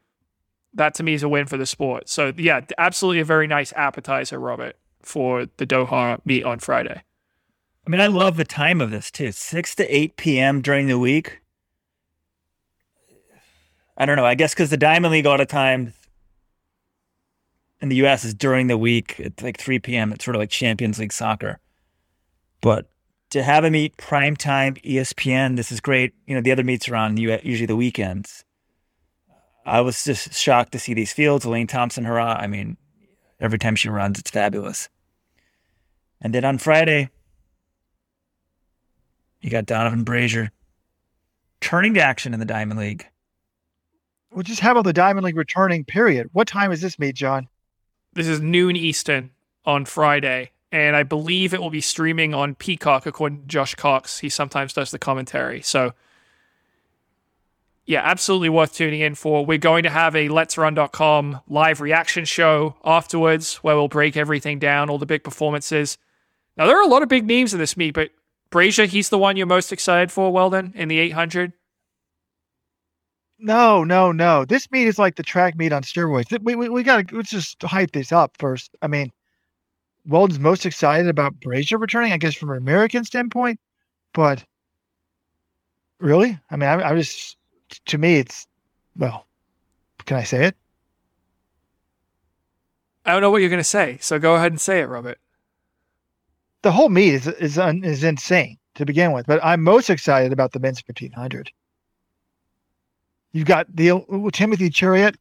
That 0.73 0.93
to 0.95 1.03
me 1.03 1.13
is 1.13 1.23
a 1.23 1.29
win 1.29 1.45
for 1.45 1.57
the 1.57 1.65
sport. 1.65 2.09
So, 2.09 2.33
yeah, 2.37 2.61
absolutely 2.77 3.21
a 3.21 3.25
very 3.25 3.47
nice 3.47 3.71
appetizer, 3.73 4.39
Robert 4.39 4.77
for 5.05 5.45
the 5.57 5.65
Doha 5.65 6.19
meet 6.25 6.43
on 6.43 6.59
Friday. 6.59 7.03
I 7.85 7.89
mean, 7.89 8.01
I 8.01 8.07
love 8.07 8.37
the 8.37 8.45
time 8.45 8.81
of 8.81 8.91
this 8.91 9.11
too. 9.11 9.31
6 9.31 9.75
to 9.75 9.95
8 9.95 10.17
p.m. 10.17 10.61
during 10.61 10.87
the 10.87 10.99
week. 10.99 11.41
I 13.97 14.05
don't 14.05 14.17
know. 14.17 14.25
I 14.25 14.35
guess 14.35 14.53
because 14.53 14.71
the 14.71 14.77
Diamond 14.77 15.11
League 15.11 15.27
all 15.27 15.37
the 15.37 15.45
time 15.45 15.93
in 17.79 17.89
the 17.89 17.95
U.S. 17.97 18.25
is 18.25 18.33
during 18.33 18.67
the 18.67 18.77
week 18.77 19.19
at 19.19 19.41
like 19.41 19.57
3 19.57 19.79
p.m. 19.79 20.11
It's 20.11 20.25
sort 20.25 20.35
of 20.35 20.39
like 20.39 20.49
Champions 20.49 20.99
League 20.99 21.13
soccer. 21.13 21.59
But 22.59 22.89
to 23.35 23.43
have 23.43 23.65
a 23.65 23.69
meet 23.69 23.97
prime 23.97 24.37
time 24.37 24.75
ESPN, 24.75 25.57
this 25.57 25.69
is 25.69 25.81
great. 25.81 26.13
You 26.25 26.35
know, 26.35 26.41
the 26.41 26.53
other 26.53 26.63
meets 26.63 26.87
are 26.87 26.95
on 26.95 27.17
usually 27.17 27.65
the 27.65 27.75
weekends. 27.75 28.45
I 29.65 29.81
was 29.81 30.05
just 30.05 30.33
shocked 30.33 30.71
to 30.71 30.79
see 30.79 30.93
these 30.93 31.11
fields. 31.11 31.43
Elaine 31.43 31.67
Thompson, 31.67 32.05
Herah. 32.05 32.41
I 32.41 32.47
mean, 32.47 32.77
every 33.41 33.59
time 33.59 33.75
she 33.75 33.89
runs, 33.89 34.19
it's 34.19 34.31
fabulous. 34.31 34.87
And 36.21 36.33
then 36.33 36.45
on 36.45 36.59
Friday, 36.59 37.09
you 39.41 39.49
got 39.49 39.65
Donovan 39.65 40.05
Brazier 40.05 40.51
turning 41.59 41.93
to 41.95 42.01
action 42.01 42.33
in 42.33 42.39
the 42.39 42.45
Diamond 42.45 42.79
League. 42.79 43.05
Well, 44.31 44.43
just 44.43 44.61
how 44.61 44.71
about 44.71 44.85
the 44.85 44.93
Diamond 44.93 45.25
League 45.25 45.35
returning 45.35 45.83
period? 45.83 46.29
What 46.31 46.47
time 46.47 46.71
is 46.71 46.79
this 46.79 46.97
meet, 46.97 47.15
John? 47.15 47.49
This 48.13 48.29
is 48.29 48.39
noon 48.39 48.77
Eastern 48.77 49.31
on 49.65 49.83
Friday, 49.83 50.51
and 50.75 50.93
I 50.93 51.03
believe 51.03 51.53
it 51.53 51.61
will 51.61 51.69
be 51.69 51.79
streaming 51.79 52.33
on 52.33 52.53
Peacock, 52.53 53.05
according 53.05 53.43
to 53.43 53.47
Josh 53.47 53.75
Cox. 53.75 54.19
He 54.19 54.27
sometimes 54.27 54.73
does 54.73 54.91
the 54.91 54.99
commentary. 54.99 55.61
So, 55.61 55.93
yeah, 57.85 58.01
absolutely 58.03 58.49
worth 58.49 58.73
tuning 58.73 58.99
in 58.99 59.15
for. 59.15 59.45
We're 59.45 59.57
going 59.57 59.83
to 59.83 59.89
have 59.89 60.17
a 60.17 60.27
Let's 60.27 60.57
Run.com 60.57 61.39
live 61.47 61.79
reaction 61.79 62.25
show 62.25 62.75
afterwards 62.83 63.55
where 63.63 63.73
we'll 63.77 63.87
break 63.87 64.17
everything 64.17 64.59
down, 64.59 64.89
all 64.89 64.97
the 64.97 65.05
big 65.05 65.23
performances. 65.23 65.97
Now, 66.57 66.65
there 66.65 66.77
are 66.77 66.83
a 66.83 66.89
lot 66.89 67.03
of 67.03 67.07
big 67.07 67.25
names 67.25 67.53
in 67.53 67.59
this 67.61 67.77
meet, 67.77 67.93
but 67.93 68.09
Brazier, 68.49 68.85
he's 68.85 69.07
the 69.07 69.17
one 69.17 69.37
you're 69.37 69.47
most 69.47 69.71
excited 69.71 70.11
for, 70.11 70.29
Weldon, 70.29 70.73
in 70.75 70.89
the 70.89 70.99
800? 70.99 71.53
No, 73.39 73.85
no, 73.85 74.11
no. 74.11 74.43
This 74.43 74.69
meet 74.71 74.87
is 74.87 74.99
like 74.99 75.15
the 75.15 75.23
track 75.23 75.55
meet 75.55 75.71
on 75.71 75.83
steroids. 75.83 76.37
We, 76.43 76.55
we, 76.55 76.67
we 76.67 76.83
got 76.83 77.07
to 77.07 77.15
let's 77.15 77.29
just 77.29 77.63
hype 77.63 77.91
this 77.91 78.11
up 78.11 78.35
first. 78.39 78.75
I 78.81 78.87
mean, 78.87 79.13
Weldon's 80.07 80.39
most 80.39 80.65
excited 80.65 81.07
about 81.07 81.39
Brazier 81.39 81.77
returning, 81.77 82.13
I 82.13 82.17
guess, 82.17 82.35
from 82.35 82.51
an 82.51 82.57
American 82.57 83.03
standpoint. 83.03 83.59
But 84.13 84.43
really, 85.99 86.39
I 86.49 86.55
mean, 86.55 86.69
I, 86.69 86.91
I 86.91 86.95
just, 86.95 87.37
to 87.87 87.97
me, 87.97 88.17
it's, 88.17 88.47
well, 88.95 89.25
can 90.05 90.17
I 90.17 90.23
say 90.23 90.45
it? 90.45 90.55
I 93.05 93.11
don't 93.11 93.21
know 93.21 93.29
what 93.29 93.41
you're 93.41 93.49
going 93.49 93.59
to 93.59 93.63
say. 93.63 93.97
So 94.01 94.19
go 94.19 94.35
ahead 94.35 94.51
and 94.51 94.61
say 94.61 94.81
it, 94.81 94.85
Robert 94.85 95.19
the 96.65 96.71
whole 96.71 96.89
meet 96.89 97.13
is 97.13 97.27
is 97.27 97.59
is 97.59 98.03
insane 98.03 98.57
to 98.73 98.85
begin 98.85 99.11
with. 99.11 99.27
But 99.27 99.39
I'm 99.43 99.61
most 99.61 99.91
excited 99.91 100.33
about 100.33 100.51
the 100.51 100.59
men's 100.59 100.81
1500. 100.83 101.51
You've 103.33 103.45
got 103.45 103.67
the 103.73 104.03
Timothy 104.33 104.71
Cheruiyot. 104.71 105.15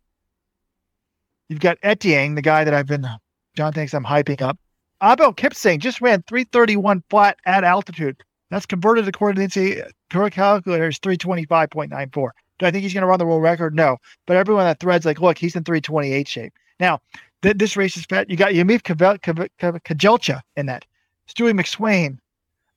You've 1.51 1.61
got 1.61 1.77
Etienne, 1.83 2.35
the 2.35 2.41
guy 2.41 2.65
that 2.65 2.73
I've 2.73 2.87
been 2.87 3.07
John 3.55 3.75
thinks 3.75 3.93
I'm 3.93 4.07
hyping 4.07 4.41
up. 4.41 4.59
Abel 5.05 5.35
Kipsang 5.35 5.81
just 5.81 6.01
ran 6.01 6.23
331 6.23 7.05
flat 7.11 7.37
at 7.45 7.63
altitude. 7.63 8.17
That's 8.51 8.65
converted 8.65 9.07
according 9.07 9.49
to 9.51 9.61
the 9.61 9.85
current 10.09 10.33
calculators 10.33 10.99
325.94. 11.01 12.31
Do 12.59 12.67
I 12.67 12.71
think 12.71 12.83
he's 12.85 12.95
going 12.95 13.03
to 13.03 13.07
run 13.07 13.19
the 13.19 13.27
world 13.27 13.43
record? 13.43 13.75
No. 13.75 13.99
But 14.27 14.37
everyone 14.37 14.65
that 14.65 14.81
threads 14.81 15.05
like, 15.05 15.21
look, 15.21 15.37
he's 15.37 15.57
in 15.57 15.65
328 15.65 16.27
shape. 16.27 16.55
Now, 16.81 17.01
th- 17.43 17.59
this 17.59 17.77
race 17.77 17.97
is 17.99 18.07
fat. 18.07 18.31
You 18.31 18.37
got 18.37 18.53
Yomif 18.53 18.81
Kejelcha 18.83 20.41
in 20.57 20.67
that. 20.67 20.85
Stewie 21.29 21.59
McSweyn. 21.59 22.19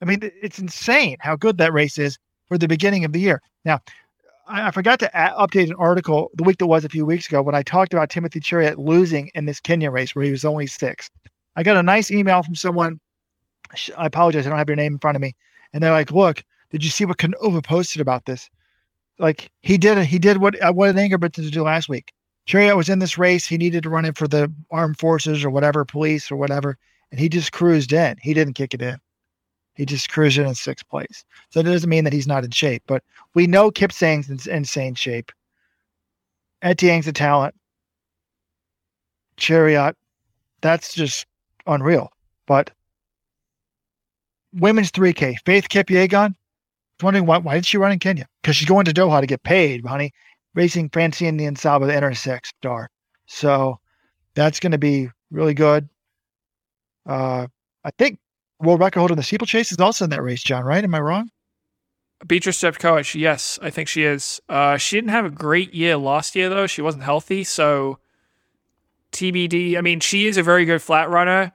I 0.02 0.04
mean, 0.04 0.18
it's 0.22 0.58
insane 0.58 1.16
how 1.20 1.34
good 1.34 1.56
that 1.58 1.72
race 1.72 1.96
is 1.96 2.18
for 2.48 2.58
the 2.58 2.68
beginning 2.68 3.04
of 3.04 3.12
the 3.12 3.20
year. 3.20 3.40
Now, 3.64 3.80
I, 4.46 4.68
I 4.68 4.70
forgot 4.70 4.98
to 5.00 5.10
a- 5.14 5.46
update 5.46 5.68
an 5.68 5.76
article 5.78 6.30
the 6.34 6.44
week 6.44 6.58
that 6.58 6.66
was 6.66 6.84
a 6.84 6.90
few 6.90 7.06
weeks 7.06 7.26
ago 7.26 7.40
when 7.40 7.54
I 7.54 7.62
talked 7.62 7.94
about 7.94 8.10
Timothy 8.10 8.40
Cheruiyot 8.40 8.76
losing 8.76 9.30
in 9.34 9.46
this 9.46 9.60
Kenya 9.60 9.90
race 9.90 10.14
where 10.14 10.24
he 10.24 10.30
was 10.30 10.44
only 10.44 10.66
sixth. 10.66 11.10
I 11.58 11.62
got 11.62 11.76
a 11.76 11.82
nice 11.82 12.10
email 12.10 12.42
from 12.42 12.54
someone. 12.54 13.00
I 13.96 14.06
apologize, 14.06 14.46
I 14.46 14.50
don't 14.50 14.58
have 14.58 14.68
your 14.68 14.76
name 14.76 14.94
in 14.94 14.98
front 14.98 15.16
of 15.16 15.20
me. 15.20 15.34
And 15.72 15.82
they're 15.82 15.92
like, 15.92 16.10
"Look, 16.10 16.42
did 16.70 16.82
you 16.82 16.90
see 16.90 17.04
what 17.04 17.18
Canova 17.18 17.60
posted 17.60 18.00
about 18.00 18.24
this? 18.24 18.48
Like 19.18 19.50
he 19.60 19.76
did, 19.76 19.98
he 20.06 20.18
did 20.18 20.38
what 20.38 20.60
uh, 20.62 20.72
what 20.72 20.94
Ingebrigtsen 20.94 21.32
did 21.32 21.44
to 21.44 21.50
do 21.50 21.62
last 21.62 21.88
week. 21.88 22.12
Cheruiyot 22.46 22.76
was 22.76 22.88
in 22.88 23.00
this 23.00 23.18
race. 23.18 23.46
He 23.46 23.58
needed 23.58 23.82
to 23.82 23.90
run 23.90 24.06
it 24.06 24.16
for 24.16 24.26
the 24.26 24.50
armed 24.70 24.98
forces 24.98 25.44
or 25.44 25.50
whatever, 25.50 25.84
police 25.84 26.30
or 26.30 26.36
whatever 26.36 26.78
and 27.10 27.20
he 27.20 27.28
just 27.28 27.52
cruised 27.52 27.92
in. 27.92 28.16
He 28.20 28.34
didn't 28.34 28.54
kick 28.54 28.74
it 28.74 28.82
in. 28.82 28.98
He 29.74 29.86
just 29.86 30.10
cruised 30.10 30.38
in 30.38 30.46
in 30.46 30.54
sixth 30.54 30.88
place. 30.88 31.24
So 31.50 31.62
that 31.62 31.70
doesn't 31.70 31.88
mean 31.88 32.04
that 32.04 32.12
he's 32.12 32.26
not 32.26 32.44
in 32.44 32.50
shape, 32.50 32.82
but 32.86 33.02
we 33.34 33.46
know 33.46 33.70
Kipsang's 33.70 34.28
in 34.28 34.52
insane 34.52 34.94
shape. 34.94 35.30
Etienne's 36.62 37.06
a 37.06 37.12
talent. 37.12 37.54
Cheruiyot, 39.36 39.94
that's 40.60 40.94
just 40.94 41.26
unreal. 41.68 42.10
But 42.46 42.70
women's 44.52 44.90
3K, 44.90 45.36
Faith 45.44 45.68
Kipyegon, 45.68 46.34
wondering 47.02 47.26
why, 47.26 47.38
why 47.38 47.54
did 47.54 47.66
she 47.66 47.78
run 47.78 47.92
in 47.92 47.98
Kenya? 47.98 48.26
Because 48.42 48.56
she's 48.56 48.68
going 48.68 48.84
to 48.86 48.92
Doha 48.92 49.20
to 49.20 49.26
get 49.26 49.42
paid, 49.42 49.84
honey. 49.86 50.12
Racing 50.54 50.88
Francine 50.90 51.38
Niyonsaba, 51.38 51.86
the 51.86 51.96
inner 51.96 52.14
six 52.14 52.50
star. 52.58 52.90
So 53.26 53.78
that's 54.34 54.58
going 54.58 54.72
to 54.72 54.78
be 54.78 55.10
really 55.30 55.54
good. 55.54 55.88
Uh, 57.06 57.46
I 57.84 57.90
think 57.98 58.18
world 58.60 58.80
record 58.80 58.98
holder 58.98 59.12
in 59.12 59.18
the 59.18 59.22
steeplechase 59.22 59.70
is 59.70 59.78
also 59.78 60.04
in 60.04 60.10
that 60.10 60.22
race, 60.22 60.42
John, 60.42 60.64
right? 60.64 60.82
Am 60.82 60.94
I 60.94 61.00
wrong? 61.00 61.30
Beatrice 62.26 62.60
Chepkoech, 62.60 63.14
yes, 63.14 63.58
I 63.62 63.70
think 63.70 63.88
she 63.88 64.02
is. 64.02 64.40
Uh, 64.48 64.76
she 64.76 64.96
didn't 64.96 65.10
have 65.10 65.24
a 65.24 65.30
great 65.30 65.72
year 65.72 65.96
last 65.96 66.34
year, 66.34 66.48
though. 66.48 66.66
She 66.66 66.82
wasn't 66.82 67.04
healthy, 67.04 67.44
so 67.44 67.98
TBD. 69.12 69.78
I 69.78 69.80
mean, 69.80 70.00
she 70.00 70.26
is 70.26 70.36
a 70.36 70.42
very 70.42 70.64
good 70.64 70.82
flat 70.82 71.08
runner, 71.08 71.52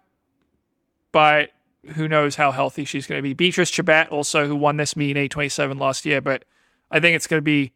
but 1.13 1.51
who 1.95 2.09
knows 2.09 2.35
how 2.35 2.51
healthy 2.51 2.83
she's 2.83 3.07
going 3.07 3.19
to 3.19 3.23
be. 3.23 3.33
Beatrice 3.33 3.71
Chebet, 3.71 4.11
also, 4.11 4.47
who 4.47 4.55
won 4.55 4.75
this 4.75 4.97
meet 4.97 5.11
in 5.11 5.17
827 5.17 5.77
last 5.77 6.05
year, 6.05 6.19
but 6.19 6.43
I 6.91 6.99
think 6.99 7.15
it's 7.15 7.27
going 7.27 7.37
to 7.37 7.41
be 7.41 7.71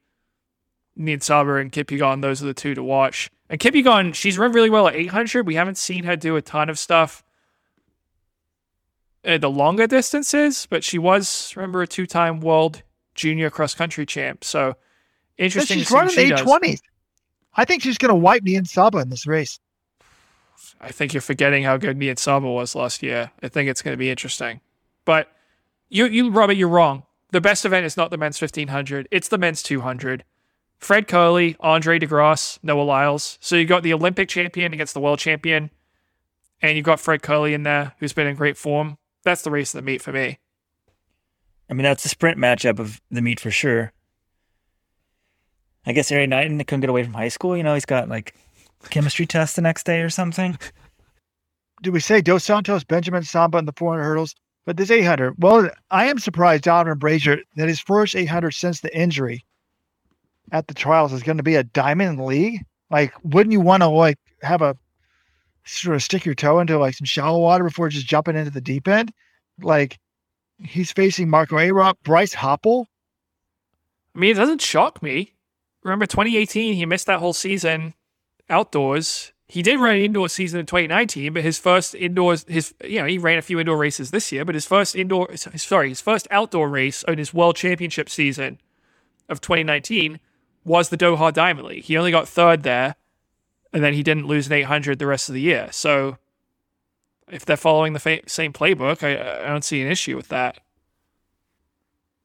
Niyonsaba 0.99 1.61
and 1.61 1.71
Kipyegon. 1.71 2.21
Those 2.21 2.43
are 2.43 2.47
the 2.47 2.53
two 2.53 2.75
to 2.75 2.83
watch. 2.83 3.29
And 3.49 3.59
Kipyegon, 3.59 4.13
she's 4.13 4.37
run 4.37 4.51
really 4.51 4.69
well 4.69 4.87
at 4.87 4.95
800. 4.95 5.47
We 5.47 5.55
haven't 5.55 5.77
seen 5.77 6.03
her 6.03 6.17
do 6.17 6.35
a 6.35 6.41
ton 6.41 6.69
of 6.69 6.77
stuff 6.77 7.23
uh, 9.25 9.37
the 9.37 9.49
longer 9.49 9.87
distances, 9.87 10.67
but 10.69 10.83
she 10.83 10.97
was, 10.97 11.53
remember, 11.55 11.81
a 11.81 11.87
two 11.87 12.05
time 12.05 12.39
world 12.39 12.81
junior 13.13 13.49
cross 13.49 13.75
country 13.75 14.05
champ. 14.05 14.43
So 14.43 14.75
interesting. 15.37 15.79
she's 15.79 15.91
running 15.91 16.17
eight 16.17 16.37
twenties. 16.37 16.81
I 17.53 17.65
think 17.65 17.83
she's 17.83 17.97
going 17.97 18.09
to 18.09 18.15
wipe 18.15 18.43
Niyonsaba 18.43 19.01
in 19.01 19.09
this 19.09 19.27
race. 19.27 19.59
I 20.79 20.91
think 20.91 21.13
you're 21.13 21.21
forgetting 21.21 21.63
how 21.63 21.77
good 21.77 21.97
Niyonsaba 21.97 22.53
was 22.53 22.75
last 22.75 23.03
year. 23.03 23.31
I 23.41 23.47
think 23.47 23.69
it's 23.69 23.81
going 23.81 23.93
to 23.93 23.97
be 23.97 24.09
interesting. 24.09 24.61
But 25.05 25.31
you, 25.89 26.05
you, 26.05 26.29
Robert, 26.29 26.53
you're 26.53 26.67
wrong. 26.67 27.03
The 27.31 27.41
best 27.41 27.65
event 27.65 27.85
is 27.85 27.97
not 27.97 28.09
the 28.09 28.17
men's 28.17 28.39
1500, 28.39 29.07
it's 29.11 29.27
the 29.27 29.37
men's 29.37 29.61
200. 29.63 30.23
Fred 30.79 31.07
Kerley, 31.07 31.55
Andre 31.59 31.97
DeGrasse, 31.97 32.59
Noah 32.61 32.83
Lyles. 32.83 33.39
So 33.41 33.55
you've 33.55 33.67
got 33.67 33.81
the 33.81 33.93
Olympic 33.93 34.29
champion 34.29 34.73
against 34.73 34.93
the 34.93 34.99
world 34.99 35.17
champion, 35.17 35.71
and 36.61 36.77
you've 36.77 36.85
got 36.85 36.99
Fred 36.99 37.23
Kerley 37.23 37.53
in 37.53 37.63
there, 37.63 37.93
who's 37.99 38.13
been 38.13 38.27
in 38.27 38.35
great 38.35 38.57
form 38.57 38.97
that's 39.27 39.41
the 39.41 39.51
race 39.51 39.73
of 39.73 39.79
the 39.79 39.85
meet 39.85 40.01
for 40.01 40.13
me. 40.13 40.39
I 41.69 41.73
mean, 41.73 41.83
that's 41.83 42.03
the 42.03 42.09
sprint 42.09 42.37
matchup 42.37 42.79
of 42.79 43.01
the 43.11 43.21
meet 43.21 43.41
for 43.41 43.51
sure. 43.51 43.91
I 45.85 45.91
guess 45.91 46.09
Erriyon 46.09 46.29
Knighton 46.29 46.57
couldn't 46.59 46.81
get 46.81 46.89
away 46.89 47.03
from 47.03 47.13
high 47.13 47.27
school. 47.27 47.55
You 47.55 47.63
know, 47.63 47.73
he's 47.73 47.85
got 47.85 48.07
like 48.07 48.33
chemistry 48.89 49.25
test 49.25 49.55
the 49.55 49.61
next 49.61 49.85
day 49.85 50.01
or 50.01 50.09
something. 50.09 50.57
did 51.81 51.93
we 51.93 51.99
say 51.99 52.21
Dos 52.21 52.43
Santos, 52.43 52.83
Benjamin 52.83 53.23
Samba 53.23 53.57
in 53.57 53.65
the 53.65 53.73
400 53.73 54.03
hurdles? 54.03 54.35
But 54.65 54.77
this 54.77 54.91
800, 54.91 55.35
well, 55.37 55.69
I 55.91 56.07
am 56.07 56.19
surprised, 56.19 56.63
Donovan 56.65 56.99
Brazier, 56.99 57.37
that 57.55 57.69
his 57.69 57.79
first 57.79 58.15
800 58.15 58.51
since 58.51 58.81
the 58.81 58.95
injury 58.97 59.45
at 60.51 60.67
the 60.67 60.73
trials 60.73 61.13
is 61.13 61.23
going 61.23 61.37
to 61.37 61.43
be 61.43 61.55
a 61.55 61.63
diamond 61.63 62.25
league. 62.25 62.65
Like, 62.89 63.13
wouldn't 63.23 63.53
you 63.53 63.61
want 63.61 63.83
to 63.83 63.87
like 63.87 64.17
have 64.41 64.61
a 64.61 64.75
sort 65.65 65.95
of 65.95 66.03
stick 66.03 66.25
your 66.25 66.35
toe 66.35 66.59
into 66.59 66.77
like 66.77 66.95
some 66.95 67.05
shallow 67.05 67.39
water 67.39 67.63
before 67.63 67.89
just 67.89 68.07
jumping 68.07 68.35
into 68.35 68.51
the 68.51 68.61
deep 68.61 68.87
end? 68.87 69.13
Like, 69.61 69.99
he's 70.59 70.91
facing 70.91 71.29
Marco 71.29 71.55
Arop, 71.55 71.95
Bryce 72.03 72.35
Hoppel. 72.35 72.85
I 74.15 74.19
mean, 74.19 74.31
it 74.31 74.39
doesn't 74.39 74.61
shock 74.61 75.01
me. 75.01 75.33
Remember 75.83 76.05
2018, 76.05 76.73
he 76.73 76.85
missed 76.85 77.05
that 77.05 77.19
whole 77.19 77.33
season 77.33 77.93
outdoors 78.49 79.33
he 79.49 79.61
did 79.61 79.79
run 79.79 79.95
an 79.95 80.01
indoor 80.01 80.27
season 80.27 80.59
in 80.59 80.65
2019, 80.65 81.33
but 81.33 81.43
his 81.43 81.57
first 81.57 81.95
indoors, 81.95 82.45
his 82.49 82.73
you 82.83 82.99
know, 82.99 83.07
he 83.07 83.17
ran 83.17 83.37
a 83.37 83.41
few 83.41 83.59
indoor 83.59 83.77
races 83.77 84.11
this 84.11 84.31
year, 84.31 84.43
but 84.43 84.55
his 84.55 84.65
first 84.65 84.95
indoor, 84.95 85.35
sorry, 85.37 85.89
his 85.89 86.01
first 86.01 86.27
outdoor 86.31 86.67
race 86.67 87.03
in 87.07 87.17
his 87.17 87.33
World 87.33 87.55
Championship 87.55 88.09
season 88.09 88.59
of 89.29 89.39
2019 89.39 90.19
was 90.65 90.89
the 90.89 90.97
Doha 90.97 91.31
Diamond 91.31 91.67
League. 91.67 91.85
He 91.85 91.97
only 91.97 92.11
got 92.11 92.27
third 92.27 92.63
there, 92.63 92.95
and 93.71 93.81
then 93.81 93.93
he 93.93 94.03
didn't 94.03 94.27
lose 94.27 94.47
an 94.47 94.53
800 94.53 94.99
the 94.99 95.07
rest 95.07 95.29
of 95.29 95.33
the 95.33 95.41
year. 95.41 95.69
So, 95.71 96.17
if 97.29 97.45
they're 97.45 97.55
following 97.55 97.93
the 97.93 97.99
fa- 97.99 98.27
same 98.27 98.51
playbook, 98.51 99.01
I, 99.01 99.45
I 99.45 99.47
don't 99.47 99.63
see 99.63 99.81
an 99.81 99.89
issue 99.89 100.17
with 100.17 100.27
that. 100.27 100.59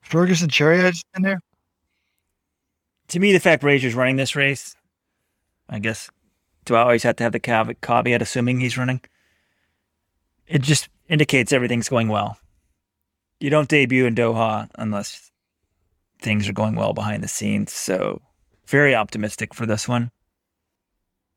Ferguson 0.00 0.48
Cheruiyot's 0.48 1.04
in 1.16 1.22
there. 1.22 1.40
To 3.08 3.20
me, 3.20 3.32
the 3.32 3.38
fact 3.38 3.62
Brazier's 3.62 3.94
running 3.94 4.16
this 4.16 4.34
race, 4.34 4.74
I 5.72 5.78
guess 5.78 6.10
do 6.64 6.76
I 6.76 6.82
always 6.82 7.02
have 7.02 7.16
to 7.16 7.24
have 7.24 7.32
the 7.32 7.40
caveat 7.40 8.22
assuming 8.22 8.60
he's 8.60 8.78
running? 8.78 9.00
It 10.46 10.62
just 10.62 10.88
indicates 11.08 11.52
everything's 11.52 11.88
going 11.88 12.08
well. 12.08 12.38
You 13.40 13.50
don't 13.50 13.68
debut 13.68 14.06
in 14.06 14.14
Doha 14.14 14.68
unless 14.76 15.32
things 16.20 16.48
are 16.48 16.52
going 16.52 16.76
well 16.76 16.92
behind 16.92 17.24
the 17.24 17.28
scenes. 17.28 17.72
So, 17.72 18.20
very 18.66 18.94
optimistic 18.94 19.54
for 19.54 19.66
this 19.66 19.88
one. 19.88 20.10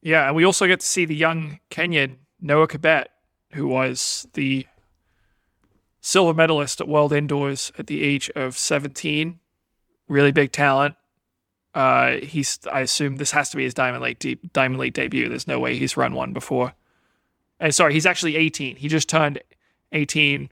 Yeah, 0.01 0.27
and 0.27 0.35
we 0.35 0.43
also 0.43 0.67
get 0.67 0.81
to 0.81 0.85
see 0.85 1.05
the 1.05 1.15
young 1.15 1.59
Kenyan 1.71 2.17
Noah 2.39 2.67
Kibet, 2.67 3.05
who 3.53 3.67
was 3.67 4.27
the 4.33 4.67
silver 6.01 6.33
medalist 6.33 6.79
at 6.79 6.87
World 6.87 7.11
Indoors 7.11 7.71
at 7.79 7.87
the 7.87 8.03
age 8.03 8.29
of 8.35 8.55
17. 8.55 9.39
Really 10.07 10.31
big 10.31 10.51
talent. 10.51 10.95
Uh, 11.75 12.21
he's 12.23 12.57
I 12.71 12.79
assume 12.79 13.17
this 13.17 13.31
has 13.31 13.49
to 13.49 13.57
be 13.57 13.63
his 13.63 13.73
Diamond 13.73 14.01
League 14.01 14.19
de- 14.19 14.39
Diamond 14.53 14.79
League 14.79 14.93
debut. 14.93 15.27
There's 15.27 15.47
no 15.47 15.59
way 15.59 15.75
he's 15.75 15.97
run 15.97 16.13
one 16.13 16.31
before. 16.31 16.73
And 17.59 17.75
sorry, 17.75 17.93
he's 17.93 18.05
actually 18.05 18.37
18. 18.37 18.77
He 18.77 18.87
just 18.87 19.09
turned 19.09 19.41
18 19.91 20.49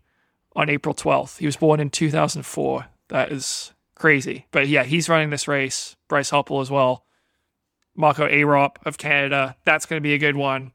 on 0.55 0.69
April 0.69 0.93
12th. 0.93 1.37
He 1.37 1.45
was 1.45 1.55
born 1.55 1.79
in 1.79 1.89
2004. 1.89 2.85
That 3.07 3.31
is 3.31 3.73
crazy. 3.95 4.47
But 4.51 4.67
yeah, 4.67 4.83
he's 4.83 5.09
running 5.09 5.29
this 5.29 5.47
race. 5.47 5.95
Bryce 6.07 6.31
Hoppel 6.31 6.61
as 6.61 6.69
well. 6.69 7.05
Marco 7.95 8.27
Arop 8.27 8.77
of 8.85 8.97
Canada. 8.97 9.55
That's 9.65 9.85
going 9.85 9.99
to 9.99 10.03
be 10.03 10.13
a 10.13 10.19
good 10.19 10.35
one. 10.35 10.71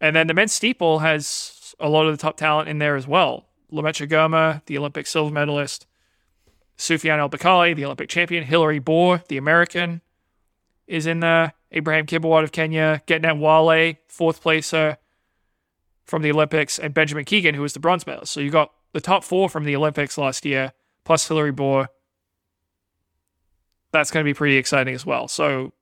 And 0.00 0.14
then 0.14 0.26
the 0.26 0.34
men's 0.34 0.52
steeple 0.52 1.00
has 1.00 1.74
a 1.80 1.88
lot 1.88 2.06
of 2.06 2.12
the 2.12 2.20
top 2.20 2.36
talent 2.36 2.68
in 2.68 2.78
there 2.78 2.96
as 2.96 3.06
well. 3.06 3.46
Lamecha 3.72 4.08
Girma, 4.08 4.64
the 4.66 4.78
Olympic 4.78 5.06
silver 5.06 5.32
medalist. 5.32 5.86
Soufiane 6.76 7.18
El 7.18 7.30
Bakali, 7.30 7.74
the 7.74 7.84
Olympic 7.84 8.08
champion, 8.08 8.44
Hillary 8.44 8.78
Bor, 8.78 9.22
the 9.28 9.36
American, 9.36 10.00
is 10.86 11.06
in 11.06 11.20
there. 11.20 11.52
Abraham 11.72 12.06
Kibiwott 12.06 12.44
of 12.44 12.52
Kenya, 12.52 13.02
Getnet 13.06 13.38
Wale, 13.38 13.96
fourth 14.08 14.40
placer 14.40 14.96
from 16.04 16.22
the 16.22 16.30
Olympics, 16.30 16.78
and 16.78 16.94
Benjamin 16.94 17.24
Kigen, 17.24 17.54
who 17.54 17.62
was 17.62 17.72
the 17.72 17.80
bronze 17.80 18.06
medalist. 18.06 18.32
So 18.32 18.40
you 18.40 18.50
got 18.50 18.72
the 18.92 19.00
top 19.00 19.24
four 19.24 19.48
from 19.48 19.64
the 19.64 19.74
Olympics 19.74 20.16
last 20.16 20.44
year, 20.44 20.72
plus 21.04 21.26
Hillary 21.26 21.52
Bor. 21.52 21.88
That's 23.92 24.10
going 24.10 24.24
to 24.24 24.28
be 24.28 24.34
pretty 24.34 24.56
exciting 24.56 24.94
as 24.94 25.04
well. 25.04 25.26
So 25.26 25.72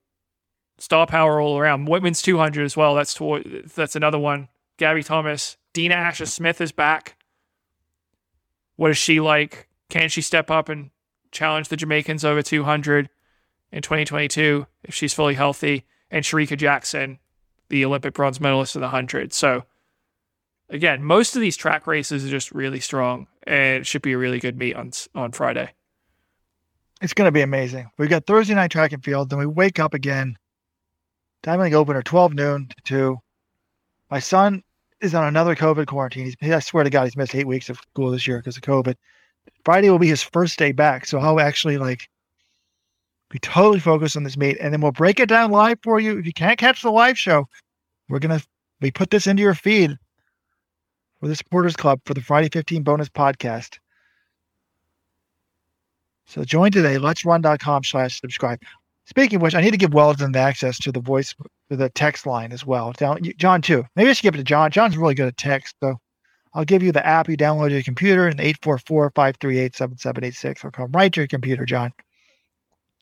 star 0.78 1.06
power 1.06 1.40
all 1.40 1.58
around. 1.58 1.86
Women's 1.86 2.22
200 2.22 2.64
as 2.64 2.76
well. 2.76 2.94
That's 2.94 3.14
toward, 3.14 3.70
that's 3.74 3.96
another 3.96 4.18
one. 4.18 4.48
Gabby 4.78 5.02
Thomas, 5.02 5.56
Dina 5.72 5.94
Asher 5.94 6.26
Smith 6.26 6.60
is 6.60 6.72
back. 6.72 7.16
What 8.76 8.90
is 8.90 8.98
she 8.98 9.20
like? 9.20 9.68
Can 9.92 10.08
she 10.08 10.22
step 10.22 10.50
up 10.50 10.70
and 10.70 10.88
challenge 11.32 11.68
the 11.68 11.76
Jamaicans 11.76 12.24
over 12.24 12.40
200 12.40 13.10
in 13.70 13.82
2022 13.82 14.66
if 14.84 14.94
she's 14.94 15.12
fully 15.12 15.34
healthy? 15.34 15.84
And 16.10 16.24
Shericka 16.24 16.56
Jackson, 16.56 17.18
the 17.68 17.84
Olympic 17.84 18.14
bronze 18.14 18.40
medalist 18.40 18.74
in 18.74 18.80
the 18.80 18.86
100. 18.86 19.34
So, 19.34 19.64
again, 20.70 21.04
most 21.04 21.36
of 21.36 21.42
these 21.42 21.58
track 21.58 21.86
races 21.86 22.24
are 22.24 22.30
just 22.30 22.52
really 22.52 22.80
strong 22.80 23.26
and 23.46 23.82
it 23.82 23.86
should 23.86 24.00
be 24.00 24.12
a 24.12 24.18
really 24.18 24.38
good 24.38 24.56
meet 24.56 24.74
on, 24.76 24.92
on 25.14 25.30
Friday. 25.32 25.74
It's 27.02 27.12
going 27.12 27.28
to 27.28 27.32
be 27.32 27.42
amazing. 27.42 27.90
We've 27.98 28.08
got 28.08 28.24
Thursday 28.24 28.54
night 28.54 28.70
track 28.70 28.92
and 28.92 29.04
field, 29.04 29.28
then 29.28 29.40
we 29.40 29.46
wake 29.46 29.78
up 29.78 29.92
again. 29.92 30.38
Diamond 31.42 31.64
League 31.64 31.74
opener, 31.74 32.00
12 32.00 32.32
noon 32.32 32.68
to 32.68 32.76
2. 32.84 33.18
My 34.10 34.20
son 34.20 34.62
is 35.02 35.14
on 35.14 35.26
another 35.26 35.54
COVID 35.54 35.84
quarantine. 35.84 36.32
He's, 36.40 36.50
I 36.50 36.60
swear 36.60 36.82
to 36.82 36.88
God, 36.88 37.04
he's 37.04 37.16
missed 37.16 37.34
eight 37.34 37.46
weeks 37.46 37.68
of 37.68 37.76
school 37.76 38.10
this 38.10 38.26
year 38.26 38.38
because 38.38 38.56
of 38.56 38.62
COVID. 38.62 38.94
Friday 39.64 39.90
will 39.90 39.98
be 39.98 40.08
his 40.08 40.22
first 40.22 40.58
day 40.58 40.72
back. 40.72 41.06
So 41.06 41.18
I'll 41.18 41.40
actually 41.40 41.78
like 41.78 42.08
be 43.30 43.38
totally 43.38 43.80
focused 43.80 44.16
on 44.16 44.24
this 44.24 44.36
meet. 44.36 44.58
And 44.60 44.72
then 44.72 44.80
we'll 44.80 44.92
break 44.92 45.20
it 45.20 45.28
down 45.28 45.50
live 45.50 45.78
for 45.82 46.00
you. 46.00 46.18
If 46.18 46.26
you 46.26 46.32
can't 46.32 46.58
catch 46.58 46.82
the 46.82 46.90
live 46.90 47.18
show, 47.18 47.46
we're 48.08 48.18
going 48.18 48.38
to 48.38 48.46
we 48.80 48.90
put 48.90 49.10
this 49.10 49.26
into 49.26 49.42
your 49.42 49.54
feed 49.54 49.96
for 51.20 51.28
the 51.28 51.36
supporters 51.36 51.76
club 51.76 52.00
for 52.04 52.14
the 52.14 52.20
Friday 52.20 52.48
15 52.48 52.82
bonus 52.82 53.08
podcast. 53.08 53.78
So 56.26 56.44
join 56.44 56.72
today, 56.72 56.98
let's 56.98 57.24
run.com 57.24 57.84
slash 57.84 58.20
subscribe. 58.20 58.60
Speaking 59.06 59.36
of 59.36 59.42
which, 59.42 59.54
I 59.54 59.60
need 59.60 59.72
to 59.72 59.76
give 59.76 59.94
Weldon 59.94 60.32
the 60.32 60.38
access 60.38 60.78
to 60.78 60.92
the 60.92 61.00
voice, 61.00 61.34
the 61.68 61.90
text 61.90 62.26
line 62.26 62.52
as 62.52 62.64
well. 62.64 62.92
John, 62.92 63.62
too. 63.62 63.84
Maybe 63.96 64.10
I 64.10 64.12
should 64.12 64.22
give 64.22 64.34
it 64.34 64.38
to 64.38 64.44
John. 64.44 64.70
John's 64.70 64.96
really 64.96 65.14
good 65.14 65.28
at 65.28 65.36
text, 65.36 65.76
so 65.82 65.96
I'll 66.54 66.64
give 66.64 66.82
you 66.82 66.92
the 66.92 67.06
app 67.06 67.28
you 67.28 67.36
download 67.36 67.68
to 67.68 67.74
your 67.74 67.82
computer 67.82 68.28
and 68.28 68.38
844-538-7786 68.38 70.64
will 70.64 70.70
come 70.70 70.92
right 70.92 71.12
to 71.12 71.20
your 71.20 71.28
computer, 71.28 71.64
John. 71.64 71.92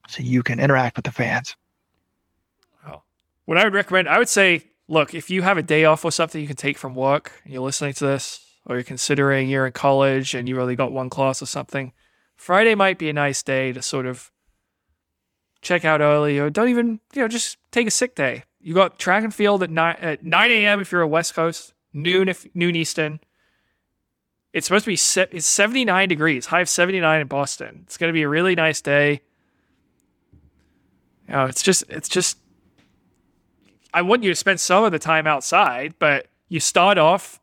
So 0.08 0.22
you 0.22 0.42
can 0.42 0.60
interact 0.60 0.96
with 0.96 1.04
the 1.04 1.12
fans. 1.12 1.56
Oh. 2.86 3.02
What 3.46 3.58
I 3.58 3.64
would 3.64 3.74
recommend, 3.74 4.08
I 4.08 4.18
would 4.18 4.28
say, 4.28 4.64
look, 4.88 5.14
if 5.14 5.30
you 5.30 5.42
have 5.42 5.58
a 5.58 5.62
day 5.62 5.84
off 5.84 6.04
or 6.04 6.12
something 6.12 6.40
you 6.40 6.46
can 6.46 6.56
take 6.56 6.78
from 6.78 6.94
work 6.94 7.32
and 7.44 7.52
you're 7.52 7.62
listening 7.62 7.94
to 7.94 8.06
this, 8.06 8.46
or 8.66 8.76
you're 8.76 8.84
considering 8.84 9.48
you're 9.48 9.66
in 9.66 9.72
college 9.72 10.34
and 10.34 10.48
you 10.48 10.60
only 10.60 10.76
got 10.76 10.92
one 10.92 11.10
class 11.10 11.42
or 11.42 11.46
something, 11.46 11.92
Friday 12.36 12.74
might 12.74 12.98
be 12.98 13.08
a 13.08 13.12
nice 13.12 13.42
day 13.42 13.72
to 13.72 13.82
sort 13.82 14.06
of 14.06 14.30
check 15.62 15.84
out 15.84 16.00
early 16.00 16.38
or 16.38 16.50
don't 16.50 16.68
even, 16.68 17.00
you 17.14 17.22
know, 17.22 17.28
just 17.28 17.56
take 17.70 17.86
a 17.86 17.90
sick 17.90 18.14
day. 18.14 18.44
You 18.60 18.74
got 18.74 18.98
track 18.98 19.24
and 19.24 19.34
field 19.34 19.62
at 19.62 19.70
9, 19.70 19.96
at 20.00 20.24
9 20.24 20.50
a.m. 20.50 20.80
if 20.80 20.92
you're 20.92 21.00
a 21.00 21.08
West 21.08 21.34
Coast, 21.34 21.72
noon 21.92 22.28
if 22.28 22.46
noon 22.54 22.76
Eastern. 22.76 23.20
It's 24.52 24.66
supposed 24.66 24.84
to 24.84 24.90
be 24.90 24.96
se- 24.96 25.28
it's 25.30 25.46
79 25.46 26.08
degrees, 26.08 26.46
high 26.46 26.60
of 26.60 26.68
79 26.68 27.20
in 27.20 27.26
Boston. 27.28 27.80
It's 27.84 27.96
going 27.96 28.08
to 28.08 28.12
be 28.12 28.22
a 28.22 28.28
really 28.28 28.54
nice 28.54 28.80
day. 28.80 29.20
You 31.28 31.34
know, 31.34 31.44
it's 31.46 31.62
just 31.62 31.84
it's 31.88 32.08
just 32.08 32.38
I 33.94 34.02
want 34.02 34.22
you 34.22 34.30
to 34.30 34.36
spend 34.36 34.60
some 34.60 34.84
of 34.84 34.92
the 34.92 34.98
time 34.98 35.26
outside, 35.26 35.94
but 35.98 36.26
you 36.48 36.60
start 36.60 36.98
off 36.98 37.40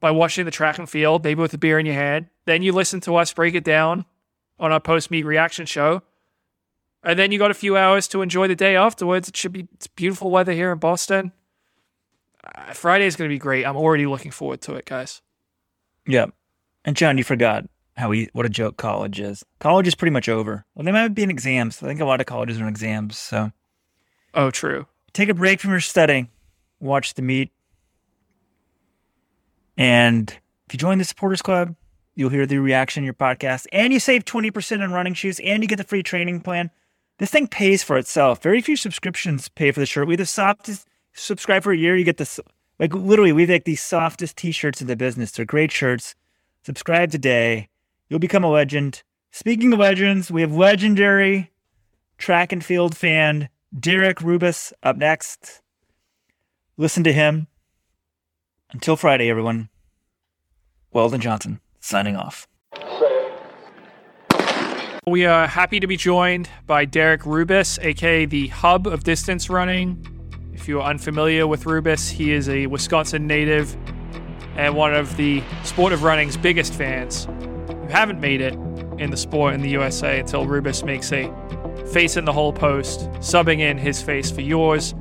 by 0.00 0.10
watching 0.10 0.44
the 0.44 0.50
track 0.50 0.78
and 0.78 0.88
field, 0.88 1.24
maybe 1.24 1.40
with 1.40 1.54
a 1.54 1.58
beer 1.58 1.78
in 1.78 1.86
your 1.86 1.94
hand. 1.94 2.26
Then 2.44 2.62
you 2.62 2.72
listen 2.72 3.00
to 3.02 3.16
us 3.16 3.32
break 3.32 3.54
it 3.54 3.64
down 3.64 4.04
on 4.58 4.72
our 4.72 4.80
post 4.80 5.10
meet 5.10 5.24
reaction 5.24 5.66
show. 5.66 6.02
And 7.02 7.18
then 7.18 7.30
you 7.30 7.38
got 7.38 7.50
a 7.50 7.54
few 7.54 7.76
hours 7.76 8.08
to 8.08 8.22
enjoy 8.22 8.48
the 8.48 8.56
day 8.56 8.74
afterwards. 8.74 9.28
It 9.28 9.36
should 9.36 9.52
be 9.52 9.68
beautiful 9.94 10.30
weather 10.30 10.52
here 10.52 10.72
in 10.72 10.78
Boston. 10.78 11.32
Uh, 12.42 12.72
Friday 12.72 13.06
is 13.06 13.14
going 13.16 13.28
to 13.28 13.34
be 13.34 13.38
great. 13.38 13.64
I'm 13.64 13.76
already 13.76 14.06
looking 14.06 14.32
forward 14.32 14.60
to 14.62 14.74
it, 14.74 14.84
guys. 14.84 15.22
Yep. 16.06 16.32
And 16.88 16.96
John, 16.96 17.18
you 17.18 17.24
forgot 17.24 17.66
how 17.98 18.08
we 18.08 18.30
what 18.32 18.46
a 18.46 18.48
joke 18.48 18.78
college 18.78 19.20
is. 19.20 19.44
College 19.58 19.86
is 19.86 19.94
pretty 19.94 20.10
much 20.10 20.26
over. 20.26 20.64
Well, 20.74 20.86
they 20.86 20.90
might 20.90 21.08
be 21.08 21.22
in 21.22 21.28
exams. 21.28 21.82
I 21.82 21.86
think 21.86 22.00
a 22.00 22.06
lot 22.06 22.18
of 22.18 22.24
colleges 22.26 22.58
are 22.58 22.62
in 22.62 22.68
exams. 22.70 23.18
So, 23.18 23.52
oh, 24.32 24.50
true. 24.50 24.86
Take 25.12 25.28
a 25.28 25.34
break 25.34 25.60
from 25.60 25.72
your 25.72 25.80
studying, 25.80 26.30
watch 26.80 27.12
the 27.12 27.20
meet, 27.20 27.52
and 29.76 30.30
if 30.30 30.72
you 30.72 30.78
join 30.78 30.96
the 30.96 31.04
supporters 31.04 31.42
club, 31.42 31.76
you'll 32.14 32.30
hear 32.30 32.46
the 32.46 32.56
reaction 32.56 33.02
in 33.02 33.04
your 33.04 33.12
podcast, 33.12 33.66
and 33.70 33.92
you 33.92 34.00
save 34.00 34.24
twenty 34.24 34.50
percent 34.50 34.82
on 34.82 34.90
running 34.90 35.12
shoes, 35.12 35.38
and 35.40 35.62
you 35.62 35.68
get 35.68 35.76
the 35.76 35.84
free 35.84 36.02
training 36.02 36.40
plan. 36.40 36.70
This 37.18 37.30
thing 37.30 37.48
pays 37.48 37.82
for 37.82 37.98
itself. 37.98 38.42
Very 38.42 38.62
few 38.62 38.76
subscriptions 38.76 39.50
pay 39.50 39.72
for 39.72 39.80
the 39.80 39.84
shirt. 39.84 40.08
We 40.08 40.16
the 40.16 40.24
softest 40.24 40.88
subscribe 41.12 41.64
for 41.64 41.72
a 41.72 41.76
year, 41.76 41.98
you 41.98 42.04
get 42.06 42.16
this. 42.16 42.40
Like 42.78 42.94
literally, 42.94 43.32
we 43.32 43.44
make 43.44 43.64
these 43.64 43.82
softest 43.82 44.38
T-shirts 44.38 44.80
in 44.80 44.86
the 44.86 44.96
business. 44.96 45.32
They're 45.32 45.44
great 45.44 45.70
shirts. 45.70 46.14
Subscribe 46.68 47.10
today. 47.10 47.70
You'll 48.10 48.18
become 48.18 48.44
a 48.44 48.50
legend. 48.50 49.02
Speaking 49.30 49.72
of 49.72 49.78
legends, 49.78 50.30
we 50.30 50.42
have 50.42 50.52
legendary 50.52 51.50
track 52.18 52.52
and 52.52 52.62
field 52.62 52.94
fan 52.94 53.48
Derek 53.80 54.20
Rubis 54.20 54.74
up 54.82 54.98
next. 54.98 55.62
Listen 56.76 57.02
to 57.04 57.12
him. 57.14 57.46
Until 58.70 58.96
Friday, 58.96 59.30
everyone. 59.30 59.70
Weldon 60.92 61.22
Johnson 61.22 61.60
signing 61.80 62.16
off. 62.16 62.46
We 65.06 65.24
are 65.24 65.46
happy 65.46 65.80
to 65.80 65.86
be 65.86 65.96
joined 65.96 66.50
by 66.66 66.84
Derek 66.84 67.24
Rubis, 67.24 67.78
aka 67.78 68.26
the 68.26 68.48
hub 68.48 68.86
of 68.86 69.04
distance 69.04 69.48
running. 69.48 70.06
If 70.52 70.68
you 70.68 70.82
are 70.82 70.90
unfamiliar 70.90 71.46
with 71.46 71.64
Rubis, 71.64 72.10
he 72.10 72.30
is 72.30 72.46
a 72.50 72.66
Wisconsin 72.66 73.26
native 73.26 73.74
and 74.58 74.74
one 74.74 74.92
of 74.92 75.16
the 75.16 75.42
sport 75.62 75.92
of 75.92 76.02
running's 76.02 76.36
biggest 76.36 76.74
fans. 76.74 77.26
You 77.70 77.88
haven't 77.88 78.20
made 78.20 78.40
it 78.40 78.54
in 78.98 79.10
the 79.10 79.16
sport 79.16 79.54
in 79.54 79.62
the 79.62 79.70
USA 79.70 80.18
until 80.18 80.46
Rubis 80.46 80.82
makes 80.82 81.12
a 81.12 81.32
face 81.92 82.16
in 82.16 82.24
the 82.24 82.32
hole 82.32 82.52
post, 82.52 83.08
subbing 83.20 83.60
in 83.60 83.78
his 83.78 84.02
face 84.02 84.30
for 84.32 84.40
yours. 84.40 84.94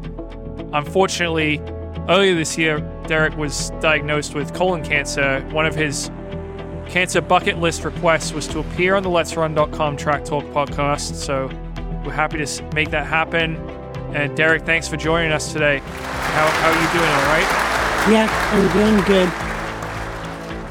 Unfortunately, 0.74 1.60
earlier 2.08 2.36
this 2.36 2.56
year, 2.56 2.80
Derek 3.08 3.36
was 3.36 3.72
diagnosed 3.82 4.36
with 4.36 4.54
colon 4.54 4.84
cancer. 4.84 5.42
One 5.52 5.66
of 5.66 5.74
his 5.74 6.12
cancer 6.88 7.20
bucket 7.20 7.58
list 7.58 7.84
requests 7.84 8.32
was 8.34 8.48
to 8.50 8.60
appear 8.60 8.96
on 8.96 9.02
the 9.02 9.10
Let'sRun.com 9.10 9.98
Track 9.98 10.24
Talk 10.24 10.46
podcast. 10.46 11.16
So 11.16 11.48
we're 12.06 12.14
happy 12.14 12.46
to 12.46 12.64
make 12.76 12.92
that 12.92 13.08
happen. 13.08 13.58
And 14.14 14.38
Derek, 14.38 14.66
thanks 14.66 14.88
for 14.88 14.98
joining 14.98 15.32
us 15.32 15.52
today. 15.52 15.80
How, 15.80 16.48
how 16.48 16.70
are 16.70 16.82
you 16.82 17.00
doing? 17.00 17.12
All 17.12 17.26
right? 17.26 17.68
Yeah, 18.10 18.30
I'm 18.54 18.72
doing 18.72 19.04
good. 19.06 19.47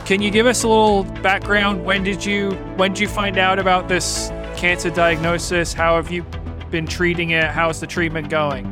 Can 0.07 0.23
you 0.23 0.31
give 0.31 0.47
us 0.47 0.62
a 0.62 0.69
little 0.69 1.03
background? 1.20 1.85
When 1.85 2.05
did 2.05 2.24
you 2.24 2.53
when 2.77 2.93
did 2.93 3.01
you 3.01 3.09
find 3.09 3.39
out 3.39 3.59
about 3.59 3.89
this 3.89 4.28
cancer 4.57 4.89
diagnosis? 4.89 5.73
How 5.73 5.97
have 5.97 6.12
you 6.12 6.24
been 6.70 6.87
treating 6.87 7.31
it? 7.31 7.47
How's 7.47 7.81
the 7.81 7.89
treatment 7.89 8.31
going? 8.31 8.66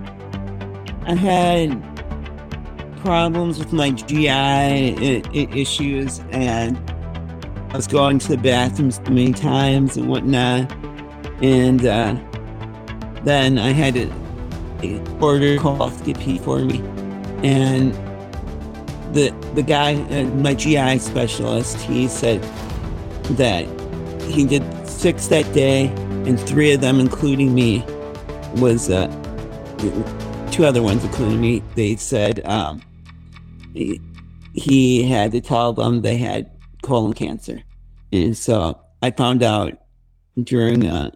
I 1.08 1.16
had 1.16 1.82
problems 3.00 3.58
with 3.58 3.72
my 3.72 3.90
GI 3.90 5.24
issues, 5.34 6.20
and 6.30 6.78
I 7.72 7.76
was 7.78 7.88
going 7.88 8.20
to 8.20 8.28
the 8.28 8.38
bathrooms 8.38 9.00
many 9.00 9.32
times 9.32 9.96
and 9.96 10.08
whatnot. 10.08 10.70
And 11.42 11.84
uh, 11.84 12.16
then 13.24 13.58
I 13.58 13.70
had 13.70 13.94
to 13.94 14.06
order 15.20 15.56
colonoscopy 15.56 16.40
for 16.44 16.60
me, 16.60 16.78
and 17.42 17.92
the 19.14 19.30
the 19.54 19.62
guy, 19.62 19.94
uh, 19.94 20.24
my 20.34 20.54
GI 20.54 20.98
specialist, 20.98 21.78
he 21.80 22.08
said 22.08 22.42
that 23.36 23.64
he 24.22 24.44
did 24.44 24.62
six 24.86 25.28
that 25.28 25.50
day, 25.54 25.86
and 26.26 26.38
three 26.38 26.72
of 26.72 26.80
them, 26.80 27.00
including 27.00 27.54
me, 27.54 27.84
was 28.56 28.90
uh, 28.90 29.06
two 30.50 30.64
other 30.64 30.82
ones, 30.82 31.04
including 31.04 31.40
me. 31.40 31.62
They 31.76 31.96
said 31.96 32.44
um, 32.44 32.82
he, 33.72 34.00
he 34.52 35.04
had 35.04 35.32
to 35.32 35.40
tell 35.40 35.72
them 35.72 36.02
they 36.02 36.16
had 36.16 36.50
colon 36.82 37.12
cancer, 37.12 37.62
and 38.12 38.36
so 38.36 38.80
I 39.00 39.12
found 39.12 39.42
out 39.42 39.78
during 40.42 40.86
uh, 40.86 41.12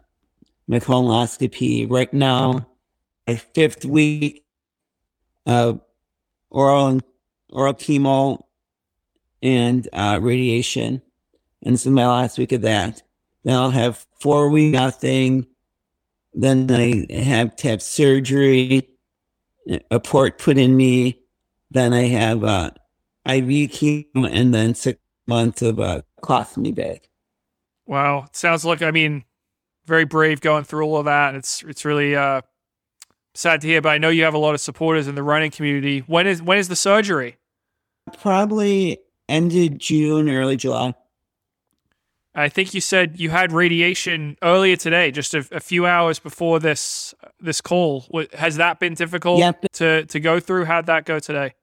my 0.68 0.78
colonoscopy. 0.78 1.90
Right 1.90 2.12
now, 2.14 2.66
my 3.26 3.34
fifth 3.34 3.84
week 3.84 4.44
of 5.46 5.80
oral 6.50 7.00
oral 7.50 7.74
chemo 7.74 8.42
and 9.42 9.88
uh, 9.92 10.18
radiation, 10.20 11.02
and 11.62 11.74
this 11.74 11.86
is 11.86 11.92
my 11.92 12.06
last 12.06 12.38
week 12.38 12.52
of 12.52 12.62
that. 12.62 13.02
Then 13.44 13.54
I'll 13.54 13.70
have 13.70 14.06
four 14.20 14.50
week 14.50 14.72
nothing. 14.72 15.46
Then 16.34 16.70
I 16.70 17.06
have 17.12 17.56
to 17.56 17.68
have 17.68 17.82
surgery, 17.82 18.88
a 19.90 20.00
port 20.00 20.38
put 20.38 20.58
in 20.58 20.76
me. 20.76 21.20
Then 21.70 21.92
I 21.92 22.02
have 22.08 22.44
uh, 22.44 22.70
IV 23.26 23.70
chemo, 23.70 24.28
and 24.30 24.54
then 24.54 24.74
six 24.74 25.00
months 25.26 25.62
of 25.62 25.78
a 25.78 26.04
colostomy 26.22 26.74
bag. 26.74 27.08
Wow, 27.86 28.24
It 28.24 28.36
sounds 28.36 28.64
like 28.64 28.82
I 28.82 28.90
mean, 28.90 29.24
very 29.86 30.04
brave 30.04 30.40
going 30.40 30.64
through 30.64 30.84
all 30.84 30.98
of 30.98 31.06
that. 31.06 31.34
It's 31.34 31.62
it's 31.62 31.84
really 31.84 32.14
uh, 32.14 32.42
sad 33.38 33.60
to 33.60 33.68
hear, 33.68 33.80
but 33.80 33.90
I 33.90 33.98
know 33.98 34.08
you 34.08 34.24
have 34.24 34.34
a 34.34 34.38
lot 34.38 34.54
of 34.54 34.60
supporters 34.60 35.06
in 35.08 35.14
the 35.14 35.22
running 35.22 35.50
community. 35.50 36.00
When 36.00 36.26
is 36.26 36.42
when 36.42 36.58
is 36.58 36.68
the 36.68 36.76
surgery? 36.76 37.36
Probably 38.20 38.98
ended 39.28 39.78
June, 39.78 40.28
early 40.28 40.56
July. 40.56 40.94
I 42.34 42.48
think 42.48 42.72
you 42.72 42.80
said 42.80 43.18
you 43.18 43.30
had 43.30 43.52
radiation 43.52 44.36
earlier 44.42 44.76
today, 44.76 45.10
just 45.10 45.34
a, 45.34 45.46
a 45.50 45.60
few 45.60 45.86
hours 45.86 46.18
before 46.18 46.60
this 46.60 47.14
this 47.40 47.60
call. 47.60 48.06
Has 48.32 48.56
that 48.56 48.78
been 48.80 48.94
difficult 48.94 49.40
Yep. 49.40 49.64
to 49.74 50.04
to 50.06 50.20
go 50.20 50.40
through? 50.40 50.64
How'd 50.66 50.86
that 50.86 51.04
go 51.04 51.18
today? 51.18 51.54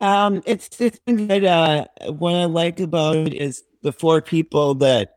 Um, 0.00 0.42
it's 0.46 0.80
it's 0.80 0.98
been 1.00 1.26
good. 1.26 1.44
Uh, 1.44 1.86
what 2.08 2.34
I 2.34 2.44
like 2.44 2.80
about 2.80 3.16
it 3.16 3.32
is 3.34 3.62
the 3.82 3.92
four 3.92 4.20
people 4.22 4.74
that 4.76 5.16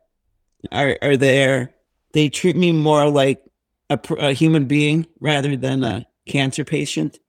are 0.72 0.98
are 1.02 1.18
there. 1.18 1.74
They 2.14 2.30
treat 2.30 2.56
me 2.56 2.72
more 2.72 3.10
like 3.10 3.42
a, 3.90 4.00
a 4.18 4.34
human 4.34 4.66
being 4.66 5.08
rather 5.20 5.56
than 5.56 5.84
a 5.84 6.06
cancer 6.26 6.64
patient. 6.64 7.20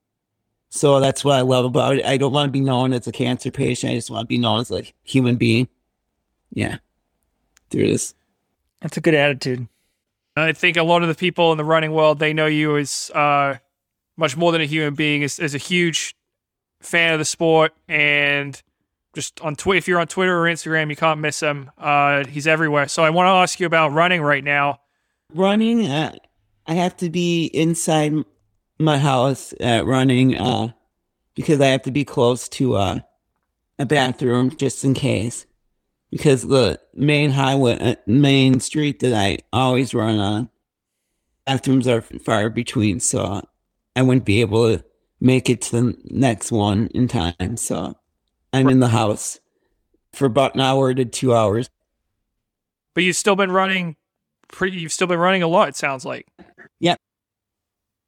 So 0.71 1.01
that's 1.01 1.25
what 1.25 1.39
I 1.39 1.41
love 1.41 1.65
about 1.65 1.97
it. 1.97 2.05
I 2.05 2.17
don't 2.17 2.33
want 2.33 2.49
to 2.49 2.53
be 2.53 2.61
known 2.61 2.93
as 2.93 3.07
a 3.07 3.13
cancer 3.13 3.51
patient. 3.51 3.93
I 3.93 3.95
just 3.97 4.11
want 4.11 4.25
to 4.25 4.27
be 4.27 4.39
known 4.39 4.61
as 4.61 4.71
a 4.71 4.83
human 5.03 5.37
being. 5.37 5.69
Yeah, 6.53 6.79
through 7.71 7.89
this. 7.89 8.15
That's 8.81 8.97
a 8.97 9.01
good 9.01 9.15
attitude. 9.15 9.69
I 10.37 10.53
think 10.53 10.77
a 10.77 10.83
lot 10.83 11.03
of 11.03 11.09
the 11.09 11.15
people 11.15 11.51
in 11.53 11.59
the 11.59 11.65
running 11.65 11.93
world 11.93 12.19
they 12.19 12.33
know 12.33 12.47
you 12.47 12.77
as 12.77 13.11
uh, 13.15 13.57
much 14.17 14.37
more 14.37 14.53
than 14.53 14.61
a 14.61 14.67
human 14.67 14.95
being, 14.95 15.25
as, 15.25 15.39
as 15.39 15.55
a 15.55 15.59
huge 15.59 16.15
fan 16.81 17.13
of 17.13 17.19
the 17.19 17.25
sport, 17.25 17.75
and 17.89 18.61
just 19.15 19.41
on 19.41 19.57
Twitter. 19.57 19.79
If 19.79 19.89
you're 19.89 20.01
on 20.01 20.07
Twitter 20.07 20.39
or 20.39 20.45
Instagram, 20.45 20.91
you 20.91 20.97
can't 20.97 21.21
miss 21.21 21.41
him. 21.41 21.71
Uh, 21.77 22.25
he's 22.25 22.47
everywhere. 22.47 22.89
So 22.89 23.03
I 23.03 23.11
want 23.11 23.27
to 23.27 23.31
ask 23.31 23.59
you 23.59 23.67
about 23.67 23.93
running 23.93 24.23
right 24.23 24.45
now. 24.45 24.81
running 25.35 25.87
uh, 25.87 26.15
i 26.69 26.75
have 26.75 26.97
to 26.97 27.11
be 27.11 27.47
inside 27.47 28.13
my 28.79 28.99
house 28.99 29.53
uh, 29.61 29.83
running 29.85 30.37
uh, 30.37 30.69
because 31.35 31.61
i 31.61 31.67
have 31.67 31.83
to 31.83 31.91
be 31.91 32.05
close 32.05 32.49
to 32.49 32.77
uh, 32.77 32.99
a 33.79 33.87
bathroom 33.87 34.55
just 34.57 34.85
in 34.85 34.95
case 34.95 35.47
because 36.11 36.47
the 36.47 36.79
main 36.95 37.31
highway 37.31 37.77
uh, 37.81 37.95
main 38.07 38.61
street 38.61 39.01
that 39.01 39.13
i 39.15 39.39
always 39.53 39.93
run 39.95 40.19
on 40.19 40.49
bathrooms 41.47 41.89
are 41.89 42.03
far 42.03 42.49
between 42.51 43.01
so 43.01 43.43
i 43.97 44.03
wouldn't 44.03 44.25
be 44.25 44.41
able 44.41 44.77
to 44.77 44.85
make 45.21 45.51
it 45.51 45.61
to 45.63 45.73
the 45.73 45.97
next 46.05 46.53
one 46.53 46.87
in 46.95 47.09
time 47.09 47.57
so 47.57 47.97
i'm 48.53 48.69
in 48.69 48.81
the 48.81 48.89
house 48.89 49.41
for 50.13 50.27
about 50.27 50.55
an 50.55 50.61
hour 50.61 50.95
to 50.95 51.05
two 51.05 51.35
hours 51.35 51.69
But 52.95 53.05
you've 53.05 53.17
still 53.17 53.37
been 53.37 53.53
running. 53.53 53.97
Pretty. 54.49 54.79
You've 54.79 54.93
still 54.93 55.07
been 55.07 55.21
running 55.21 55.43
a 55.43 55.47
lot. 55.47 55.69
It 55.69 55.77
sounds 55.77 56.05
like. 56.05 56.27
Yep. 56.81 56.99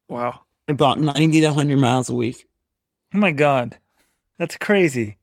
Wow. 0.09 0.41
about 0.67 0.99
90 0.99 1.41
to 1.41 1.47
100 1.47 1.77
miles 1.77 2.09
a 2.09 2.13
week 2.15 2.45
Oh 3.13 3.17
my 3.17 3.31
god, 3.31 3.77
that's 4.37 4.55
crazy. 4.57 5.17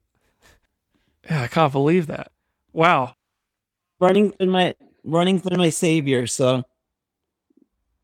Yeah, 1.28 1.42
I 1.42 1.46
can't 1.48 1.72
believe 1.72 2.06
that. 2.08 2.30
Wow. 2.74 3.14
running 4.00 4.32
for 4.32 4.44
my 4.46 4.74
running 5.04 5.38
for 5.40 5.56
my 5.56 5.70
savior. 5.70 6.26
So 6.26 6.64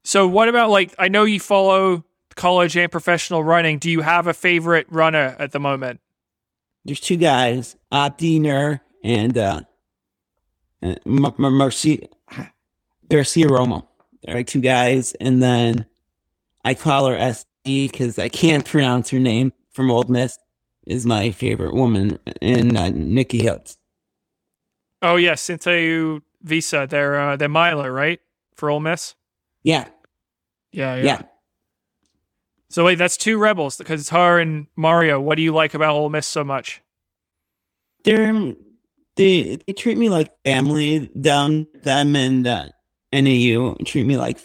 So 0.04 0.26
what 0.26 0.48
about 0.48 0.70
like 0.70 0.94
I 0.98 1.08
know 1.08 1.24
you 1.24 1.38
follow 1.40 2.04
college 2.34 2.76
and 2.76 2.90
professional 2.90 3.44
running. 3.44 3.78
Do 3.78 3.90
you 3.90 4.00
have 4.00 4.26
a 4.26 4.34
favorite 4.34 4.86
runner 4.90 5.36
at 5.38 5.52
the 5.52 5.60
moment? 5.60 6.00
there's 6.86 7.00
two 7.00 7.16
guys, 7.16 7.76
Opti 7.92 8.38
Nur 8.40 8.80
and 9.02 9.38
uh, 9.38 9.60
uh, 10.82 10.94
Mar- 11.06 11.34
Mar- 11.38 11.50
Marci- 11.50 12.08
Garcia 13.08 13.46
Romo. 13.46 13.86
Like 14.26 14.46
two 14.46 14.60
guys, 14.60 15.12
and 15.20 15.42
then 15.42 15.86
I 16.64 16.74
call 16.74 17.06
her 17.06 17.16
SD 17.16 17.90
because 17.90 18.18
I 18.18 18.28
can't 18.28 18.64
pronounce 18.64 19.10
her 19.10 19.18
name 19.18 19.52
from 19.72 19.90
Ole 19.90 20.04
Miss. 20.04 20.38
Is 20.86 21.06
my 21.06 21.30
favorite 21.30 21.74
woman, 21.74 22.18
and 22.42 22.76
uh, 22.76 22.90
Nikki 22.90 23.40
Hiltz. 23.40 23.76
Oh 25.00 25.16
yes, 25.16 25.42
Sinta 25.42 26.20
Vissa. 26.42 26.86
They're 26.88 27.18
uh, 27.18 27.36
they're 27.36 27.48
Miler, 27.48 27.92
right? 27.92 28.20
For 28.54 28.70
Ole 28.70 28.80
Miss. 28.80 29.14
Yeah, 29.62 29.86
Yeah, 30.72 30.96
yeah. 30.96 31.22
So 32.68 32.84
wait, 32.84 32.96
that's 32.96 33.16
two 33.16 33.38
rebels 33.38 33.76
because 33.76 34.00
it's 34.00 34.10
her 34.10 34.40
and 34.40 34.66
Mario. 34.76 35.20
What 35.20 35.36
do 35.36 35.42
you 35.42 35.52
like 35.52 35.74
about 35.74 35.94
Ole 35.94 36.10
Miss 36.10 36.26
so 36.26 36.42
much? 36.42 36.82
They're 38.04 38.54
they 39.16 39.58
they 39.66 39.72
treat 39.72 39.96
me 39.96 40.08
like 40.08 40.32
family. 40.44 41.10
Them 41.14 41.66
them 41.82 42.16
and 42.16 42.46
uh, 42.46 42.68
NAU 43.22 43.76
treat 43.84 44.06
me 44.06 44.16
like 44.16 44.38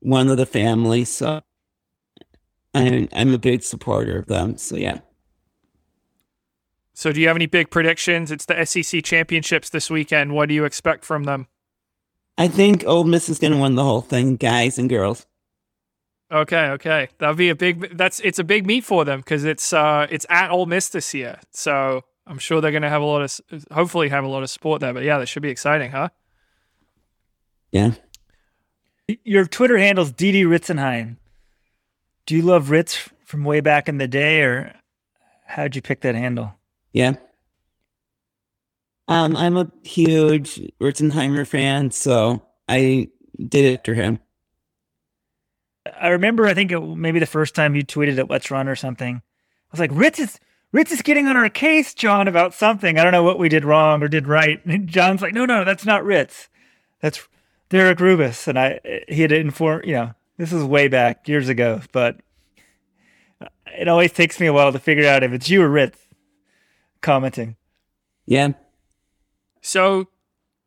one 0.00 0.28
of 0.28 0.36
the 0.36 0.46
family. 0.46 1.04
So 1.04 1.42
I'm 2.74 3.08
I'm 3.12 3.34
a 3.34 3.38
big 3.38 3.62
supporter 3.62 4.18
of 4.18 4.26
them. 4.26 4.56
So 4.58 4.76
yeah, 4.76 5.00
So 6.94 7.12
do 7.12 7.20
you 7.20 7.26
have 7.28 7.36
any 7.36 7.46
big 7.46 7.70
predictions? 7.70 8.30
It's 8.30 8.46
the 8.46 8.64
SEC 8.64 9.02
championships 9.04 9.70
this 9.70 9.90
weekend. 9.90 10.32
What 10.32 10.48
do 10.48 10.54
you 10.54 10.64
expect 10.64 11.04
from 11.04 11.24
them? 11.24 11.48
I 12.38 12.48
think 12.48 12.84
Ole 12.86 13.04
Miss 13.04 13.28
is 13.28 13.38
gonna 13.38 13.60
win 13.60 13.74
the 13.76 13.84
whole 13.84 14.00
thing, 14.00 14.36
guys 14.36 14.78
and 14.78 14.88
girls. 14.88 15.26
Okay, 16.32 16.70
okay, 16.70 17.08
that'll 17.18 17.36
be 17.36 17.50
a 17.50 17.54
big. 17.54 17.96
That's 17.96 18.20
it's 18.20 18.38
a 18.38 18.44
big 18.44 18.66
meet 18.66 18.84
for 18.84 19.04
them 19.04 19.20
because 19.20 19.44
it's 19.44 19.72
uh 19.72 20.06
it's 20.10 20.26
at 20.30 20.50
Ole 20.50 20.66
Miss 20.66 20.88
this 20.88 21.14
year, 21.14 21.38
so 21.50 22.02
I'm 22.26 22.38
sure 22.38 22.60
they're 22.60 22.70
going 22.72 22.82
to 22.82 22.88
have 22.88 23.02
a 23.02 23.04
lot 23.04 23.22
of 23.22 23.66
hopefully 23.70 24.08
have 24.08 24.24
a 24.24 24.28
lot 24.28 24.42
of 24.42 24.50
support 24.50 24.80
there. 24.80 24.94
But 24.94 25.04
yeah, 25.04 25.18
that 25.18 25.26
should 25.26 25.42
be 25.42 25.50
exciting, 25.50 25.90
huh? 25.90 26.08
Yeah. 27.74 27.94
Your 29.24 29.46
Twitter 29.46 29.76
handle's 29.76 30.12
DD 30.12 30.44
Ritzenheim. 30.44 31.16
Do 32.24 32.36
you 32.36 32.42
love 32.42 32.70
Ritz 32.70 33.10
from 33.24 33.42
way 33.42 33.60
back 33.60 33.88
in 33.88 33.98
the 33.98 34.06
day, 34.06 34.42
or 34.42 34.72
how'd 35.44 35.74
you 35.74 35.82
pick 35.82 36.00
that 36.02 36.14
handle? 36.14 36.54
Yeah. 36.92 37.14
Um, 39.08 39.36
I'm 39.36 39.56
a 39.56 39.72
huge 39.82 40.60
Ritzenheimer 40.80 41.44
fan, 41.44 41.90
so 41.90 42.46
I 42.68 43.08
did 43.36 43.64
it 43.64 43.84
for 43.84 43.94
him. 43.94 44.20
I 46.00 46.10
remember, 46.10 46.46
I 46.46 46.54
think 46.54 46.70
it, 46.70 46.80
maybe 46.80 47.18
the 47.18 47.26
first 47.26 47.56
time 47.56 47.74
you 47.74 47.82
tweeted 47.84 48.18
at 48.18 48.30
Let's 48.30 48.52
Run 48.52 48.68
or 48.68 48.76
something. 48.76 49.16
I 49.16 49.68
was 49.72 49.80
like, 49.80 49.90
Ritz 49.92 50.20
is 50.20 50.38
Ritz 50.70 50.92
is 50.92 51.02
getting 51.02 51.26
on 51.26 51.36
our 51.36 51.48
case, 51.48 51.92
John, 51.92 52.28
about 52.28 52.54
something. 52.54 53.00
I 53.00 53.02
don't 53.02 53.12
know 53.12 53.24
what 53.24 53.38
we 53.40 53.48
did 53.48 53.64
wrong 53.64 54.00
or 54.00 54.06
did 54.06 54.28
right. 54.28 54.60
And 54.66 54.86
John's 54.88 55.22
like, 55.22 55.34
no, 55.34 55.44
no, 55.44 55.64
that's 55.64 55.84
not 55.84 56.04
Ritz. 56.04 56.48
That's 57.00 57.28
Derek 57.68 58.00
Rubis. 58.00 58.48
And 58.48 58.58
I, 58.58 58.80
he 59.08 59.22
had 59.22 59.32
informed, 59.32 59.86
you 59.86 59.92
know, 59.92 60.14
this 60.36 60.52
is 60.52 60.64
way 60.64 60.88
back 60.88 61.28
years 61.28 61.48
ago, 61.48 61.80
but 61.92 62.18
it 63.78 63.88
always 63.88 64.12
takes 64.12 64.40
me 64.40 64.46
a 64.46 64.52
while 64.52 64.72
to 64.72 64.78
figure 64.78 65.08
out 65.08 65.22
if 65.22 65.32
it's 65.32 65.48
you 65.48 65.62
or 65.62 65.68
Ritz 65.68 65.98
commenting. 67.00 67.56
Yeah. 68.26 68.52
So, 69.60 70.08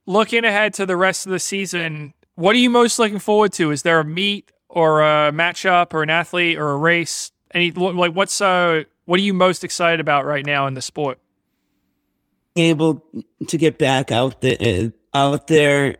looking 0.05 0.45
ahead 0.45 0.73
to 0.75 0.85
the 0.85 0.95
rest 0.95 1.25
of 1.25 1.31
the 1.31 1.39
season, 1.39 2.13
what 2.35 2.55
are 2.55 2.59
you 2.59 2.69
most 2.69 2.99
looking 2.99 3.19
forward 3.19 3.53
to? 3.53 3.71
Is 3.71 3.81
there 3.81 3.99
a 3.99 4.05
meet 4.05 4.51
or 4.69 5.01
a 5.01 5.31
matchup 5.31 5.93
or 5.93 6.03
an 6.03 6.09
athlete 6.09 6.57
or 6.57 6.71
a 6.71 6.77
race? 6.77 7.31
Any 7.51 7.71
like 7.71 8.13
what's 8.13 8.41
uh 8.41 8.83
what 9.05 9.19
are 9.19 9.23
you 9.23 9.33
most 9.33 9.63
excited 9.63 9.99
about 9.99 10.25
right 10.25 10.45
now 10.45 10.67
in 10.67 10.73
the 10.73 10.81
sport? 10.81 11.19
Able 12.55 13.03
to 13.47 13.57
get 13.57 13.77
back 13.77 14.11
out 14.11 14.41
there, 14.41 14.91
out 15.13 15.47
there, 15.47 15.97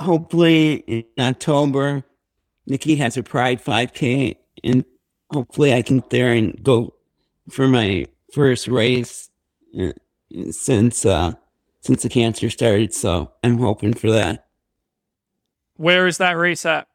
hopefully 0.00 0.74
in 0.86 1.04
October. 1.18 2.04
Nikki 2.66 2.96
has 2.96 3.16
a 3.16 3.22
Pride 3.22 3.62
5K, 3.62 4.36
and 4.64 4.84
hopefully 5.32 5.74
I 5.74 5.82
can 5.82 5.98
get 5.98 6.10
there 6.10 6.32
and 6.32 6.62
go 6.62 6.94
for 7.50 7.68
my 7.68 8.06
first 8.32 8.68
race 8.68 9.28
uh, 9.78 9.92
since 10.50 11.04
uh, 11.04 11.32
since 11.80 12.02
the 12.02 12.08
cancer 12.08 12.50
started. 12.50 12.94
So 12.94 13.32
I'm 13.42 13.58
hoping 13.58 13.94
for 13.94 14.10
that. 14.10 14.46
Where 15.76 16.06
is 16.06 16.18
that 16.18 16.36
race 16.36 16.66
at? 16.66 16.86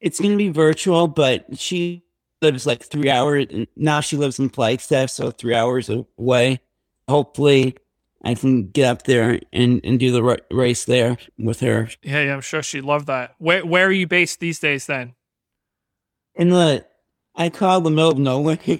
It's 0.00 0.20
going 0.20 0.32
to 0.32 0.38
be 0.38 0.48
virtual, 0.48 1.08
but 1.08 1.58
she 1.58 2.04
lives 2.40 2.66
like 2.66 2.82
three 2.82 3.10
hours. 3.10 3.46
Now 3.76 4.00
she 4.00 4.16
lives 4.16 4.38
in 4.38 4.48
Flagstaff, 4.50 5.10
so 5.10 5.30
three 5.30 5.54
hours 5.54 5.90
away. 5.90 6.60
Hopefully, 7.08 7.76
I 8.22 8.34
can 8.34 8.70
get 8.70 8.86
up 8.86 9.02
there 9.04 9.40
and, 9.52 9.80
and 9.82 9.98
do 9.98 10.12
the 10.12 10.22
ra- 10.22 10.36
race 10.50 10.84
there 10.84 11.16
with 11.38 11.60
her. 11.60 11.88
Yeah, 12.02 12.22
yeah, 12.22 12.34
I'm 12.34 12.40
sure 12.40 12.62
she'd 12.62 12.84
love 12.84 13.06
that. 13.06 13.34
Where 13.38 13.66
where 13.66 13.86
are 13.86 13.92
you 13.92 14.06
based 14.06 14.40
these 14.40 14.58
days 14.58 14.86
then? 14.86 15.14
In 16.34 16.50
the, 16.50 16.86
I 17.34 17.50
call 17.50 17.80
the 17.80 17.90
middle 17.90 18.10
of 18.10 18.18
nowhere. 18.18 18.58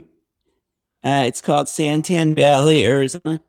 Uh, 1.05 1.25
it's 1.27 1.41
called 1.41 1.67
Santan 1.67 2.37
Valley, 2.37 2.87
Arizona. 2.87 3.41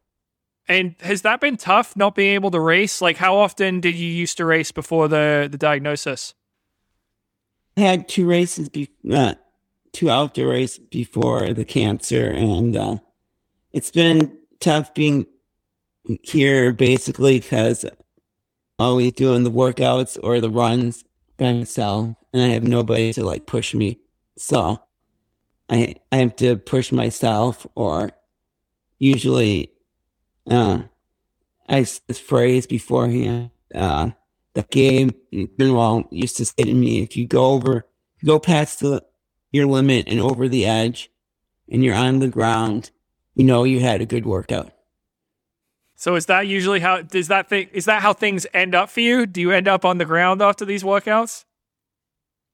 And 0.68 0.96
has 1.02 1.22
that 1.22 1.40
been 1.40 1.56
tough 1.56 1.96
not 1.96 2.16
being 2.16 2.34
able 2.34 2.50
to 2.50 2.60
race? 2.60 3.00
Like 3.00 3.18
how 3.18 3.36
often 3.36 3.80
did 3.80 3.94
you 3.94 4.08
used 4.08 4.38
to 4.38 4.46
race 4.46 4.72
before 4.72 5.08
the 5.08 5.48
the 5.52 5.58
diagnosis? 5.60 6.34
I 7.78 7.82
had 7.82 8.08
two 8.08 8.28
races, 8.28 8.70
be- 8.70 8.90
uh, 9.12 9.36
two 9.92 10.10
outdoor 10.10 10.50
races 10.50 10.80
before 10.80 11.54
the 11.54 11.64
cancer, 11.64 12.32
and 12.32 12.76
uh, 12.76 12.98
it's 13.72 13.92
been 13.92 14.36
tough 14.60 14.96
being 14.96 15.28
here 16.22 16.74
basically 16.74 17.40
because 17.40 17.86
always 18.80 19.14
doing 19.14 19.44
the 19.44 19.52
workouts 19.52 20.18
or 20.22 20.42
the 20.42 20.50
runs 20.50 21.04
by 21.38 21.54
myself, 21.54 22.16
and 22.34 22.42
I 22.42 22.48
have 22.48 22.64
nobody 22.64 23.14
to 23.14 23.24
like 23.24 23.46
push 23.46 23.74
me. 23.74 24.00
So 24.38 24.82
I 25.70 25.96
I 26.12 26.18
have 26.18 26.36
to 26.38 26.58
push 26.58 26.92
myself, 26.92 27.66
or 27.76 28.12
usually, 29.00 29.72
uh, 30.50 30.84
I 31.68 31.80
this 32.08 32.20
phrase 32.20 32.68
beforehand. 32.68 33.52
Uh, 33.74 34.12
the 34.54 34.64
game 34.64 35.12
Benoit 35.58 36.06
used 36.12 36.38
to 36.38 36.46
say 36.46 36.64
to 36.64 36.74
me, 36.74 37.02
if 37.02 37.18
you 37.18 37.26
go 37.26 37.46
over, 37.48 37.88
go 38.24 38.40
past 38.40 38.82
the 38.82 39.04
your 39.52 39.66
limit 39.66 40.08
and 40.08 40.20
over 40.20 40.48
the 40.48 40.66
edge, 40.66 41.10
and 41.70 41.84
you're 41.84 41.96
on 41.96 42.20
the 42.20 42.28
ground, 42.28 42.92
you 43.36 43.44
know 43.44 43.64
you 43.64 43.80
had 43.80 44.02
a 44.02 44.06
good 44.06 44.26
workout. 44.26 44.72
So 46.04 46.16
is 46.16 46.26
that 46.26 46.48
usually 46.48 46.82
how 46.82 47.02
does 47.02 47.30
that 47.30 47.48
thing 47.48 47.70
is 47.72 47.86
that 47.86 48.02
how 48.02 48.12
things 48.12 48.46
end 48.54 48.76
up 48.76 48.90
for 48.90 49.00
you? 49.00 49.26
Do 49.26 49.40
you 49.40 49.52
end 49.52 49.70
up 49.70 49.86
on 49.86 50.00
the 50.00 50.04
ground 50.04 50.42
after 50.42 50.66
these 50.66 50.84
workouts? 50.84 51.46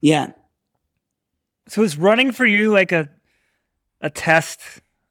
Yeah, 0.01 0.33
So 1.67 1.81
is 1.81 1.97
running 1.97 2.31
for 2.31 2.45
you 2.45 2.71
like 2.71 2.91
a 2.91 3.09
a 4.01 4.11
test 4.11 4.61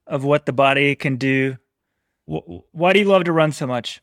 of 0.06 0.22
what 0.22 0.46
the 0.46 0.52
body 0.52 0.94
can 0.94 1.16
do? 1.16 1.56
Why 2.26 2.92
do 2.92 3.00
you 3.00 3.06
love 3.06 3.24
to 3.24 3.32
run 3.32 3.50
so 3.50 3.66
much? 3.66 4.00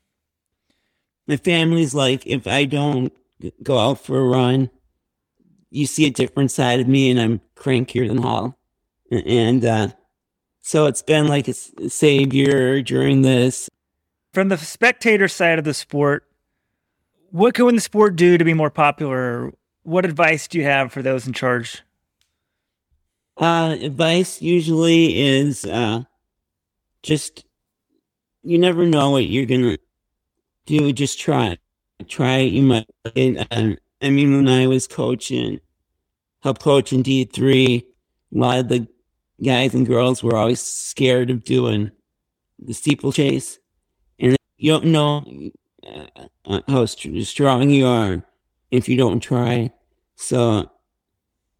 my 1.27 1.37
family's 1.37 1.95
like, 1.95 2.27
if 2.27 2.45
I 2.45 2.65
don't 2.65 3.13
go 3.63 3.79
out 3.79 4.01
for 4.01 4.19
a 4.19 4.23
run, 4.25 4.69
you 5.71 5.85
see 5.85 6.07
a 6.07 6.11
different 6.11 6.51
side 6.51 6.81
of 6.81 6.89
me, 6.89 7.09
and 7.09 7.21
I'm 7.21 7.39
crankier 7.55 8.05
than 8.05 8.17
Hall. 8.17 8.59
And 9.09 9.63
uh, 9.63 9.87
so 10.61 10.87
it's 10.87 11.01
been 11.01 11.27
like 11.29 11.47
a 11.47 11.53
savior 11.53 12.81
during 12.81 13.21
this. 13.21 13.69
From 14.35 14.49
the 14.49 14.57
spectator 14.57 15.29
side 15.29 15.59
of 15.59 15.63
the 15.63 15.73
sport, 15.73 16.27
what 17.31 17.53
can 17.53 17.73
the 17.73 17.79
sport 17.79 18.17
do 18.17 18.37
to 18.37 18.43
be 18.43 18.53
more 18.53 18.69
popular? 18.69 19.53
What 19.83 20.03
advice 20.03 20.49
do 20.49 20.57
you 20.57 20.65
have 20.65 20.91
for 20.91 21.01
those 21.01 21.25
in 21.25 21.31
charge? 21.31 21.83
Uh, 23.37 23.77
advice 23.79 24.41
usually 24.41 25.17
is 25.17 25.63
uh, 25.63 26.03
just 27.01 27.45
you 28.43 28.57
never 28.57 28.85
know 28.85 29.11
what 29.11 29.25
you're 29.25 29.45
gonna 29.45 29.77
do. 30.65 30.91
Just 30.91 31.17
try 31.17 31.51
it. 31.51 31.59
Try 32.09 32.39
it. 32.39 32.51
You 32.51 32.63
might. 32.63 32.89
And, 33.15 33.47
um, 33.51 33.77
I 34.01 34.09
mean, 34.09 34.35
when 34.35 34.49
I 34.49 34.67
was 34.67 34.85
coaching, 34.85 35.61
help 36.43 36.59
coaching 36.59 37.03
D 37.03 37.23
three, 37.23 37.85
a 38.35 38.37
lot 38.37 38.59
of 38.59 38.67
the 38.67 38.85
guys 39.41 39.73
and 39.73 39.87
girls 39.87 40.21
were 40.21 40.35
always 40.35 40.59
scared 40.59 41.29
of 41.29 41.45
doing 41.45 41.91
the 42.59 42.73
steeplechase, 42.73 43.59
you 44.57 44.71
don't 44.71 44.85
know 44.85 45.51
uh, 45.85 46.27
uh, 46.45 46.61
how 46.67 46.85
st- 46.85 47.25
strong 47.27 47.69
you 47.69 47.85
are 47.85 48.23
if 48.71 48.89
you 48.89 48.97
don't 48.97 49.19
try. 49.19 49.71
So 50.15 50.69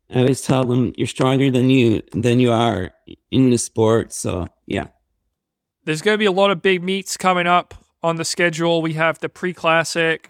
I 0.09 0.19
always 0.19 0.41
tell 0.41 0.63
them 0.63 0.93
you're 0.97 1.07
stronger 1.07 1.51
than 1.51 1.69
you 1.69 2.01
than 2.11 2.39
you 2.39 2.51
are 2.51 2.91
in 3.31 3.49
the 3.49 3.57
sport. 3.57 4.13
So 4.13 4.47
yeah, 4.65 4.87
There's 5.83 6.01
going 6.01 6.15
to 6.15 6.19
be 6.19 6.25
a 6.25 6.31
lot 6.31 6.51
of 6.51 6.61
big 6.61 6.83
meets 6.83 7.17
coming 7.17 7.47
up 7.47 7.73
on 8.01 8.15
the 8.15 8.25
schedule. 8.25 8.81
We 8.81 8.93
have 8.93 9.19
the 9.19 9.29
pre-classic 9.29 10.29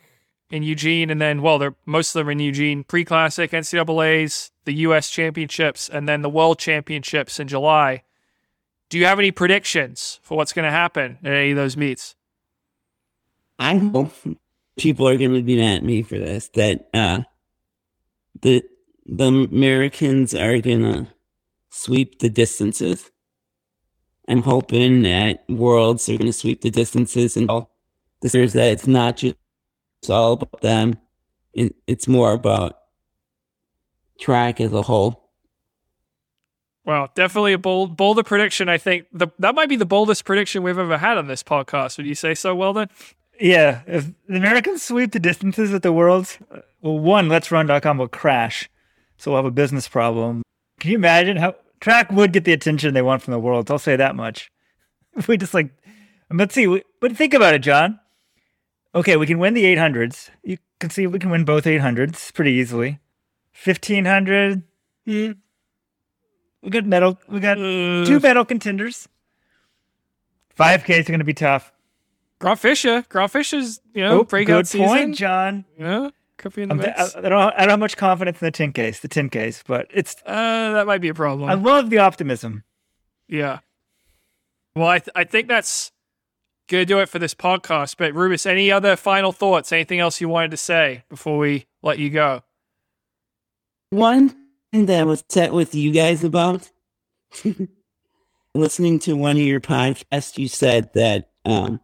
in 0.49 0.63
Eugene, 0.63 1.09
and 1.09 1.21
then 1.21 1.41
well, 1.41 1.57
they're 1.57 1.75
most 1.85 2.15
of 2.15 2.19
them 2.19 2.29
are 2.29 2.31
in 2.31 2.39
Eugene. 2.39 2.83
Pre-classic, 2.83 3.51
NCAA's, 3.51 4.51
the 4.65 4.73
U.S. 4.73 5.09
Championships, 5.09 5.89
and 5.89 6.07
then 6.07 6.21
the 6.21 6.29
World 6.29 6.59
Championships 6.59 7.39
in 7.39 7.47
July. 7.47 8.03
Do 8.89 8.99
you 8.99 9.05
have 9.05 9.19
any 9.19 9.31
predictions 9.31 10.19
for 10.21 10.37
what's 10.37 10.53
going 10.53 10.65
to 10.65 10.71
happen 10.71 11.17
at 11.23 11.33
any 11.33 11.51
of 11.51 11.57
those 11.57 11.75
meets? 11.75 12.15
I 13.59 13.77
hope 13.77 14.11
people 14.77 15.07
are 15.07 15.17
going 15.17 15.33
to 15.33 15.41
be 15.41 15.57
mad 15.57 15.77
at 15.77 15.83
me 15.83 16.03
for 16.03 16.17
this. 16.17 16.49
That 16.49 16.89
uh, 16.93 17.21
the 18.41 18.63
the 19.05 19.27
Americans 19.27 20.33
are 20.33 20.59
going 20.59 20.81
to 20.81 21.07
sweep 21.69 22.19
the 22.19 22.29
distances. 22.29 23.11
I'm 24.27 24.41
hoping 24.41 25.03
that 25.03 25.43
worlds 25.47 26.09
are 26.09 26.17
going 26.17 26.25
to 26.25 26.33
sweep 26.33 26.61
the 26.61 26.71
distances 26.71 27.37
and 27.37 27.49
all 27.49 27.71
this 28.21 28.33
is 28.33 28.53
that 28.53 28.71
it's 28.71 28.87
not 28.87 29.17
just 29.17 29.35
it's 30.01 30.09
all 30.09 30.33
about 30.33 30.61
them. 30.61 30.97
It, 31.53 31.75
it's 31.87 32.07
more 32.07 32.33
about 32.33 32.79
track 34.19 34.59
as 34.59 34.73
a 34.73 34.81
whole. 34.81 35.29
Well, 36.85 37.09
definitely 37.15 37.53
a 37.53 37.57
bold, 37.57 37.97
bolder 37.97 38.23
prediction. 38.23 38.69
I 38.69 38.77
think 38.77 39.07
the, 39.11 39.27
that 39.39 39.55
might 39.55 39.69
be 39.69 39.75
the 39.75 39.85
boldest 39.85 40.25
prediction 40.25 40.61
we've 40.61 40.77
ever 40.77 40.99
had 40.99 41.17
on 41.17 41.27
this 41.27 41.41
podcast. 41.41 41.97
Would 41.97 42.05
you 42.05 42.13
say 42.13 42.35
so, 42.35 42.53
Well, 42.53 42.73
Weldon? 42.73 42.95
Yeah, 43.39 43.81
if 43.87 44.05
the 44.27 44.37
Americans 44.37 44.83
sweep 44.83 45.11
the 45.11 45.19
distances 45.19 45.73
at 45.73 45.81
the 45.81 45.91
Worlds, 45.91 46.37
well, 46.81 46.99
one, 46.99 47.27
Let's 47.29 47.51
Run.com 47.51 47.97
will 47.97 48.07
crash, 48.07 48.69
so 49.17 49.31
we'll 49.31 49.37
have 49.39 49.45
a 49.45 49.51
business 49.51 49.87
problem. 49.87 50.41
Can 50.79 50.91
you 50.91 50.97
imagine 50.97 51.37
how 51.37 51.55
track 51.81 52.11
would 52.11 52.31
get 52.31 52.45
the 52.45 52.53
attention 52.53 52.93
they 52.93 53.01
want 53.01 53.21
from 53.21 53.31
the 53.33 53.39
Worlds? 53.39 53.69
I'll 53.69 53.79
say 53.79 53.95
that 53.95 54.15
much. 54.15 54.51
If 55.17 55.27
we 55.27 55.37
just 55.37 55.53
like, 55.53 55.71
let's 56.31 56.55
see, 56.55 56.67
we, 56.67 56.83
but 57.01 57.15
think 57.17 57.33
about 57.33 57.53
it, 57.53 57.59
John. 57.59 57.99
Okay, 58.93 59.17
we 59.17 59.27
can 59.27 59.39
win 59.39 59.53
the 59.53 59.65
800s. 59.65 60.29
You 60.43 60.57
can 60.79 60.89
see 60.89 61.05
we 61.07 61.19
can 61.19 61.29
win 61.29 61.43
both 61.43 61.65
800s 61.65 62.33
pretty 62.33 62.51
easily. 62.51 62.99
1500, 63.63 64.63
We 65.05 65.35
got 66.69 66.85
medal. 66.85 67.19
We 67.27 67.39
got 67.39 67.57
Uh, 67.57 68.05
two 68.05 68.19
medal 68.21 68.45
contenders. 68.45 69.07
Five 70.49 70.83
Ks 70.83 70.99
are 71.01 71.03
going 71.03 71.19
to 71.19 71.25
be 71.25 71.33
tough. 71.33 71.71
Grant 72.39 72.59
Fisher. 72.59 73.05
Grant 73.09 73.31
Fisher's, 73.31 73.79
you 73.93 74.01
know, 74.03 74.19
Oh, 74.19 74.23
breakout 74.23 74.59
good 74.59 74.67
season. 74.67 74.87
point, 74.87 75.15
John. 75.15 75.65
You 75.77 75.83
know, 75.83 76.11
could 76.37 76.53
be 76.53 76.63
in 76.63 76.69
the 76.69 76.75
I'm, 76.75 76.81
I, 76.81 76.85
mix. 76.85 77.15
I 77.15 77.21
don't. 77.21 77.33
I 77.33 77.59
don't 77.61 77.69
have 77.69 77.79
much 77.79 77.97
confidence 77.97 78.41
in 78.41 78.45
the 78.45 78.51
tin 78.51 78.73
case. 78.73 78.99
The 78.99 79.07
tin 79.07 79.29
case, 79.29 79.63
but 79.65 79.87
it's. 79.93 80.15
Uh, 80.25 80.73
that 80.73 80.85
might 80.87 81.01
be 81.01 81.07
a 81.09 81.13
problem. 81.13 81.49
I 81.49 81.53
love 81.53 81.89
the 81.89 81.99
optimism. 81.99 82.63
Yeah. 83.27 83.59
Well, 84.75 84.87
I, 84.87 84.99
th- 84.99 85.09
I 85.15 85.23
think 85.23 85.47
that's 85.47 85.91
going 86.67 86.81
to 86.81 86.85
do 86.85 86.99
it 86.99 87.07
for 87.07 87.17
this 87.17 87.33
podcast. 87.33 87.95
But, 87.97 88.13
Rubis, 88.13 88.45
any 88.45 88.69
other 88.71 88.97
final 88.97 89.31
thoughts? 89.31 89.71
Anything 89.71 89.99
else 89.99 90.19
you 90.19 90.27
wanted 90.27 90.51
to 90.51 90.57
say 90.57 91.03
before 91.09 91.37
we 91.37 91.65
let 91.81 91.97
you 91.97 92.09
go? 92.09 92.43
One 93.91 94.35
thing 94.73 94.85
that 94.87 94.99
I 94.99 95.03
was 95.03 95.23
set 95.29 95.53
with 95.53 95.73
you 95.73 95.91
guys 95.91 96.25
about 96.25 96.69
listening 98.53 98.99
to 98.99 99.13
one 99.15 99.37
of 99.37 99.41
your 99.43 99.61
podcasts, 99.61 100.37
you 100.37 100.47
said 100.47 100.91
that 100.93 101.29
um, 101.45 101.79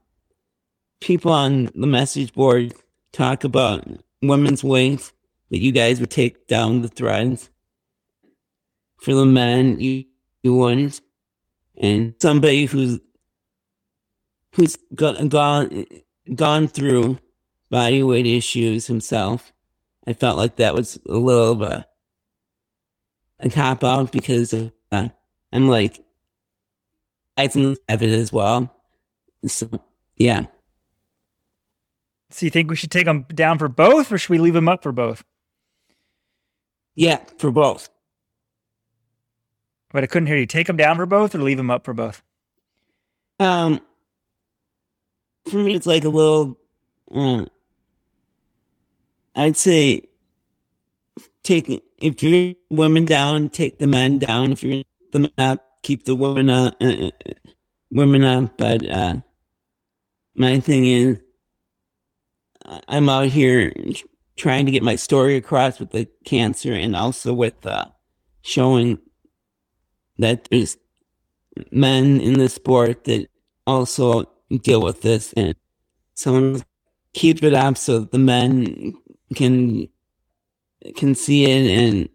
people 1.02 1.32
on 1.32 1.70
the 1.76 1.88
message 1.88 2.34
board 2.34 2.74
talk 3.12 3.44
about 3.44 3.86
women's 4.22 4.64
weight, 4.64 5.12
that 5.50 5.60
you 5.60 5.72
guys 5.72 6.00
would 6.00 6.12
take 6.12 6.48
down 6.48 6.82
the 6.82 6.88
threads. 6.88 7.50
For 9.02 9.14
the 9.14 9.26
men, 9.26 9.80
you, 9.80 10.06
you 10.44 10.56
wouldn't. 10.56 11.02
And 11.78 12.14
somebody 12.22 12.66
who's 12.66 13.00
who's 14.54 14.78
go- 14.94 15.28
gone 15.28 15.86
gone 16.36 16.68
through 16.68 17.18
body 17.70 18.04
weight 18.04 18.28
issues 18.28 18.88
himself, 18.88 19.52
I 20.06 20.14
felt 20.14 20.38
like 20.38 20.58
that 20.58 20.76
was 20.76 21.00
a 21.10 21.14
little 21.14 21.52
of 21.52 21.62
a 21.62 21.88
a 23.40 23.50
cop 23.50 23.84
out 23.84 24.12
because 24.12 24.54
of, 24.54 24.72
uh, 24.92 25.10
I'm 25.52 25.68
like, 25.68 26.00
I 27.38 27.48
think 27.48 27.80
of 27.90 28.04
it 28.04 28.12
as 28.12 28.32
well. 28.32 28.72
So, 29.48 29.68
yeah. 30.16 30.46
So 32.34 32.46
you 32.46 32.50
think 32.50 32.70
we 32.70 32.76
should 32.76 32.92
take 32.92 33.06
them 33.06 33.26
down 33.34 33.58
for 33.60 33.68
both, 33.68 34.12
or 34.12 34.18
should 34.18 34.30
we 34.30 34.38
leave 34.38 34.54
them 34.54 34.70
up 34.70 34.84
for 34.84 34.92
both? 34.92 35.24
Yeah, 36.96 37.20
for 37.38 37.52
both. 37.52 37.90
But 39.92 40.04
I 40.04 40.08
couldn't 40.08 40.28
hear 40.28 40.38
you. 40.38 40.46
Take 40.46 40.68
them 40.68 40.78
down 40.78 40.96
for 40.96 41.06
both, 41.06 41.36
or 41.36 41.40
leave 41.40 41.58
them 41.58 41.70
up 41.70 41.84
for 41.84 41.94
both? 41.94 42.22
Um, 43.40 43.82
for 45.50 45.58
me, 45.58 45.76
it's 45.76 45.86
like 45.86 46.06
a 46.06 46.10
little, 46.10 46.58
uh, 47.14 47.46
I'd 49.36 49.58
say, 49.58 50.04
take, 51.44 51.84
if 51.98 52.24
you're 52.24 52.56
women 52.70 53.06
down, 53.06 53.50
take 53.50 53.80
the 53.80 53.88
men 53.88 54.20
down. 54.20 54.54
If 54.54 54.64
you're 54.64 54.84
the 55.12 55.20
men 55.20 55.32
up, 55.38 55.66
keep 55.84 56.06
the 56.06 56.16
women 56.16 56.50
up, 56.50 56.76
uh, 56.80 56.86
uh, 57.08 57.12
women 57.92 58.24
up. 58.24 58.58
But, 58.58 58.90
uh, 58.90 59.16
my 60.36 60.60
thing 60.62 60.86
is, 60.86 61.18
I'm 62.88 63.10
out 63.10 63.28
here 63.28 63.74
trying 64.38 64.66
to 64.66 64.72
get 64.72 64.84
my 64.84 64.96
story 64.96 65.36
across 65.36 65.80
with 65.80 65.92
the 65.92 66.08
cancer 66.26 66.74
and 66.74 66.96
also 66.96 67.34
with, 67.34 67.66
uh, 67.66 67.86
showing 68.42 69.00
that 70.18 70.48
there's 70.50 70.78
men 71.72 72.22
in 72.22 72.34
the 72.34 72.50
sport 72.50 73.04
that 73.06 73.28
also 73.68 74.26
deal 74.62 74.82
with 74.82 75.02
this 75.02 75.34
and 75.34 75.56
someone 76.16 76.64
keep 77.14 77.44
it 77.44 77.54
up 77.54 77.78
so 77.78 78.00
the 78.00 78.18
men 78.18 78.94
can 79.36 79.88
can 80.96 81.14
see 81.14 81.46
it 81.46 81.70
and 81.70 82.10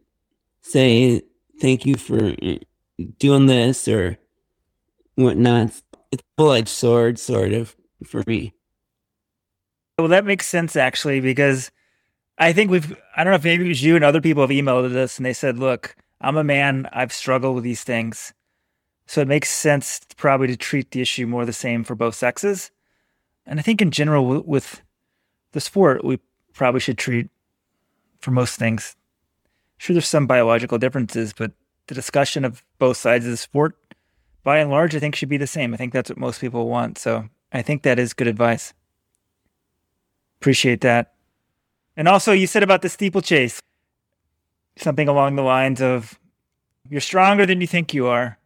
say 0.63 1.23
thank 1.61 1.87
you 1.87 1.97
for 1.97 2.35
doing 3.19 3.47
this 3.47 3.87
or 3.89 4.19
whatnot. 5.15 5.69
It's 5.69 5.83
a 6.13 6.19
double-edged 6.37 6.69
sword, 6.69 7.19
sort 7.19 7.53
of, 7.53 7.77
for 8.05 8.23
me. 8.27 8.55
Well, 9.99 10.09
that 10.09 10.27
makes 10.27 10.47
sense 10.47 10.77
actually, 10.77 11.21
because 11.21 11.71
I 12.37 12.53
think 12.53 12.71
we've, 12.71 12.95
I 13.17 13.25
don't 13.25 13.31
know 13.31 13.37
if 13.37 13.45
maybe 13.45 13.65
it 13.65 13.69
was 13.69 13.83
you 13.83 13.97
and 13.97 14.05
other 14.05 14.21
people 14.21 14.43
have 14.43 14.51
emailed 14.51 14.95
us 14.95 15.17
and 15.17 15.25
they 15.25 15.33
said, 15.33 15.59
look, 15.59 15.97
I'm 16.21 16.37
a 16.37 16.45
man, 16.45 16.87
I've 16.93 17.13
struggled 17.13 17.55
with 17.55 17.65
these 17.65 17.83
things. 17.83 18.35
So 19.07 19.23
it 19.23 19.29
makes 19.29 19.49
sense 19.49 20.01
probably 20.17 20.49
to 20.49 20.57
treat 20.57 20.91
the 20.91 21.01
issue 21.01 21.27
more 21.27 21.47
the 21.47 21.53
same 21.53 21.83
for 21.83 21.95
both 21.95 22.15
sexes. 22.15 22.71
And 23.47 23.59
I 23.59 23.63
think 23.63 23.81
in 23.81 23.91
general 23.91 24.43
with 24.43 24.83
the 25.53 25.61
sport, 25.61 26.05
we 26.05 26.19
probably 26.53 26.81
should 26.81 26.99
treat 26.99 27.31
for 28.21 28.33
most 28.33 28.59
things. 28.59 28.97
Sure, 29.79 29.95
there's 29.95 30.09
some 30.09 30.27
biological 30.27 30.77
differences, 30.77 31.33
but 31.33 31.53
the 31.87 31.95
discussion 31.95 32.45
of 32.45 32.63
both 32.79 32.97
sides 32.97 33.25
of 33.25 33.31
the 33.31 33.37
sport, 33.37 33.79
by 34.43 34.59
and 34.59 34.71
large, 34.71 34.95
I 34.95 34.99
think 34.99 35.15
should 35.15 35.29
be 35.29 35.37
the 35.37 35.47
same. 35.47 35.73
I 35.73 35.77
think 35.79 35.93
that's 35.93 36.11
what 36.11 36.19
most 36.19 36.41
people 36.41 36.69
want. 36.69 36.99
So 36.99 37.29
I 37.53 37.63
think 37.63 37.83
that 37.83 37.99
is 37.99 38.13
good 38.13 38.27
advice. 38.27 38.75
Appreciate 40.41 40.81
that. 40.83 41.15
And 41.97 42.09
also, 42.09 42.33
you 42.33 42.47
said 42.47 42.63
about 42.63 42.83
the 42.83 42.89
steeplechase 42.89 43.61
something 44.77 45.09
along 45.09 45.37
the 45.37 45.43
lines 45.43 45.81
of 45.81 46.19
you're 46.89 47.01
stronger 47.01 47.47
than 47.47 47.61
you 47.61 47.67
think 47.67 47.95
you 47.95 48.07
are. 48.07 48.39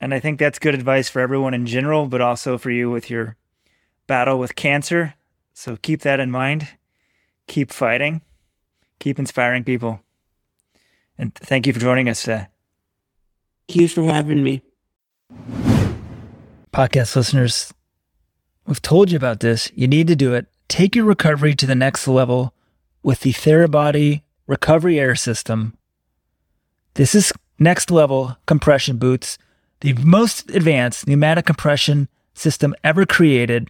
And 0.00 0.14
I 0.14 0.20
think 0.20 0.38
that's 0.38 0.58
good 0.58 0.74
advice 0.74 1.08
for 1.10 1.20
everyone 1.20 1.52
in 1.52 1.66
general, 1.66 2.06
but 2.06 2.20
also 2.20 2.56
for 2.56 2.70
you 2.70 2.90
with 2.90 3.10
your 3.10 3.36
battle 4.06 4.38
with 4.38 4.56
cancer. 4.56 5.14
So 5.52 5.76
keep 5.76 6.00
that 6.02 6.20
in 6.20 6.30
mind. 6.30 6.68
Keep 7.48 7.70
fighting. 7.70 8.22
Keep 8.98 9.18
inspiring 9.18 9.64
people. 9.64 10.00
And 11.18 11.34
thank 11.34 11.66
you 11.66 11.72
for 11.72 11.80
joining 11.80 12.08
us 12.08 12.22
today. 12.22 12.46
Thank 13.68 13.80
you 13.80 13.88
for 13.88 14.04
having 14.04 14.42
me. 14.42 14.62
podcast 16.72 17.14
listeners, 17.14 17.74
we've 18.66 18.80
told 18.80 19.10
you 19.10 19.16
about 19.16 19.40
this. 19.40 19.70
You 19.74 19.86
need 19.86 20.06
to 20.06 20.16
do 20.16 20.32
it. 20.32 20.46
Take 20.70 20.94
your 20.94 21.04
recovery 21.04 21.56
to 21.56 21.66
the 21.66 21.74
next 21.74 22.06
level 22.06 22.54
with 23.02 23.20
the 23.20 23.32
Therabody 23.32 24.22
Recovery 24.46 25.00
Air 25.00 25.16
System. 25.16 25.76
This 26.94 27.12
is 27.12 27.32
next 27.58 27.90
level 27.90 28.36
compression 28.46 28.96
boots, 28.96 29.36
the 29.80 29.94
most 29.94 30.48
advanced 30.50 31.08
pneumatic 31.08 31.44
compression 31.44 32.08
system 32.34 32.72
ever 32.84 33.04
created. 33.04 33.68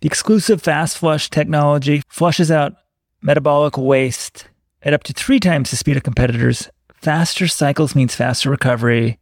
The 0.00 0.06
exclusive 0.06 0.62
fast 0.62 0.96
flush 0.96 1.28
technology 1.28 2.02
flushes 2.06 2.52
out 2.52 2.76
metabolic 3.20 3.76
waste 3.76 4.48
at 4.84 4.94
up 4.94 5.02
to 5.02 5.12
three 5.12 5.40
times 5.40 5.72
the 5.72 5.76
speed 5.76 5.96
of 5.96 6.04
competitors. 6.04 6.70
Faster 6.94 7.48
cycles 7.48 7.96
means 7.96 8.14
faster 8.14 8.48
recovery. 8.48 9.18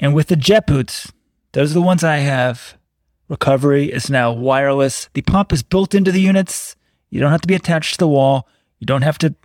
And 0.00 0.14
with 0.14 0.28
the 0.28 0.36
jet 0.36 0.66
boots, 0.66 1.12
those 1.52 1.72
are 1.72 1.74
the 1.74 1.82
ones 1.82 2.02
I 2.02 2.16
have. 2.16 2.78
Recovery 3.30 3.92
is 3.92 4.10
now 4.10 4.32
wireless. 4.32 5.08
The 5.14 5.22
pump 5.22 5.52
is 5.52 5.62
built 5.62 5.94
into 5.94 6.10
the 6.10 6.20
units. 6.20 6.74
You 7.10 7.20
don't 7.20 7.30
have 7.30 7.40
to 7.42 7.48
be 7.48 7.54
attached 7.54 7.92
to 7.92 7.98
the 7.98 8.08
wall. 8.08 8.48
You 8.80 8.86
don't 8.86 9.02
have 9.02 9.18
to 9.18 9.36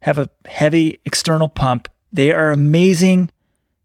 have 0.00 0.16
a 0.16 0.30
heavy 0.46 0.98
external 1.04 1.50
pump. 1.50 1.90
They 2.10 2.32
are 2.32 2.50
amazing. 2.50 3.30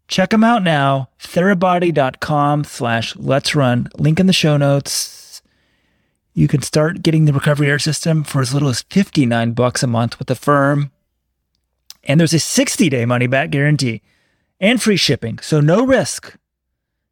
Check 0.08 0.30
them 0.30 0.44
out 0.44 0.62
now. 0.62 1.10
Therabody.com 1.20 2.64
slash 2.64 3.14
let's 3.16 3.54
run. 3.54 3.88
Link 3.98 4.18
in 4.18 4.26
the 4.26 4.32
show 4.32 4.56
notes. 4.56 5.42
You 6.32 6.48
can 6.48 6.62
start 6.62 7.02
getting 7.02 7.26
the 7.26 7.34
recovery 7.34 7.68
air 7.68 7.78
system 7.78 8.24
for 8.24 8.40
as 8.40 8.54
little 8.54 8.70
as 8.70 8.80
59 8.88 9.52
bucks 9.52 9.82
a 9.82 9.86
month 9.86 10.18
with 10.18 10.28
the 10.28 10.34
firm. 10.34 10.90
And 12.02 12.18
there's 12.18 12.32
a 12.32 12.38
60 12.38 12.88
day 12.88 13.04
money 13.04 13.26
back 13.26 13.50
guarantee 13.50 14.00
and 14.58 14.80
free 14.80 14.96
shipping. 14.96 15.38
So 15.40 15.60
no 15.60 15.84
risk. 15.84 16.34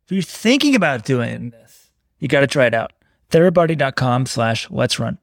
If 0.04 0.12
you're 0.12 0.22
thinking 0.22 0.74
about 0.74 1.04
doing 1.04 1.52
you 2.22 2.28
got 2.28 2.40
to 2.40 2.46
try 2.46 2.66
it 2.66 2.72
out. 2.72 2.92
Therabody.com 3.30 4.26
slash 4.26 4.70
let's 4.70 5.00
run. 5.00 5.18